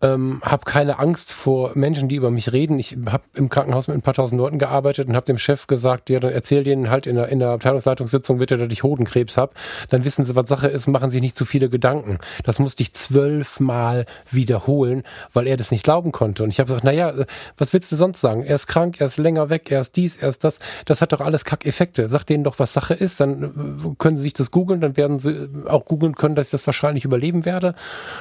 ähm, 0.00 0.40
habe 0.44 0.64
keine 0.64 1.00
Angst 1.00 1.32
vor 1.32 1.72
Menschen, 1.74 2.08
die 2.08 2.14
über 2.14 2.30
mich 2.30 2.52
reden. 2.52 2.78
Ich 2.78 2.96
habe 3.06 3.24
im 3.34 3.48
Krankenhaus 3.48 3.88
mit 3.88 3.96
ein 3.96 4.02
paar 4.02 4.14
tausend 4.14 4.40
Leuten 4.40 4.58
gearbeitet 4.58 5.08
und 5.08 5.16
habe 5.16 5.26
dem 5.26 5.38
Chef 5.38 5.66
gesagt, 5.66 6.08
ja, 6.08 6.20
dann 6.20 6.32
erzähl 6.32 6.62
denen 6.62 6.88
halt 6.88 7.08
in 7.08 7.16
der, 7.16 7.28
in 7.28 7.40
der 7.40 7.50
Abteilungsleitungssitzung 7.50 8.38
bitte, 8.38 8.56
dass 8.56 8.72
ich 8.72 8.84
Hodenkrebs 8.84 9.36
habe. 9.36 9.54
Dann 9.88 10.04
wissen 10.04 10.24
sie, 10.24 10.36
was 10.36 10.48
Sache 10.48 10.68
ist, 10.68 10.86
machen 10.86 11.10
sich 11.10 11.20
nicht 11.20 11.36
zu 11.36 11.44
viele 11.44 11.68
Gedanken. 11.68 12.18
Das 12.44 12.60
musste 12.60 12.84
ich 12.84 12.92
zwölfmal 12.92 14.06
wiederholen, 14.30 15.02
weil 15.32 15.48
er 15.48 15.56
das 15.56 15.72
nicht 15.72 15.82
glauben 15.82 16.12
konnte. 16.12 16.44
Und 16.44 16.50
ich 16.50 16.60
habe 16.60 16.68
gesagt, 16.68 16.84
na 16.84 16.92
ja, 16.92 17.12
was 17.56 17.72
willst 17.72 17.90
du 17.90 17.96
sonst 17.96 18.20
sagen? 18.20 18.44
Er 18.44 18.54
ist 18.54 18.68
krank, 18.68 19.00
er 19.00 19.08
ist 19.08 19.18
länger 19.18 19.50
weg, 19.50 19.70
er 19.72 19.80
ist 19.80 19.96
dies, 19.96 20.16
er 20.16 20.28
ist 20.28 20.44
das. 20.44 20.60
Das 20.84 21.00
hat 21.00 21.12
doch 21.12 21.20
alles 21.20 21.44
Kackeffekte. 21.44 22.08
Sag 22.08 22.24
denen 22.24 22.44
doch, 22.44 22.60
was 22.60 22.72
Sache 22.72 22.94
ist, 22.94 23.18
dann 23.18 23.42
äh, 23.42 23.94
können 23.98 24.16
sie 24.16 24.22
sich 24.22 24.34
das 24.34 24.52
googeln, 24.52 24.80
dann 24.80 24.96
werden 24.96 25.18
sie 25.18 25.48
auch 25.66 25.84
googeln 25.84 26.14
können, 26.14 26.36
dass 26.36 26.48
ich 26.48 26.52
das 26.52 26.66
wahrscheinlich 26.66 27.04
überleben 27.04 27.44
werde. 27.44 27.74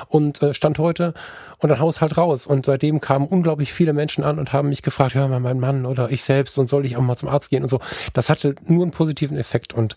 Und 0.07 0.41
äh, 0.41 0.55
Stand 0.55 0.79
heute 0.79 1.13
und 1.59 1.66
dann 1.67 1.79
haus 1.79 2.01
halt 2.01 2.17
raus. 2.17 2.47
Und 2.47 2.65
seitdem 2.65 3.01
kamen 3.01 3.27
unglaublich 3.27 3.73
viele 3.73 3.93
Menschen 3.93 4.23
an 4.23 4.39
und 4.39 4.53
haben 4.53 4.69
mich 4.69 4.81
gefragt, 4.81 5.15
hör 5.15 5.27
mal, 5.27 5.39
mein 5.39 5.59
Mann 5.59 5.85
oder 5.85 6.11
ich 6.11 6.23
selbst 6.23 6.57
und 6.57 6.69
soll 6.69 6.85
ich 6.85 6.97
auch 6.97 7.01
mal 7.01 7.17
zum 7.17 7.29
Arzt 7.29 7.49
gehen 7.49 7.63
und 7.63 7.69
so. 7.69 7.79
Das 8.13 8.29
hatte 8.29 8.55
nur 8.65 8.83
einen 8.83 8.91
positiven 8.91 9.37
Effekt 9.37 9.73
und 9.73 9.95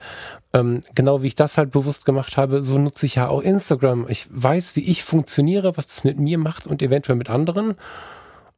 ähm, 0.52 0.80
genau 0.94 1.22
wie 1.22 1.28
ich 1.28 1.36
das 1.36 1.56
halt 1.56 1.70
bewusst 1.70 2.04
gemacht 2.04 2.36
habe, 2.36 2.62
so 2.62 2.78
nutze 2.78 3.06
ich 3.06 3.16
ja 3.16 3.28
auch 3.28 3.42
Instagram. 3.42 4.06
Ich 4.08 4.26
weiß, 4.30 4.76
wie 4.76 4.90
ich 4.90 5.04
funktioniere, 5.04 5.76
was 5.76 5.86
das 5.86 6.04
mit 6.04 6.18
mir 6.18 6.38
macht 6.38 6.66
und 6.66 6.82
eventuell 6.82 7.16
mit 7.16 7.30
anderen. 7.30 7.76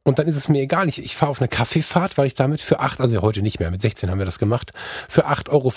Und 0.05 0.19
dann 0.19 0.27
ist 0.27 0.35
es 0.35 0.49
mir 0.49 0.61
egal. 0.61 0.89
Ich, 0.89 1.01
ich 1.01 1.15
fahre 1.15 1.29
auf 1.29 1.39
eine 1.39 1.47
Kaffeefahrt, 1.47 2.17
weil 2.17 2.27
ich 2.27 2.33
damit 2.33 2.61
für 2.61 2.81
acht, 2.81 2.99
also 2.99 3.21
heute 3.21 3.41
nicht 3.41 3.59
mehr, 3.59 3.71
mit 3.71 3.81
16 3.81 4.11
haben 4.11 4.17
wir 4.17 4.25
das 4.25 4.37
gemacht, 4.37 4.73
für 5.07 5.27
8,50 5.27 5.49
Euro 5.49 5.71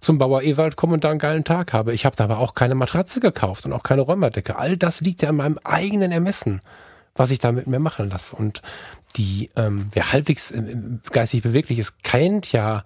zum 0.00 0.18
Bauer 0.18 0.42
Ewald 0.42 0.76
komme 0.76 0.94
und 0.94 1.04
da 1.04 1.10
einen 1.10 1.18
geilen 1.18 1.44
Tag 1.44 1.74
habe. 1.74 1.92
Ich 1.92 2.06
habe 2.06 2.16
da 2.16 2.24
aber 2.24 2.38
auch 2.38 2.54
keine 2.54 2.74
Matratze 2.74 3.20
gekauft 3.20 3.66
und 3.66 3.74
auch 3.74 3.82
keine 3.82 4.02
Räumerdecke. 4.02 4.56
All 4.56 4.78
das 4.78 5.02
liegt 5.02 5.20
ja 5.20 5.28
in 5.28 5.36
meinem 5.36 5.58
eigenen 5.64 6.12
Ermessen, 6.12 6.62
was 7.14 7.30
ich 7.30 7.38
damit 7.38 7.66
mir 7.66 7.78
machen 7.78 8.08
lasse. 8.08 8.34
Und 8.36 8.62
die, 9.16 9.50
ähm, 9.54 9.90
wer 9.92 10.12
halbwegs 10.12 10.50
ähm, 10.50 11.00
geistig 11.10 11.42
beweglich 11.42 11.78
ist, 11.78 12.02
kennt 12.02 12.52
ja 12.52 12.84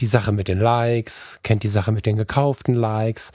die 0.00 0.06
Sache 0.06 0.32
mit 0.32 0.48
den 0.48 0.58
Likes, 0.58 1.38
kennt 1.44 1.62
die 1.62 1.68
Sache 1.68 1.92
mit 1.92 2.04
den 2.04 2.16
gekauften 2.16 2.74
Likes, 2.74 3.30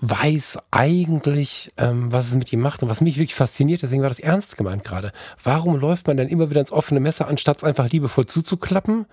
weiß 0.00 0.58
eigentlich, 0.70 1.72
ähm, 1.76 2.12
was 2.12 2.28
es 2.28 2.34
mit 2.34 2.52
ihm 2.52 2.60
macht 2.60 2.82
und 2.82 2.88
was 2.88 3.00
mich 3.00 3.16
wirklich 3.16 3.34
fasziniert, 3.34 3.82
deswegen 3.82 4.02
war 4.02 4.08
das 4.08 4.18
ernst 4.18 4.56
gemeint 4.56 4.84
gerade. 4.84 5.12
Warum 5.42 5.78
läuft 5.78 6.06
man 6.06 6.16
dann 6.16 6.28
immer 6.28 6.50
wieder 6.50 6.60
ins 6.60 6.72
offene 6.72 7.00
Messer, 7.00 7.28
anstatt 7.28 7.58
es 7.58 7.64
einfach 7.64 7.90
liebevoll 7.90 8.26
zuzuklappen, 8.26 9.06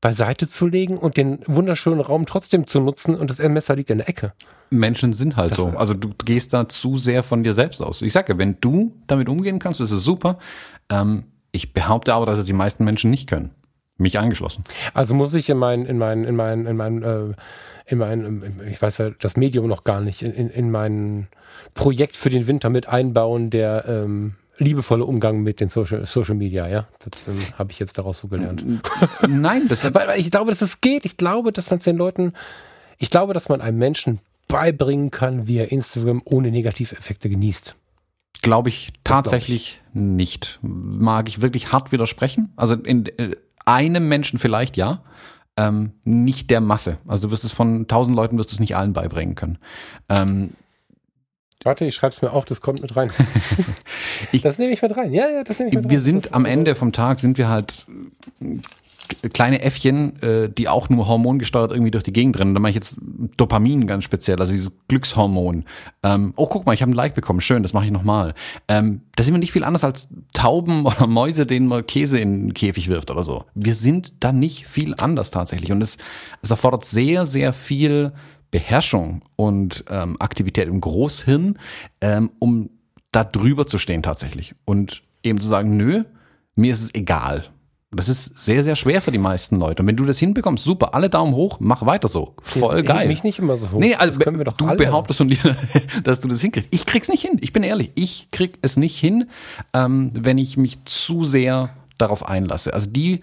beiseite 0.00 0.48
zu 0.48 0.66
legen 0.66 0.98
und 0.98 1.16
den 1.16 1.40
wunderschönen 1.46 2.00
Raum 2.00 2.26
trotzdem 2.26 2.66
zu 2.66 2.80
nutzen 2.80 3.14
und 3.14 3.30
das 3.30 3.38
Messer 3.38 3.76
liegt 3.76 3.90
in 3.90 3.98
der 3.98 4.08
Ecke? 4.08 4.32
Menschen 4.70 5.12
sind 5.12 5.36
halt 5.36 5.52
das 5.52 5.58
so. 5.58 5.68
Also 5.68 5.94
du 5.94 6.10
gehst 6.24 6.52
da 6.52 6.68
zu 6.68 6.96
sehr 6.96 7.22
von 7.22 7.44
dir 7.44 7.54
selbst 7.54 7.82
aus. 7.82 8.02
Ich 8.02 8.12
sage, 8.12 8.38
wenn 8.38 8.60
du 8.60 8.92
damit 9.06 9.28
umgehen 9.28 9.58
kannst, 9.58 9.80
ist 9.80 9.90
es 9.90 10.02
super. 10.02 10.38
Ähm, 10.90 11.24
ich 11.52 11.72
behaupte 11.72 12.14
aber, 12.14 12.26
dass 12.26 12.38
es 12.38 12.46
die 12.46 12.52
meisten 12.52 12.84
Menschen 12.84 13.10
nicht 13.10 13.28
können. 13.28 13.52
Mich 13.98 14.18
angeschlossen. 14.18 14.64
Also 14.92 15.14
muss 15.14 15.32
ich 15.32 15.48
in 15.48 15.56
meinen, 15.56 15.86
in 15.86 15.96
meinen, 15.96 16.24
in 16.24 16.36
meinen, 16.36 16.66
in 16.66 16.76
meinen 16.76 17.02
äh, 17.02 17.34
in 17.86 17.98
mein, 17.98 18.60
ich 18.70 18.82
weiß 18.82 18.98
ja 18.98 19.10
das 19.18 19.36
Medium 19.36 19.68
noch 19.68 19.84
gar 19.84 20.00
nicht, 20.00 20.22
in, 20.22 20.32
in, 20.32 20.50
in 20.50 20.70
mein 20.70 21.28
Projekt 21.74 22.16
für 22.16 22.30
den 22.30 22.46
Winter 22.46 22.68
mit 22.68 22.88
einbauen, 22.88 23.50
der 23.50 23.84
ähm, 23.86 24.34
liebevolle 24.58 25.04
Umgang 25.04 25.42
mit 25.42 25.60
den 25.60 25.68
Social, 25.68 26.06
Social 26.06 26.34
Media, 26.34 26.66
ja. 26.66 26.88
Das 26.98 27.20
ähm, 27.28 27.42
habe 27.56 27.70
ich 27.72 27.78
jetzt 27.78 27.98
daraus 27.98 28.18
so 28.18 28.28
gelernt. 28.28 28.64
Nein, 29.28 29.68
das 29.68 29.84
weil 29.94 30.18
ich 30.18 30.30
glaube, 30.30 30.50
dass 30.50 30.62
es 30.62 30.80
geht. 30.80 31.04
Ich 31.04 31.16
glaube, 31.16 31.52
dass 31.52 31.70
man 31.70 31.78
es 31.78 31.84
den 31.84 31.96
Leuten, 31.96 32.32
ich 32.98 33.10
glaube, 33.10 33.34
dass 33.34 33.48
man 33.48 33.60
einem 33.60 33.78
Menschen 33.78 34.20
beibringen 34.48 35.10
kann, 35.10 35.46
wie 35.46 35.58
er 35.58 35.70
Instagram 35.70 36.22
ohne 36.24 36.50
Negativeffekte 36.50 37.28
genießt. 37.28 37.74
Glaube 38.42 38.68
ich 38.68 38.92
tatsächlich 39.02 39.80
glaub 39.92 39.96
ich. 39.96 40.00
nicht. 40.02 40.58
Mag 40.62 41.28
ich 41.28 41.40
wirklich 41.40 41.72
hart 41.72 41.92
widersprechen. 41.92 42.52
Also 42.56 42.74
in 42.74 43.06
äh, 43.18 43.36
einem 43.64 44.08
Menschen 44.08 44.38
vielleicht 44.38 44.76
ja, 44.76 45.02
ähm, 45.56 45.92
nicht 46.04 46.50
der 46.50 46.60
Masse. 46.60 46.98
Also 47.06 47.28
du 47.28 47.32
wirst 47.32 47.44
es 47.44 47.52
von 47.52 47.88
tausend 47.88 48.16
Leuten 48.16 48.38
wirst 48.38 48.52
du 48.52 48.54
es 48.54 48.60
nicht 48.60 48.76
allen 48.76 48.92
beibringen 48.92 49.34
können. 49.34 49.58
Ähm, 50.08 50.52
Warte, 51.64 51.84
ich 51.84 51.94
schreibe 51.94 52.14
es 52.14 52.22
mir 52.22 52.32
auf, 52.32 52.44
das 52.44 52.60
kommt 52.60 52.82
mit 52.82 52.94
rein. 52.94 53.10
ich, 54.32 54.42
das 54.42 54.58
nehme 54.58 54.72
ich 54.72 54.82
mit 54.82 54.96
rein. 54.96 55.12
Ja, 55.12 55.28
ja, 55.28 55.42
das 55.42 55.58
nehme 55.58 55.70
ich 55.70 55.74
mit 55.74 55.84
rein. 55.86 55.90
Wir 55.90 56.00
sind 56.00 56.32
am 56.34 56.44
Ende 56.44 56.74
vom 56.74 56.92
Tag 56.92 57.18
sind 57.18 57.38
wir 57.38 57.48
halt 57.48 57.86
kleine 59.32 59.62
Äffchen, 59.62 60.20
äh, 60.22 60.48
die 60.48 60.68
auch 60.68 60.88
nur 60.88 61.06
hormongesteuert 61.06 61.70
irgendwie 61.70 61.90
durch 61.90 62.04
die 62.04 62.12
Gegend 62.12 62.38
rennen. 62.38 62.54
Da 62.54 62.60
mache 62.60 62.70
ich 62.70 62.74
jetzt 62.74 62.96
Dopamin 63.36 63.86
ganz 63.86 64.04
speziell, 64.04 64.38
also 64.40 64.52
dieses 64.52 64.72
Glückshormon. 64.88 65.64
Ähm, 66.02 66.32
oh, 66.36 66.46
guck 66.46 66.66
mal, 66.66 66.72
ich 66.72 66.82
habe 66.82 66.92
ein 66.92 66.94
Like 66.94 67.14
bekommen, 67.14 67.40
schön, 67.40 67.62
das 67.62 67.72
mache 67.72 67.86
ich 67.86 67.90
nochmal. 67.90 68.34
Ähm, 68.68 69.02
da 69.14 69.24
sind 69.24 69.34
wir 69.34 69.38
nicht 69.38 69.52
viel 69.52 69.64
anders 69.64 69.84
als 69.84 70.08
Tauben 70.32 70.86
oder 70.86 71.06
Mäuse, 71.06 71.46
denen 71.46 71.66
man 71.66 71.86
Käse 71.86 72.18
in 72.18 72.48
den 72.48 72.54
Käfig 72.54 72.88
wirft 72.88 73.10
oder 73.10 73.22
so. 73.22 73.44
Wir 73.54 73.74
sind 73.74 74.14
da 74.20 74.32
nicht 74.32 74.66
viel 74.66 74.94
anders 74.96 75.30
tatsächlich. 75.30 75.72
Und 75.72 75.82
es, 75.82 75.98
es 76.42 76.50
erfordert 76.50 76.84
sehr, 76.84 77.26
sehr 77.26 77.52
viel 77.52 78.12
Beherrschung 78.50 79.22
und 79.36 79.84
ähm, 79.90 80.16
Aktivität 80.20 80.68
im 80.68 80.80
Großhirn, 80.80 81.58
ähm, 82.00 82.30
um 82.38 82.70
da 83.12 83.24
drüber 83.24 83.66
zu 83.66 83.78
stehen 83.78 84.02
tatsächlich. 84.02 84.54
Und 84.64 85.02
eben 85.22 85.40
zu 85.40 85.46
sagen, 85.46 85.76
nö, 85.76 86.04
mir 86.54 86.72
ist 86.72 86.82
es 86.82 86.94
egal 86.94 87.44
das 87.96 88.08
ist 88.08 88.38
sehr, 88.38 88.62
sehr 88.64 88.76
schwer 88.76 89.02
für 89.02 89.10
die 89.10 89.18
meisten 89.18 89.56
Leute. 89.56 89.82
Und 89.82 89.88
wenn 89.88 89.96
du 89.96 90.04
das 90.04 90.18
hinbekommst, 90.18 90.64
super, 90.64 90.94
alle 90.94 91.10
Daumen 91.10 91.34
hoch, 91.34 91.58
mach 91.60 91.84
weiter 91.84 92.08
so. 92.08 92.34
Voll 92.42 92.78
Jetzt 92.78 92.86
geil. 92.86 93.08
mich 93.08 93.24
nicht 93.24 93.38
immer 93.38 93.56
so 93.56 93.70
hoch. 93.72 93.78
Nee, 93.78 93.94
also 93.94 94.18
du 94.18 94.66
alle. 94.66 94.76
behauptest 94.76 95.20
dir, 95.20 95.56
dass 96.04 96.20
du 96.20 96.28
das 96.28 96.40
hinkriegst. 96.40 96.72
Ich 96.72 96.86
krieg's 96.86 97.08
nicht 97.08 97.22
hin. 97.22 97.38
Ich 97.40 97.52
bin 97.52 97.62
ehrlich, 97.62 97.92
ich 97.94 98.30
krieg 98.30 98.58
es 98.62 98.76
nicht 98.76 98.98
hin, 98.98 99.28
ähm, 99.72 100.12
wenn 100.14 100.38
ich 100.38 100.56
mich 100.56 100.84
zu 100.84 101.24
sehr 101.24 101.70
darauf 101.98 102.28
einlasse. 102.28 102.74
Also 102.74 102.90
die, 102.90 103.20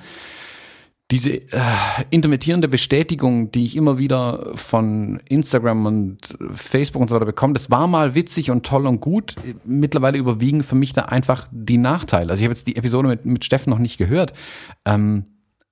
diese 1.14 1.34
äh, 1.34 1.62
intermittierende 2.10 2.68
Bestätigung, 2.68 3.52
die 3.52 3.66
ich 3.66 3.76
immer 3.76 4.00
wieder 4.00 4.50
von 4.56 5.22
Instagram 5.30 5.86
und 5.86 6.36
Facebook 6.54 7.04
und 7.04 7.08
so 7.08 7.16
weiter 7.16 7.28
bekomme, 7.28 7.54
das 7.54 7.70
war 7.70 7.86
mal 7.86 8.16
witzig 8.16 8.50
und 8.50 8.66
toll 8.66 8.88
und 8.88 9.00
gut. 9.00 9.36
Mittlerweile 9.64 10.18
überwiegen 10.18 10.64
für 10.64 10.74
mich 10.74 10.94
da 10.94 11.04
einfach 11.04 11.48
die 11.52 11.78
Nachteile. 11.78 12.32
Also 12.32 12.42
ich 12.42 12.46
habe 12.46 12.54
jetzt 12.54 12.66
die 12.66 12.78
Episode 12.78 13.10
mit, 13.10 13.26
mit 13.26 13.46
Steffen 13.46 13.70
noch 13.70 13.78
nicht 13.78 14.00
gehört, 14.00 14.34
ähm, 14.86 15.26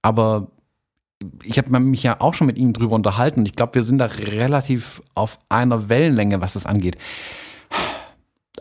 aber 0.04 0.52
ich 1.44 1.58
habe 1.58 1.80
mich 1.80 2.04
ja 2.04 2.22
auch 2.22 2.36
schon 2.36 2.46
mit 2.46 2.60
ihm 2.60 2.74
drüber 2.74 2.94
unterhalten. 2.94 3.44
Ich 3.48 3.56
glaube, 3.56 3.74
wir 3.74 3.84
sind 3.84 3.98
da 3.98 4.06
relativ 4.06 5.02
auf 5.16 5.40
einer 5.50 5.90
Wellenlänge, 5.90 6.40
was 6.42 6.54
das 6.54 6.68
angeht. 6.68 6.98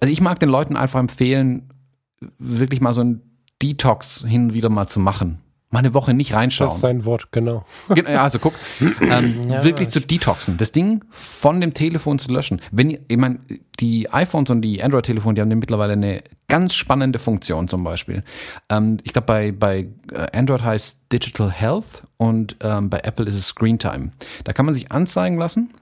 Also 0.01 0.11
ich 0.11 0.23
mag 0.23 0.41
den 0.41 0.49
Leuten 0.49 0.79
einfach 0.79 0.99
empfehlen, 0.99 1.69
wirklich 2.39 2.81
mal 2.81 2.95
so 2.95 3.03
ein 3.03 3.21
Detox 3.61 4.25
hin 4.27 4.45
und 4.45 4.55
wieder 4.55 4.71
mal 4.71 4.87
zu 4.87 4.99
machen 4.99 5.43
mal 5.71 5.79
eine 5.79 5.95
Woche 5.95 6.15
nicht 6.15 6.35
reinschauen. 6.35 6.69
Das 6.69 6.77
ist 6.77 6.83
sein 6.83 7.05
Wort, 7.05 7.31
genau. 7.31 7.65
Also 8.07 8.41
guck, 8.41 8.55
ähm, 9.01 9.49
ja, 9.49 9.63
wirklich 9.63 9.89
zu 9.89 10.01
detoxen, 10.01 10.57
das 10.57 10.73
Ding 10.73 11.05
von 11.11 11.61
dem 11.61 11.75
Telefon 11.75 12.19
zu 12.19 12.33
löschen. 12.33 12.61
Wenn 12.73 12.91
ihr, 12.91 13.01
ich 13.07 13.17
meine, 13.17 13.39
die 13.79 14.13
iPhones 14.13 14.51
und 14.51 14.63
die 14.63 14.83
Android-Telefone, 14.83 15.35
die 15.35 15.41
haben 15.41 15.49
mittlerweile 15.49 15.93
eine 15.93 16.25
ganz 16.49 16.75
spannende 16.75 17.21
Funktion 17.21 17.69
zum 17.69 17.85
Beispiel. 17.85 18.25
Ähm, 18.69 18.99
ich 19.05 19.13
glaube, 19.13 19.27
bei, 19.27 19.53
bei 19.53 19.89
äh, 20.13 20.37
Android 20.37 20.63
heißt 20.63 21.13
Digital 21.13 21.51
Health 21.51 22.03
und 22.17 22.57
ähm, 22.61 22.91
bei 22.91 22.99
Apple 22.99 23.27
ist 23.27 23.37
es 23.37 23.47
Screen 23.47 23.79
Time. 23.79 24.11
Da 24.43 24.53
kann 24.53 24.67
man 24.67 24.75
sich 24.75 24.91
anzeigen 24.91 25.39
lassen, 25.39 25.73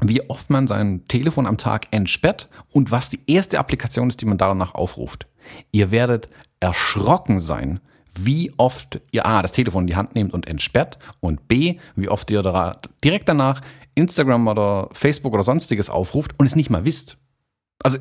wie 0.00 0.28
oft 0.30 0.48
man 0.48 0.68
sein 0.68 1.02
Telefon 1.08 1.46
am 1.46 1.58
Tag 1.58 1.88
entsperrt 1.90 2.48
und 2.70 2.92
was 2.92 3.10
die 3.10 3.20
erste 3.26 3.58
Applikation 3.58 4.08
ist, 4.08 4.20
die 4.20 4.26
man 4.26 4.38
danach 4.38 4.74
aufruft. 4.74 5.26
Ihr 5.72 5.90
werdet 5.90 6.28
erschrocken 6.60 7.40
sein, 7.40 7.80
wie 8.18 8.52
oft 8.56 9.00
ihr 9.10 9.26
A, 9.26 9.42
das 9.42 9.52
Telefon 9.52 9.84
in 9.84 9.86
die 9.88 9.96
Hand 9.96 10.14
nehmt 10.14 10.32
und 10.32 10.46
entsperrt 10.48 10.98
und 11.20 11.48
B, 11.48 11.78
wie 11.96 12.08
oft 12.08 12.30
ihr 12.30 12.42
da 12.42 12.80
direkt 13.02 13.28
danach 13.28 13.60
Instagram 13.94 14.48
oder 14.48 14.88
Facebook 14.92 15.34
oder 15.34 15.42
sonstiges 15.42 15.90
aufruft 15.90 16.32
und 16.38 16.46
es 16.46 16.56
nicht 16.56 16.70
mal 16.70 16.84
wisst. 16.84 17.16
Also 17.82 17.98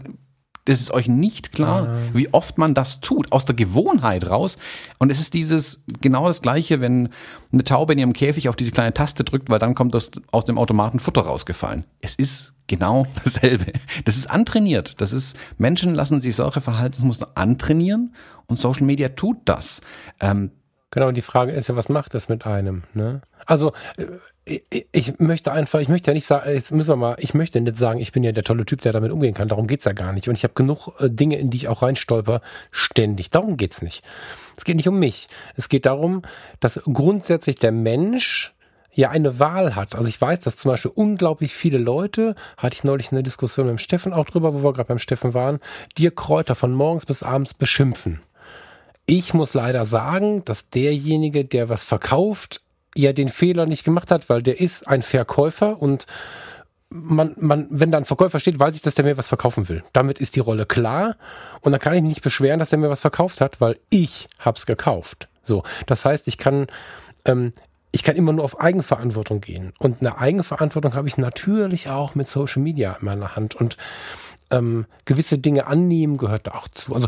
das 0.66 0.80
ist 0.80 0.92
euch 0.92 1.08
nicht 1.08 1.52
klar, 1.52 1.88
ah. 1.88 1.98
wie 2.14 2.34
oft 2.34 2.58
man 2.58 2.74
das 2.74 3.02
tut, 3.02 3.32
aus 3.32 3.46
der 3.46 3.56
Gewohnheit 3.56 4.30
raus. 4.30 4.58
Und 4.98 5.12
es 5.12 5.20
ist 5.20 5.34
dieses, 5.34 5.84
genau 6.02 6.28
das 6.28 6.42
Gleiche, 6.42 6.80
wenn 6.80 7.10
eine 7.52 7.64
Taube 7.64 7.94
in 7.94 8.00
ihrem 8.00 8.14
Käfig 8.14 8.50
auf 8.50 8.56
diese 8.56 8.72
kleine 8.72 8.94
Taste 8.94 9.24
drückt, 9.24 9.50
weil 9.50 9.60
dann 9.60 9.76
kommt 9.76 9.96
aus, 9.96 10.12
aus 10.32 10.46
dem 10.46 10.58
Automaten 10.58 11.00
Futter 11.00 11.22
rausgefallen. 11.22 11.86
Es 12.02 12.16
ist 12.16 12.54
genau 12.68 13.08
dasselbe. 13.24 13.74
Das 14.06 14.16
ist 14.16 14.30
antrainiert. 14.30 15.02
Das 15.02 15.14
ist, 15.14 15.36
Menschen 15.58 15.94
lassen 15.96 16.22
sich 16.22 16.36
solche 16.36 16.62
Verhaltensmuster 16.62 17.32
antrainieren 17.36 18.14
und 18.48 18.58
Social 18.58 18.84
Media 18.84 19.10
tut 19.10 19.38
das. 19.46 19.82
Ähm, 20.20 20.52
genau, 20.94 21.12
die 21.12 21.22
Frage 21.22 21.52
ist 21.52 21.68
ja, 21.68 21.76
was 21.76 21.90
macht 21.90 22.14
das 22.14 22.30
mit 22.30 22.46
einem? 22.46 22.84
Ne? 22.94 23.22
Also 23.46 23.74
äh, 23.98 24.62
ich 24.92 25.20
möchte 25.20 25.52
einfach, 25.52 25.80
ich 25.80 25.88
möchte 25.88 26.12
ja 26.12 26.14
nicht 26.14 26.28
sagen, 26.28 26.50
jetzt 26.54 26.72
müssen 26.72 26.90
wir 26.90 26.96
mal, 26.98 27.16
ich 27.20 27.34
möchte 27.34 27.60
nicht 27.62 27.78
sagen, 27.78 28.00
ich 28.00 28.12
bin 28.12 28.24
ja 28.24 28.32
der 28.32 28.44
tolle 28.44 28.66
Typ, 28.66 28.82
der 28.82 28.92
damit 28.92 29.12
umgehen 29.12 29.34
kann. 29.34 29.48
Darum 29.48 29.68
geht's 29.68 29.86
ja 29.86 29.94
gar 29.94 30.12
nicht. 30.12 30.28
Und 30.28 30.36
ich 30.36 30.44
habe 30.44 30.54
genug 30.54 30.90
äh, 31.00 31.10
Dinge, 31.10 31.38
in 31.38 31.50
die 31.50 31.58
ich 31.58 31.68
auch 31.68 31.82
reinstolper, 31.82 32.42
ständig. 32.72 33.30
Darum 33.30 33.58
geht's 33.58 33.82
nicht. 33.82 34.04
Es 34.58 34.66
geht 34.66 34.76
nicht 34.76 34.88
um 34.88 35.00
mich. 35.00 35.28
Es 35.56 35.70
geht 35.70 35.86
darum, 35.86 36.22
dass 36.60 36.82
grundsätzlich 36.86 37.56
der 37.56 37.72
Mensch 37.72 38.54
ja 38.94 39.10
eine 39.10 39.40
Wahl 39.40 39.76
hat. 39.76 39.96
Also 39.96 40.08
ich 40.08 40.22
weiß, 40.22 40.42
dass 40.42 40.58
zum 40.58 40.72
Beispiel 40.72 40.92
unglaublich 40.94 41.54
viele 41.54 41.80
Leute, 41.80 42.36
hatte 42.58 42.76
ich 42.76 42.84
neulich 42.84 43.12
eine 43.12 43.24
Diskussion 43.24 43.66
mit 43.66 43.72
dem 43.72 43.80
Steffen 43.80 44.14
auch 44.14 44.26
drüber, 44.26 44.54
wo 44.54 44.64
wir 44.64 44.74
gerade 44.74 44.88
beim 44.88 45.00
Steffen 45.00 45.34
waren, 45.34 45.60
dir 45.98 46.12
Kräuter 46.14 46.54
von 46.54 46.74
morgens 46.74 47.06
bis 47.06 47.24
abends 47.24 47.54
beschimpfen. 47.56 48.22
Ich 49.06 49.34
muss 49.34 49.54
leider 49.54 49.86
sagen, 49.86 50.46
dass 50.46 50.70
derjenige, 50.70 51.46
der 51.46 51.70
was 51.70 51.84
verkauft, 51.84 52.62
ja 52.96 53.12
den 53.12 53.30
Fehler 53.30 53.66
nicht 53.66 53.84
gemacht 53.84 54.12
hat, 54.12 54.30
weil 54.30 54.44
der 54.44 54.60
ist 54.60 54.88
ein 54.88 55.02
Verkäufer 55.02 55.82
und 55.82 56.06
man, 56.90 57.34
man, 57.40 57.68
wenn 57.72 57.92
da 57.92 57.98
ein 57.98 58.06
Verkäufer 58.06 58.40
steht, 58.40 58.60
weiß 58.60 58.76
ich, 58.76 58.84
dass 58.84 58.96
der 58.96 59.04
mir 59.04 59.18
was 59.18 59.28
verkaufen 59.28 59.68
will. 59.68 59.84
Damit 59.94 60.20
ist 60.20 60.36
die 60.36 60.40
Rolle 60.40 60.66
klar 60.66 61.18
und 61.62 61.72
dann 61.72 61.82
kann 61.82 61.94
ich 61.96 62.02
mich 62.02 62.10
nicht 62.10 62.24
beschweren, 62.24 62.60
dass 62.60 62.72
er 62.72 62.78
mir 62.78 62.90
was 62.90 63.02
verkauft 63.02 63.42
hat, 63.42 63.60
weil 63.60 63.80
ich 63.90 64.28
hab's 64.40 64.66
gekauft. 64.66 65.28
So, 65.44 65.64
das 65.88 66.06
heißt, 66.06 66.28
ich 66.28 66.38
kann 66.38 66.68
ähm, 67.26 67.54
ich 67.94 68.04
kann 68.04 68.16
immer 68.16 68.34
nur 68.34 68.44
auf 68.44 68.60
Eigenverantwortung 68.60 69.40
gehen. 69.40 69.72
Und 69.78 70.02
eine 70.02 70.18
Eigenverantwortung 70.18 70.96
habe 70.96 71.08
ich 71.08 71.18
natürlich 71.18 71.90
auch 71.90 72.16
mit 72.16 72.28
Social 72.28 72.62
Media 72.62 72.98
in 73.00 73.06
meiner 73.06 73.36
Hand. 73.36 73.56
Und 73.56 73.78
ähm, 74.52 74.88
gewisse 75.06 75.38
Dinge 75.38 75.68
annehmen 75.68 76.18
gehört 76.18 76.48
da 76.48 76.56
auch 76.56 76.68
zu. 76.68 76.94
Also 76.96 77.08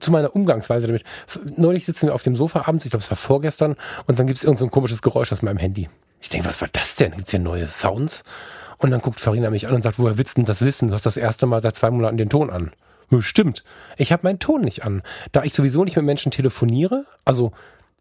zu 0.00 0.10
meiner 0.10 0.34
Umgangsweise 0.34 0.88
damit. 0.88 1.04
Neulich 1.56 1.84
sitzen 1.84 2.06
wir 2.06 2.14
auf 2.14 2.24
dem 2.24 2.34
Sofa 2.34 2.66
abends, 2.66 2.86
ich 2.86 2.90
glaube, 2.90 3.04
es 3.04 3.10
war 3.10 3.16
vorgestern, 3.16 3.76
und 4.06 4.18
dann 4.18 4.26
gibt 4.26 4.38
es 4.38 4.44
irgendein 4.44 4.66
so 4.66 4.70
komisches 4.70 5.00
Geräusch 5.00 5.30
aus 5.32 5.42
meinem 5.42 5.58
Handy. 5.58 5.88
Ich 6.20 6.28
denke, 6.28 6.48
was 6.48 6.60
war 6.60 6.68
das 6.72 6.96
denn? 6.96 7.12
Gibt 7.12 7.28
es 7.28 7.30
hier 7.30 7.40
neue 7.40 7.68
Sounds? 7.68 8.24
Und 8.78 8.90
dann 8.90 9.00
guckt 9.00 9.20
Farina 9.20 9.50
mich 9.50 9.68
an 9.68 9.74
und 9.74 9.82
sagt, 9.82 9.98
woher 10.00 10.18
willst 10.18 10.36
du 10.36 10.40
denn 10.40 10.46
das 10.46 10.62
wissen? 10.62 10.88
Du 10.88 10.94
hast 10.94 11.06
das 11.06 11.16
erste 11.16 11.46
Mal 11.46 11.62
seit 11.62 11.76
zwei 11.76 11.90
Monaten 11.90 12.16
den 12.16 12.30
Ton 12.30 12.50
an. 12.50 12.72
Stimmt. 13.20 13.62
Ich 13.96 14.10
habe 14.12 14.24
meinen 14.24 14.40
Ton 14.40 14.62
nicht 14.62 14.84
an. 14.84 15.02
Da 15.30 15.44
ich 15.44 15.54
sowieso 15.54 15.84
nicht 15.84 15.94
mit 15.94 16.04
Menschen 16.04 16.32
telefoniere, 16.32 17.06
also 17.24 17.52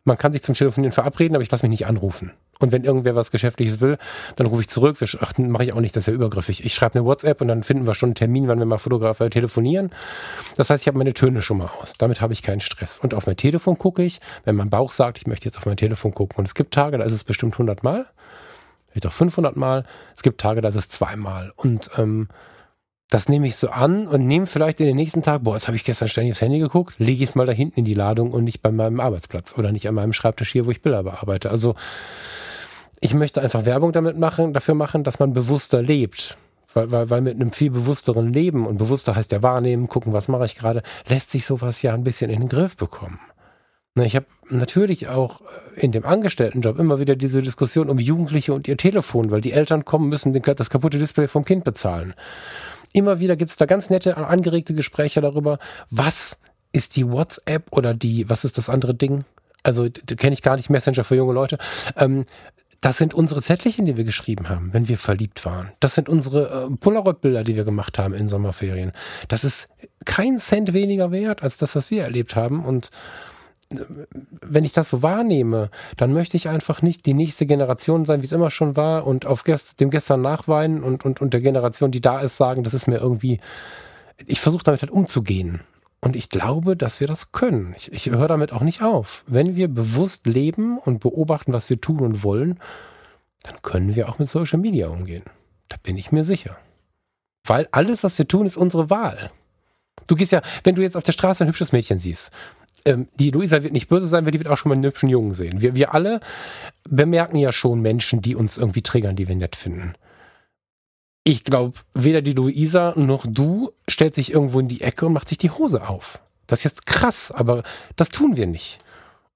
man 0.06 0.18
kann 0.18 0.32
sich 0.32 0.44
zum 0.44 0.56
Telefonieren 0.56 0.94
verabreden, 0.94 1.36
aber 1.36 1.42
ich 1.42 1.52
lasse 1.52 1.64
mich 1.66 1.72
nicht 1.72 1.88
anrufen. 1.88 2.32
Und 2.60 2.72
wenn 2.72 2.84
irgendwer 2.84 3.16
was 3.16 3.32
Geschäftliches 3.32 3.82
will, 3.82 3.98
dann 4.38 4.48
rufe 4.48 4.62
ich 4.62 4.70
zurück. 4.70 4.98
Ach, 5.20 5.38
mache 5.38 5.66
ich 5.66 5.74
auch 5.74 5.82
nicht, 5.82 5.96
das 5.96 6.04
ist 6.04 6.08
ja 6.08 6.14
übergriffig. 6.14 6.64
Ich 6.64 6.74
schreibe 6.74 7.00
eine 7.00 7.06
WhatsApp 7.06 7.42
und 7.42 7.48
dann 7.50 7.64
finden 7.64 7.86
wir 7.86 7.96
schon 7.96 8.10
einen 8.10 8.16
Termin, 8.16 8.48
wann 8.48 8.60
wir 8.60 8.66
mal 8.66 8.78
Fotograf 8.78 9.20
äh, 9.20 9.30
telefonieren. 9.30 9.92
Das 10.56 10.70
heißt, 10.70 10.84
ich 10.84 10.88
habe 10.88 10.98
meine 10.98 11.14
Töne 11.14 11.42
schon 11.42 11.58
mal 11.58 11.70
aus. 11.82 11.96
Damit 11.98 12.22
habe 12.22 12.34
ich 12.34 12.44
keinen 12.44 12.62
Stress. 12.62 13.00
Und 13.00 13.14
auf 13.14 13.26
mein 13.26 13.36
Telefon 13.36 13.78
gucke 13.78 14.04
ich, 14.04 14.22
wenn 14.46 14.56
mein 14.56 14.70
Bauch 14.70 14.92
sagt, 14.92 15.18
ich 15.18 15.28
möchte 15.28 15.46
jetzt 15.46 15.58
auf 15.58 15.66
mein 15.66 15.76
Telefon 15.76 16.14
gucken. 16.14 16.38
Und 16.38 16.48
es 16.48 16.54
gibt 16.54 16.74
Tage, 16.74 16.98
da 16.98 17.04
ist 17.04 17.14
es 17.14 17.24
bestimmt 17.24 17.56
100 17.56 17.84
Mal, 17.84 18.06
vielleicht 18.90 19.08
auch 19.08 19.12
500 19.12 19.56
Mal. 19.58 19.86
Es 20.16 20.24
gibt 20.24 20.40
Tage, 20.40 20.62
da 20.62 20.70
ist 20.70 20.76
es 20.76 20.88
zweimal. 20.88 21.52
Und 21.58 21.90
ähm, 21.98 22.30
das 23.10 23.30
nehme 23.30 23.48
ich 23.48 23.56
so 23.56 23.70
an 23.70 24.08
und 24.08 24.26
nehme 24.26 24.48
vielleicht 24.48 24.80
in 24.80 24.88
den 24.88 24.96
nächsten 24.96 25.22
Tag, 25.22 25.44
boah, 25.44 25.56
jetzt 25.56 25.68
habe 25.68 25.78
ich 25.78 25.84
gestern 25.84 26.08
ständig 26.08 26.34
aufs 26.34 26.42
Handy 26.42 26.60
geguckt, 26.60 26.96
lege 26.98 27.24
ich 27.24 27.30
es 27.30 27.36
mal 27.36 27.46
da 27.46 27.52
hinten 27.52 27.80
in 27.80 27.86
die 27.86 27.94
Ladung 27.94 28.32
und 28.32 28.44
nicht 28.44 28.62
bei 28.62 28.72
meinem 28.72 29.00
Arbeitsplatz 29.00 29.56
oder 29.58 29.72
nicht 29.72 29.88
an 29.88 29.96
meinem 29.96 30.14
Schreibtisch 30.14 30.52
hier, 30.52 30.66
wo 30.66 30.72
ich 30.72 30.82
Bilder 30.82 31.04
bearbeite. 31.04 31.52
Also 31.52 31.76
ich 33.00 33.14
möchte 33.14 33.42
einfach 33.42 33.66
Werbung 33.66 33.92
damit 33.92 34.18
machen, 34.18 34.54
dafür 34.54 34.74
machen, 34.74 35.04
dass 35.04 35.20
man 35.20 35.34
bewusster 35.34 35.82
lebt. 35.82 36.38
Weil, 36.74 36.92
weil, 36.92 37.10
weil 37.10 37.22
mit 37.22 37.36
einem 37.36 37.52
viel 37.52 37.72
bewussteren 37.72 38.34
Leben 38.34 38.68
und 38.68 38.78
bewusster 38.78 39.16
heißt 39.16 39.32
ja 39.32 39.42
wahrnehmen, 39.42 39.88
gucken, 39.88 40.12
was 40.12 40.28
mache 40.28 40.46
ich 40.46 40.56
gerade, 40.56 40.84
lässt 41.08 41.32
sich 41.32 41.46
sowas 41.46 41.82
ja 41.82 41.94
ein 41.94 42.04
bisschen 42.04 42.30
in 42.30 42.42
den 42.42 42.50
Griff 42.50 42.76
bekommen. 42.76 43.20
Ich 43.98 44.18
habe 44.18 44.26
natürlich 44.50 45.08
auch 45.08 45.40
in 45.78 45.94
dem 45.94 46.04
Angestelltenjob 46.04 46.78
immer 46.80 47.00
wieder 47.00 47.16
diese 47.16 47.42
Diskussion 47.42 47.90
um 47.90 47.98
Jugendliche 47.98 48.54
und 48.54 48.68
ihr 48.68 48.76
Telefon, 48.76 49.32
weil 49.32 49.40
die 49.40 49.54
Eltern 49.54 49.86
kommen, 49.86 50.10
müssen 50.10 50.34
das 50.34 50.70
kaputte 50.70 50.98
Display 50.98 51.30
vom 51.30 51.46
Kind 51.46 51.64
bezahlen. 51.64 52.14
Immer 52.96 53.20
wieder 53.20 53.36
gibt 53.36 53.52
es 53.52 53.58
da 53.58 53.66
ganz 53.66 53.90
nette, 53.90 54.16
angeregte 54.16 54.74
Gespräche 54.74 55.20
darüber, 55.20 55.60
was 55.90 56.38
ist 56.72 56.96
die 56.96 57.06
WhatsApp 57.06 57.68
oder 57.72 57.94
die, 57.94 58.30
was 58.30 58.46
ist 58.46 58.58
das 58.58 58.70
andere 58.70 58.96
Ding? 58.96 59.26
Also 59.64 59.90
kenne 59.90 60.34
ich 60.34 60.42
gar 60.42 60.56
nicht, 60.56 60.70
Messenger 60.70 61.04
für 61.04 61.16
junge 61.16 61.34
Leute. 61.34 61.58
Ähm, 61.98 62.26
das 62.80 62.98
sind 62.98 63.14
unsere 63.14 63.42
Zettelchen, 63.42 63.86
die 63.86 63.98
wir 63.98 64.06
geschrieben 64.06 64.48
haben, 64.48 64.72
wenn 64.72 64.88
wir 64.88 64.98
verliebt 64.98 65.44
waren. 65.44 65.74
Das 65.82 65.94
sind 65.94 66.08
unsere 66.08 66.70
äh, 66.70 66.76
Polaroid-Bilder, 66.78 67.44
die 67.44 67.58
wir 67.58 67.66
gemacht 67.66 68.00
haben 68.00 68.14
in 68.14 68.30
Sommerferien. 68.30 68.94
Das 69.28 69.44
ist 69.44 69.68
kein 70.06 70.40
Cent 70.40 70.72
weniger 70.72 71.12
wert 71.12 71.44
als 71.44 71.58
das, 71.58 71.76
was 71.76 71.92
wir 71.92 72.04
erlebt 72.04 72.38
haben. 72.38 72.64
Und 72.64 72.92
wenn 73.70 74.64
ich 74.64 74.74
das 74.74 74.90
so 74.90 75.02
wahrnehme, 75.02 75.70
dann 75.98 76.14
möchte 76.14 76.38
ich 76.38 76.50
einfach 76.50 76.82
nicht 76.82 77.06
die 77.06 77.14
nächste 77.14 77.46
Generation 77.46 78.06
sein, 78.06 78.22
wie 78.22 78.26
es 78.26 78.32
immer 78.32 78.52
schon 78.52 78.76
war, 78.76 79.08
und 79.08 79.26
auf 79.26 79.44
gest 79.44 79.80
dem 79.80 79.90
gestern 79.90 80.22
nachweinen 80.22 80.84
und, 80.84 81.04
und, 81.06 81.22
und 81.22 81.34
der 81.34 81.42
Generation, 81.42 81.92
die 81.92 82.02
da 82.02 82.20
ist, 82.20 82.38
sagen, 82.38 82.64
das 82.64 82.74
ist 82.74 82.88
mir 82.88 82.98
irgendwie, 82.98 83.40
ich 84.26 84.40
versuche 84.40 84.64
damit 84.64 84.82
halt 84.82 84.92
umzugehen. 84.92 85.62
Und 86.02 86.16
ich 86.16 86.30
glaube, 86.30 86.78
dass 86.78 87.00
wir 87.00 87.08
das 87.08 87.32
können. 87.32 87.74
Ich, 87.76 87.92
ich 87.92 88.12
höre 88.12 88.28
damit 88.28 88.54
auch 88.54 88.62
nicht 88.62 88.84
auf. 88.84 89.24
Wenn 89.26 89.56
wir 89.56 89.68
bewusst 89.68 90.28
leben 90.28 90.78
und 90.78 91.00
beobachten, 91.00 91.52
was 91.52 91.68
wir 91.70 91.82
tun 91.82 92.02
und 92.02 92.24
wollen, 92.24 92.60
dann 93.42 93.60
können 93.64 93.96
wir 93.96 94.08
auch 94.08 94.20
mit 94.20 94.30
Social 94.30 94.60
Media 94.60 94.88
umgehen. 94.88 95.24
Da 95.68 95.78
bin 95.82 95.98
ich 95.98 96.12
mir 96.12 96.24
sicher. 96.24 96.58
Weil 97.44 97.68
alles, 97.72 98.04
was 98.04 98.18
wir 98.20 98.28
tun, 98.28 98.46
ist 98.46 98.58
unsere 98.58 98.92
Wahl. 98.92 99.32
Du 100.06 100.16
gehst 100.16 100.32
ja, 100.32 100.44
wenn 100.64 100.76
du 100.76 100.84
jetzt 100.84 100.96
auf 100.96 101.04
der 101.04 101.12
Straße 101.12 101.44
ein 101.44 101.48
hübsches 101.48 101.72
Mädchen 101.72 101.98
siehst, 101.98 102.32
ähm, 102.86 103.08
die 103.20 103.32
Luisa 103.32 103.64
wird 103.64 103.74
nicht 103.74 103.90
böse 103.90 104.08
sein, 104.08 104.26
weil 104.26 104.32
die 104.32 104.40
wird 104.40 104.50
auch 104.50 104.58
schon 104.58 104.70
mal 104.70 104.76
einen 104.76 104.86
hübschen 104.86 105.10
Jungen 105.10 105.34
sehen. 105.34 105.62
Wir, 105.62 105.76
wir 105.76 105.94
alle 105.94 106.20
bemerken 106.88 107.38
ja 107.38 107.52
schon 107.52 107.82
Menschen, 107.82 108.22
die 108.22 108.36
uns 108.36 108.58
irgendwie 108.58 108.82
triggern, 108.82 109.16
die 109.16 109.28
wir 109.28 109.36
nett 109.36 109.56
finden 109.56 109.96
ich 111.28 111.44
glaube, 111.44 111.80
weder 111.94 112.22
die 112.22 112.34
Luisa 112.34 112.94
noch 112.96 113.26
du 113.28 113.72
stellt 113.90 114.16
sich 114.16 114.32
irgendwo 114.32 114.60
in 114.60 114.68
die 114.68 114.82
Ecke 114.82 115.08
und 115.08 115.14
macht 115.14 115.28
sich 115.28 115.40
die 115.40 115.50
Hose 115.50 115.90
auf. 115.90 116.20
Das 116.46 116.60
ist 116.60 116.64
jetzt 116.66 116.86
krass, 116.86 117.32
aber 117.32 117.64
das 117.96 118.10
tun 118.10 118.38
wir 118.38 118.46
nicht. 118.46 118.78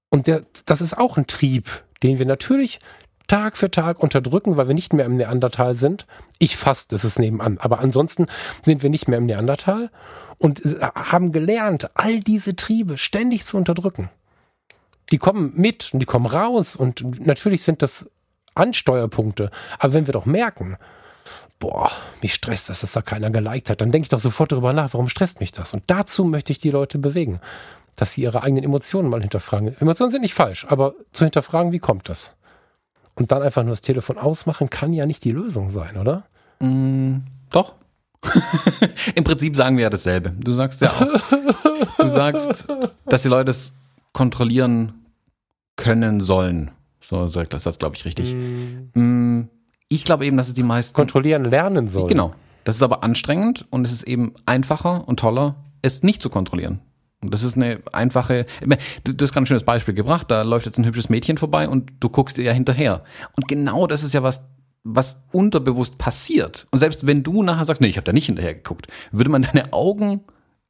Und 0.08 0.28
der, 0.28 0.44
das 0.66 0.80
ist 0.80 0.96
auch 0.96 1.16
ein 1.18 1.26
Trieb, 1.26 1.82
den 2.04 2.20
wir 2.20 2.26
natürlich 2.26 2.78
Tag 3.30 3.56
für 3.56 3.70
Tag 3.70 4.00
unterdrücken, 4.00 4.56
weil 4.56 4.66
wir 4.66 4.74
nicht 4.74 4.92
mehr 4.92 5.04
im 5.04 5.16
Neandertal 5.16 5.76
sind. 5.76 6.04
Ich 6.40 6.56
fast, 6.56 6.90
das 6.90 7.04
ist 7.04 7.20
nebenan. 7.20 7.58
Aber 7.58 7.78
ansonsten 7.78 8.26
sind 8.64 8.82
wir 8.82 8.90
nicht 8.90 9.06
mehr 9.06 9.18
im 9.18 9.26
Neandertal 9.26 9.90
und 10.38 10.60
haben 10.96 11.30
gelernt, 11.30 11.90
all 11.94 12.18
diese 12.18 12.56
Triebe 12.56 12.98
ständig 12.98 13.46
zu 13.46 13.56
unterdrücken. 13.56 14.10
Die 15.12 15.18
kommen 15.18 15.52
mit 15.54 15.90
und 15.92 16.00
die 16.00 16.06
kommen 16.06 16.26
raus 16.26 16.74
und 16.74 17.24
natürlich 17.24 17.62
sind 17.62 17.82
das 17.82 18.10
Ansteuerpunkte. 18.56 19.52
Aber 19.78 19.92
wenn 19.92 20.08
wir 20.08 20.12
doch 20.12 20.26
merken, 20.26 20.76
boah, 21.60 21.92
mich 22.22 22.34
stresst 22.34 22.68
das, 22.68 22.80
dass 22.80 22.90
da 22.90 23.00
keiner 23.00 23.30
geliked 23.30 23.70
hat, 23.70 23.80
dann 23.80 23.92
denke 23.92 24.06
ich 24.06 24.10
doch 24.10 24.18
sofort 24.18 24.50
darüber 24.50 24.72
nach, 24.72 24.92
warum 24.92 25.06
stresst 25.06 25.38
mich 25.38 25.52
das? 25.52 25.72
Und 25.72 25.84
dazu 25.86 26.24
möchte 26.24 26.50
ich 26.50 26.58
die 26.58 26.70
Leute 26.70 26.98
bewegen, 26.98 27.38
dass 27.94 28.14
sie 28.14 28.22
ihre 28.22 28.42
eigenen 28.42 28.64
Emotionen 28.64 29.08
mal 29.08 29.20
hinterfragen. 29.20 29.76
Emotionen 29.78 30.10
sind 30.10 30.22
nicht 30.22 30.34
falsch, 30.34 30.66
aber 30.68 30.94
zu 31.12 31.24
hinterfragen, 31.24 31.70
wie 31.70 31.78
kommt 31.78 32.08
das? 32.08 32.32
Und 33.14 33.32
dann 33.32 33.42
einfach 33.42 33.62
nur 33.62 33.72
das 33.72 33.80
Telefon 33.80 34.18
ausmachen, 34.18 34.70
kann 34.70 34.92
ja 34.92 35.06
nicht 35.06 35.24
die 35.24 35.32
Lösung 35.32 35.70
sein, 35.70 35.96
oder? 35.96 36.24
Mm, 36.60 37.18
doch. 37.50 37.74
Im 39.14 39.24
Prinzip 39.24 39.56
sagen 39.56 39.76
wir 39.76 39.84
ja 39.84 39.90
dasselbe. 39.90 40.30
Du 40.30 40.52
sagst 40.52 40.80
ja 40.80 40.90
auch, 40.90 41.20
du 41.98 42.08
sagst, 42.08 42.66
dass 43.06 43.22
die 43.22 43.28
Leute 43.28 43.50
es 43.50 43.72
kontrollieren 44.12 45.06
können 45.76 46.20
sollen. 46.20 46.72
So 47.00 47.26
sagt 47.26 47.54
das, 47.54 47.64
das 47.64 47.78
glaube 47.78 47.96
ich 47.96 48.04
richtig. 48.04 48.34
Mm. 48.34 48.90
Mm 48.94 49.48
ich 49.90 50.04
glaube 50.04 50.24
eben, 50.24 50.36
dass 50.36 50.48
es 50.48 50.54
die 50.54 50.62
meisten 50.62 50.94
kontrollieren 50.94 51.44
lernen 51.44 51.88
sollen. 51.88 52.08
Genau. 52.08 52.32
Das 52.64 52.76
ist 52.76 52.82
aber 52.82 53.02
anstrengend 53.02 53.66
und 53.70 53.84
es 53.84 53.92
ist 53.92 54.04
eben 54.04 54.32
einfacher 54.46 55.06
und 55.06 55.18
toller, 55.18 55.56
es 55.82 56.02
nicht 56.02 56.22
zu 56.22 56.30
kontrollieren. 56.30 56.80
Und 57.22 57.34
das 57.34 57.42
ist 57.42 57.56
eine 57.56 57.82
einfache, 57.92 58.46
du 59.04 59.12
hast 59.20 59.32
gerade 59.32 59.42
ein 59.42 59.46
schönes 59.46 59.64
Beispiel 59.64 59.94
gebracht, 59.94 60.30
da 60.30 60.42
läuft 60.42 60.66
jetzt 60.66 60.78
ein 60.78 60.86
hübsches 60.86 61.10
Mädchen 61.10 61.36
vorbei 61.36 61.68
und 61.68 61.92
du 62.00 62.08
guckst 62.08 62.38
ihr 62.38 62.44
ja 62.44 62.52
hinterher. 62.52 63.04
Und 63.36 63.46
genau 63.46 63.86
das 63.86 64.02
ist 64.02 64.14
ja 64.14 64.22
was, 64.22 64.48
was 64.84 65.22
unterbewusst 65.30 65.98
passiert. 65.98 66.66
Und 66.70 66.78
selbst 66.78 67.06
wenn 67.06 67.22
du 67.22 67.42
nachher 67.42 67.66
sagst, 67.66 67.82
nee, 67.82 67.88
ich 67.88 67.96
habe 67.96 68.06
da 68.06 68.12
nicht 68.12 68.26
hinterher 68.26 68.54
geguckt, 68.54 68.86
würde 69.12 69.30
man 69.30 69.42
deine 69.42 69.72
Augen, 69.72 70.22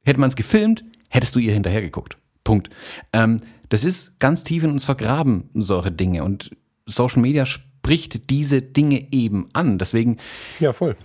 hätte 0.03 0.19
man 0.19 0.29
es 0.29 0.35
gefilmt, 0.35 0.83
hättest 1.09 1.35
du 1.35 1.39
ihr 1.39 1.53
hinterhergeguckt. 1.53 2.17
Punkt. 2.43 2.69
Ähm, 3.13 3.37
das 3.69 3.85
ist 3.85 4.19
ganz 4.19 4.43
tief 4.43 4.63
in 4.63 4.71
uns 4.71 4.83
vergraben, 4.83 5.49
solche 5.53 5.91
Dinge. 5.91 6.25
Und 6.25 6.51
Social 6.85 7.21
Media 7.21 7.45
spricht 7.45 8.29
diese 8.29 8.61
Dinge 8.61 9.07
eben 9.11 9.47
an. 9.53 9.77
Deswegen. 9.77 10.17
Ja, 10.59 10.73
voll. 10.73 10.97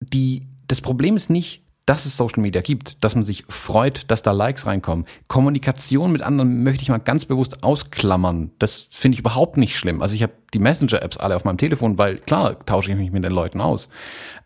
Die, 0.00 0.46
das 0.68 0.80
Problem 0.80 1.16
ist 1.16 1.28
nicht, 1.28 1.62
dass 1.86 2.06
es 2.06 2.16
Social 2.16 2.40
Media 2.42 2.60
gibt, 2.60 3.02
dass 3.02 3.14
man 3.14 3.24
sich 3.24 3.44
freut, 3.48 4.10
dass 4.10 4.22
da 4.22 4.30
Likes 4.30 4.66
reinkommen. 4.66 5.06
Kommunikation 5.26 6.12
mit 6.12 6.22
anderen 6.22 6.62
möchte 6.62 6.82
ich 6.82 6.88
mal 6.88 6.98
ganz 6.98 7.24
bewusst 7.24 7.64
ausklammern. 7.64 8.52
Das 8.58 8.88
finde 8.90 9.14
ich 9.16 9.20
überhaupt 9.20 9.56
nicht 9.56 9.76
schlimm. 9.76 10.00
Also 10.00 10.14
ich 10.14 10.22
habe 10.22 10.32
die 10.54 10.60
Messenger-Apps 10.60 11.16
alle 11.16 11.34
auf 11.34 11.44
meinem 11.44 11.58
Telefon, 11.58 11.98
weil 11.98 12.18
klar 12.18 12.64
tausche 12.66 12.92
ich 12.92 12.96
mich 12.96 13.10
mit 13.10 13.24
den 13.24 13.32
Leuten 13.32 13.60
aus. 13.60 13.88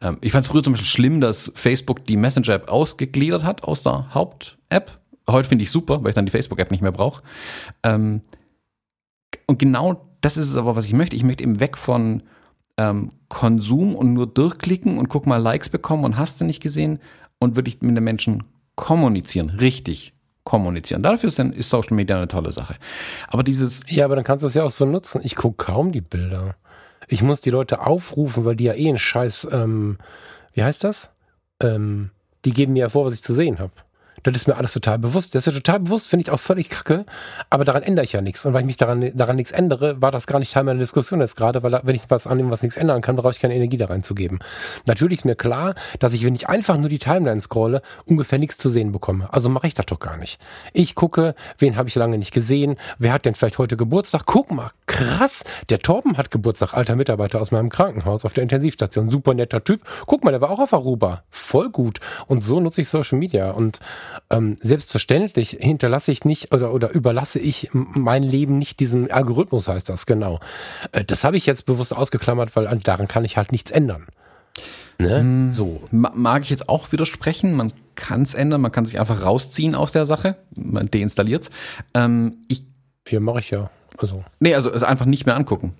Ähm, 0.00 0.16
ich 0.22 0.32
fand 0.32 0.44
es 0.44 0.50
früher 0.50 0.62
zum 0.62 0.72
Beispiel 0.72 0.88
schlimm, 0.88 1.20
dass 1.20 1.52
Facebook 1.54 2.06
die 2.06 2.16
Messenger-App 2.16 2.70
ausgegliedert 2.70 3.44
hat 3.44 3.64
aus 3.64 3.82
der 3.82 4.14
Haupt-App. 4.14 4.98
Heute 5.28 5.48
finde 5.48 5.64
ich 5.64 5.70
super, 5.70 6.02
weil 6.02 6.10
ich 6.10 6.14
dann 6.14 6.26
die 6.26 6.32
Facebook-App 6.32 6.70
nicht 6.70 6.82
mehr 6.82 6.92
brauche. 6.92 7.22
Ähm, 7.82 8.22
und 9.46 9.58
genau 9.58 10.08
das 10.22 10.38
ist 10.38 10.48
es 10.48 10.56
aber, 10.56 10.74
was 10.74 10.86
ich 10.86 10.94
möchte. 10.94 11.16
Ich 11.16 11.22
möchte 11.22 11.42
eben 11.42 11.60
weg 11.60 11.76
von 11.76 12.22
ähm, 12.78 13.12
Konsum 13.28 13.94
und 13.94 14.12
nur 14.14 14.26
durchklicken 14.26 14.98
und 14.98 15.08
guck 15.08 15.26
mal 15.26 15.36
Likes 15.36 15.68
bekommen 15.68 16.04
und 16.04 16.16
hast 16.16 16.40
du 16.40 16.44
nicht 16.44 16.62
gesehen 16.62 16.98
und 17.38 17.56
wirklich 17.56 17.80
mit 17.82 17.96
den 17.96 18.04
Menschen 18.04 18.44
kommunizieren, 18.74 19.50
richtig 19.50 20.12
kommunizieren. 20.44 21.02
Dafür 21.02 21.28
ist, 21.28 21.38
dann, 21.38 21.52
ist 21.52 21.70
Social 21.70 21.94
Media 21.94 22.16
eine 22.16 22.28
tolle 22.28 22.52
Sache. 22.52 22.76
Aber 23.28 23.42
dieses. 23.42 23.82
Ja, 23.88 24.04
aber 24.04 24.16
dann 24.16 24.24
kannst 24.24 24.42
du 24.42 24.46
es 24.46 24.54
ja 24.54 24.62
auch 24.62 24.70
so 24.70 24.86
nutzen. 24.86 25.20
Ich 25.24 25.36
gucke 25.36 25.64
kaum 25.64 25.92
die 25.92 26.00
Bilder. 26.00 26.56
Ich 27.08 27.22
muss 27.22 27.40
die 27.40 27.50
Leute 27.50 27.84
aufrufen, 27.84 28.44
weil 28.44 28.56
die 28.56 28.64
ja 28.64 28.74
eh 28.74 28.88
einen 28.88 28.98
Scheiß, 28.98 29.48
ähm, 29.52 29.98
wie 30.54 30.62
heißt 30.62 30.82
das? 30.82 31.10
Ähm, 31.60 32.10
die 32.44 32.52
geben 32.52 32.72
mir 32.72 32.80
ja 32.80 32.88
vor, 32.88 33.06
was 33.06 33.14
ich 33.14 33.22
zu 33.22 33.34
sehen 33.34 33.58
habe. 33.58 33.72
Das 34.22 34.34
ist 34.34 34.48
mir 34.48 34.56
alles 34.56 34.72
total 34.72 34.98
bewusst. 34.98 35.34
Das 35.34 35.46
ist 35.46 35.54
ja 35.54 35.60
total 35.60 35.80
bewusst, 35.80 36.08
finde 36.08 36.22
ich 36.22 36.30
auch 36.30 36.40
völlig 36.40 36.68
kacke. 36.68 37.04
Aber 37.50 37.64
daran 37.64 37.82
ändere 37.82 38.04
ich 38.04 38.12
ja 38.12 38.20
nichts. 38.20 38.44
Und 38.44 38.52
weil 38.52 38.60
ich 38.60 38.66
mich 38.66 38.76
daran, 38.76 39.10
daran 39.14 39.36
nichts 39.36 39.52
ändere, 39.52 40.00
war 40.00 40.10
das 40.10 40.26
gar 40.26 40.38
nicht 40.38 40.52
Teil 40.52 40.64
meiner 40.64 40.78
Diskussion 40.78 41.20
jetzt 41.20 41.36
gerade, 41.36 41.62
weil 41.62 41.80
wenn 41.82 41.94
ich 41.94 42.02
was 42.08 42.26
annehme, 42.26 42.50
was 42.50 42.62
nichts 42.62 42.76
ändern 42.76 43.02
kann, 43.02 43.16
brauche 43.16 43.32
ich 43.32 43.40
keine 43.40 43.54
Energie 43.54 43.76
da 43.76 43.86
reinzugeben. 43.86 44.40
Natürlich 44.86 45.20
ist 45.20 45.24
mir 45.24 45.36
klar, 45.36 45.74
dass 45.98 46.12
ich, 46.12 46.24
wenn 46.24 46.34
ich 46.34 46.48
einfach 46.48 46.78
nur 46.78 46.88
die 46.88 46.98
Timeline 46.98 47.40
scrolle, 47.40 47.82
ungefähr 48.06 48.38
nichts 48.38 48.58
zu 48.58 48.70
sehen 48.70 48.92
bekomme. 48.92 49.32
Also 49.32 49.48
mache 49.48 49.66
ich 49.66 49.74
das 49.74 49.86
doch 49.86 50.00
gar 50.00 50.16
nicht. 50.16 50.40
Ich 50.72 50.94
gucke, 50.94 51.34
wen 51.58 51.76
habe 51.76 51.88
ich 51.88 51.94
lange 51.94 52.18
nicht 52.18 52.32
gesehen, 52.32 52.76
wer 52.98 53.12
hat 53.12 53.24
denn 53.24 53.34
vielleicht 53.34 53.58
heute 53.58 53.76
Geburtstag? 53.76 54.22
Guck 54.26 54.50
mal, 54.50 54.70
krass, 54.86 55.44
der 55.68 55.80
Torben 55.80 56.16
hat 56.16 56.30
Geburtstag, 56.30 56.74
alter 56.74 56.96
Mitarbeiter 56.96 57.40
aus 57.40 57.50
meinem 57.50 57.68
Krankenhaus 57.68 58.24
auf 58.24 58.32
der 58.32 58.42
Intensivstation. 58.42 59.10
Super 59.10 59.34
netter 59.34 59.62
Typ. 59.62 59.82
Guck 60.06 60.24
mal, 60.24 60.30
der 60.30 60.40
war 60.40 60.50
auch 60.50 60.60
auf 60.60 60.72
Aruba. 60.72 61.22
Voll 61.30 61.70
gut. 61.70 62.00
Und 62.26 62.42
so 62.42 62.60
nutze 62.60 62.80
ich 62.80 62.88
Social 62.88 63.18
Media. 63.18 63.50
Und 63.50 63.80
ähm, 64.30 64.56
selbstverständlich 64.62 65.56
hinterlasse 65.60 66.12
ich 66.12 66.24
nicht 66.24 66.52
oder, 66.54 66.72
oder 66.72 66.90
überlasse 66.90 67.38
ich 67.38 67.70
mein 67.72 68.22
Leben 68.22 68.58
nicht 68.58 68.80
diesem 68.80 69.10
Algorithmus, 69.10 69.68
heißt 69.68 69.88
das, 69.88 70.06
genau. 70.06 70.40
Äh, 70.92 71.04
das 71.04 71.24
habe 71.24 71.36
ich 71.36 71.46
jetzt 71.46 71.66
bewusst 71.66 71.94
ausgeklammert, 71.94 72.54
weil 72.56 72.66
daran 72.80 73.08
kann 73.08 73.24
ich 73.24 73.36
halt 73.36 73.52
nichts 73.52 73.70
ändern. 73.70 74.06
Ne? 74.98 75.20
Hm, 75.20 75.52
so. 75.52 75.82
Mag 75.90 76.42
ich 76.42 76.50
jetzt 76.50 76.68
auch 76.68 76.92
widersprechen, 76.92 77.54
man 77.54 77.72
kann 77.94 78.22
es 78.22 78.34
ändern, 78.34 78.60
man 78.60 78.72
kann 78.72 78.86
sich 78.86 78.98
einfach 78.98 79.22
rausziehen 79.22 79.74
aus 79.74 79.92
der 79.92 80.06
Sache, 80.06 80.36
man 80.54 80.90
deinstalliert 80.90 81.44
es. 81.44 81.50
Ähm, 81.94 82.38
ich 82.48 82.64
Hier 83.06 83.20
mache 83.20 83.40
ich 83.40 83.50
ja. 83.50 83.70
Also. 83.98 84.24
Nee, 84.40 84.54
also 84.54 84.70
es 84.70 84.82
einfach 84.82 85.06
nicht 85.06 85.26
mehr 85.26 85.36
angucken 85.36 85.74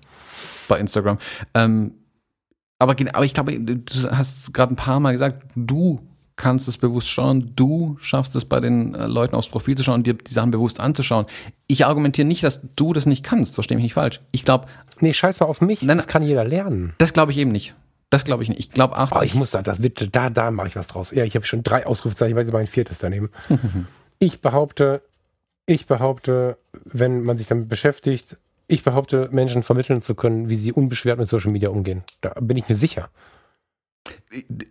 bei 0.67 0.79
Instagram. 0.79 1.17
Ähm, 1.53 1.93
aber, 2.79 2.95
aber 3.13 3.25
ich 3.25 3.33
glaube, 3.33 3.59
du 3.59 4.11
hast 4.11 4.53
gerade 4.53 4.73
ein 4.73 4.77
paar 4.77 4.99
Mal 4.99 5.13
gesagt, 5.13 5.43
du 5.55 5.99
kannst 6.37 6.67
es 6.67 6.77
bewusst 6.77 7.09
schauen. 7.09 7.51
Du 7.55 7.97
schaffst 7.99 8.35
es 8.35 8.45
bei 8.45 8.59
den 8.59 8.95
äh, 8.95 9.07
Leuten 9.07 9.35
aufs 9.35 9.49
Profil 9.49 9.75
zu 9.75 9.83
schauen, 9.83 10.03
dir 10.03 10.13
die 10.13 10.33
Sachen 10.33 10.51
bewusst 10.51 10.79
anzuschauen. 10.79 11.25
Ich 11.67 11.85
argumentiere 11.85 12.27
nicht, 12.27 12.43
dass 12.43 12.61
du 12.75 12.93
das 12.93 13.05
nicht 13.05 13.23
kannst. 13.23 13.55
Versteh 13.55 13.75
mich 13.75 13.83
nicht 13.83 13.95
falsch. 13.95 14.21
Ich 14.31 14.45
glaube. 14.45 14.67
Nee, 14.99 15.13
scheiß 15.13 15.41
mal 15.41 15.47
auf 15.47 15.61
mich. 15.61 15.81
Nein, 15.81 15.97
das 15.97 16.07
kann 16.07 16.23
jeder 16.23 16.45
lernen. 16.45 16.93
Das 16.99 17.13
glaube 17.13 17.31
ich 17.31 17.37
eben 17.37 17.51
nicht. 17.51 17.75
Das 18.09 18.23
glaube 18.23 18.43
ich 18.43 18.49
nicht. 18.49 18.59
Ich 18.59 18.71
glaube 18.71 18.97
80. 18.97 19.17
Oh, 19.17 19.23
ich 19.23 19.35
muss 19.35 19.51
da, 19.51 19.61
das 19.61 19.83
wird, 19.83 20.15
da, 20.15 20.29
da 20.29 20.49
mache 20.51 20.67
ich 20.67 20.75
was 20.77 20.87
draus. 20.87 21.11
Ja, 21.11 21.25
ich 21.25 21.35
habe 21.35 21.45
schon 21.45 21.63
drei 21.63 21.85
Ausrufezeichen, 21.85 22.35
weil 22.35 22.47
ich 22.47 22.53
mein 22.53 22.67
viertes 22.67 22.99
daneben. 22.99 23.29
ich 24.19 24.39
behaupte, 24.39 25.01
ich 25.65 25.87
behaupte, 25.87 26.57
wenn 26.85 27.23
man 27.23 27.37
sich 27.37 27.47
damit 27.47 27.67
beschäftigt, 27.67 28.37
ich 28.67 28.83
behaupte, 28.83 29.29
Menschen 29.31 29.63
vermitteln 29.63 30.01
zu 30.01 30.15
können, 30.15 30.49
wie 30.49 30.55
sie 30.55 30.71
unbeschwert 30.71 31.19
mit 31.19 31.27
Social 31.27 31.51
Media 31.51 31.69
umgehen. 31.69 32.03
Da 32.21 32.33
bin 32.39 32.57
ich 32.57 32.69
mir 32.69 32.75
sicher. 32.75 33.09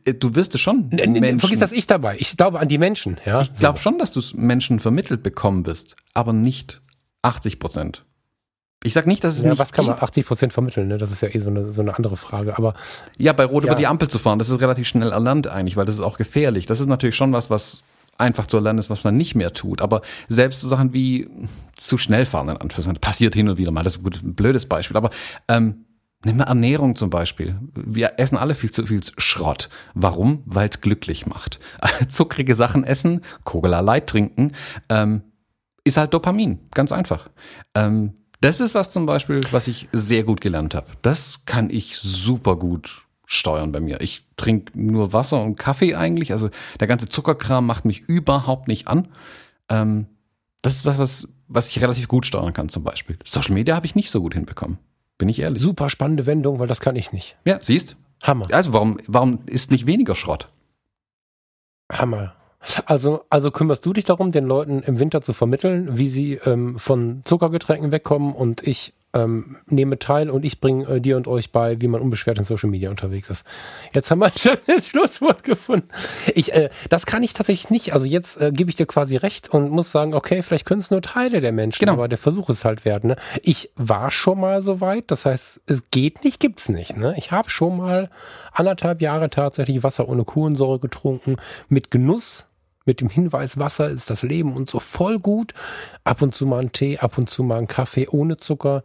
Äh, 0.05 0.15
du 0.15 0.35
wirst 0.35 0.55
es 0.55 0.61
schon. 0.61 0.91
N 0.93 1.13
Menschen. 1.13 1.41
Vergiss 1.41 1.61
das 1.61 1.73
ich 1.73 1.87
dabei. 1.87 2.17
Ich 2.19 2.37
glaube 2.37 2.61
an 2.61 2.69
die 2.69 2.79
Menschen. 2.79 3.21
Ja? 3.25 3.43
Ich 3.43 3.53
glaube 3.55 3.79
so. 3.79 3.83
schon, 3.83 3.99
dass 3.99 4.13
du 4.13 4.21
es 4.21 4.35
Menschen 4.35 4.81
vermittelt 4.81 5.23
bekommen 5.23 5.67
wirst, 5.67 5.97
aber 6.15 6.33
nicht 6.33 6.81
80 7.23 7.59
Prozent. 7.59 8.05
Ich 8.83 8.93
sag 8.93 9.07
nicht, 9.07 9.25
dass 9.25 9.37
es 9.37 9.43
ja, 9.43 9.51
nicht 9.51 9.59
was 9.59 9.73
kann 9.73 9.87
man 9.87 9.99
80 9.99 10.27
Prozent 10.27 10.53
vermitteln? 10.53 10.89
Ne? 10.89 10.99
Das 10.99 11.11
ist 11.11 11.21
ja 11.21 11.29
eh 11.29 11.39
so 11.39 11.49
eine, 11.49 11.73
so 11.73 11.83
eine 11.83 11.97
andere 11.97 12.17
Frage. 12.17 12.57
Aber 12.57 12.75
ja, 13.17 13.33
bei 13.33 13.45
Rot 13.45 13.65
ja. 13.65 13.71
über 13.71 13.77
die 13.77 13.87
Ampel 13.87 14.09
zu 14.09 14.19
fahren, 14.19 14.39
das 14.39 14.49
ist 14.49 14.61
relativ 14.61 14.87
schnell 14.87 15.11
erlernt 15.11 15.49
eigentlich, 15.49 15.77
weil 15.77 15.87
das 15.87 15.97
ist 15.97 16.03
auch 16.03 16.19
gefährlich. 16.19 16.67
Das 16.67 16.79
ist 16.79 16.87
natürlich 16.87 17.17
schon 17.17 17.33
was, 17.33 17.51
was 17.51 17.83
einfach 18.19 18.47
zu 18.47 18.57
erlernen 18.57 18.79
ist, 18.79 18.91
was 18.91 19.05
man 19.05 19.17
nicht 19.17 19.35
mehr 19.35 19.53
tut. 19.53 19.81
Aber 19.81 20.03
selbst 20.29 20.61
so 20.61 20.69
Sachen 20.69 20.93
wie 20.93 21.29
zu 21.75 21.99
schnell 21.99 22.27
fahren, 22.27 22.49
in 22.49 22.57
Anführungszeichen, 22.57 23.01
passiert 23.01 23.35
hin 23.35 23.49
und 23.49 23.59
wieder 23.59 23.71
mal. 23.71 23.83
Das 23.83 23.97
ist 23.97 24.05
ein 24.05 24.35
blödes 24.35 24.67
Beispiel. 24.67 24.97
Aber 24.97 25.11
ähm, 25.49 25.87
Nimm 26.25 26.39
mal 26.39 26.45
Ernährung 26.45 26.97
zum 26.97 27.11
Beispiel. 27.11 27.59
Wir 27.75 28.15
essen 28.19 28.39
alle 28.39 28.55
viel 28.55 28.71
zu 28.71 28.87
viel 28.87 29.01
Schrott. 29.19 29.69
Warum? 29.95 30.43
Weil 30.47 30.69
es 30.69 30.81
glücklich 30.81 31.27
macht. 31.27 31.61
Zuckrige 32.09 32.55
Sachen 32.55 32.85
essen, 32.85 33.23
Cola 33.45 33.81
Light 33.81 34.09
trinken, 34.09 34.53
ähm, 34.89 35.23
ist 35.85 35.97
halt 35.97 36.15
Dopamin. 36.15 36.59
Ganz 36.73 36.91
einfach. 36.91 37.29
Ähm, 37.75 38.15
das 38.41 38.61
ist 38.61 38.75
was 38.75 38.93
zum 38.93 39.07
Beispiel, 39.07 39.41
was 39.51 39.69
ich 39.69 39.89
sehr 39.93 40.25
gut 40.25 40.41
gelernt 40.41 40.75
habe. 40.75 40.87
Das 41.03 41.45
kann 41.47 41.71
ich 41.71 41.97
super 41.97 42.57
gut 42.57 43.07
steuern 43.27 43.73
bei 43.73 43.81
mir. 43.81 44.01
Ich 44.01 44.27
trinke 44.37 44.79
nur 44.79 45.13
Wasser 45.13 45.43
und 45.43 45.57
Kaffee 45.57 45.95
eigentlich. 45.95 46.33
Also 46.33 46.51
der 46.81 46.87
ganze 46.87 47.09
Zuckerkram 47.09 47.67
macht 47.67 47.85
mich 47.85 48.01
überhaupt 48.01 48.69
nicht 48.69 48.89
an. 48.89 49.09
Ähm, 49.69 50.07
das 50.63 50.75
ist 50.77 50.85
was, 50.85 50.99
was, 50.99 51.29
was 51.49 51.69
ich 51.69 51.81
relativ 51.81 52.09
gut 52.09 52.27
steuern 52.27 52.53
kann 52.53 52.69
zum 52.69 52.85
Beispiel. 52.85 53.19
Social 53.25 53.55
Media 53.55 53.75
habe 53.77 53.87
ich 53.87 53.95
nicht 53.95 54.11
so 54.11 54.21
gut 54.21 54.35
hinbekommen. 54.35 54.79
Bin 55.19 55.29
ich 55.29 55.41
ehrlich. 55.41 55.63
Super 55.63 55.91
spannende 55.91 56.27
Wendung, 56.27 56.59
weil 56.59 56.67
das 56.67 56.81
kann 56.81 56.97
ich 56.97 57.13
nicht. 57.13 57.37
Ja, 57.45 57.59
siehst? 57.61 57.97
Hammer. 58.23 58.47
Also 58.53 58.73
warum, 58.73 58.99
warum 59.07 59.41
ist 59.47 59.71
nicht 59.71 59.87
weniger 59.87 60.15
Schrott? 60.15 60.49
Hammer. 61.91 62.35
Also, 62.85 63.25
also 63.31 63.51
kümmerst 63.51 63.87
du 63.87 63.93
dich 63.93 64.05
darum, 64.05 64.33
den 64.33 64.45
Leuten 64.45 64.83
im 64.83 64.99
Winter 64.99 65.23
zu 65.23 65.33
vermitteln, 65.33 65.97
wie 65.97 66.09
sie 66.09 66.35
ähm, 66.45 66.79
von 66.79 67.23
Zuckergetränken 67.25 67.93
wegkommen 67.93 68.35
und 68.35 68.67
ich 68.67 68.93
ähm, 69.17 69.57
nehme 69.67 69.99
teil 69.99 70.31
und 70.31 70.45
ich 70.45 70.61
bringe 70.61 70.87
äh, 70.87 71.01
dir 71.01 71.17
und 71.17 71.27
euch 71.27 71.51
bei, 71.51 71.81
wie 71.81 71.89
man 71.89 72.01
unbeschwert 72.01 72.39
in 72.39 72.45
Social 72.45 72.69
Media 72.69 72.91
unterwegs 72.91 73.31
ist. 73.31 73.45
Jetzt 73.93 74.11
haben 74.11 74.19
wir 74.19 74.27
ein 74.27 74.33
schönes 74.37 74.87
Schlusswort 74.87 75.43
gefunden. 75.43 75.89
Ich, 76.35 76.53
äh, 76.53 76.69
das 76.89 77.07
kann 77.07 77.23
ich 77.23 77.35
tatsächlich 77.35 77.71
nicht. 77.71 77.95
Also 77.95 78.07
jetzt 78.07 78.41
äh, 78.41 78.53
gebe 78.53 78.71
ich 78.71 78.77
dir 78.77 78.87
quasi 78.87 79.17
recht 79.17 79.51
und 79.51 79.71
muss 79.71 79.91
sagen, 79.91 80.15
okay, 80.15 80.43
vielleicht 80.43 80.67
können 80.67 80.81
es 80.81 80.91
nur 80.91 81.03
Teile 81.03 81.41
der 81.41 81.53
Menschen, 81.53 81.81
genau. 81.81 81.95
aber 81.95 82.09
der 82.09 82.19
Versuch 82.19 82.51
ist 82.51 82.65
halt 82.65 82.85
wert. 82.85 83.05
Ne? 83.05 83.17
Ich 83.43 83.71
war 83.77 84.11
schon 84.11 84.41
mal 84.41 84.63
so 84.63 84.81
weit, 84.81 85.11
das 85.11 85.25
heißt, 85.25 85.63
es 85.67 85.91
geht 85.91 86.25
nicht, 86.25 86.41
gibt's 86.41 86.69
nicht. 86.69 86.97
Ne? 86.97 87.15
Ich 87.17 87.31
habe 87.31 87.51
schon 87.51 87.79
mal 87.79 88.11
anderthalb 88.53 89.01
Jahre 89.01 89.31
tatsächlich 89.31 89.83
Wasser 89.83 90.09
ohne 90.09 90.25
Kohlensäure 90.25 90.79
getrunken, 90.79 91.37
mit 91.69 91.91
Genuss 91.91 92.46
mit 92.87 93.01
dem 93.01 93.09
Hinweis, 93.09 93.59
Wasser 93.59 93.91
ist 93.91 94.09
das 94.09 94.23
Leben 94.23 94.55
und 94.55 94.71
so 94.71 94.81
voll 94.81 95.19
gut. 95.19 95.53
Ab 96.05 96.23
und 96.23 96.35
zu 96.35 96.47
mal 96.47 96.61
einen 96.61 96.73
Tee, 96.73 96.99
ab 96.99 97.19
und 97.19 97.29
zu 97.29 97.43
mal 97.43 97.59
einen 97.59 97.67
Kaffee 97.67 98.09
ohne 98.09 98.37
Zucker. 98.37 98.83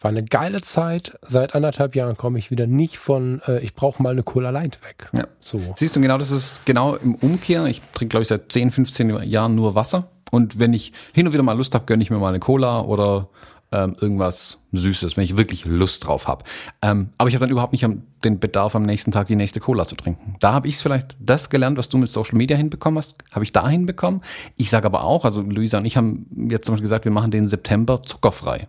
War 0.00 0.10
eine 0.10 0.24
geile 0.24 0.60
Zeit. 0.60 1.18
Seit 1.22 1.54
anderthalb 1.54 1.96
Jahren 1.96 2.16
komme 2.16 2.38
ich 2.38 2.50
wieder 2.50 2.66
nicht 2.66 2.98
von, 2.98 3.40
äh, 3.46 3.60
ich 3.60 3.74
brauche 3.74 4.02
mal 4.02 4.10
eine 4.10 4.22
Cola 4.22 4.50
Light 4.50 4.80
weg. 4.84 5.08
Ja. 5.12 5.26
So. 5.40 5.60
Siehst 5.76 5.96
du, 5.96 6.00
genau 6.00 6.18
das 6.18 6.30
ist 6.30 6.66
genau 6.66 6.96
im 6.96 7.14
Umkehr. 7.14 7.64
Ich 7.66 7.80
trinke, 7.94 8.10
glaube 8.10 8.22
ich, 8.22 8.28
seit 8.28 8.52
10, 8.52 8.72
15 8.72 9.22
Jahren 9.22 9.54
nur 9.54 9.74
Wasser. 9.74 10.10
Und 10.30 10.58
wenn 10.58 10.74
ich 10.74 10.92
hin 11.14 11.26
und 11.26 11.32
wieder 11.32 11.42
mal 11.42 11.56
Lust 11.56 11.74
habe, 11.74 11.86
gönne 11.86 12.02
ich 12.02 12.10
mir 12.10 12.18
mal 12.18 12.28
eine 12.28 12.40
Cola 12.40 12.80
oder 12.80 13.28
ähm, 13.76 13.94
irgendwas 14.00 14.58
Süßes, 14.72 15.16
wenn 15.16 15.24
ich 15.24 15.36
wirklich 15.36 15.66
Lust 15.66 16.06
drauf 16.06 16.26
habe. 16.28 16.44
Ähm, 16.80 17.10
aber 17.18 17.28
ich 17.28 17.34
habe 17.34 17.44
dann 17.44 17.50
überhaupt 17.50 17.72
nicht 17.72 17.86
den 18.24 18.40
Bedarf, 18.40 18.74
am 18.74 18.84
nächsten 18.84 19.12
Tag 19.12 19.26
die 19.26 19.36
nächste 19.36 19.60
Cola 19.60 19.84
zu 19.84 19.96
trinken. 19.96 20.36
Da 20.40 20.52
habe 20.54 20.66
ich 20.66 20.78
vielleicht 20.78 21.14
das 21.20 21.50
gelernt, 21.50 21.76
was 21.76 21.90
du 21.90 21.98
mit 21.98 22.08
Social 22.08 22.38
Media 22.38 22.56
hinbekommen 22.56 22.98
hast, 22.98 23.16
habe 23.32 23.44
ich 23.44 23.52
da 23.52 23.68
hinbekommen. 23.68 24.22
Ich 24.56 24.70
sage 24.70 24.86
aber 24.86 25.04
auch, 25.04 25.24
also 25.24 25.42
Luisa 25.42 25.78
und 25.78 25.84
ich 25.84 25.96
haben 25.96 26.48
jetzt 26.50 26.64
zum 26.64 26.72
Beispiel 26.72 26.84
gesagt, 26.84 27.04
wir 27.04 27.12
machen 27.12 27.30
den 27.30 27.46
September 27.46 28.02
zuckerfrei. 28.02 28.68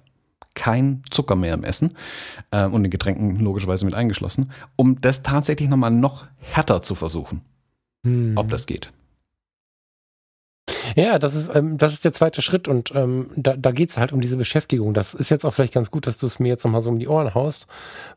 Kein 0.53 1.03
Zucker 1.09 1.35
mehr 1.35 1.53
im 1.53 1.63
Essen 1.63 1.93
äh, 2.51 2.65
und 2.65 2.84
den 2.84 2.89
Getränken 2.89 3.39
logischerweise 3.39 3.85
mit 3.85 3.93
eingeschlossen, 3.93 4.51
um 4.75 4.99
das 4.99 5.23
tatsächlich 5.23 5.69
nochmal 5.69 5.91
noch 5.91 6.25
härter 6.39 6.81
zu 6.81 6.95
versuchen, 6.95 7.41
hm. 8.03 8.34
ob 8.35 8.49
das 8.49 8.65
geht. 8.65 8.91
Ja, 10.95 11.19
das 11.19 11.35
ist, 11.35 11.49
ähm, 11.53 11.77
das 11.77 11.94
ist 11.94 12.06
der 12.06 12.14
zweite 12.14 12.41
Schritt 12.41 12.68
und 12.68 12.91
ähm, 12.95 13.30
da, 13.35 13.56
da 13.56 13.72
geht 13.72 13.91
es 13.91 13.98
halt 13.98 14.11
um 14.11 14.22
diese 14.22 14.38
Beschäftigung. 14.38 14.94
Das 14.94 15.14
ist 15.14 15.30
jetzt 15.30 15.45
auch 15.45 15.53
vielleicht 15.53 15.73
ganz 15.73 15.91
gut, 15.91 16.07
dass 16.07 16.18
du 16.18 16.26
es 16.26 16.39
mir 16.39 16.49
jetzt 16.49 16.64
nochmal 16.64 16.81
so 16.81 16.89
um 16.89 16.99
die 16.99 17.07
Ohren 17.07 17.34
haust, 17.34 17.68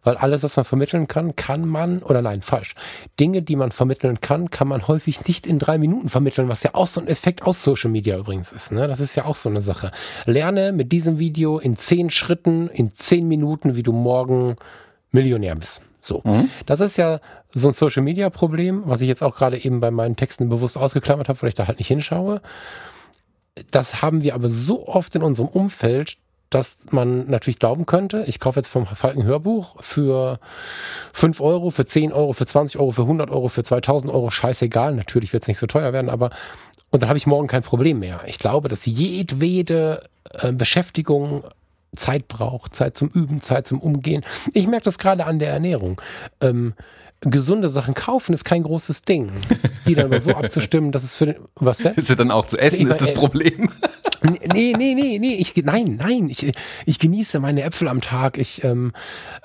weil 0.02 0.16
alles, 0.16 0.42
was 0.42 0.56
man 0.56 0.64
vermitteln 0.64 1.08
kann, 1.08 1.36
kann 1.36 1.68
man, 1.68 2.02
oder 2.02 2.22
nein, 2.22 2.42
falsch. 2.42 2.74
Dinge, 3.18 3.42
die 3.42 3.56
man 3.56 3.70
vermitteln 3.70 4.20
kann, 4.20 4.50
kann 4.50 4.68
man 4.68 4.88
häufig 4.88 5.26
nicht 5.26 5.46
in 5.46 5.58
drei 5.58 5.78
Minuten 5.78 6.08
vermitteln, 6.08 6.48
was 6.48 6.62
ja 6.62 6.70
auch 6.74 6.86
so 6.86 7.00
ein 7.00 7.08
Effekt 7.08 7.42
aus 7.42 7.62
Social 7.62 7.90
Media 7.90 8.16
übrigens 8.18 8.52
ist. 8.52 8.72
Ne? 8.72 8.88
Das 8.88 9.00
ist 9.00 9.14
ja 9.14 9.24
auch 9.24 9.36
so 9.36 9.48
eine 9.48 9.62
Sache. 9.62 9.90
Lerne 10.26 10.72
mit 10.72 10.92
diesem 10.92 11.18
Video 11.18 11.58
in 11.58 11.76
zehn 11.76 12.10
Schritten, 12.10 12.68
in 12.68 12.94
zehn 12.94 13.28
Minuten, 13.28 13.76
wie 13.76 13.82
du 13.82 13.92
morgen 13.92 14.56
Millionär 15.12 15.54
bist. 15.56 15.82
So. 16.02 16.22
Mhm. 16.24 16.50
Das 16.66 16.80
ist 16.80 16.96
ja 16.96 17.20
so 17.52 17.68
ein 17.68 17.74
Social 17.74 18.02
Media 18.02 18.30
Problem, 18.30 18.82
was 18.86 19.00
ich 19.00 19.08
jetzt 19.08 19.22
auch 19.22 19.36
gerade 19.36 19.62
eben 19.62 19.80
bei 19.80 19.90
meinen 19.90 20.16
Texten 20.16 20.48
bewusst 20.48 20.76
ausgeklammert 20.78 21.28
habe, 21.28 21.40
weil 21.42 21.48
ich 21.48 21.54
da 21.54 21.66
halt 21.66 21.78
nicht 21.78 21.88
hinschaue. 21.88 22.40
Das 23.70 24.02
haben 24.02 24.22
wir 24.22 24.34
aber 24.34 24.48
so 24.48 24.86
oft 24.86 25.14
in 25.14 25.22
unserem 25.22 25.48
Umfeld, 25.48 26.16
dass 26.50 26.78
man 26.90 27.30
natürlich 27.30 27.60
glauben 27.60 27.86
könnte, 27.86 28.24
ich 28.26 28.40
kaufe 28.40 28.58
jetzt 28.58 28.68
vom 28.68 28.84
Falken 28.86 29.22
Hörbuch 29.22 29.76
für 29.80 30.40
5 31.12 31.40
Euro, 31.40 31.70
für 31.70 31.86
10 31.86 32.12
Euro, 32.12 32.32
für 32.32 32.46
20 32.46 32.80
Euro, 32.80 32.90
für 32.90 33.02
100 33.02 33.30
Euro, 33.30 33.48
für 33.48 33.62
2000 33.62 34.12
Euro, 34.12 34.30
scheißegal. 34.30 34.94
Natürlich 34.94 35.32
wird 35.32 35.44
es 35.44 35.48
nicht 35.48 35.58
so 35.58 35.68
teuer 35.68 35.92
werden, 35.92 36.10
aber 36.10 36.30
und 36.90 37.02
dann 37.02 37.08
habe 37.08 37.18
ich 37.18 37.26
morgen 37.26 37.46
kein 37.46 37.62
Problem 37.62 38.00
mehr. 38.00 38.20
Ich 38.26 38.40
glaube, 38.40 38.68
dass 38.68 38.84
jedwede 38.84 40.02
äh, 40.40 40.50
Beschäftigung 40.50 41.44
Zeit 41.96 42.28
braucht, 42.28 42.74
Zeit 42.74 42.96
zum 42.96 43.08
Üben, 43.08 43.40
Zeit 43.40 43.66
zum 43.66 43.80
Umgehen. 43.80 44.24
Ich 44.52 44.66
merke 44.66 44.84
das 44.84 44.98
gerade 44.98 45.26
an 45.26 45.38
der 45.38 45.50
Ernährung. 45.50 46.00
Ähm, 46.40 46.74
gesunde 47.20 47.68
Sachen 47.68 47.94
kaufen 47.94 48.32
ist 48.32 48.44
kein 48.44 48.62
großes 48.62 49.02
Ding. 49.02 49.32
Die 49.86 49.94
dann 49.94 50.06
aber 50.06 50.20
so 50.20 50.30
abzustimmen, 50.30 50.92
dass 50.92 51.04
es 51.04 51.16
für 51.16 51.26
den, 51.26 51.36
was 51.56 51.78
denn? 51.78 51.94
Ist 51.94 52.08
ja 52.08 52.14
dann 52.14 52.30
auch 52.30 52.46
zu 52.46 52.56
essen, 52.56 52.84
nee, 52.84 52.90
ist 52.90 53.00
das 53.00 53.12
äh, 53.12 53.14
Problem. 53.14 53.70
Nee, 54.22 54.74
nee, 54.76 54.94
nee, 54.94 55.18
nee, 55.18 55.34
ich, 55.34 55.54
nein, 55.56 55.96
nein, 55.96 56.28
ich, 56.28 56.52
ich 56.84 56.98
genieße 56.98 57.40
meine 57.40 57.62
Äpfel 57.62 57.88
am 57.88 58.00
Tag. 58.00 58.36
Ich, 58.36 58.64
ähm, 58.64 58.92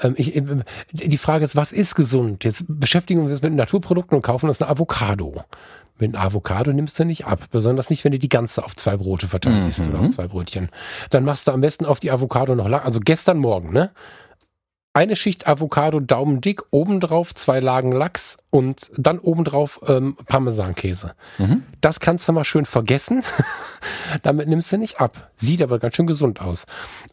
ähm 0.02 0.16
ich, 0.18 0.36
ähm, 0.36 0.64
die 0.92 1.18
Frage 1.18 1.46
ist, 1.46 1.56
was 1.56 1.72
ist 1.72 1.96
gesund? 1.96 2.44
Jetzt 2.44 2.66
beschäftigen 2.68 3.22
wir 3.26 3.32
uns 3.32 3.42
mit 3.42 3.54
Naturprodukten 3.54 4.18
und 4.18 4.22
kaufen 4.22 4.50
uns 4.50 4.62
eine 4.62 4.70
Avocado. 4.70 5.44
Mit 5.98 6.14
einem 6.14 6.26
Avocado 6.26 6.74
nimmst 6.74 7.00
du 7.00 7.06
nicht 7.06 7.26
ab, 7.26 7.46
besonders 7.52 7.90
nicht, 7.90 8.04
wenn 8.04 8.12
du 8.12 8.20
die 8.20 8.30
ganze 8.30 8.64
auf 8.64 8.76
zwei 8.76 8.98
Brote 8.98 9.28
verteilst 9.28 9.80
mhm. 9.80 9.90
oder 9.90 10.00
auf 10.00 10.10
zwei 10.10 10.28
Brötchen. 10.28 10.70
Dann 11.10 11.24
machst 11.24 11.48
du 11.48 11.52
am 11.52 11.62
besten 11.62 11.86
auf 11.86 12.00
die 12.00 12.12
Avocado 12.12 12.54
noch 12.56 12.68
lang, 12.68 12.82
also 12.82 13.00
gestern 13.00 13.38
Morgen, 13.38 13.72
ne? 13.72 13.92
Eine 14.94 15.18
Schicht 15.18 15.46
Avocado 15.46 16.00
daumendick, 16.00 16.62
obendrauf 16.72 17.36
zwei 17.36 17.60
Lagen 17.60 17.92
Lachs 17.92 18.38
und 18.50 18.90
dann 18.96 19.20
obendrauf 19.20 19.82
ähm, 19.88 20.16
Parmesankäse. 20.26 21.16
Mhm. 21.38 21.64
Das 21.82 22.00
kannst 22.00 22.30
du 22.30 22.32
mal 22.32 22.46
schön 22.46 22.66
vergessen. 22.66 23.22
Damit 24.24 24.48
nimmst 24.48 24.72
du 24.72 24.78
nicht 24.78 25.02
ab. 25.02 25.32
Sieht 25.36 25.62
aber 25.62 25.80
ganz 25.80 25.98
schön 25.98 26.08
gesund 26.08 26.40
aus. 26.40 26.66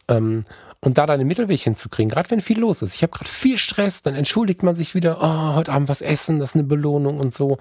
Ähm, 0.06 0.44
und 0.84 0.98
da 0.98 1.06
deine 1.06 1.24
Mittelweg 1.24 1.60
hinzukriegen, 1.60 2.10
gerade 2.10 2.30
wenn 2.30 2.40
viel 2.40 2.59
los 2.59 2.82
ist. 2.82 2.94
Ich 2.96 3.02
habe 3.02 3.12
gerade 3.12 3.30
viel 3.30 3.56
Stress, 3.56 4.02
dann 4.02 4.16
entschuldigt 4.16 4.64
man 4.64 4.74
sich 4.74 4.94
wieder, 4.94 5.18
oh, 5.22 5.54
heute 5.54 5.72
Abend 5.72 5.88
was 5.88 6.02
essen, 6.02 6.40
das 6.40 6.50
ist 6.50 6.56
eine 6.56 6.64
Belohnung 6.64 7.20
und 7.20 7.32
so. 7.32 7.59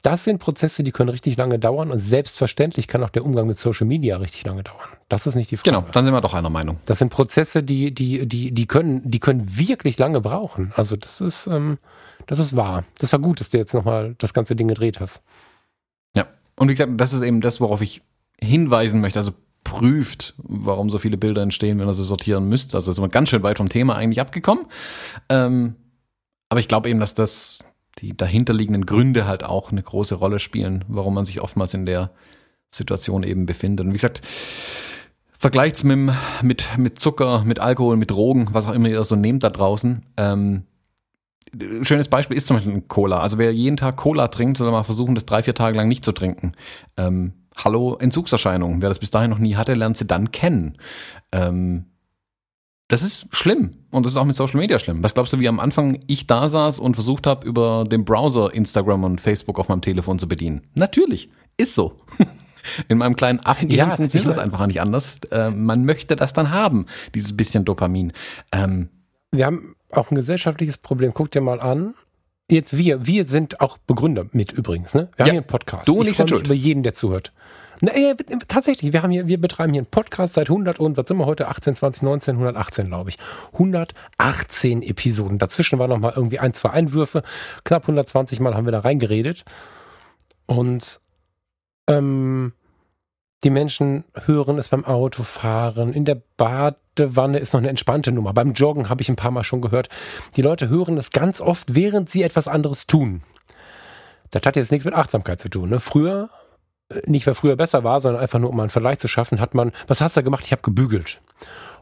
Das 0.00 0.24
sind 0.24 0.38
Prozesse, 0.38 0.82
die 0.82 0.90
können 0.90 1.10
richtig 1.10 1.36
lange 1.36 1.58
dauern 1.58 1.90
und 1.90 1.98
selbstverständlich 1.98 2.88
kann 2.88 3.04
auch 3.04 3.10
der 3.10 3.24
Umgang 3.24 3.46
mit 3.46 3.58
Social 3.58 3.86
Media 3.86 4.16
richtig 4.16 4.44
lange 4.44 4.62
dauern. 4.62 4.88
Das 5.08 5.26
ist 5.26 5.34
nicht 5.34 5.50
die 5.50 5.58
Frage. 5.58 5.70
Genau, 5.70 5.86
dann 5.92 6.04
sind 6.06 6.14
wir 6.14 6.22
doch 6.22 6.32
einer 6.32 6.50
Meinung. 6.50 6.80
Das 6.86 6.98
sind 6.98 7.10
Prozesse, 7.10 7.62
die, 7.62 7.94
die, 7.94 8.26
die, 8.26 8.52
die 8.52 8.66
können, 8.66 9.02
die 9.08 9.20
können 9.20 9.58
wirklich 9.58 9.98
lange 9.98 10.22
brauchen. 10.22 10.72
Also 10.74 10.96
das 10.96 11.20
ist, 11.20 11.46
ähm, 11.46 11.78
das 12.26 12.38
ist 12.38 12.56
wahr. 12.56 12.84
Das 12.98 13.12
war 13.12 13.18
gut, 13.18 13.40
dass 13.40 13.50
du 13.50 13.58
jetzt 13.58 13.74
nochmal 13.74 14.14
das 14.16 14.32
ganze 14.32 14.56
Ding 14.56 14.68
gedreht 14.68 14.98
hast. 14.98 15.20
Ja, 16.16 16.26
und 16.56 16.68
wie 16.68 16.74
gesagt, 16.74 16.92
das 16.96 17.12
ist 17.12 17.20
eben 17.20 17.42
das, 17.42 17.60
worauf 17.60 17.82
ich 17.82 18.00
hinweisen 18.40 19.02
möchte. 19.02 19.18
Also 19.18 19.32
prüft, 19.64 20.34
warum 20.38 20.90
so 20.90 20.98
viele 20.98 21.16
Bilder 21.16 21.42
entstehen, 21.42 21.78
wenn 21.78 21.88
ihr 21.88 21.94
sie 21.94 22.04
sortieren 22.04 22.48
müsst. 22.48 22.74
Also 22.74 22.90
ist 22.90 23.00
man 23.00 23.10
ganz 23.10 23.28
schön 23.28 23.42
weit 23.42 23.58
vom 23.58 23.68
Thema 23.68 23.96
eigentlich 23.96 24.20
abgekommen. 24.20 24.66
Ähm, 25.28 25.76
aber 26.48 26.60
ich 26.60 26.68
glaube 26.68 26.90
eben, 26.90 27.00
dass 27.00 27.14
das 27.14 27.60
die 27.98 28.16
dahinterliegenden 28.16 28.86
Gründe 28.86 29.26
halt 29.26 29.44
auch 29.44 29.70
eine 29.70 29.82
große 29.82 30.14
Rolle 30.14 30.38
spielen, 30.38 30.84
warum 30.88 31.14
man 31.14 31.24
sich 31.24 31.40
oftmals 31.40 31.74
in 31.74 31.86
der 31.86 32.10
Situation 32.70 33.22
eben 33.22 33.46
befindet. 33.46 33.86
Und 33.86 33.92
wie 33.92 33.96
gesagt, 33.96 34.22
vergleicht's 35.36 35.84
mit, 35.84 36.14
mit, 36.42 36.66
mit 36.78 36.98
Zucker, 36.98 37.44
mit 37.44 37.60
Alkohol, 37.60 37.96
mit 37.96 38.10
Drogen, 38.10 38.48
was 38.52 38.66
auch 38.66 38.72
immer 38.72 38.88
ihr 38.88 39.04
so 39.04 39.16
nehmt 39.16 39.44
da 39.44 39.50
draußen. 39.50 40.06
Ähm, 40.16 40.64
schönes 41.82 42.08
Beispiel 42.08 42.36
ist 42.36 42.46
zum 42.46 42.56
Beispiel 42.56 42.80
Cola. 42.82 43.18
Also 43.18 43.38
wer 43.38 43.52
jeden 43.52 43.76
Tag 43.76 43.96
Cola 43.96 44.28
trinkt, 44.28 44.56
soll 44.56 44.70
mal 44.70 44.84
versuchen, 44.84 45.14
das 45.14 45.26
drei, 45.26 45.42
vier 45.42 45.54
Tage 45.54 45.76
lang 45.76 45.88
nicht 45.88 46.04
zu 46.04 46.12
trinken. 46.12 46.52
Ähm, 46.96 47.32
Hallo 47.56 47.96
Entzugserscheinungen. 47.96 48.82
Wer 48.82 48.88
das 48.88 48.98
bis 48.98 49.10
dahin 49.10 49.30
noch 49.30 49.38
nie 49.38 49.56
hatte, 49.56 49.74
lernt 49.74 49.96
sie 49.96 50.06
dann 50.06 50.30
kennen. 50.32 50.78
Ähm, 51.32 51.86
das 52.88 53.02
ist 53.02 53.26
schlimm 53.30 53.78
und 53.90 54.04
das 54.04 54.12
ist 54.12 54.16
auch 54.18 54.24
mit 54.24 54.36
Social 54.36 54.60
Media 54.60 54.78
schlimm. 54.78 55.02
Was 55.02 55.14
glaubst 55.14 55.32
du, 55.32 55.38
wie 55.38 55.48
am 55.48 55.60
Anfang 55.60 56.00
ich 56.08 56.26
da 56.26 56.48
saß 56.48 56.78
und 56.78 56.94
versucht 56.94 57.26
habe, 57.26 57.46
über 57.46 57.84
den 57.84 58.04
Browser 58.04 58.52
Instagram 58.52 59.04
und 59.04 59.20
Facebook 59.20 59.58
auf 59.58 59.68
meinem 59.68 59.80
Telefon 59.80 60.18
zu 60.18 60.28
bedienen? 60.28 60.66
Natürlich, 60.74 61.30
ist 61.56 61.74
so. 61.74 62.00
In 62.88 62.98
meinem 62.98 63.16
kleinen 63.16 63.40
Affengehirn 63.40 63.88
ja, 63.88 63.96
funktioniert 63.96 64.28
das 64.28 64.38
einfach 64.38 64.66
nicht 64.66 64.80
anders. 64.80 65.18
Äh, 65.30 65.50
man 65.50 65.84
möchte 65.84 66.16
das 66.16 66.32
dann 66.32 66.50
haben, 66.50 66.86
dieses 67.14 67.36
bisschen 67.36 67.64
Dopamin. 67.64 68.12
Ähm, 68.52 68.88
wir 69.32 69.46
haben 69.46 69.74
auch 69.90 70.10
ein 70.10 70.14
gesellschaftliches 70.14 70.78
Problem. 70.78 71.12
Guck 71.14 71.30
dir 71.30 71.40
mal 71.40 71.60
an, 71.60 71.94
jetzt 72.50 72.76
wir, 72.76 73.06
wir 73.06 73.26
sind 73.26 73.60
auch 73.60 73.78
Begründer 73.78 74.26
mit 74.32 74.52
übrigens, 74.52 74.94
ne? 74.94 75.08
Wir 75.16 75.24
haben 75.24 75.30
hier 75.30 75.40
einen 75.40 75.46
Podcast. 75.46 75.88
Du 75.88 75.94
und 75.94 76.02
ich, 76.02 76.12
ich 76.12 76.16
sind 76.16 76.30
schuld. 76.30 76.46
über 76.46 76.54
jeden, 76.54 76.82
der 76.82 76.94
zuhört. 76.94 77.32
Na, 77.84 77.92
äh, 77.94 78.14
tatsächlich, 78.46 78.92
wir 78.92 79.02
haben 79.02 79.10
hier, 79.10 79.26
wir 79.26 79.40
betreiben 79.40 79.72
hier 79.72 79.80
einen 79.80 79.90
Podcast 79.90 80.34
seit 80.34 80.48
100 80.48 80.78
und, 80.78 80.96
was 80.96 81.06
sind 81.08 81.16
wir 81.16 81.26
heute? 81.26 81.48
18, 81.48 81.74
20, 81.74 82.02
19, 82.02 82.34
118, 82.34 82.86
glaube 82.86 83.10
ich. 83.10 83.18
118 83.54 84.82
Episoden. 84.82 85.38
Dazwischen 85.38 85.80
waren 85.80 85.90
noch 85.90 85.98
mal 85.98 86.12
irgendwie 86.14 86.38
ein, 86.38 86.54
zwei 86.54 86.70
Einwürfe. 86.70 87.24
Knapp 87.64 87.82
120 87.82 88.38
Mal 88.38 88.54
haben 88.54 88.66
wir 88.66 88.72
da 88.72 88.80
reingeredet. 88.80 89.44
Und, 90.46 91.00
ähm, 91.88 92.52
die 93.44 93.50
Menschen 93.50 94.04
hören 94.24 94.58
es 94.58 94.68
beim 94.68 94.84
Autofahren, 94.84 95.92
in 95.92 96.04
der 96.04 96.20
Badewanne 96.36 97.38
ist 97.38 97.52
noch 97.52 97.60
eine 97.60 97.68
entspannte 97.68 98.12
Nummer. 98.12 98.32
Beim 98.32 98.52
Joggen 98.52 98.88
habe 98.88 99.02
ich 99.02 99.08
ein 99.08 99.16
paar 99.16 99.32
Mal 99.32 99.42
schon 99.42 99.60
gehört. 99.60 99.88
Die 100.36 100.42
Leute 100.42 100.68
hören 100.68 100.96
es 100.96 101.10
ganz 101.10 101.40
oft, 101.40 101.74
während 101.74 102.08
sie 102.08 102.22
etwas 102.22 102.46
anderes 102.46 102.86
tun. 102.86 103.22
Das 104.30 104.42
hat 104.46 104.56
jetzt 104.56 104.70
nichts 104.70 104.84
mit 104.84 104.94
Achtsamkeit 104.94 105.40
zu 105.40 105.48
tun. 105.48 105.70
Ne? 105.70 105.80
Früher, 105.80 106.30
äh, 106.88 107.00
nicht 107.06 107.26
weil 107.26 107.34
früher 107.34 107.56
besser 107.56 107.84
war, 107.84 108.00
sondern 108.00 108.22
einfach 108.22 108.38
nur 108.38 108.50
um 108.50 108.60
einen 108.60 108.70
Vergleich 108.70 108.98
zu 108.98 109.08
schaffen, 109.08 109.40
hat 109.40 109.54
man, 109.54 109.72
was 109.88 110.00
hast 110.00 110.16
du 110.16 110.22
gemacht? 110.22 110.44
Ich 110.44 110.52
habe 110.52 110.62
gebügelt. 110.62 111.20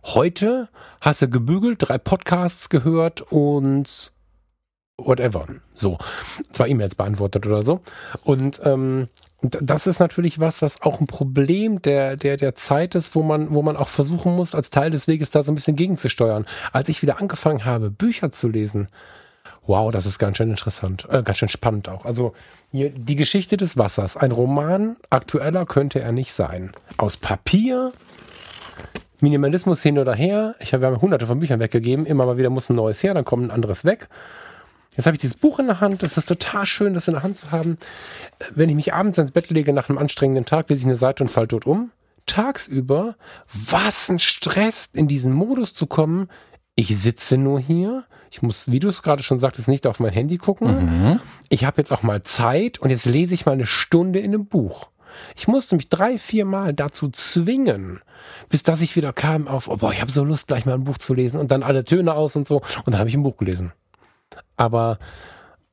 Heute 0.02 0.70
hast 1.02 1.20
du 1.20 1.28
gebügelt, 1.28 1.76
drei 1.80 1.98
Podcasts 1.98 2.70
gehört 2.70 3.20
und 3.20 4.12
whatever. 4.96 5.46
So, 5.74 5.98
zwei 6.50 6.68
E-Mails 6.68 6.94
beantwortet 6.94 7.46
oder 7.46 7.62
so. 7.62 7.80
Und 8.24 8.60
ähm, 8.64 9.08
das 9.42 9.86
ist 9.86 10.00
natürlich 10.00 10.38
was, 10.38 10.60
was 10.62 10.82
auch 10.82 11.00
ein 11.00 11.06
Problem 11.06 11.80
der, 11.80 12.16
der, 12.16 12.36
der 12.36 12.54
Zeit 12.54 12.94
ist, 12.94 13.14
wo 13.14 13.22
man, 13.22 13.54
wo 13.54 13.62
man 13.62 13.76
auch 13.76 13.88
versuchen 13.88 14.34
muss, 14.36 14.54
als 14.54 14.70
Teil 14.70 14.90
des 14.90 15.08
Weges 15.08 15.30
da 15.30 15.42
so 15.42 15.50
ein 15.50 15.54
bisschen 15.54 15.76
gegenzusteuern. 15.76 16.46
Als 16.72 16.88
ich 16.88 17.02
wieder 17.02 17.20
angefangen 17.20 17.64
habe, 17.64 17.90
Bücher 17.90 18.32
zu 18.32 18.48
lesen, 18.48 18.88
wow, 19.66 19.90
das 19.90 20.04
ist 20.04 20.18
ganz 20.18 20.36
schön 20.36 20.50
interessant, 20.50 21.06
äh, 21.10 21.22
ganz 21.22 21.38
schön 21.38 21.48
spannend 21.48 21.88
auch. 21.88 22.04
Also 22.04 22.34
hier, 22.70 22.90
die 22.90 23.16
Geschichte 23.16 23.56
des 23.56 23.78
Wassers, 23.78 24.16
ein 24.16 24.32
Roman, 24.32 24.96
aktueller 25.08 25.64
könnte 25.64 26.00
er 26.00 26.12
nicht 26.12 26.32
sein. 26.32 26.72
Aus 26.98 27.16
Papier, 27.16 27.92
Minimalismus 29.20 29.82
hin 29.82 29.98
oder 29.98 30.14
her. 30.14 30.54
Ich 30.60 30.72
habe, 30.72 30.82
wir 30.82 30.88
haben 30.88 31.00
hunderte 31.00 31.26
von 31.26 31.40
Büchern 31.40 31.60
weggegeben, 31.60 32.06
immer 32.06 32.26
mal 32.26 32.36
wieder 32.36 32.50
muss 32.50 32.68
ein 32.68 32.76
neues 32.76 33.02
her, 33.02 33.14
dann 33.14 33.24
kommt 33.24 33.44
ein 33.44 33.50
anderes 33.50 33.84
weg. 33.84 34.08
Jetzt 34.96 35.06
habe 35.06 35.14
ich 35.14 35.20
dieses 35.20 35.36
Buch 35.36 35.58
in 35.58 35.66
der 35.66 35.80
Hand. 35.80 36.02
Das 36.02 36.16
ist 36.16 36.26
total 36.26 36.66
schön, 36.66 36.94
das 36.94 37.08
in 37.08 37.14
der 37.14 37.22
Hand 37.22 37.38
zu 37.38 37.50
haben. 37.50 37.78
Wenn 38.54 38.68
ich 38.68 38.74
mich 38.74 38.92
abends 38.92 39.18
ins 39.18 39.32
Bett 39.32 39.50
lege 39.50 39.72
nach 39.72 39.88
einem 39.88 39.98
anstrengenden 39.98 40.44
Tag, 40.44 40.68
lese 40.68 40.80
ich 40.80 40.86
eine 40.86 40.96
Seite 40.96 41.22
und 41.22 41.28
fall 41.28 41.46
tot 41.46 41.66
um. 41.66 41.92
Tagsüber, 42.26 43.16
was 43.48 44.08
ein 44.08 44.18
Stress, 44.18 44.88
in 44.92 45.08
diesen 45.08 45.32
Modus 45.32 45.74
zu 45.74 45.86
kommen. 45.86 46.28
Ich 46.74 46.96
sitze 46.98 47.36
nur 47.38 47.60
hier. 47.60 48.04
Ich 48.30 48.42
muss, 48.42 48.70
wie 48.70 48.78
du 48.78 48.88
es 48.88 49.02
gerade 49.02 49.22
schon 49.22 49.38
sagtest, 49.38 49.68
nicht 49.68 49.86
auf 49.86 50.00
mein 50.00 50.12
Handy 50.12 50.38
gucken. 50.38 50.84
Mhm. 50.84 51.20
Ich 51.48 51.64
habe 51.64 51.80
jetzt 51.80 51.92
auch 51.92 52.02
mal 52.02 52.22
Zeit 52.22 52.78
und 52.78 52.90
jetzt 52.90 53.04
lese 53.04 53.34
ich 53.34 53.46
mal 53.46 53.52
eine 53.52 53.66
Stunde 53.66 54.20
in 54.20 54.34
einem 54.34 54.46
Buch. 54.46 54.90
Ich 55.36 55.48
musste 55.48 55.74
mich 55.76 55.88
drei, 55.88 56.18
vier 56.18 56.44
Mal 56.44 56.72
dazu 56.72 57.10
zwingen, 57.10 58.00
bis 58.48 58.62
dass 58.62 58.80
ich 58.80 58.94
wieder 58.94 59.12
kam 59.12 59.48
auf, 59.48 59.68
oh 59.68 59.76
boah, 59.76 59.92
ich 59.92 60.00
habe 60.00 60.10
so 60.10 60.22
Lust, 60.22 60.46
gleich 60.46 60.66
mal 60.66 60.74
ein 60.74 60.84
Buch 60.84 60.98
zu 60.98 61.14
lesen 61.14 61.38
und 61.38 61.50
dann 61.50 61.64
alle 61.64 61.82
Töne 61.84 62.14
aus 62.14 62.36
und 62.36 62.46
so. 62.46 62.58
Und 62.84 62.92
dann 62.92 62.98
habe 62.98 63.08
ich 63.08 63.16
ein 63.16 63.22
Buch 63.22 63.36
gelesen. 63.36 63.72
Aber 64.60 64.98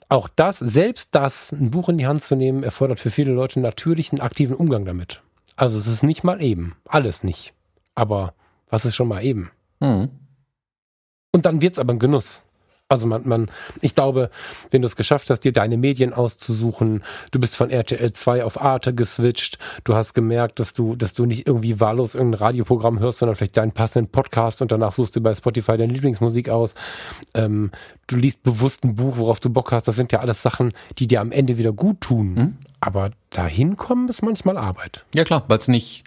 auch 0.08 0.30
das, 0.34 0.60
selbst 0.60 1.14
das, 1.14 1.52
ein 1.52 1.72
Buch 1.72 1.90
in 1.90 1.98
die 1.98 2.08
Hand 2.08 2.24
zu 2.24 2.38
nehmen, 2.38 2.64
erfordert 2.64 3.02
für 3.02 3.12
viele 3.12 3.34
Leute 3.34 3.60
natürlich 3.60 4.14
einen 4.14 4.22
aktiven 4.22 4.56
Umgang 4.56 4.86
damit. 4.86 5.22
Also 5.58 5.78
es 5.78 5.88
ist 5.88 6.04
nicht 6.04 6.24
mal 6.24 6.42
eben. 6.42 6.78
Alles 6.86 7.22
nicht. 7.22 7.54
Aber 7.96 8.34
was 8.70 8.86
ist 8.86 8.96
schon 8.96 9.10
mal 9.10 9.22
eben? 9.26 9.52
Mhm. 9.82 10.08
Und 11.34 11.46
dann 11.46 11.60
wird 11.60 11.74
es 11.74 11.80
aber 11.80 11.94
ein 11.94 12.00
Genuss. 12.00 12.44
Also 12.90 13.06
man, 13.06 13.28
man, 13.28 13.52
ich 13.82 13.96
glaube, 13.96 14.30
wenn 14.72 14.82
du 14.82 14.88
es 14.88 14.96
geschafft 14.96 15.30
hast, 15.30 15.42
dir 15.42 15.52
deine 15.52 15.76
Medien 15.76 16.14
auszusuchen, 16.14 17.04
du 17.32 17.40
bist 17.40 17.58
von 17.58 17.70
RTL 17.70 18.14
2 18.14 18.46
auf 18.46 18.62
Arte 18.62 18.96
geswitcht, 18.96 19.58
du 19.84 19.96
hast 19.96 20.14
gemerkt, 20.14 20.60
dass 20.60 20.72
du, 20.72 20.96
dass 20.96 21.14
du 21.14 21.26
nicht 21.26 21.48
irgendwie 21.48 21.82
wahllos 21.82 22.16
irgendein 22.16 22.40
Radioprogramm 22.40 23.00
hörst, 23.00 23.20
sondern 23.20 23.36
vielleicht 23.36 23.58
deinen 23.58 23.74
passenden 23.74 24.10
Podcast 24.10 24.62
und 24.62 24.72
danach 24.72 24.94
suchst 24.94 25.18
du 25.18 25.22
bei 25.22 25.36
Spotify 25.36 25.76
deine 25.76 25.92
Lieblingsmusik 25.92 26.48
aus. 26.48 26.76
Ähm, 27.34 27.72
du 28.08 28.16
liest 28.16 28.44
bewusst 28.44 28.86
ein 28.86 28.96
Buch, 28.96 29.18
worauf 29.18 29.42
du 29.42 29.50
Bock 29.50 29.74
hast. 29.74 29.90
Das 29.90 29.98
sind 29.98 30.14
ja 30.14 30.20
alles 30.20 30.42
Sachen, 30.42 30.72
die 30.98 31.08
dir 31.08 31.20
am 31.20 31.34
Ende 31.34 31.58
wieder 31.58 31.74
gut 31.74 32.00
tun. 32.00 32.34
Mhm. 32.34 32.58
Aber 32.80 33.12
dahin 33.32 33.76
kommen 33.76 34.08
ist 34.08 34.22
manchmal 34.22 34.58
Arbeit. 34.58 35.04
Ja 35.14 35.26
klar, 35.26 35.44
weil 35.50 35.58
es 35.58 35.68
nicht, 35.68 36.06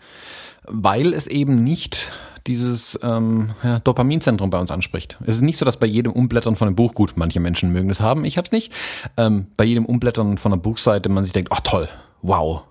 weil 0.66 1.12
es 1.12 1.26
eben 1.26 1.62
nicht 1.62 2.10
dieses 2.46 2.98
ähm, 3.02 3.50
ja, 3.62 3.80
Dopaminzentrum 3.80 4.50
bei 4.50 4.58
uns 4.58 4.70
anspricht. 4.70 5.18
Es 5.26 5.36
ist 5.36 5.42
nicht 5.42 5.58
so, 5.58 5.64
dass 5.64 5.78
bei 5.78 5.86
jedem 5.86 6.12
Umblättern 6.12 6.56
von 6.56 6.68
einem 6.68 6.76
Buch, 6.76 6.94
gut, 6.94 7.12
manche 7.16 7.40
Menschen 7.40 7.72
mögen 7.72 7.90
es 7.90 8.00
haben, 8.00 8.24
ich 8.24 8.38
hab's 8.38 8.52
nicht, 8.52 8.72
ähm, 9.16 9.46
bei 9.56 9.64
jedem 9.64 9.86
Umblättern 9.86 10.38
von 10.38 10.52
einer 10.52 10.60
Buchseite 10.60 11.08
man 11.08 11.24
sich 11.24 11.32
denkt, 11.32 11.52
oh 11.52 11.60
toll, 11.62 11.88
wow, 12.22 12.64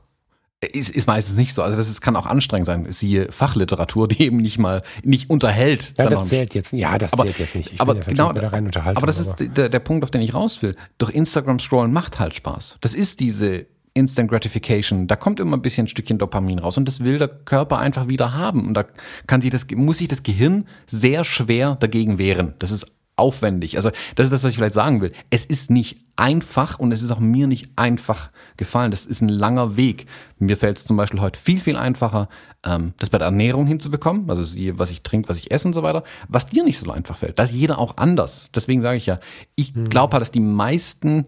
ist, 0.62 0.90
ist 0.90 1.08
meistens 1.08 1.38
nicht 1.38 1.54
so. 1.54 1.64
Also 1.64 1.78
das 1.78 1.90
ist, 1.90 2.02
kann 2.02 2.16
auch 2.16 2.26
anstrengend 2.26 2.66
sein. 2.66 2.91
Siehe 2.91 3.32
Fachliteratur, 3.32 4.08
die 4.08 4.24
eben 4.24 4.38
nicht 4.38 4.58
mal 4.58 4.82
nicht 5.04 5.30
unterhält. 5.30 5.94
Ja, 5.98 6.10
das 6.10 6.28
zählt 6.28 6.54
jetzt. 6.54 6.74
Ja, 6.74 6.98
das 6.98 7.14
aber, 7.14 7.24
zählt 7.24 7.40
jetzt 7.40 7.56
nicht. 7.56 7.74
Ich 7.74 7.82
aber 7.82 7.96
ja 7.96 8.02
genau, 8.02 8.30
aber 8.30 9.08
das 9.08 9.30
aber. 9.30 9.41
ist 9.41 9.58
der, 9.58 9.70
der 9.70 9.80
Punkt, 9.80 10.04
auf 10.04 10.12
den 10.12 10.22
ich 10.22 10.34
raus 10.34 10.62
will. 10.62 10.76
Durch 10.98 11.12
Instagram 11.12 11.60
scrollen 11.60 11.94
macht 11.94 12.20
halt 12.20 12.36
Spaß. 12.36 12.78
Das 12.82 12.94
ist 12.94 13.22
diese 13.22 13.68
Instant 14.00 14.30
Gratification. 14.30 15.08
Da 15.08 15.16
kommt 15.16 15.40
immer 15.40 15.58
ein 15.58 15.62
bisschen 15.62 15.86
ein 15.86 15.88
Stückchen 15.90 16.18
Dopamin 16.18 16.60
raus 16.60 16.78
und 16.78 16.88
das 16.88 17.04
will 17.04 17.18
der 17.18 17.28
Körper 17.28 17.78
einfach 17.78 18.08
wieder 18.08 18.34
haben. 18.34 18.68
Und 18.68 18.74
da 18.74 18.86
kann 19.28 19.42
sich 19.42 19.52
das, 19.52 19.68
muss 19.76 20.00
sich 20.00 20.08
das 20.08 20.24
Gehirn 20.24 20.66
sehr 20.88 21.24
schwer 21.24 21.76
dagegen 21.80 22.18
wehren. 22.18 22.56
Das 22.60 22.72
ist 22.72 22.88
aufwendig. 23.20 23.76
Also 23.76 23.92
das 24.16 24.26
ist 24.26 24.32
das, 24.32 24.44
was 24.44 24.52
ich 24.52 24.58
vielleicht 24.58 24.74
sagen 24.74 25.02
will. 25.02 25.12
Es 25.30 25.46
ist 25.46 25.70
nicht 25.70 25.98
einfach 26.16 26.80
und 26.80 26.92
es 26.92 27.02
ist 27.02 27.12
auch 27.12 27.20
mir 27.20 27.48
nicht 27.48 27.70
einfach 27.76 28.32
gefallen. 28.58 28.92
Das 28.92 29.06
ist 29.06 29.22
ein 29.22 29.30
langer 29.30 29.78
Weg. 29.78 30.06
Mir 30.38 30.58
fällt 30.58 30.78
es 30.78 30.86
zum 30.86 30.98
Beispiel 30.98 31.22
heute 31.22 31.40
viel, 31.40 31.60
viel 31.60 31.76
einfacher, 31.76 32.30
ähm, 32.66 32.94
das 32.98 33.10
bei 33.10 33.18
der 33.18 33.26
Ernährung 33.26 33.68
hinzubekommen. 33.68 34.30
Also 34.30 34.42
was 34.78 34.92
ich 34.92 35.04
trinke, 35.04 35.30
was 35.30 35.38
ich 35.38 35.52
esse 35.52 35.68
und 35.68 35.74
so 35.74 35.84
weiter. 35.84 36.04
Was 36.28 36.48
dir 36.48 36.64
nicht 36.64 36.80
so 36.80 36.90
einfach 36.92 37.18
fällt. 37.18 37.38
Das 37.38 37.52
ist 37.52 37.58
jeder 37.58 37.78
auch 37.78 37.98
anders. 37.98 38.50
Deswegen 38.56 38.82
sage 38.82 38.98
ich 38.98 39.06
ja, 39.06 39.20
ich 39.56 39.74
hm. 39.74 39.90
glaube 39.90 40.14
halt, 40.14 40.22
dass 40.22 40.32
die 40.32 40.40
meisten 40.40 41.26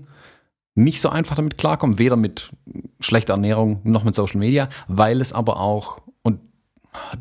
nicht 0.76 1.02
so 1.02 1.10
einfach 1.10 1.36
damit 1.36 1.58
klarkommen, 1.58 2.00
weder 2.00 2.16
mit 2.16 2.52
schlechter 3.00 3.34
Ernährung 3.34 3.82
noch 3.84 4.04
mit 4.04 4.16
Social 4.16 4.40
Media, 4.40 4.70
weil 4.88 5.22
es 5.22 5.34
aber 5.34 5.60
auch, 5.60 5.98
und 6.24 6.40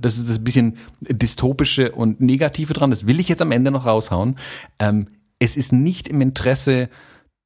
das 0.00 0.18
ist 0.18 0.28
das 0.28 0.42
bisschen 0.42 0.78
dystopische 1.00 1.92
und 1.92 2.20
negative 2.20 2.72
dran, 2.72 2.90
das 2.90 3.06
will 3.06 3.20
ich 3.20 3.28
jetzt 3.28 3.42
am 3.42 3.52
Ende 3.52 3.70
noch 3.70 3.86
raushauen, 3.86 4.36
ähm, 4.78 5.08
es 5.38 5.56
ist 5.56 5.72
nicht 5.72 6.06
im 6.08 6.20
Interesse 6.20 6.90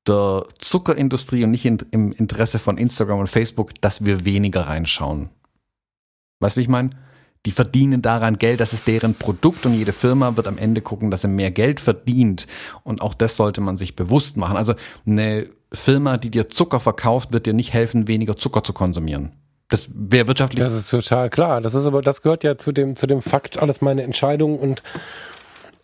der 0.07 0.45
Zuckerindustrie 0.59 1.45
und 1.45 1.51
nicht 1.51 1.65
in, 1.65 1.79
im 1.91 2.13
Interesse 2.13 2.59
von 2.59 2.77
Instagram 2.77 3.21
und 3.21 3.29
Facebook, 3.29 3.81
dass 3.81 4.05
wir 4.05 4.25
weniger 4.25 4.63
reinschauen. 4.63 5.31
Weißt 6.41 6.57
du, 6.57 6.59
wie 6.59 6.65
ich 6.65 6.69
meine? 6.69 6.91
Die 7.47 7.53
verdienen 7.53 8.03
daran 8.03 8.39
Geld, 8.39 8.61
das 8.61 8.73
ist 8.73 8.87
deren 8.87 9.15
Produkt 9.15 9.67
und 9.67 9.75
jede 9.75 9.93
Firma 9.93 10.37
wird 10.37 10.47
am 10.47 10.59
Ende 10.59 10.81
gucken, 10.81 11.11
dass 11.11 11.25
er 11.25 11.31
mehr 11.31 11.51
Geld 11.51 11.79
verdient. 11.79 12.47
Und 12.85 13.03
auch 13.03 13.15
das 13.15 13.37
sollte 13.37 13.61
man 13.61 13.77
sich 13.77 13.97
bewusst 13.97 14.37
machen. 14.37 14.57
Also 14.57 14.75
eine 15.07 15.47
Firma, 15.75 16.17
die 16.17 16.31
dir 16.31 16.49
Zucker 16.49 16.81
verkauft, 16.81 17.33
wird 17.33 17.47
dir 17.47 17.55
nicht 17.55 17.73
helfen, 17.73 18.09
weniger 18.09 18.37
Zucker 18.37 18.63
zu 18.63 18.73
konsumieren. 18.73 19.33
Das 19.69 19.89
wäre 19.95 20.29
wirtschaftlich. 20.29 20.63
Das 20.63 20.75
ist 20.75 20.91
total 20.91 21.31
klar. 21.31 21.61
Das 21.61 21.75
ist 21.75 21.87
aber, 21.87 22.03
das 22.03 22.23
gehört 22.23 22.45
ja 22.45 22.59
zu 22.59 22.73
dem, 22.73 22.97
zu 22.97 23.07
dem 23.07 23.23
Fakt, 23.23 23.59
alles 23.59 23.81
meine 23.81 24.03
Entscheidungen 24.03 24.59
und 24.59 24.83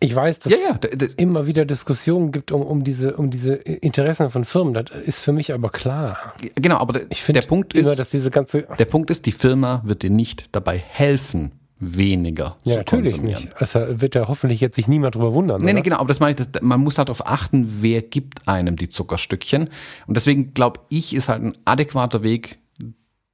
ich 0.02 0.14
weiß, 0.16 0.38
dass 0.38 0.52
ja, 0.52 0.58
ja. 0.58 0.78
es 0.82 1.14
immer 1.16 1.46
wieder 1.46 1.66
Diskussionen 1.66 2.32
gibt 2.32 2.52
um, 2.52 2.62
um 2.62 2.84
diese, 2.84 3.16
um 3.16 3.28
diese 3.28 3.52
Interessen 3.52 4.30
von 4.30 4.46
Firmen. 4.46 4.72
Das 4.72 4.86
ist 5.04 5.20
für 5.20 5.32
mich 5.32 5.52
aber 5.52 5.68
klar. 5.68 6.34
Genau, 6.54 6.78
aber 6.78 7.00
ich 7.10 7.22
der 7.22 7.42
Punkt 7.42 7.74
immer, 7.74 7.90
ist, 7.90 7.98
dass 7.98 8.08
diese 8.08 8.30
ganze 8.30 8.62
der 8.62 8.86
Punkt 8.86 9.10
ist, 9.10 9.26
die 9.26 9.32
Firma 9.32 9.82
wird 9.84 10.02
dir 10.02 10.08
nicht 10.08 10.48
dabei 10.52 10.78
helfen, 10.78 11.59
weniger 11.80 12.56
ja, 12.64 12.76
natürlich 12.76 13.12
konsumieren. 13.12 13.44
nicht. 13.44 13.56
Also 13.60 14.00
wird 14.00 14.14
ja 14.14 14.28
hoffentlich 14.28 14.60
jetzt 14.60 14.76
sich 14.76 14.86
niemand 14.86 15.14
drüber 15.14 15.34
wundern. 15.34 15.60
Nee, 15.62 15.72
nee, 15.72 15.80
genau, 15.80 15.96
aber 15.96 16.08
das 16.08 16.20
meine 16.20 16.36
ich, 16.38 16.46
das, 16.46 16.62
man 16.62 16.80
muss 16.80 16.98
halt 16.98 17.08
darauf 17.08 17.26
achten, 17.26 17.82
wer 17.82 18.02
gibt 18.02 18.46
einem 18.46 18.76
die 18.76 18.88
Zuckerstückchen. 18.88 19.70
Und 20.06 20.16
deswegen 20.16 20.54
glaube 20.54 20.80
ich, 20.90 21.14
ist 21.14 21.28
halt 21.28 21.42
ein 21.42 21.56
adäquater 21.64 22.22
Weg, 22.22 22.58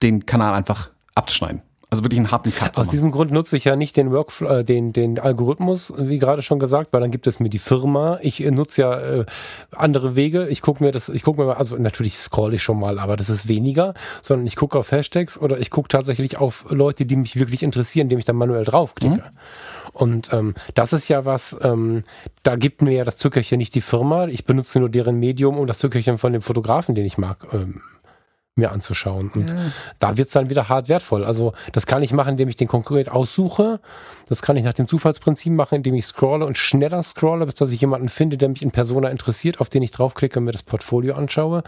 den 0.02 0.26
Kanal 0.26 0.54
einfach 0.54 0.90
abzuschneiden. 1.14 1.62
Also 1.88 2.02
wirklich 2.02 2.18
einen 2.18 2.32
harten 2.32 2.52
Cut. 2.52 2.78
Aus 2.78 2.88
diesem 2.88 3.12
Grund 3.12 3.30
nutze 3.30 3.56
ich 3.56 3.64
ja 3.64 3.76
nicht 3.76 3.96
den 3.96 4.10
Workflow, 4.10 4.48
äh, 4.48 4.64
den, 4.64 4.92
den 4.92 5.20
Algorithmus, 5.20 5.92
wie 5.96 6.18
gerade 6.18 6.42
schon 6.42 6.58
gesagt, 6.58 6.92
weil 6.92 7.00
dann 7.00 7.12
gibt 7.12 7.28
es 7.28 7.38
mir 7.38 7.48
die 7.48 7.60
Firma. 7.60 8.18
Ich 8.22 8.42
äh, 8.42 8.50
nutze 8.50 8.82
ja 8.82 8.98
äh, 8.98 9.26
andere 9.70 10.16
Wege. 10.16 10.48
Ich 10.48 10.62
gucke 10.62 10.82
mir 10.82 10.90
das, 10.90 11.08
ich 11.08 11.22
gucke 11.22 11.40
mir 11.40 11.46
mal, 11.46 11.54
also 11.54 11.76
natürlich 11.76 12.18
scroll 12.18 12.54
ich 12.54 12.62
schon 12.64 12.80
mal, 12.80 12.98
aber 12.98 13.16
das 13.16 13.30
ist 13.30 13.46
weniger, 13.46 13.94
sondern 14.20 14.48
ich 14.48 14.56
gucke 14.56 14.76
auf 14.76 14.90
Hashtags 14.90 15.38
oder 15.38 15.58
ich 15.58 15.70
gucke 15.70 15.88
tatsächlich 15.88 16.38
auf 16.38 16.66
Leute, 16.70 17.06
die 17.06 17.14
mich 17.14 17.38
wirklich 17.38 17.62
interessieren, 17.62 18.06
indem 18.06 18.18
ich 18.18 18.24
dann 18.24 18.36
manuell 18.36 18.64
draufklicke. 18.64 19.16
Mhm. 19.16 19.22
Und 19.92 20.30
ähm, 20.32 20.54
das 20.74 20.92
ist 20.92 21.08
ja 21.08 21.24
was, 21.24 21.56
ähm, 21.62 22.04
da 22.42 22.56
gibt 22.56 22.82
mir 22.82 22.92
ja 22.92 23.04
das 23.04 23.16
Zuckerchen 23.16 23.56
nicht 23.56 23.74
die 23.74 23.80
Firma. 23.80 24.26
Ich 24.26 24.44
benutze 24.44 24.78
nur 24.78 24.90
deren 24.90 25.18
Medium 25.18 25.56
und 25.56 25.68
das 25.68 25.78
Zuckerchen 25.78 26.18
von 26.18 26.34
dem 26.34 26.42
Fotografen, 26.42 26.94
den 26.94 27.06
ich 27.06 27.16
mag, 27.16 27.46
ähm, 27.54 27.80
mir 28.56 28.72
anzuschauen. 28.72 29.30
Und 29.34 29.50
ja. 29.50 29.56
da 29.98 30.16
wird's 30.16 30.32
dann 30.32 30.48
wieder 30.48 30.68
hart 30.68 30.88
wertvoll. 30.88 31.24
Also 31.24 31.52
das 31.72 31.86
kann 31.86 32.02
ich 32.02 32.12
machen, 32.12 32.30
indem 32.30 32.48
ich 32.48 32.56
den 32.56 32.68
konkret 32.68 33.10
aussuche. 33.10 33.80
Das 34.28 34.40
kann 34.40 34.56
ich 34.56 34.64
nach 34.64 34.72
dem 34.72 34.88
Zufallsprinzip 34.88 35.52
machen, 35.52 35.76
indem 35.76 35.94
ich 35.94 36.06
scrolle 36.06 36.46
und 36.46 36.56
schneller 36.56 37.02
scrolle, 37.02 37.44
bis 37.44 37.54
dass 37.54 37.70
ich 37.70 37.80
jemanden 37.80 38.08
finde, 38.08 38.38
der 38.38 38.48
mich 38.48 38.62
in 38.62 38.70
Persona 38.70 39.10
interessiert, 39.10 39.60
auf 39.60 39.68
den 39.68 39.82
ich 39.82 39.90
draufklicke 39.90 40.38
und 40.38 40.46
mir 40.46 40.52
das 40.52 40.62
Portfolio 40.62 41.14
anschaue. 41.14 41.62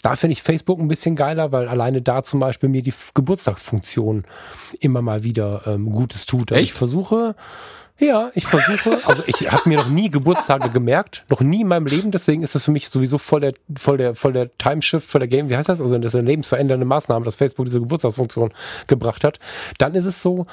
Da 0.00 0.14
finde 0.14 0.32
ich 0.32 0.42
Facebook 0.42 0.78
ein 0.78 0.86
bisschen 0.86 1.16
geiler, 1.16 1.50
weil 1.50 1.66
alleine 1.66 2.02
da 2.02 2.22
zum 2.22 2.38
Beispiel 2.38 2.68
mir 2.68 2.82
die 2.82 2.94
Geburtstagsfunktion 3.14 4.24
immer 4.78 5.02
mal 5.02 5.24
wieder 5.24 5.62
ähm, 5.66 5.90
Gutes 5.90 6.24
tut. 6.26 6.52
Also 6.52 6.62
ich 6.62 6.72
versuche 6.72 7.34
ja, 7.98 8.30
ich 8.34 8.46
versuche. 8.46 8.98
Also 9.08 9.22
ich 9.26 9.50
habe 9.50 9.68
mir 9.68 9.78
noch 9.78 9.88
nie 9.88 10.10
Geburtstage 10.10 10.70
gemerkt, 10.70 11.24
noch 11.28 11.40
nie 11.40 11.62
in 11.62 11.68
meinem 11.68 11.86
Leben. 11.86 12.10
Deswegen 12.10 12.42
ist 12.42 12.54
es 12.54 12.64
für 12.64 12.70
mich 12.70 12.88
sowieso 12.88 13.18
voll 13.18 13.40
der, 13.40 13.52
voll 13.76 13.96
der, 13.96 14.14
voll 14.14 14.32
der 14.32 14.56
Timeshift, 14.58 15.08
voll 15.08 15.20
der 15.20 15.28
Game. 15.28 15.48
Wie 15.48 15.56
heißt 15.56 15.68
das? 15.68 15.80
Also 15.80 15.96
das 15.98 16.14
ist 16.14 16.18
eine 16.18 16.28
lebensverändernde 16.28 16.84
Maßnahme, 16.86 17.24
dass 17.24 17.34
Facebook 17.34 17.66
diese 17.66 17.80
Geburtstagsfunktion 17.80 18.52
gebracht 18.86 19.24
hat. 19.24 19.38
Dann 19.78 19.94
ist 19.94 20.04
es 20.04 20.22
so, 20.22 20.46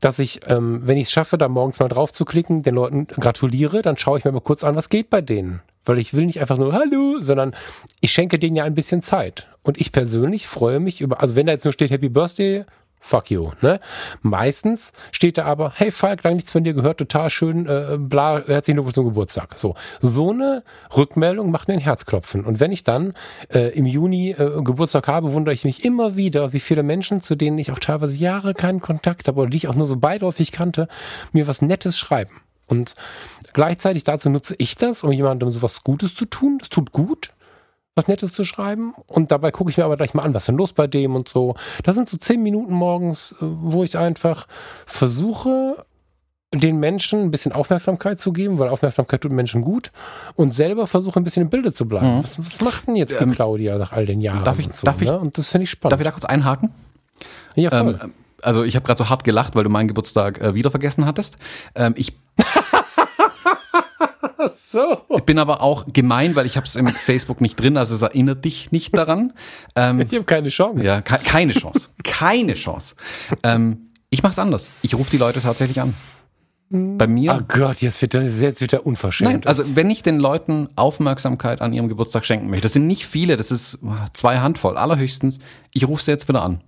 dass 0.00 0.18
ich, 0.18 0.40
ähm, 0.46 0.82
wenn 0.84 0.96
ich 0.96 1.04
es 1.04 1.12
schaffe, 1.12 1.38
da 1.38 1.48
morgens 1.48 1.80
mal 1.80 1.88
drauf 1.88 2.12
zu 2.12 2.24
klicken, 2.24 2.62
den 2.62 2.74
Leuten 2.74 3.06
gratuliere, 3.06 3.82
dann 3.82 3.96
schaue 3.96 4.18
ich 4.18 4.24
mir 4.24 4.32
mal 4.32 4.40
kurz 4.40 4.64
an, 4.64 4.76
was 4.76 4.88
geht 4.88 5.10
bei 5.10 5.20
denen. 5.20 5.62
Weil 5.84 5.98
ich 5.98 6.14
will 6.14 6.26
nicht 6.26 6.40
einfach 6.40 6.58
nur 6.58 6.72
Hallo, 6.72 7.18
sondern 7.20 7.54
ich 8.00 8.12
schenke 8.12 8.38
denen 8.38 8.56
ja 8.56 8.64
ein 8.64 8.74
bisschen 8.74 9.02
Zeit. 9.02 9.48
Und 9.62 9.80
ich 9.80 9.92
persönlich 9.92 10.46
freue 10.46 10.80
mich 10.80 11.00
über, 11.00 11.20
also 11.20 11.36
wenn 11.36 11.46
da 11.46 11.52
jetzt 11.52 11.64
nur 11.64 11.72
steht 11.72 11.90
Happy 11.90 12.08
Birthday, 12.08 12.64
fuck 13.00 13.30
you. 13.30 13.52
Ne? 13.60 13.80
Meistens 14.22 14.92
steht 15.12 15.38
da 15.38 15.44
aber, 15.44 15.72
hey 15.74 15.90
Falk, 15.90 16.24
lange 16.24 16.36
nichts 16.36 16.50
von 16.50 16.64
dir 16.64 16.74
gehört, 16.74 16.98
total 16.98 17.30
schön, 17.30 17.66
äh, 17.66 17.96
bla, 17.98 18.42
herzlichen 18.46 18.76
Glückwunsch 18.76 18.94
zum 18.94 19.04
Geburtstag. 19.04 19.58
So, 19.58 19.74
so 20.00 20.30
eine 20.30 20.64
Rückmeldung 20.96 21.50
macht 21.50 21.68
mir 21.68 21.74
ein 21.74 21.80
Herzklopfen. 21.80 22.44
Und 22.44 22.60
wenn 22.60 22.72
ich 22.72 22.84
dann 22.84 23.14
äh, 23.52 23.76
im 23.76 23.86
Juni 23.86 24.30
äh, 24.30 24.62
Geburtstag 24.62 25.08
habe, 25.08 25.32
wundere 25.32 25.54
ich 25.54 25.64
mich 25.64 25.84
immer 25.84 26.16
wieder, 26.16 26.52
wie 26.52 26.60
viele 26.60 26.82
Menschen, 26.82 27.22
zu 27.22 27.36
denen 27.36 27.58
ich 27.58 27.70
auch 27.70 27.78
teilweise 27.78 28.14
Jahre 28.14 28.54
keinen 28.54 28.80
Kontakt 28.80 29.28
habe 29.28 29.40
oder 29.40 29.50
die 29.50 29.58
ich 29.58 29.68
auch 29.68 29.74
nur 29.74 29.86
so 29.86 29.96
beiläufig 29.96 30.52
kannte, 30.52 30.88
mir 31.32 31.46
was 31.46 31.62
Nettes 31.62 31.98
schreiben. 31.98 32.40
Und 32.66 32.94
gleichzeitig 33.52 34.02
dazu 34.02 34.28
nutze 34.28 34.56
ich 34.58 34.74
das, 34.74 35.04
um 35.04 35.12
jemandem 35.12 35.50
sowas 35.50 35.84
Gutes 35.84 36.14
zu 36.16 36.24
tun. 36.24 36.58
Das 36.58 36.68
tut 36.68 36.90
gut 36.90 37.32
was 37.96 38.06
Nettes 38.06 38.32
zu 38.34 38.44
schreiben. 38.44 38.94
Und 39.06 39.32
dabei 39.32 39.50
gucke 39.50 39.70
ich 39.70 39.78
mir 39.78 39.84
aber 39.84 39.96
gleich 39.96 40.14
mal 40.14 40.22
an, 40.22 40.34
was 40.34 40.44
ist 40.44 40.48
denn 40.48 40.56
los 40.56 40.72
bei 40.72 40.86
dem 40.86 41.16
und 41.16 41.28
so. 41.28 41.56
Das 41.82 41.96
sind 41.96 42.08
so 42.08 42.16
zehn 42.18 42.42
Minuten 42.42 42.72
morgens, 42.72 43.32
äh, 43.32 43.36
wo 43.40 43.82
ich 43.82 43.98
einfach 43.98 44.46
versuche, 44.84 45.84
den 46.54 46.78
Menschen 46.78 47.22
ein 47.22 47.30
bisschen 47.30 47.52
Aufmerksamkeit 47.52 48.20
zu 48.20 48.32
geben, 48.32 48.58
weil 48.58 48.68
Aufmerksamkeit 48.68 49.20
tut 49.20 49.32
Menschen 49.32 49.62
gut 49.62 49.90
und 50.36 50.54
selber 50.54 50.86
versuche 50.86 51.18
ein 51.18 51.24
bisschen 51.24 51.42
im 51.42 51.50
Bilde 51.50 51.72
zu 51.72 51.88
bleiben. 51.88 52.18
Mhm. 52.18 52.22
Was, 52.22 52.38
was, 52.38 52.60
macht 52.60 52.86
denn 52.86 52.96
jetzt 52.96 53.18
die 53.18 53.24
ähm, 53.24 53.32
Claudia 53.32 53.78
nach 53.78 53.92
all 53.92 54.06
den 54.06 54.20
Jahren? 54.20 54.44
Darf 54.44 54.58
ich, 54.58 54.66
und 54.66 54.76
so, 54.76 54.84
darf 54.84 55.00
ich, 55.00 55.10
ne? 55.10 55.18
Und 55.18 55.36
das 55.36 55.48
finde 55.48 55.64
ich 55.64 55.70
spannend. 55.70 55.92
Darf 55.92 56.00
ich 56.00 56.04
da 56.04 56.12
kurz 56.12 56.24
einhaken? 56.24 56.70
Ja, 57.56 57.70
voll. 57.70 57.98
Ähm, 58.00 58.12
also 58.42 58.62
ich 58.62 58.76
habe 58.76 58.86
gerade 58.86 58.98
so 58.98 59.08
hart 59.08 59.24
gelacht, 59.24 59.56
weil 59.56 59.64
du 59.64 59.70
meinen 59.70 59.88
Geburtstag 59.88 60.40
äh, 60.40 60.54
wieder 60.54 60.70
vergessen 60.70 61.06
hattest. 61.06 61.38
Ähm, 61.74 61.94
ich 61.96 62.14
so. 64.72 65.00
Ich 65.16 65.22
bin 65.22 65.38
aber 65.38 65.62
auch 65.62 65.84
gemein, 65.92 66.36
weil 66.36 66.46
ich 66.46 66.56
habe 66.56 66.66
es 66.66 66.76
im 66.76 66.86
Facebook 66.88 67.40
nicht 67.40 67.56
drin, 67.56 67.76
also 67.76 67.94
es 67.94 68.02
erinnert 68.02 68.44
dich 68.44 68.72
nicht 68.72 68.96
daran. 68.96 69.32
Ähm, 69.74 70.00
ich 70.00 70.12
habe 70.12 70.24
keine 70.24 70.48
Chance. 70.48 70.82
Ja, 70.82 71.00
ke 71.00 71.18
keine 71.24 71.52
Chance. 71.52 71.88
keine 72.04 72.54
Chance. 72.54 72.94
Ähm, 73.42 73.90
ich 74.10 74.22
mache 74.22 74.32
es 74.32 74.38
anders. 74.38 74.70
Ich 74.82 74.94
rufe 74.94 75.10
die 75.10 75.18
Leute 75.18 75.40
tatsächlich 75.40 75.80
an. 75.80 75.94
Bei 76.68 77.06
mir. 77.06 77.38
Oh 77.38 77.44
Gott, 77.46 77.80
jetzt 77.80 78.02
wird 78.02 78.14
er, 78.14 78.24
jetzt 78.24 78.72
er 78.72 78.84
unverschämt. 78.84 79.30
Nein, 79.30 79.46
also 79.46 79.76
wenn 79.76 79.88
ich 79.88 80.02
den 80.02 80.18
Leuten 80.18 80.68
Aufmerksamkeit 80.74 81.60
an 81.60 81.72
ihrem 81.72 81.88
Geburtstag 81.88 82.24
schenken 82.24 82.50
möchte, 82.50 82.62
das 82.62 82.72
sind 82.72 82.88
nicht 82.88 83.06
viele, 83.06 83.36
das 83.36 83.52
ist 83.52 83.78
zwei 84.14 84.38
Handvoll, 84.38 84.76
allerhöchstens, 84.76 85.38
ich 85.72 85.86
rufe 85.86 86.02
sie 86.02 86.10
jetzt 86.10 86.28
wieder 86.28 86.42
an. 86.42 86.64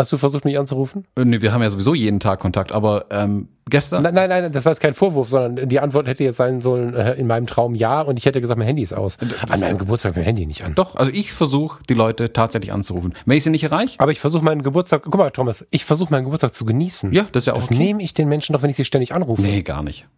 Hast 0.00 0.12
du 0.12 0.16
versucht, 0.16 0.46
mich 0.46 0.58
anzurufen? 0.58 1.04
Äh, 1.14 1.26
nee, 1.26 1.42
wir 1.42 1.52
haben 1.52 1.60
ja 1.60 1.68
sowieso 1.68 1.92
jeden 1.94 2.20
Tag 2.20 2.40
Kontakt, 2.40 2.72
aber 2.72 3.04
ähm, 3.10 3.48
gestern. 3.68 4.02
Nein, 4.02 4.14
nein, 4.14 4.30
nein, 4.30 4.50
das 4.50 4.64
war 4.64 4.72
jetzt 4.72 4.80
kein 4.80 4.94
Vorwurf, 4.94 5.28
sondern 5.28 5.68
die 5.68 5.78
Antwort 5.78 6.08
hätte 6.08 6.24
jetzt 6.24 6.38
sein 6.38 6.62
sollen, 6.62 6.94
äh, 6.94 7.12
in 7.16 7.26
meinem 7.26 7.46
Traum 7.46 7.74
ja, 7.74 8.00
und 8.00 8.18
ich 8.18 8.24
hätte 8.24 8.40
gesagt, 8.40 8.56
mein 8.56 8.66
Handy 8.66 8.82
ist 8.82 8.94
aus. 8.94 9.18
An 9.46 9.60
meinem 9.60 9.76
Geburtstag 9.76 10.16
mein 10.16 10.24
Handy 10.24 10.46
nicht 10.46 10.64
an. 10.64 10.74
Doch, 10.74 10.96
also 10.96 11.12
ich 11.12 11.34
versuche, 11.34 11.82
die 11.86 11.92
Leute 11.92 12.32
tatsächlich 12.32 12.72
anzurufen. 12.72 13.14
Wenn 13.26 13.36
ich 13.36 13.44
sie 13.44 13.50
nicht 13.50 13.62
erreiche, 13.64 14.00
Aber 14.00 14.10
ich 14.10 14.20
versuche 14.20 14.42
meinen 14.42 14.62
Geburtstag, 14.62 15.02
guck 15.02 15.18
mal, 15.18 15.30
Thomas, 15.32 15.66
ich 15.70 15.84
versuche 15.84 16.10
meinen 16.10 16.24
Geburtstag 16.24 16.54
zu 16.54 16.64
genießen. 16.64 17.12
ja, 17.12 17.26
das 17.30 17.42
ist 17.42 17.46
ja 17.48 17.52
auch 17.52 17.58
Das 17.58 17.66
okay. 17.66 17.76
nehme 17.76 18.02
ich 18.02 18.14
den 18.14 18.30
Menschen 18.30 18.54
doch, 18.54 18.62
wenn 18.62 18.70
ich 18.70 18.76
sie 18.76 18.86
ständig 18.86 19.14
anrufe. 19.14 19.42
Nee, 19.42 19.60
gar 19.60 19.82
nicht. 19.82 20.08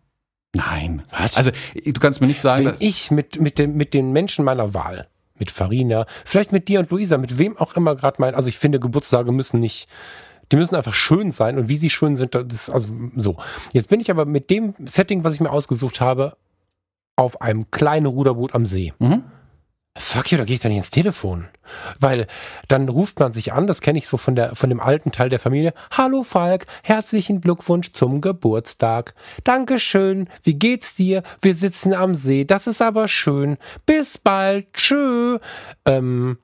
Nein. 0.54 1.02
Was? 1.10 1.36
Also, 1.36 1.50
du 1.74 1.98
kannst 2.00 2.20
mir 2.20 2.28
nicht 2.28 2.40
sagen, 2.40 2.66
Wenn 2.66 2.72
dass, 2.72 2.80
ich 2.80 3.10
mit, 3.10 3.40
mit, 3.40 3.58
dem, 3.58 3.76
mit 3.76 3.94
den 3.94 4.12
Menschen 4.12 4.44
meiner 4.44 4.74
Wahl, 4.74 5.08
mit 5.42 5.50
Farina, 5.50 6.06
vielleicht 6.24 6.52
mit 6.52 6.68
dir 6.68 6.78
und 6.78 6.90
Luisa, 6.90 7.18
mit 7.18 7.36
wem 7.36 7.56
auch 7.56 7.74
immer 7.74 7.96
gerade 7.96 8.16
mein, 8.20 8.34
also 8.34 8.48
ich 8.48 8.58
finde, 8.58 8.78
Geburtstage 8.78 9.32
müssen 9.32 9.58
nicht, 9.58 9.88
die 10.52 10.56
müssen 10.56 10.76
einfach 10.76 10.94
schön 10.94 11.32
sein 11.32 11.58
und 11.58 11.68
wie 11.68 11.76
sie 11.76 11.90
schön 11.90 12.14
sind, 12.16 12.34
das 12.34 12.44
ist 12.52 12.70
also 12.70 12.88
so. 13.16 13.36
Jetzt 13.72 13.88
bin 13.88 14.00
ich 14.00 14.10
aber 14.10 14.24
mit 14.24 14.50
dem 14.50 14.74
Setting, 14.84 15.24
was 15.24 15.34
ich 15.34 15.40
mir 15.40 15.50
ausgesucht 15.50 16.00
habe, 16.00 16.36
auf 17.16 17.40
einem 17.40 17.70
kleinen 17.70 18.06
Ruderboot 18.06 18.54
am 18.54 18.66
See. 18.66 18.92
Mhm. 19.00 19.24
Fuck 19.98 20.32
you, 20.32 20.38
da 20.38 20.44
gehe 20.44 20.54
ich 20.54 20.60
dann 20.60 20.70
nicht 20.70 20.78
ins 20.78 20.90
Telefon. 20.90 21.48
Weil 22.00 22.26
dann 22.66 22.88
ruft 22.88 23.20
man 23.20 23.34
sich 23.34 23.52
an, 23.52 23.66
das 23.66 23.82
kenne 23.82 23.98
ich 23.98 24.08
so 24.08 24.16
von, 24.16 24.34
der, 24.34 24.54
von 24.54 24.70
dem 24.70 24.80
alten 24.80 25.12
Teil 25.12 25.28
der 25.28 25.38
Familie. 25.38 25.74
Hallo 25.90 26.22
Falk, 26.22 26.64
herzlichen 26.82 27.42
Glückwunsch 27.42 27.92
zum 27.92 28.22
Geburtstag. 28.22 29.14
Dankeschön, 29.44 30.28
wie 30.42 30.54
geht's 30.54 30.94
dir? 30.94 31.22
Wir 31.42 31.54
sitzen 31.54 31.92
am 31.92 32.14
See, 32.14 32.44
das 32.44 32.66
ist 32.66 32.80
aber 32.80 33.06
schön. 33.06 33.58
Bis 33.84 34.16
bald, 34.16 34.72
tschö. 34.72 35.38
Ähm, 35.84 36.38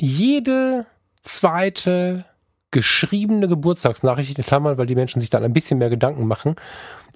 jede 0.00 0.86
zweite 1.22 2.24
geschriebene 2.70 3.48
Geburtstagsnachricht, 3.48 4.38
in 4.38 4.44
Klammern, 4.44 4.78
weil 4.78 4.86
die 4.86 4.94
Menschen 4.94 5.20
sich 5.20 5.30
dann 5.30 5.42
ein 5.42 5.52
bisschen 5.52 5.78
mehr 5.78 5.90
Gedanken 5.90 6.24
machen, 6.26 6.54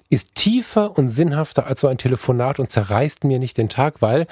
ist 0.09 0.35
tiefer 0.35 0.97
und 0.97 1.07
sinnhafter 1.07 1.65
als 1.65 1.79
so 1.79 1.87
ein 1.87 1.97
Telefonat 1.97 2.59
und 2.59 2.71
zerreißt 2.71 3.23
mir 3.23 3.39
nicht 3.39 3.57
den 3.57 3.69
Tag, 3.69 4.01
weil 4.01 4.27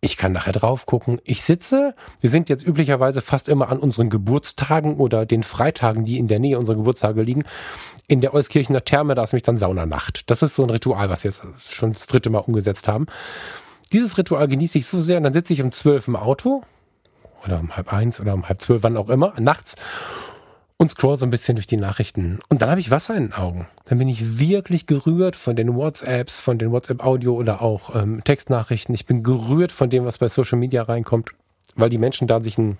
ich 0.00 0.16
kann 0.16 0.32
nachher 0.32 0.52
drauf 0.52 0.86
gucken. 0.86 1.20
Ich 1.24 1.42
sitze, 1.42 1.94
wir 2.20 2.30
sind 2.30 2.48
jetzt 2.48 2.66
üblicherweise 2.66 3.20
fast 3.20 3.48
immer 3.48 3.70
an 3.70 3.78
unseren 3.78 4.10
Geburtstagen 4.10 4.96
oder 4.96 5.26
den 5.26 5.42
Freitagen, 5.42 6.04
die 6.04 6.18
in 6.18 6.28
der 6.28 6.38
Nähe 6.38 6.58
unserer 6.58 6.76
Geburtstage 6.76 7.22
liegen, 7.22 7.44
in 8.06 8.20
der 8.20 8.34
Euskirchener 8.34 8.84
Therme, 8.84 9.14
da 9.14 9.24
ist 9.24 9.32
nämlich 9.32 9.44
dann 9.44 9.58
Saunanacht. 9.58 10.30
Das 10.30 10.42
ist 10.42 10.54
so 10.54 10.62
ein 10.62 10.70
Ritual, 10.70 11.08
was 11.08 11.24
wir 11.24 11.30
jetzt 11.30 11.42
schon 11.68 11.92
das 11.92 12.06
dritte 12.06 12.30
Mal 12.30 12.40
umgesetzt 12.40 12.88
haben. 12.88 13.06
Dieses 13.92 14.18
Ritual 14.18 14.48
genieße 14.48 14.78
ich 14.78 14.86
so 14.86 15.00
sehr 15.00 15.16
und 15.16 15.22
dann 15.24 15.32
sitze 15.32 15.52
ich 15.52 15.62
um 15.62 15.72
zwölf 15.72 16.08
im 16.08 16.16
Auto 16.16 16.62
oder 17.44 17.60
um 17.60 17.76
halb 17.76 17.92
eins 17.92 18.20
oder 18.20 18.34
um 18.34 18.48
halb 18.48 18.60
zwölf, 18.60 18.82
wann 18.82 18.96
auch 18.96 19.08
immer, 19.08 19.32
nachts 19.40 19.76
und 20.78 20.90
scroll 20.90 21.18
so 21.18 21.26
ein 21.26 21.30
bisschen 21.30 21.56
durch 21.56 21.66
die 21.66 21.76
Nachrichten. 21.76 22.40
Und 22.48 22.60
dann 22.60 22.70
habe 22.70 22.80
ich 22.80 22.90
Wasser 22.90 23.16
in 23.16 23.28
den 23.28 23.32
Augen. 23.32 23.66
Dann 23.86 23.98
bin 23.98 24.08
ich 24.08 24.38
wirklich 24.38 24.86
gerührt 24.86 25.36
von 25.36 25.56
den 25.56 25.74
WhatsApps, 25.74 26.40
von 26.40 26.58
den 26.58 26.70
WhatsApp-Audio 26.70 27.34
oder 27.34 27.62
auch 27.62 27.94
ähm, 27.94 28.22
Textnachrichten. 28.24 28.94
Ich 28.94 29.06
bin 29.06 29.22
gerührt 29.22 29.72
von 29.72 29.88
dem, 29.88 30.04
was 30.04 30.18
bei 30.18 30.28
Social 30.28 30.58
Media 30.58 30.82
reinkommt, 30.82 31.30
weil 31.76 31.88
die 31.88 31.98
Menschen 31.98 32.26
da 32.26 32.40
sich 32.40 32.58
ein, 32.58 32.78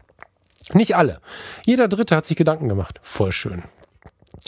nicht 0.74 0.96
alle, 0.96 1.20
jeder 1.64 1.88
Dritte 1.88 2.16
hat 2.16 2.26
sich 2.26 2.36
Gedanken 2.36 2.68
gemacht. 2.68 3.00
Voll 3.02 3.32
schön. 3.32 3.62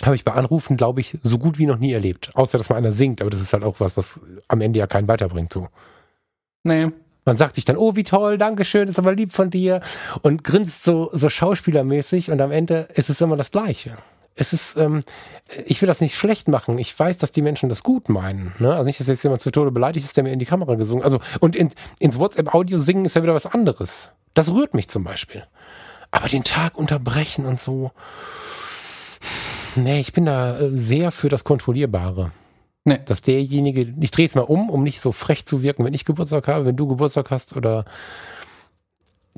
Habe 0.05 0.15
ich 0.15 0.25
bei 0.25 0.33
Anrufen, 0.33 0.77
glaube 0.77 1.01
ich, 1.01 1.19
so 1.23 1.39
gut 1.39 1.59
wie 1.59 1.67
noch 1.67 1.79
nie 1.79 1.93
erlebt. 1.93 2.31
Außer, 2.35 2.59
dass 2.59 2.69
mal 2.69 2.77
einer 2.77 2.93
singt, 2.93 3.21
aber 3.21 3.31
das 3.31 3.41
ist 3.41 3.53
halt 3.53 3.65
auch 3.65 3.81
was, 3.81 3.97
was 3.97 4.21
am 4.47 4.61
Ende 4.61 4.79
ja 4.79 4.87
keinen 4.87 5.09
weiterbringt. 5.09 5.53
So. 5.53 5.69
nee. 6.65 6.89
Man 7.29 7.37
sagt 7.37 7.57
sich 7.57 7.67
dann, 7.67 7.77
oh, 7.77 7.95
wie 7.95 8.05
toll, 8.05 8.39
Dankeschön, 8.39 8.89
ist 8.89 8.99
aber 8.99 9.15
lieb 9.15 9.35
von 9.35 9.51
dir 9.51 9.83
und 10.23 10.45
grinst 10.45 10.83
so, 10.83 11.11
so 11.13 11.29
schauspielermäßig 11.29 12.31
und 12.31 12.41
am 12.41 12.51
Ende 12.51 12.89
ist 12.95 13.11
es 13.11 13.21
immer 13.21 13.37
das 13.37 13.51
Gleiche. 13.51 13.99
Es 14.35 14.55
ist, 14.55 14.79
ähm, 14.79 15.03
ich 15.67 15.83
will 15.83 15.89
das 15.89 16.01
nicht 16.01 16.15
schlecht 16.15 16.49
machen. 16.49 16.79
Ich 16.79 16.99
weiß, 16.99 17.19
dass 17.19 17.31
die 17.31 17.43
Menschen 17.43 17.69
das 17.69 17.83
gut 17.83 18.09
meinen. 18.09 18.55
Ne? 18.61 18.73
Also 18.73 18.85
nicht, 18.85 18.99
dass 18.99 19.09
jetzt 19.09 19.25
jemand 19.25 19.43
zu 19.43 19.51
Tode 19.51 19.71
beleidigt 19.71 20.07
ist, 20.07 20.17
der 20.17 20.25
mir 20.25 20.33
in 20.33 20.39
die 20.39 20.47
Kamera 20.47 20.77
gesungen. 20.77 21.05
Also, 21.05 21.21
und 21.39 21.55
in, 21.55 21.69
ins 21.99 22.19
WhatsApp-Audio 22.19 22.79
singen 22.79 23.05
ist 23.05 23.15
ja 23.15 23.23
wieder 23.23 23.35
was 23.35 23.45
anderes. 23.45 24.09
Das 24.33 24.51
rührt 24.51 24.73
mich 24.73 24.89
zum 24.89 25.05
Beispiel. 25.05 25.45
Aber 26.11 26.29
den 26.29 26.45
Tag 26.45 26.79
unterbrechen 26.79 27.45
und 27.45 27.61
so. 27.61 27.91
Nee, 29.77 30.01
ich 30.01 30.15
bin 30.15 30.25
da 30.25 30.59
äh, 30.59 30.71
sehr 30.73 31.13
für 31.13 31.29
das 31.29 31.45
Kontrollierbare. 31.45 32.33
Nee. 32.85 32.99
Dass 33.05 33.21
derjenige, 33.23 33.95
ich 34.01 34.11
drehe 34.11 34.27
es 34.27 34.35
mal 34.35 34.43
um, 34.43 34.71
um 34.71 34.83
nicht 34.83 35.01
so 35.01 35.13
frech 35.13 35.45
zu 35.45 35.63
wirken, 35.63 35.85
wenn 35.85 35.95
ich 35.95 36.05
Geburtstag 36.05 36.49
habe, 36.49 36.65
wenn 36.65 36.77
du 36.77 36.87
Geburtstag 36.87 37.31
hast 37.31 37.57
oder 37.57 37.85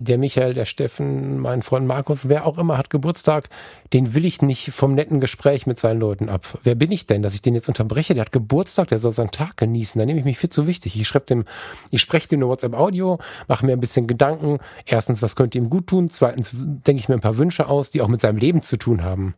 der 0.01 0.17
Michael, 0.17 0.55
der 0.55 0.65
Steffen, 0.65 1.39
mein 1.39 1.63
Freund 1.63 1.87
Markus, 1.87 2.29
wer 2.29 2.47
auch 2.47 2.57
immer 2.57 2.79
hat 2.79 2.89
Geburtstag, 2.89 3.51
den 3.93 4.15
will 4.15 4.25
ich 4.25 4.41
nicht 4.41 4.71
vom 4.73 4.95
netten 4.95 5.21
Gespräch 5.21 5.67
mit 5.67 5.79
seinen 5.79 6.01
Leuten 6.01 6.31
ab. 6.31 6.59
Wer 6.63 6.75
bin 6.75 6.91
ich 6.91 7.07
denn, 7.07 7.23
dass 7.23 7.35
ich 7.35 7.43
den 7.43 7.55
jetzt 7.55 7.69
unterbreche? 7.69 8.15
Der 8.15 8.23
hat 8.23 8.33
Geburtstag, 8.33 8.89
der 8.89 8.99
soll 8.99 9.13
seinen 9.13 9.31
Tag 9.31 9.59
genießen. 9.59 9.99
Da 9.99 10.07
nehme 10.07 10.19
ich 10.19 10.25
mich 10.25 10.39
viel 10.39 10.49
zu 10.49 10.67
wichtig. 10.67 10.99
Ich 10.99 11.07
schreibe 11.07 11.27
dem, 11.27 11.45
ich 11.91 12.01
spreche 12.01 12.29
dem 12.29 12.41
eine 12.41 12.49
WhatsApp-Audio, 12.49 13.19
mache 13.47 13.67
mir 13.67 13.73
ein 13.73 13.81
bisschen 13.81 14.07
Gedanken. 14.07 14.59
Erstens, 14.87 15.21
was 15.21 15.37
könnte 15.37 15.59
ihm 15.59 15.69
gut 15.69 15.87
tun? 15.87 16.09
Zweitens, 16.09 16.53
denke 16.55 17.01
ich 17.01 17.11
mir 17.11 17.17
ein 17.17 17.21
paar 17.21 17.37
Wünsche 17.37 17.69
aus, 17.69 17.91
die 17.91 18.01
auch 18.01 18.09
mit 18.09 18.23
seinem 18.23 18.39
Leben 18.39 18.63
zu 18.63 18.79
tun 18.79 19.05
haben. 19.05 19.35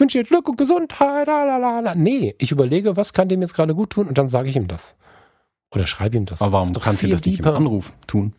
Ich 0.00 0.02
wünsche 0.02 0.16
dir 0.16 0.24
Glück 0.24 0.48
und 0.48 0.56
Gesundheit. 0.56 1.26
Lalalala. 1.26 1.94
Nee, 1.94 2.34
ich 2.38 2.50
überlege, 2.52 2.96
was 2.96 3.12
kann 3.12 3.28
dem 3.28 3.42
jetzt 3.42 3.52
gerade 3.52 3.74
gut 3.74 3.90
tun 3.90 4.08
und 4.08 4.16
dann 4.16 4.30
sage 4.30 4.48
ich 4.48 4.56
ihm 4.56 4.66
das. 4.66 4.96
Oder 5.74 5.86
schreibe 5.86 6.16
ihm 6.16 6.24
das. 6.24 6.40
Aber 6.40 6.52
warum 6.52 6.72
doch 6.72 6.82
kannst 6.82 7.02
du 7.02 7.08
das 7.08 7.22
nicht 7.26 7.40
im. 7.40 7.44
Anruf 7.46 7.92
tun? 8.06 8.32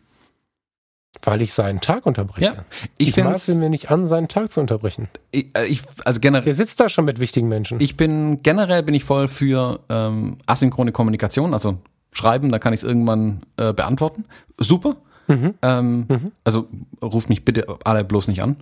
Weil 1.22 1.40
ich 1.40 1.52
seinen 1.52 1.80
Tag 1.80 2.04
unterbreche. 2.04 2.46
Ja, 2.46 2.64
ich 2.98 3.16
Ich, 3.16 3.16
maße 3.16 3.54
mir 3.54 3.70
nicht 3.70 3.92
an, 3.92 4.08
seinen 4.08 4.26
Tag 4.26 4.50
zu 4.50 4.60
unterbrechen. 4.60 5.08
ich, 5.30 5.56
äh, 5.56 5.66
ich, 5.66 5.82
also 6.04 6.18
generell, 6.18 6.42
Der 6.42 6.56
sitzt 6.56 6.80
da 6.80 6.88
schon 6.88 7.04
mit 7.04 7.20
wichtigen 7.20 7.46
Menschen. 7.46 7.80
ich 7.80 7.96
bin, 7.96 8.42
generell 8.42 8.82
bin 8.82 8.96
ich 8.96 9.04
voll 9.04 9.28
für 9.28 9.78
ähm, 9.88 10.38
asynchrone 10.46 10.90
Kommunikation, 10.90 11.52
also 11.54 11.78
schreiben, 12.10 12.50
da 12.50 12.58
kann 12.58 12.72
ich 12.72 12.80
es 12.80 12.84
irgendwann 12.84 13.42
äh, 13.56 13.72
beantworten. 13.72 14.24
Super. 14.58 14.96
Mhm. 15.28 15.54
Ähm, 15.62 16.32
Also 16.42 16.66
ruft 17.00 17.28
mich 17.28 17.44
bitte 17.44 17.68
alle 17.84 18.02
bloß 18.02 18.26
nicht 18.26 18.42
an. 18.42 18.56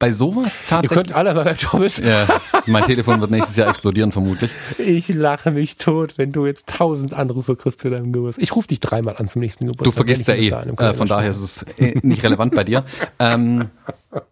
Bei 0.00 0.12
sowas 0.12 0.60
Ihr 0.62 0.66
tatsächlich. 0.66 0.96
könnt 0.96 1.12
alle 1.14 1.34
bei 1.34 1.52
Thomas. 1.52 1.98
ja, 1.98 2.26
mein 2.64 2.84
Telefon 2.84 3.20
wird 3.20 3.30
nächstes 3.30 3.54
Jahr 3.56 3.68
explodieren, 3.68 4.12
vermutlich. 4.12 4.50
Ich 4.78 5.08
lache 5.08 5.50
mich 5.50 5.76
tot, 5.76 6.14
wenn 6.16 6.32
du 6.32 6.46
jetzt 6.46 6.68
tausend 6.68 7.12
Anrufe 7.12 7.54
kriegst 7.54 7.80
zu 7.80 7.90
deinem 7.90 8.10
Geburtstag. 8.10 8.42
Ich 8.42 8.56
rufe 8.56 8.66
dich 8.66 8.80
dreimal 8.80 9.18
an 9.18 9.28
zum 9.28 9.40
nächsten 9.40 9.66
Geburtstag. 9.66 9.84
Du 9.84 9.90
vergisst 9.92 10.26
ja 10.26 10.34
eh. 10.34 10.48
im 10.48 10.74
Äh, 10.78 10.94
von 10.94 11.06
daher 11.06 11.30
ist 11.30 11.40
es 11.40 11.66
eh 11.78 11.98
nicht 12.02 12.24
relevant 12.24 12.54
bei 12.54 12.64
dir. 12.64 12.84
Ähm, 13.18 13.68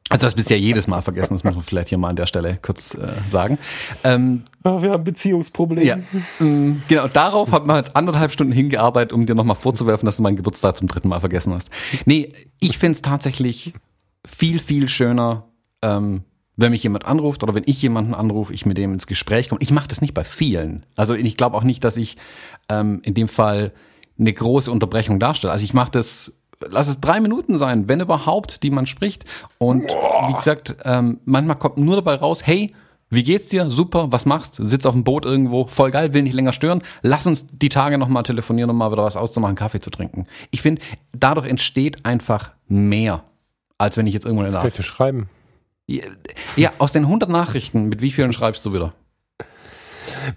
also 0.09 0.25
das 0.25 0.35
bist 0.35 0.49
ja 0.49 0.57
jedes 0.57 0.87
Mal 0.87 1.03
vergessen, 1.03 1.35
das 1.35 1.45
muss 1.45 1.55
man 1.55 1.63
vielleicht 1.63 1.91
hier 1.91 1.99
mal 1.99 2.09
an 2.09 2.17
der 2.17 2.25
Stelle 2.25 2.59
kurz 2.63 2.95
äh, 2.95 3.09
sagen. 3.29 3.59
Ähm. 4.03 4.45
Oh, 4.65 4.81
wir 4.81 4.91
haben 4.93 5.05
Beziehungsprobleme. 5.05 5.85
ja, 5.85 5.99
ähm, 6.41 6.81
genau, 6.89 7.07
darauf 7.09 7.53
hat 7.53 7.67
man 7.67 7.77
jetzt 7.77 7.95
anderthalb 7.95 8.33
Stunden 8.33 8.53
hingearbeitet, 8.53 9.13
um 9.13 9.27
dir 9.27 9.35
nochmal 9.35 9.57
vorzuwerfen, 9.57 10.07
dass 10.07 10.17
du 10.17 10.23
meinen 10.23 10.37
Geburtstag 10.37 10.77
zum 10.77 10.89
dritten 10.89 11.09
Mal 11.09 11.21
vergessen 11.21 11.53
hast. 11.53 11.69
Nee, 12.07 12.33
ich 12.61 12.79
find's 12.79 13.03
tatsächlich 13.03 13.75
viel, 14.25 14.59
viel 14.59 14.89
schöner, 14.89 15.48
ähm, 15.83 16.23
wenn 16.57 16.73
mich 16.73 16.83
jemand 16.83 17.07
anruft 17.07 17.43
oder 17.45 17.55
wenn 17.55 17.63
ich 17.67 17.81
jemanden 17.81 18.15
anrufe, 18.15 18.53
ich 18.53 18.67
mit 18.67 18.79
dem 18.79 18.93
ins 18.93 19.07
Gespräch 19.07 19.49
komme. 19.49 19.63
Ich 19.63 19.71
mache 19.71 19.89
das 19.89 20.01
nicht 20.01 20.13
bei 20.13 20.25
vielen. 20.25 20.85
Also 20.97 21.15
ich 21.15 21.37
glaube 21.37 21.57
auch 21.57 21.63
nicht, 21.63 21.85
dass 21.85 21.97
ich 21.97 22.17
ähm, 22.69 23.01
in 23.05 23.15
dem 23.15 23.29
Fall 23.29 23.73
eine 24.19 24.33
große 24.33 24.71
Unterbrechung 24.71 25.21
darstelle. 25.21 25.53
Also 25.53 25.65
ich 25.65 25.73
mache 25.73 25.93
das, 25.93 26.33
lass 26.69 26.89
es 26.89 27.01
drei 27.01 27.21
Minuten 27.21 27.59
sein, 27.59 27.89
wenn 27.89 28.01
überhaupt, 28.01 28.65
die 28.65 28.71
man 28.71 28.87
spricht. 28.87 29.25
Und 29.59 29.85
wie 29.85 30.33
gesagt, 30.33 30.75
ähm, 30.85 31.21
manchmal 31.25 31.57
kommt 31.57 31.79
nur 31.79 31.95
dabei 31.95 32.17
raus, 32.17 32.41
hey, 32.45 32.75
wie 33.09 33.23
geht's 33.23 33.47
dir? 33.47 33.71
Super, 33.71 34.11
was 34.11 34.27
machst? 34.27 34.57
Sitz 34.57 34.85
auf 34.85 34.95
dem 34.95 35.05
Boot 35.05 35.25
irgendwo, 35.25 35.65
voll 35.65 35.93
geil, 35.93 36.13
will 36.13 36.23
nicht 36.23 36.35
länger 36.35 36.53
stören. 36.53 36.83
Lass 37.03 37.25
uns 37.27 37.47
die 37.51 37.69
Tage 37.71 37.99
nochmal 37.99 38.25
telefonieren, 38.25 38.69
um 38.69 38.77
mal 38.77 38.91
wieder 38.91 39.05
was 39.05 39.17
auszumachen, 39.17 39.55
Kaffee 39.55 39.81
zu 39.81 39.91
trinken. 39.91 40.27
Ich 40.51 40.61
finde, 40.61 40.83
dadurch 41.13 41.47
entsteht 41.47 42.05
einfach 42.05 42.51
mehr, 42.67 43.23
als 43.79 43.97
wenn 43.97 44.09
ich 44.09 44.15
jetzt 44.15 44.27
irgendwo 44.27 44.43
eine 44.43 44.53
Nachricht. 44.53 44.77
Bitte 44.77 44.87
schreiben. 44.87 45.29
Ja, 46.57 46.73
aus 46.79 46.93
den 46.93 47.05
100 47.05 47.31
Nachrichten, 47.31 47.89
mit 47.89 48.03
wie 48.03 48.13
vielen 48.13 48.33
schreibst 48.33 48.65
du 48.67 48.75
wieder? 48.75 48.93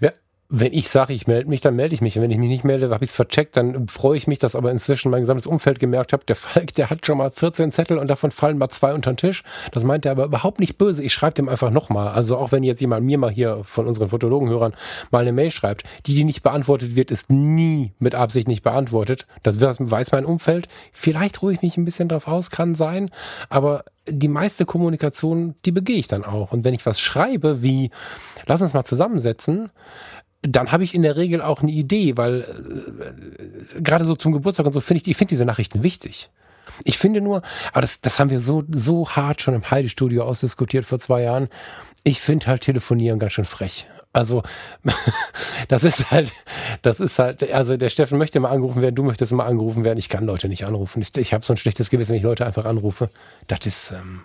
Ja, 0.00 0.12
wenn 0.54 0.74
ich 0.74 0.90
sage, 0.90 1.14
ich 1.14 1.26
melde 1.26 1.48
mich, 1.48 1.62
dann 1.62 1.74
melde 1.74 1.94
ich 1.94 2.02
mich. 2.02 2.14
Und 2.14 2.22
wenn 2.22 2.30
ich 2.30 2.36
mich 2.36 2.50
nicht 2.50 2.62
melde, 2.62 2.90
habe 2.90 3.02
ich 3.02 3.10
es 3.10 3.16
vercheckt, 3.16 3.56
dann 3.56 3.88
freue 3.88 4.18
ich 4.18 4.26
mich, 4.26 4.38
dass 4.38 4.54
aber 4.54 4.70
inzwischen 4.70 5.10
mein 5.10 5.22
gesamtes 5.22 5.46
Umfeld 5.46 5.78
gemerkt 5.78 6.12
habe, 6.12 6.26
der 6.26 6.36
Falk, 6.36 6.74
der 6.74 6.90
hat 6.90 7.06
schon 7.06 7.16
mal 7.16 7.30
14 7.30 7.72
Zettel 7.72 7.96
und 7.96 8.08
davon 8.08 8.30
fallen 8.30 8.58
mal 8.58 8.68
zwei 8.68 8.92
unter 8.92 9.12
den 9.12 9.16
Tisch. 9.16 9.44
Das 9.72 9.82
meint 9.82 10.04
er 10.04 10.12
aber 10.12 10.26
überhaupt 10.26 10.60
nicht 10.60 10.76
böse. 10.76 11.02
Ich 11.02 11.14
schreibe 11.14 11.32
dem 11.32 11.48
einfach 11.48 11.70
nochmal. 11.70 12.08
Also 12.08 12.36
auch 12.36 12.52
wenn 12.52 12.64
jetzt 12.64 12.82
jemand 12.82 13.06
mir 13.06 13.16
mal 13.16 13.30
hier 13.30 13.60
von 13.64 13.86
unseren 13.86 14.10
Fotologenhörern 14.10 14.74
mal 15.10 15.20
eine 15.20 15.32
Mail 15.32 15.50
schreibt, 15.50 15.84
die, 16.04 16.14
die 16.14 16.24
nicht 16.24 16.42
beantwortet 16.42 16.96
wird, 16.96 17.10
ist 17.10 17.30
nie 17.30 17.92
mit 17.98 18.14
Absicht 18.14 18.46
nicht 18.46 18.62
beantwortet. 18.62 19.26
Das 19.42 19.58
weiß 19.58 20.12
mein 20.12 20.26
Umfeld. 20.26 20.68
Vielleicht 20.92 21.40
ruhe 21.40 21.54
ich 21.54 21.62
mich 21.62 21.78
ein 21.78 21.86
bisschen 21.86 22.10
drauf 22.10 22.28
aus, 22.28 22.50
kann 22.50 22.74
sein. 22.74 23.10
Aber 23.48 23.86
die 24.06 24.28
meiste 24.28 24.66
Kommunikation, 24.66 25.54
die 25.64 25.72
begehe 25.72 25.98
ich 25.98 26.08
dann 26.08 26.24
auch. 26.24 26.52
Und 26.52 26.64
wenn 26.64 26.74
ich 26.74 26.84
was 26.84 27.00
schreibe, 27.00 27.62
wie, 27.62 27.90
lass 28.46 28.60
uns 28.60 28.74
mal 28.74 28.84
zusammensetzen, 28.84 29.70
dann 30.42 30.72
habe 30.72 30.84
ich 30.84 30.94
in 30.94 31.02
der 31.02 31.16
Regel 31.16 31.40
auch 31.40 31.62
eine 31.62 31.70
Idee, 31.70 32.16
weil 32.16 32.40
äh, 33.76 33.80
gerade 33.80 34.04
so 34.04 34.16
zum 34.16 34.32
Geburtstag 34.32 34.66
und 34.66 34.72
so 34.72 34.80
finde 34.80 35.02
ich, 35.02 35.08
ich 35.08 35.16
finde 35.16 35.30
diese 35.30 35.44
Nachrichten 35.44 35.82
wichtig. 35.82 36.30
Ich 36.84 36.98
finde 36.98 37.20
nur, 37.20 37.42
aber 37.72 37.82
das, 37.82 38.00
das 38.00 38.18
haben 38.18 38.30
wir 38.30 38.40
so, 38.40 38.64
so 38.70 39.08
hart 39.10 39.42
schon 39.42 39.54
im 39.54 39.70
Heidi-Studio 39.70 40.24
ausdiskutiert 40.24 40.84
vor 40.84 40.98
zwei 40.98 41.22
Jahren. 41.22 41.48
Ich 42.04 42.20
finde 42.20 42.46
halt 42.46 42.62
Telefonieren 42.62 43.18
ganz 43.18 43.32
schön 43.32 43.44
frech. 43.44 43.86
Also, 44.12 44.42
das 45.68 45.84
ist 45.84 46.10
halt, 46.10 46.34
das 46.82 47.00
ist 47.00 47.18
halt, 47.18 47.50
also 47.50 47.76
der 47.76 47.88
Steffen 47.88 48.18
möchte 48.18 48.40
mal 48.40 48.50
angerufen 48.50 48.82
werden, 48.82 48.94
du 48.94 49.02
möchtest 49.02 49.32
mal 49.32 49.46
angerufen 49.46 49.84
werden. 49.84 49.98
Ich 49.98 50.08
kann 50.08 50.24
Leute 50.24 50.48
nicht 50.48 50.66
anrufen. 50.66 51.02
Ich, 51.16 51.32
habe 51.32 51.44
so 51.44 51.54
ein 51.54 51.56
schlechtes 51.56 51.88
Gewissen, 51.88 52.10
wenn 52.10 52.18
ich 52.18 52.22
Leute 52.22 52.44
einfach 52.44 52.64
anrufe. 52.64 53.10
Das 53.46 53.64
ist, 53.66 53.92
ähm, 53.92 54.24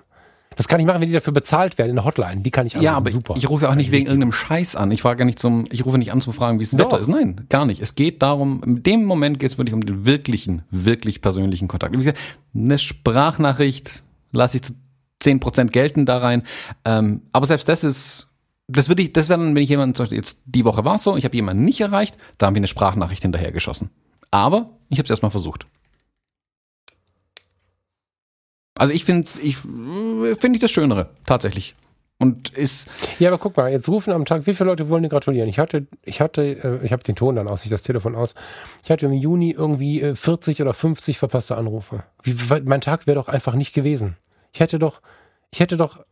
das 0.57 0.67
kann 0.67 0.79
ich 0.79 0.85
machen, 0.85 0.99
wenn 0.99 1.07
die 1.07 1.13
dafür 1.13 1.33
bezahlt 1.33 1.77
werden 1.77 1.91
in 1.91 1.95
der 1.95 2.05
Hotline. 2.05 2.41
Die 2.41 2.51
kann 2.51 2.65
ich 2.65 2.73
anrufen. 2.73 2.85
Ja, 2.85 2.97
aber 2.97 3.11
Super. 3.11 3.35
ich 3.37 3.47
rufe 3.49 3.69
auch 3.69 3.75
nicht 3.75 3.91
wegen 3.91 4.07
irgendeinem 4.07 4.33
Scheiß 4.33 4.75
an. 4.75 4.91
Ich 4.91 5.01
frage 5.01 5.23
nicht 5.23 5.39
zum, 5.39 5.65
ich 5.71 5.85
rufe 5.85 5.97
nicht 5.97 6.11
an 6.11 6.19
zu 6.19 6.31
fragen, 6.31 6.59
wie 6.59 6.63
es 6.63 6.77
Wetter 6.77 6.99
ist. 6.99 7.07
Nein, 7.07 7.45
gar 7.49 7.65
nicht. 7.65 7.81
Es 7.81 7.95
geht 7.95 8.21
darum, 8.21 8.63
in 8.63 8.83
dem 8.83 9.05
Moment 9.05 9.39
geht 9.39 9.51
es 9.51 9.57
wirklich 9.57 9.75
um 9.75 9.85
den 9.85 10.05
wirklichen, 10.05 10.63
wirklich 10.71 11.21
persönlichen 11.21 11.67
Kontakt. 11.67 11.95
Eine 12.53 12.77
Sprachnachricht 12.77 14.03
lasse 14.31 14.57
ich 14.57 14.63
zu 14.63 14.73
zehn 15.19 15.39
Prozent 15.39 15.73
gelten 15.73 16.05
da 16.05 16.17
rein. 16.17 16.43
Ähm, 16.85 17.21
aber 17.31 17.45
selbst 17.45 17.69
das 17.69 17.83
ist 17.83 18.27
das 18.67 18.89
würde 18.89 19.01
ich, 19.01 19.13
das 19.13 19.29
wäre 19.29 19.39
dann, 19.39 19.55
wenn 19.55 19.63
ich 19.63 19.69
jemanden, 19.69 19.95
zum 19.95 20.03
Beispiel 20.03 20.17
jetzt 20.17 20.41
die 20.45 20.65
Woche 20.65 20.83
war 20.83 20.95
es 20.95 21.03
so, 21.03 21.15
ich 21.15 21.23
habe 21.23 21.35
jemanden 21.35 21.63
nicht 21.63 21.79
erreicht, 21.79 22.17
da 22.37 22.47
haben 22.47 22.55
wir 22.55 22.59
eine 22.59 22.67
Sprachnachricht 22.67 23.21
hinterhergeschossen. 23.21 23.91
Aber 24.29 24.71
ich 24.89 24.97
habe 24.97 25.05
es 25.05 25.09
erstmal 25.09 25.31
versucht. 25.31 25.65
Also 28.77 28.93
ich 28.93 29.05
finde 29.05 29.29
ich 29.41 29.57
finde 29.57 30.53
ich 30.53 30.59
das 30.59 30.71
Schönere, 30.71 31.09
tatsächlich. 31.25 31.75
Und 32.19 32.49
ist. 32.49 32.87
Ja, 33.19 33.29
aber 33.29 33.37
guck 33.37 33.55
mal, 33.57 33.71
jetzt 33.71 33.87
rufen 33.89 34.11
am 34.11 34.25
Tag, 34.25 34.47
wie 34.47 34.55
viele 34.55 34.69
Leute 34.69 34.89
wollen 34.89 35.03
dir 35.03 35.09
gratulieren? 35.09 35.47
Ich 35.49 35.59
hatte, 35.59 35.85
ich 36.03 36.19
hatte, 36.19 36.41
äh, 36.41 36.85
ich 36.85 36.91
habe 36.91 37.03
den 37.03 37.15
Ton 37.15 37.35
dann 37.35 37.47
aus, 37.47 37.63
ich 37.63 37.69
das 37.69 37.83
Telefon 37.83 38.15
aus. 38.15 38.33
Ich 38.83 38.89
hatte 38.89 39.05
im 39.05 39.13
Juni 39.13 39.51
irgendwie 39.51 40.15
40 40.15 40.59
äh, 40.59 40.63
oder 40.63 40.73
50 40.73 41.19
verpasste 41.19 41.55
Anrufe. 41.55 42.03
Wie, 42.23 42.35
mein 42.63 42.81
Tag 42.81 43.05
wäre 43.05 43.15
doch 43.15 43.27
einfach 43.27 43.53
nicht 43.53 43.73
gewesen. 43.73 44.17
Ich 44.51 44.59
hätte 44.59 44.79
doch, 44.79 45.01
ich 45.51 45.59
hätte 45.59 45.77
doch 45.77 46.03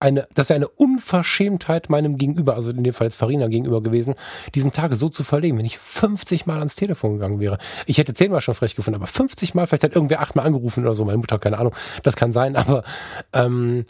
eine, 0.00 0.28
das 0.34 0.48
wäre 0.48 0.56
eine 0.56 0.68
Unverschämtheit 0.68 1.90
meinem 1.90 2.18
Gegenüber, 2.18 2.54
also 2.54 2.70
in 2.70 2.84
dem 2.84 2.94
Fall 2.94 3.08
jetzt 3.08 3.16
Farina 3.16 3.48
gegenüber 3.48 3.82
gewesen, 3.82 4.14
diesen 4.54 4.72
Tage 4.72 4.96
so 4.96 5.08
zu 5.08 5.24
verlegen, 5.24 5.58
wenn 5.58 5.64
ich 5.64 5.78
50 5.78 6.46
Mal 6.46 6.58
ans 6.58 6.76
Telefon 6.76 7.14
gegangen 7.14 7.40
wäre. 7.40 7.58
Ich 7.86 7.98
hätte 7.98 8.14
zehnmal 8.14 8.40
schon 8.40 8.54
frech 8.54 8.76
gefunden, 8.76 8.96
aber 8.96 9.06
50 9.06 9.54
Mal, 9.54 9.66
vielleicht 9.66 9.84
hat 9.84 9.94
irgendwer 9.94 10.20
achtmal 10.20 10.46
angerufen 10.46 10.84
oder 10.84 10.94
so, 10.94 11.04
meine 11.04 11.18
Mutter, 11.18 11.38
keine 11.38 11.58
Ahnung, 11.58 11.74
das 12.02 12.16
kann 12.16 12.32
sein, 12.32 12.54
aber 12.56 12.84
ähm, 13.32 13.86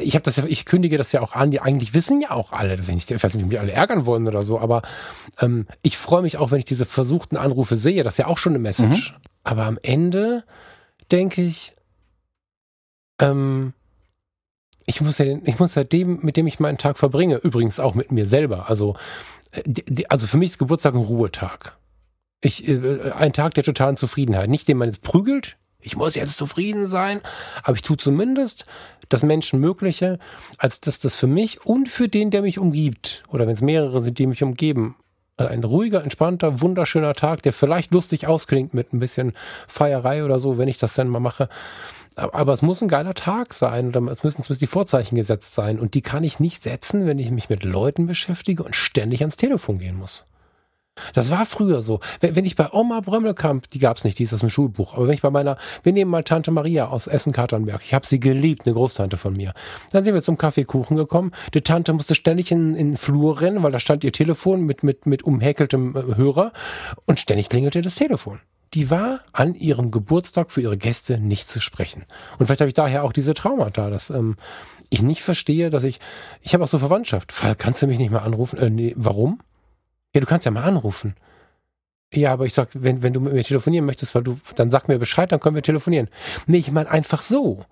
ich 0.00 0.14
habe 0.14 0.22
das 0.22 0.36
ja, 0.36 0.44
ich 0.46 0.64
kündige 0.64 0.96
das 0.96 1.12
ja 1.12 1.20
auch 1.20 1.34
an, 1.34 1.50
die 1.50 1.60
eigentlich 1.60 1.92
wissen 1.92 2.22
ja 2.22 2.30
auch 2.30 2.52
alle, 2.52 2.76
dass 2.76 2.88
ich 2.88 2.94
nicht, 2.94 3.10
ich 3.10 3.22
weiß 3.22 3.34
nicht, 3.34 3.44
ob 3.44 3.50
mich 3.50 3.60
alle 3.60 3.72
ärgern 3.72 4.06
wollen 4.06 4.26
oder 4.26 4.40
so, 4.40 4.58
aber 4.58 4.80
ähm, 5.38 5.66
ich 5.82 5.98
freue 5.98 6.22
mich 6.22 6.38
auch, 6.38 6.50
wenn 6.50 6.58
ich 6.58 6.64
diese 6.64 6.86
versuchten 6.86 7.36
Anrufe 7.36 7.76
sehe, 7.76 8.02
das 8.02 8.14
ist 8.14 8.18
ja 8.18 8.26
auch 8.28 8.38
schon 8.38 8.52
eine 8.52 8.60
Message. 8.60 9.12
Mhm. 9.12 9.16
Aber 9.44 9.64
am 9.64 9.78
Ende 9.82 10.44
denke 11.12 11.42
ich, 11.42 11.74
ähm, 13.20 13.74
ich 14.86 15.00
muss 15.00 15.18
ja, 15.18 15.26
ich 15.26 15.58
muss 15.58 15.74
ja 15.74 15.84
dem, 15.84 16.20
mit 16.22 16.36
dem 16.36 16.46
ich 16.46 16.60
meinen 16.60 16.78
Tag 16.78 16.96
verbringe, 16.96 17.36
übrigens 17.36 17.80
auch 17.80 17.94
mit 17.94 18.12
mir 18.12 18.26
selber. 18.26 18.70
Also, 18.70 18.96
äh, 19.50 20.04
also 20.08 20.26
für 20.26 20.36
mich 20.36 20.50
ist 20.50 20.58
Geburtstag 20.58 20.94
ein 20.94 21.00
Ruhetag. 21.00 21.76
Ich, 22.40 22.66
äh, 22.68 23.12
ein 23.16 23.32
Tag 23.32 23.54
der 23.54 23.64
totalen 23.64 23.96
Zufriedenheit. 23.96 24.48
Nicht 24.48 24.68
den 24.68 24.78
man 24.78 24.88
jetzt 24.88 25.02
prügelt, 25.02 25.56
ich 25.80 25.96
muss 25.96 26.14
jetzt 26.14 26.36
zufrieden 26.36 26.88
sein, 26.88 27.20
aber 27.62 27.76
ich 27.76 27.82
tue 27.82 27.96
zumindest 27.96 28.64
das 29.08 29.22
Menschenmögliche, 29.22 30.18
als 30.58 30.80
dass 30.80 30.98
das 30.98 31.14
für 31.14 31.28
mich 31.28 31.64
und 31.64 31.88
für 31.88 32.08
den, 32.08 32.30
der 32.30 32.42
mich 32.42 32.58
umgibt, 32.58 33.24
oder 33.28 33.46
wenn 33.46 33.54
es 33.54 33.60
mehrere 33.60 34.00
sind, 34.00 34.18
die 34.18 34.26
mich 34.26 34.42
umgeben, 34.42 34.96
also 35.36 35.52
ein 35.52 35.62
ruhiger, 35.62 36.02
entspannter, 36.02 36.60
wunderschöner 36.60 37.14
Tag, 37.14 37.42
der 37.42 37.52
vielleicht 37.52 37.92
lustig 37.92 38.26
ausklingt 38.26 38.74
mit 38.74 38.92
ein 38.92 38.98
bisschen 38.98 39.34
Feierei 39.68 40.24
oder 40.24 40.38
so, 40.38 40.58
wenn 40.58 40.68
ich 40.68 40.78
das 40.78 40.94
dann 40.94 41.08
mal 41.08 41.20
mache 41.20 41.48
aber 42.16 42.52
es 42.54 42.62
muss 42.62 42.82
ein 42.82 42.88
geiler 42.88 43.14
Tag 43.14 43.52
sein 43.52 43.88
oder 43.88 44.00
es 44.10 44.24
müssen 44.24 44.42
zumindest 44.42 44.62
die 44.62 44.66
Vorzeichen 44.66 45.16
gesetzt 45.16 45.54
sein. 45.54 45.78
Und 45.78 45.94
die 45.94 46.02
kann 46.02 46.24
ich 46.24 46.40
nicht 46.40 46.62
setzen, 46.62 47.06
wenn 47.06 47.18
ich 47.18 47.30
mich 47.30 47.48
mit 47.48 47.62
Leuten 47.62 48.06
beschäftige 48.06 48.62
und 48.62 48.74
ständig 48.74 49.20
ans 49.20 49.36
Telefon 49.36 49.78
gehen 49.78 49.96
muss. 49.96 50.24
Das 51.12 51.30
war 51.30 51.44
früher 51.44 51.82
so. 51.82 52.00
Wenn, 52.20 52.46
ich 52.46 52.56
bei 52.56 52.72
Oma 52.72 53.00
Brömmelkamp, 53.00 53.68
die 53.68 53.78
gab 53.78 53.98
es 53.98 54.04
nicht, 54.04 54.18
die 54.18 54.22
ist 54.22 54.32
aus 54.32 54.40
dem 54.40 54.48
Schulbuch, 54.48 54.94
aber 54.94 55.06
wenn 55.06 55.14
ich 55.14 55.20
bei 55.20 55.28
meiner, 55.28 55.58
wir 55.82 55.92
nehmen 55.92 56.10
mal 56.10 56.24
Tante 56.24 56.50
Maria 56.50 56.88
aus 56.88 57.06
Essen-Katernberg, 57.06 57.82
ich 57.84 57.92
habe 57.92 58.06
sie 58.06 58.18
geliebt, 58.18 58.64
eine 58.64 58.72
Großtante 58.72 59.18
von 59.18 59.34
mir. 59.34 59.52
Dann 59.92 60.04
sind 60.04 60.14
wir 60.14 60.22
zum 60.22 60.38
Kaffeekuchen 60.38 60.96
gekommen. 60.96 61.32
Die 61.52 61.60
Tante 61.60 61.92
musste 61.92 62.14
ständig 62.14 62.50
in, 62.50 62.74
in 62.74 62.92
den 62.92 62.96
Flur 62.96 63.42
rennen, 63.42 63.62
weil 63.62 63.72
da 63.72 63.78
stand 63.78 64.04
ihr 64.04 64.12
Telefon 64.12 64.62
mit, 64.62 64.82
mit, 64.82 65.04
mit 65.04 65.22
umhäkeltem 65.22 65.94
äh, 65.94 66.16
Hörer 66.16 66.52
und 67.04 67.20
ständig 67.20 67.50
klingelte 67.50 67.82
das 67.82 67.96
Telefon 67.96 68.40
die 68.74 68.90
war 68.90 69.20
an 69.32 69.54
ihrem 69.54 69.90
Geburtstag 69.90 70.50
für 70.50 70.60
ihre 70.60 70.76
Gäste 70.76 71.18
nicht 71.18 71.48
zu 71.48 71.60
sprechen. 71.60 72.04
Und 72.38 72.46
vielleicht 72.46 72.60
habe 72.60 72.68
ich 72.68 72.74
daher 72.74 73.04
auch 73.04 73.12
diese 73.12 73.34
Traumata, 73.34 73.90
dass 73.90 74.10
ähm, 74.10 74.36
ich 74.90 75.02
nicht 75.02 75.22
verstehe, 75.22 75.70
dass 75.70 75.84
ich, 75.84 76.00
ich 76.42 76.54
habe 76.54 76.64
auch 76.64 76.68
so 76.68 76.78
Verwandtschaft. 76.78 77.32
Fall, 77.32 77.54
kannst 77.54 77.82
du 77.82 77.86
mich 77.86 77.98
nicht 77.98 78.10
mal 78.10 78.20
anrufen? 78.20 78.58
Äh, 78.58 78.70
nee, 78.70 78.92
warum? 78.96 79.40
Ja, 80.14 80.20
du 80.20 80.26
kannst 80.26 80.44
ja 80.44 80.50
mal 80.50 80.64
anrufen. 80.64 81.14
Ja, 82.12 82.32
aber 82.32 82.46
ich 82.46 82.54
sag, 82.54 82.68
wenn, 82.72 83.02
wenn 83.02 83.12
du 83.12 83.20
mit 83.20 83.32
mir 83.32 83.42
telefonieren 83.42 83.84
möchtest, 83.84 84.14
weil 84.14 84.22
du, 84.22 84.38
dann 84.54 84.70
sag 84.70 84.88
mir 84.88 84.98
Bescheid, 84.98 85.30
dann 85.32 85.40
können 85.40 85.56
wir 85.56 85.62
telefonieren. 85.62 86.08
Nee, 86.46 86.58
ich 86.58 86.70
meine 86.70 86.90
einfach 86.90 87.22
so. 87.22 87.64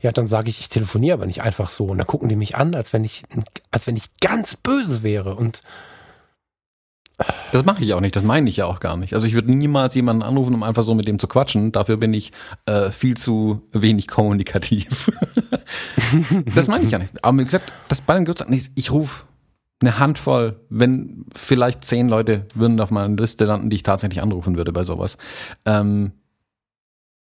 Ja, 0.00 0.12
dann 0.12 0.26
sage 0.26 0.48
ich, 0.48 0.60
ich 0.60 0.68
telefoniere 0.68 1.14
aber 1.14 1.26
nicht 1.26 1.42
einfach 1.42 1.68
so. 1.68 1.86
Und 1.86 1.98
dann 1.98 2.06
gucken 2.06 2.28
die 2.28 2.36
mich 2.36 2.56
an, 2.56 2.74
als 2.74 2.92
wenn 2.92 3.04
ich, 3.04 3.24
als 3.70 3.86
wenn 3.86 3.96
ich 3.96 4.08
ganz 4.20 4.56
böse 4.56 5.02
wäre. 5.02 5.34
Und 5.34 5.62
das 7.52 7.64
mache 7.64 7.84
ich 7.84 7.92
auch 7.94 8.00
nicht, 8.00 8.16
das 8.16 8.22
meine 8.22 8.48
ich 8.48 8.56
ja 8.56 8.66
auch 8.66 8.80
gar 8.80 8.96
nicht. 8.96 9.14
Also 9.14 9.26
ich 9.26 9.34
würde 9.34 9.52
niemals 9.52 9.94
jemanden 9.94 10.22
anrufen, 10.22 10.54
um 10.54 10.62
einfach 10.62 10.82
so 10.82 10.94
mit 10.94 11.06
dem 11.06 11.18
zu 11.18 11.26
quatschen. 11.26 11.72
Dafür 11.72 11.96
bin 11.96 12.14
ich 12.14 12.32
äh, 12.66 12.90
viel 12.90 13.16
zu 13.16 13.62
wenig 13.72 14.08
kommunikativ. 14.08 15.10
das 16.54 16.68
meine 16.68 16.84
ich 16.84 16.90
ja 16.90 16.98
nicht. 16.98 17.24
Aber 17.24 17.38
wie 17.38 17.44
gesagt, 17.44 17.72
das 17.88 18.00
bei 18.00 18.14
den 18.14 18.24
Geburtstag, 18.24 18.48
ich 18.74 18.90
rufe 18.90 19.24
eine 19.80 19.98
Handvoll, 19.98 20.60
wenn 20.70 21.26
vielleicht 21.34 21.84
zehn 21.84 22.08
Leute 22.08 22.46
würden 22.54 22.80
auf 22.80 22.90
meiner 22.90 23.14
Liste 23.16 23.44
landen, 23.44 23.68
die 23.68 23.76
ich 23.76 23.82
tatsächlich 23.82 24.22
anrufen 24.22 24.56
würde 24.56 24.72
bei 24.72 24.84
sowas. 24.84 25.18
Ähm, 25.66 26.12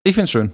ich 0.03 0.15
finde 0.15 0.25
es 0.25 0.31
schön 0.31 0.53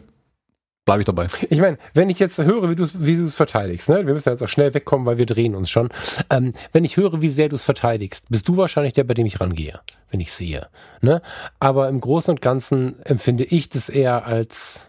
bleibe 0.85 1.03
ich 1.03 1.07
dabei. 1.07 1.27
Ich 1.51 1.61
meine, 1.61 1.79
wenn 1.95 2.11
ich 2.11 2.19
jetzt 2.19 2.39
höre, 2.39 2.69
wie 2.71 2.75
du 2.75 2.89
wie 2.95 3.15
es 3.15 3.35
verteidigst, 3.35 3.89
ne? 3.89 4.07
wir 4.07 4.15
müssen 4.15 4.31
jetzt 4.31 4.43
auch 4.43 4.49
schnell 4.49 4.75
wegkommen, 4.75 5.07
weil 5.07 5.19
wir 5.19 5.27
drehen 5.27 5.55
uns 5.55 5.71
schon. 5.71 5.89
Ähm, 6.31 6.55
wenn 6.73 6.85
ich 6.85 6.97
höre, 6.97 7.21
wie 7.21 7.29
sehr 7.29 7.49
du 7.49 7.57
es 7.57 7.65
verteidigst, 7.65 8.27
bist 8.29 8.49
du 8.49 8.57
wahrscheinlich 8.57 8.93
der, 8.93 9.05
bei 9.05 9.15
dem 9.15 9.27
ich 9.27 9.41
rangehe, 9.41 9.81
wenn 10.11 10.21
ich 10.21 10.33
sehe. 10.33 10.69
Ne? 11.01 11.23
Aber 11.61 11.89
im 11.89 12.01
Großen 12.01 12.33
und 12.33 12.43
Ganzen 12.43 13.01
empfinde 13.05 13.45
ich 13.45 13.69
das 13.69 13.89
eher 13.89 14.27
als 14.27 14.81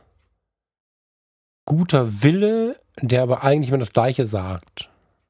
guter 1.66 2.24
Wille, 2.24 2.76
der 3.02 3.24
aber 3.24 3.44
eigentlich 3.44 3.70
immer 3.70 3.78
das 3.78 3.94
Gleiche 3.94 4.26
sagt. 4.26 4.90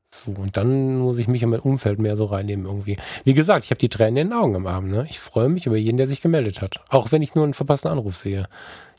So, 0.10 0.32
und 0.32 0.58
dann 0.58 1.00
muss 1.00 1.18
ich 1.18 1.28
mich 1.28 1.42
in 1.42 1.50
mein 1.50 1.60
Umfeld 1.60 1.98
mehr 1.98 2.16
so 2.16 2.26
reinnehmen 2.26 2.66
irgendwie. 2.66 2.98
Wie 3.24 3.34
gesagt, 3.34 3.66
ich 3.66 3.72
habe 3.72 3.80
die 3.80 3.90
Tränen 3.90 4.18
in 4.18 4.28
den 4.30 4.38
Augen 4.38 4.56
am 4.56 4.68
Abend. 4.68 4.92
Ne? 4.92 5.08
Ich 5.10 5.20
freue 5.20 5.50
mich 5.50 5.66
über 5.66 5.76
jeden, 5.76 5.98
der 5.98 6.06
sich 6.06 6.22
gemeldet 6.22 6.62
hat. 6.62 6.82
Auch 6.90 7.12
wenn 7.12 7.24
ich 7.24 7.34
nur 7.34 7.44
einen 7.44 7.56
verpassten 7.56 7.90
Anruf 7.90 8.16
sehe. 8.16 8.48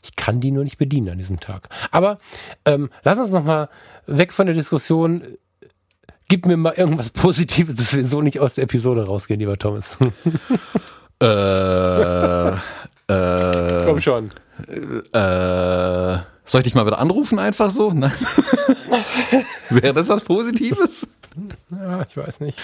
Ich 0.05 0.15
kann 0.15 0.39
die 0.39 0.51
nur 0.51 0.63
nicht 0.63 0.77
bedienen 0.77 1.09
an 1.09 1.17
diesem 1.17 1.39
Tag. 1.39 1.67
Aber 1.89 2.19
ähm, 2.63 2.91
lass 3.03 3.17
uns 3.17 3.31
nochmal 3.31 3.69
weg 4.05 4.33
von 4.33 4.45
der 4.45 4.53
Diskussion. 4.53 5.23
Gib 6.27 6.45
mir 6.45 6.57
mal 6.57 6.73
irgendwas 6.73 7.09
Positives, 7.09 7.75
dass 7.75 7.95
wir 7.95 8.05
so 8.05 8.21
nicht 8.21 8.39
aus 8.39 8.53
der 8.53 8.65
Episode 8.65 9.05
rausgehen, 9.05 9.39
lieber 9.39 9.57
Thomas. 9.57 9.97
äh, 11.21 12.49
äh, 12.51 13.85
Komm 13.85 13.99
schon. 13.99 14.29
Äh, 15.11 16.17
soll 16.45 16.59
ich 16.59 16.65
dich 16.65 16.75
mal 16.75 16.85
wieder 16.85 16.99
anrufen 16.99 17.39
einfach 17.39 17.71
so? 17.71 17.89
Nein. 17.91 18.11
Wäre 19.71 19.95
das 19.95 20.07
was 20.07 20.23
Positives? 20.23 21.07
Ja, 21.71 22.05
ich 22.07 22.15
weiß 22.15 22.41
nicht. 22.41 22.59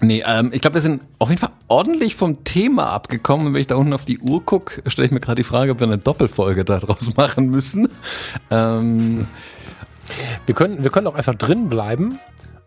Nee, 0.00 0.22
ähm, 0.26 0.50
ich 0.52 0.60
glaube, 0.60 0.74
wir 0.74 0.80
sind 0.80 1.02
auf 1.18 1.28
jeden 1.28 1.40
Fall 1.40 1.52
ordentlich 1.68 2.16
vom 2.16 2.44
Thema 2.44 2.90
abgekommen. 2.90 3.54
wenn 3.54 3.60
ich 3.60 3.68
da 3.68 3.76
unten 3.76 3.92
auf 3.92 4.04
die 4.04 4.18
Uhr 4.18 4.44
gucke, 4.44 4.82
stelle 4.90 5.06
ich 5.06 5.12
mir 5.12 5.20
gerade 5.20 5.36
die 5.36 5.44
Frage, 5.44 5.72
ob 5.72 5.80
wir 5.80 5.86
eine 5.86 5.98
Doppelfolge 5.98 6.64
daraus 6.64 7.14
machen 7.16 7.50
müssen. 7.50 7.88
Ähm, 8.50 9.26
wir, 10.46 10.54
können, 10.54 10.82
wir 10.82 10.90
können 10.90 11.06
auch 11.06 11.14
einfach 11.14 11.34
drin 11.34 11.68
bleiben 11.68 12.18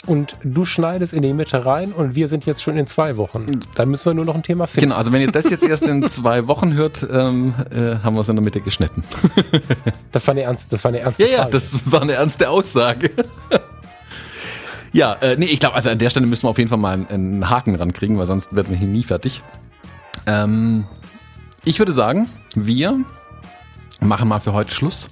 und 0.05 0.37
du 0.43 0.63
schneidest 0.63 1.13
in 1.13 1.21
die 1.21 1.33
Mitte 1.33 1.65
rein 1.65 1.91
und 1.91 2.15
wir 2.15 2.29
sind 2.29 2.45
jetzt 2.45 2.63
schon 2.63 2.77
in 2.77 2.87
zwei 2.87 3.17
Wochen. 3.17 3.45
Dann 3.75 3.89
müssen 3.89 4.05
wir 4.05 4.13
nur 4.13 4.25
noch 4.25 4.35
ein 4.35 4.43
Thema 4.43 4.65
finden. 4.65 4.89
Genau, 4.89 4.97
also 4.97 5.11
wenn 5.11 5.21
ihr 5.21 5.31
das 5.31 5.49
jetzt 5.49 5.65
erst 5.65 5.83
in 5.83 6.07
zwei 6.09 6.47
Wochen 6.47 6.73
hört, 6.73 7.05
ähm, 7.11 7.53
äh, 7.71 8.03
haben 8.03 8.15
wir 8.15 8.21
es 8.21 8.29
in 8.29 8.37
der 8.37 8.43
Mitte 8.43 8.61
geschnitten. 8.61 9.03
das 10.11 10.25
war 10.25 10.31
eine 10.31 10.43
ernste, 10.43 10.69
das 10.69 10.83
war 10.83 10.89
eine 10.89 10.99
ernste 10.99 11.23
ja, 11.23 11.29
Frage. 11.29 11.41
Ja, 11.41 11.51
das 11.51 11.91
war 11.91 12.01
eine 12.01 12.13
ernste 12.13 12.49
Aussage. 12.49 13.11
Ja, 14.93 15.13
äh, 15.13 15.35
nee, 15.37 15.45
ich 15.45 15.59
glaube, 15.59 15.75
also 15.75 15.89
an 15.89 15.99
der 15.99 16.09
Stelle 16.09 16.25
müssen 16.25 16.43
wir 16.43 16.49
auf 16.49 16.57
jeden 16.57 16.69
Fall 16.69 16.77
mal 16.77 16.93
einen, 16.93 17.07
einen 17.07 17.49
Haken 17.49 17.75
rankriegen, 17.75 18.17
weil 18.17 18.25
sonst 18.25 18.55
werden 18.55 18.69
wir 18.69 18.77
hier 18.77 18.87
nie 18.87 19.03
fertig. 19.03 19.41
Ähm, 20.25 20.85
ich 21.65 21.79
würde 21.79 21.93
sagen, 21.93 22.27
wir 22.55 22.99
machen 23.99 24.27
mal 24.27 24.39
für 24.39 24.53
heute 24.53 24.73
Schluss 24.73 25.09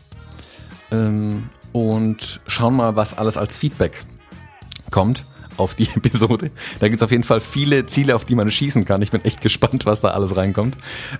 ähm, 0.91 1.49
und 1.73 2.39
schauen 2.47 2.75
mal, 2.75 2.95
was 2.95 3.17
alles 3.17 3.37
als 3.37 3.57
Feedback 3.57 4.05
kommt. 4.91 5.23
auf 5.57 5.75
die 5.75 5.87
Episode. 5.95 6.51
Da 6.79 6.87
gibt 6.87 7.01
es 7.01 7.03
auf 7.03 7.11
jeden 7.11 7.23
Fall 7.23 7.39
viele 7.41 7.85
Ziele, 7.85 8.15
auf 8.15 8.25
die 8.25 8.35
man 8.35 8.49
schießen 8.51 8.85
kann. 8.85 9.01
Ich 9.01 9.11
bin 9.11 9.23
echt 9.23 9.41
gespannt, 9.41 9.85
was 9.85 10.01
da 10.01 10.09
alles 10.09 10.35
reinkommt. 10.35 10.77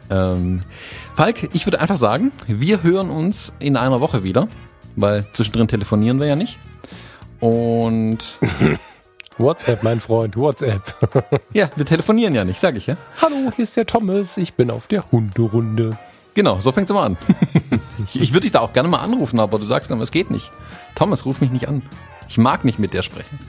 Ähm, 0.10 0.62
Falk, 1.16 1.50
ich 1.54 1.66
würde 1.66 1.80
einfach 1.80 1.98
sagen, 1.98 2.32
wir 2.48 2.84
hören 2.84 3.10
uns 3.10 3.54
in 3.60 3.78
einer 3.78 4.02
Woche 4.02 4.24
wieder, 4.24 4.48
weil 4.96 5.26
zwischendrin 5.34 5.68
telefonieren 5.68 6.20
wir 6.20 6.28
ja 6.28 6.36
nicht. 6.36 6.58
Und 7.40 8.40
WhatsApp, 9.38 9.84
mein 9.84 10.00
Freund, 10.00 10.38
WhatsApp. 10.38 10.82
ja, 11.54 11.70
wir 11.76 11.86
telefonieren 11.86 12.34
ja 12.34 12.46
nicht, 12.46 12.60
sag 12.60 12.76
ich 12.76 12.88
ja. 12.88 12.98
Hallo, 13.22 13.52
hier 13.56 13.64
ist 13.64 13.76
der 13.78 13.86
Thomas, 13.86 14.38
ich 14.38 14.54
bin 14.54 14.72
auf 14.72 14.88
der 14.88 15.06
Hunderunde. 15.12 15.98
Genau, 16.34 16.60
so 16.60 16.72
fängt's 16.72 16.92
immer 16.92 17.04
an. 17.04 17.18
ich 18.14 18.32
würde 18.32 18.42
dich 18.42 18.52
da 18.52 18.60
auch 18.60 18.74
gerne 18.74 18.90
mal 18.90 19.00
anrufen, 19.00 19.40
aber 19.40 19.58
du 19.58 19.66
sagst 19.66 19.90
dann, 19.92 20.02
es 20.02 20.12
geht 20.12 20.30
nicht. 20.32 20.52
Thomas, 20.96 21.26
ruf 21.26 21.42
mich 21.42 21.52
nicht 21.52 21.68
an. 21.68 21.82
Ich 22.28 22.38
mag 22.38 22.66
nicht 22.66 22.80
mit 22.80 22.94
dir 22.94 23.04
sprechen. 23.04 23.40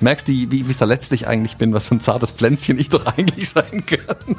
Merkst 0.00 0.28
du, 0.28 0.32
wie, 0.32 0.68
wie 0.68 0.74
verletzt 0.74 1.12
ich 1.12 1.26
eigentlich 1.26 1.56
bin, 1.56 1.72
was 1.72 1.88
für 1.88 1.94
ein 1.94 2.00
zartes 2.00 2.30
Pflänzchen 2.30 2.78
ich 2.78 2.90
doch 2.90 3.06
eigentlich 3.06 3.48
sein 3.48 3.84
kann? 3.86 4.36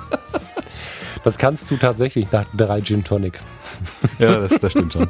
Das 1.25 1.39
kannst 1.39 1.69
du 1.71 1.77
tatsächlich 1.77 2.31
nach 2.31 2.45
drei 2.55 2.79
Gin 2.81 3.03
Tonic. 3.03 3.39
Ja, 4.19 4.39
das, 4.39 4.59
das 4.59 4.71
stimmt 4.71 4.93
schon. 4.93 5.09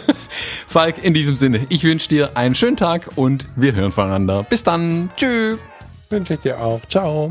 Falk, 0.66 1.02
in 1.02 1.14
diesem 1.14 1.36
Sinne, 1.36 1.64
ich 1.70 1.84
wünsche 1.84 2.08
dir 2.08 2.36
einen 2.36 2.54
schönen 2.54 2.76
Tag 2.76 3.08
und 3.14 3.46
wir 3.56 3.74
hören 3.74 3.92
voneinander. 3.92 4.42
Bis 4.42 4.64
dann. 4.64 5.10
Tschüss. 5.16 5.58
Wünsche 6.10 6.34
ich 6.34 6.40
dir 6.40 6.60
auch. 6.60 6.80
Ciao. 6.88 7.30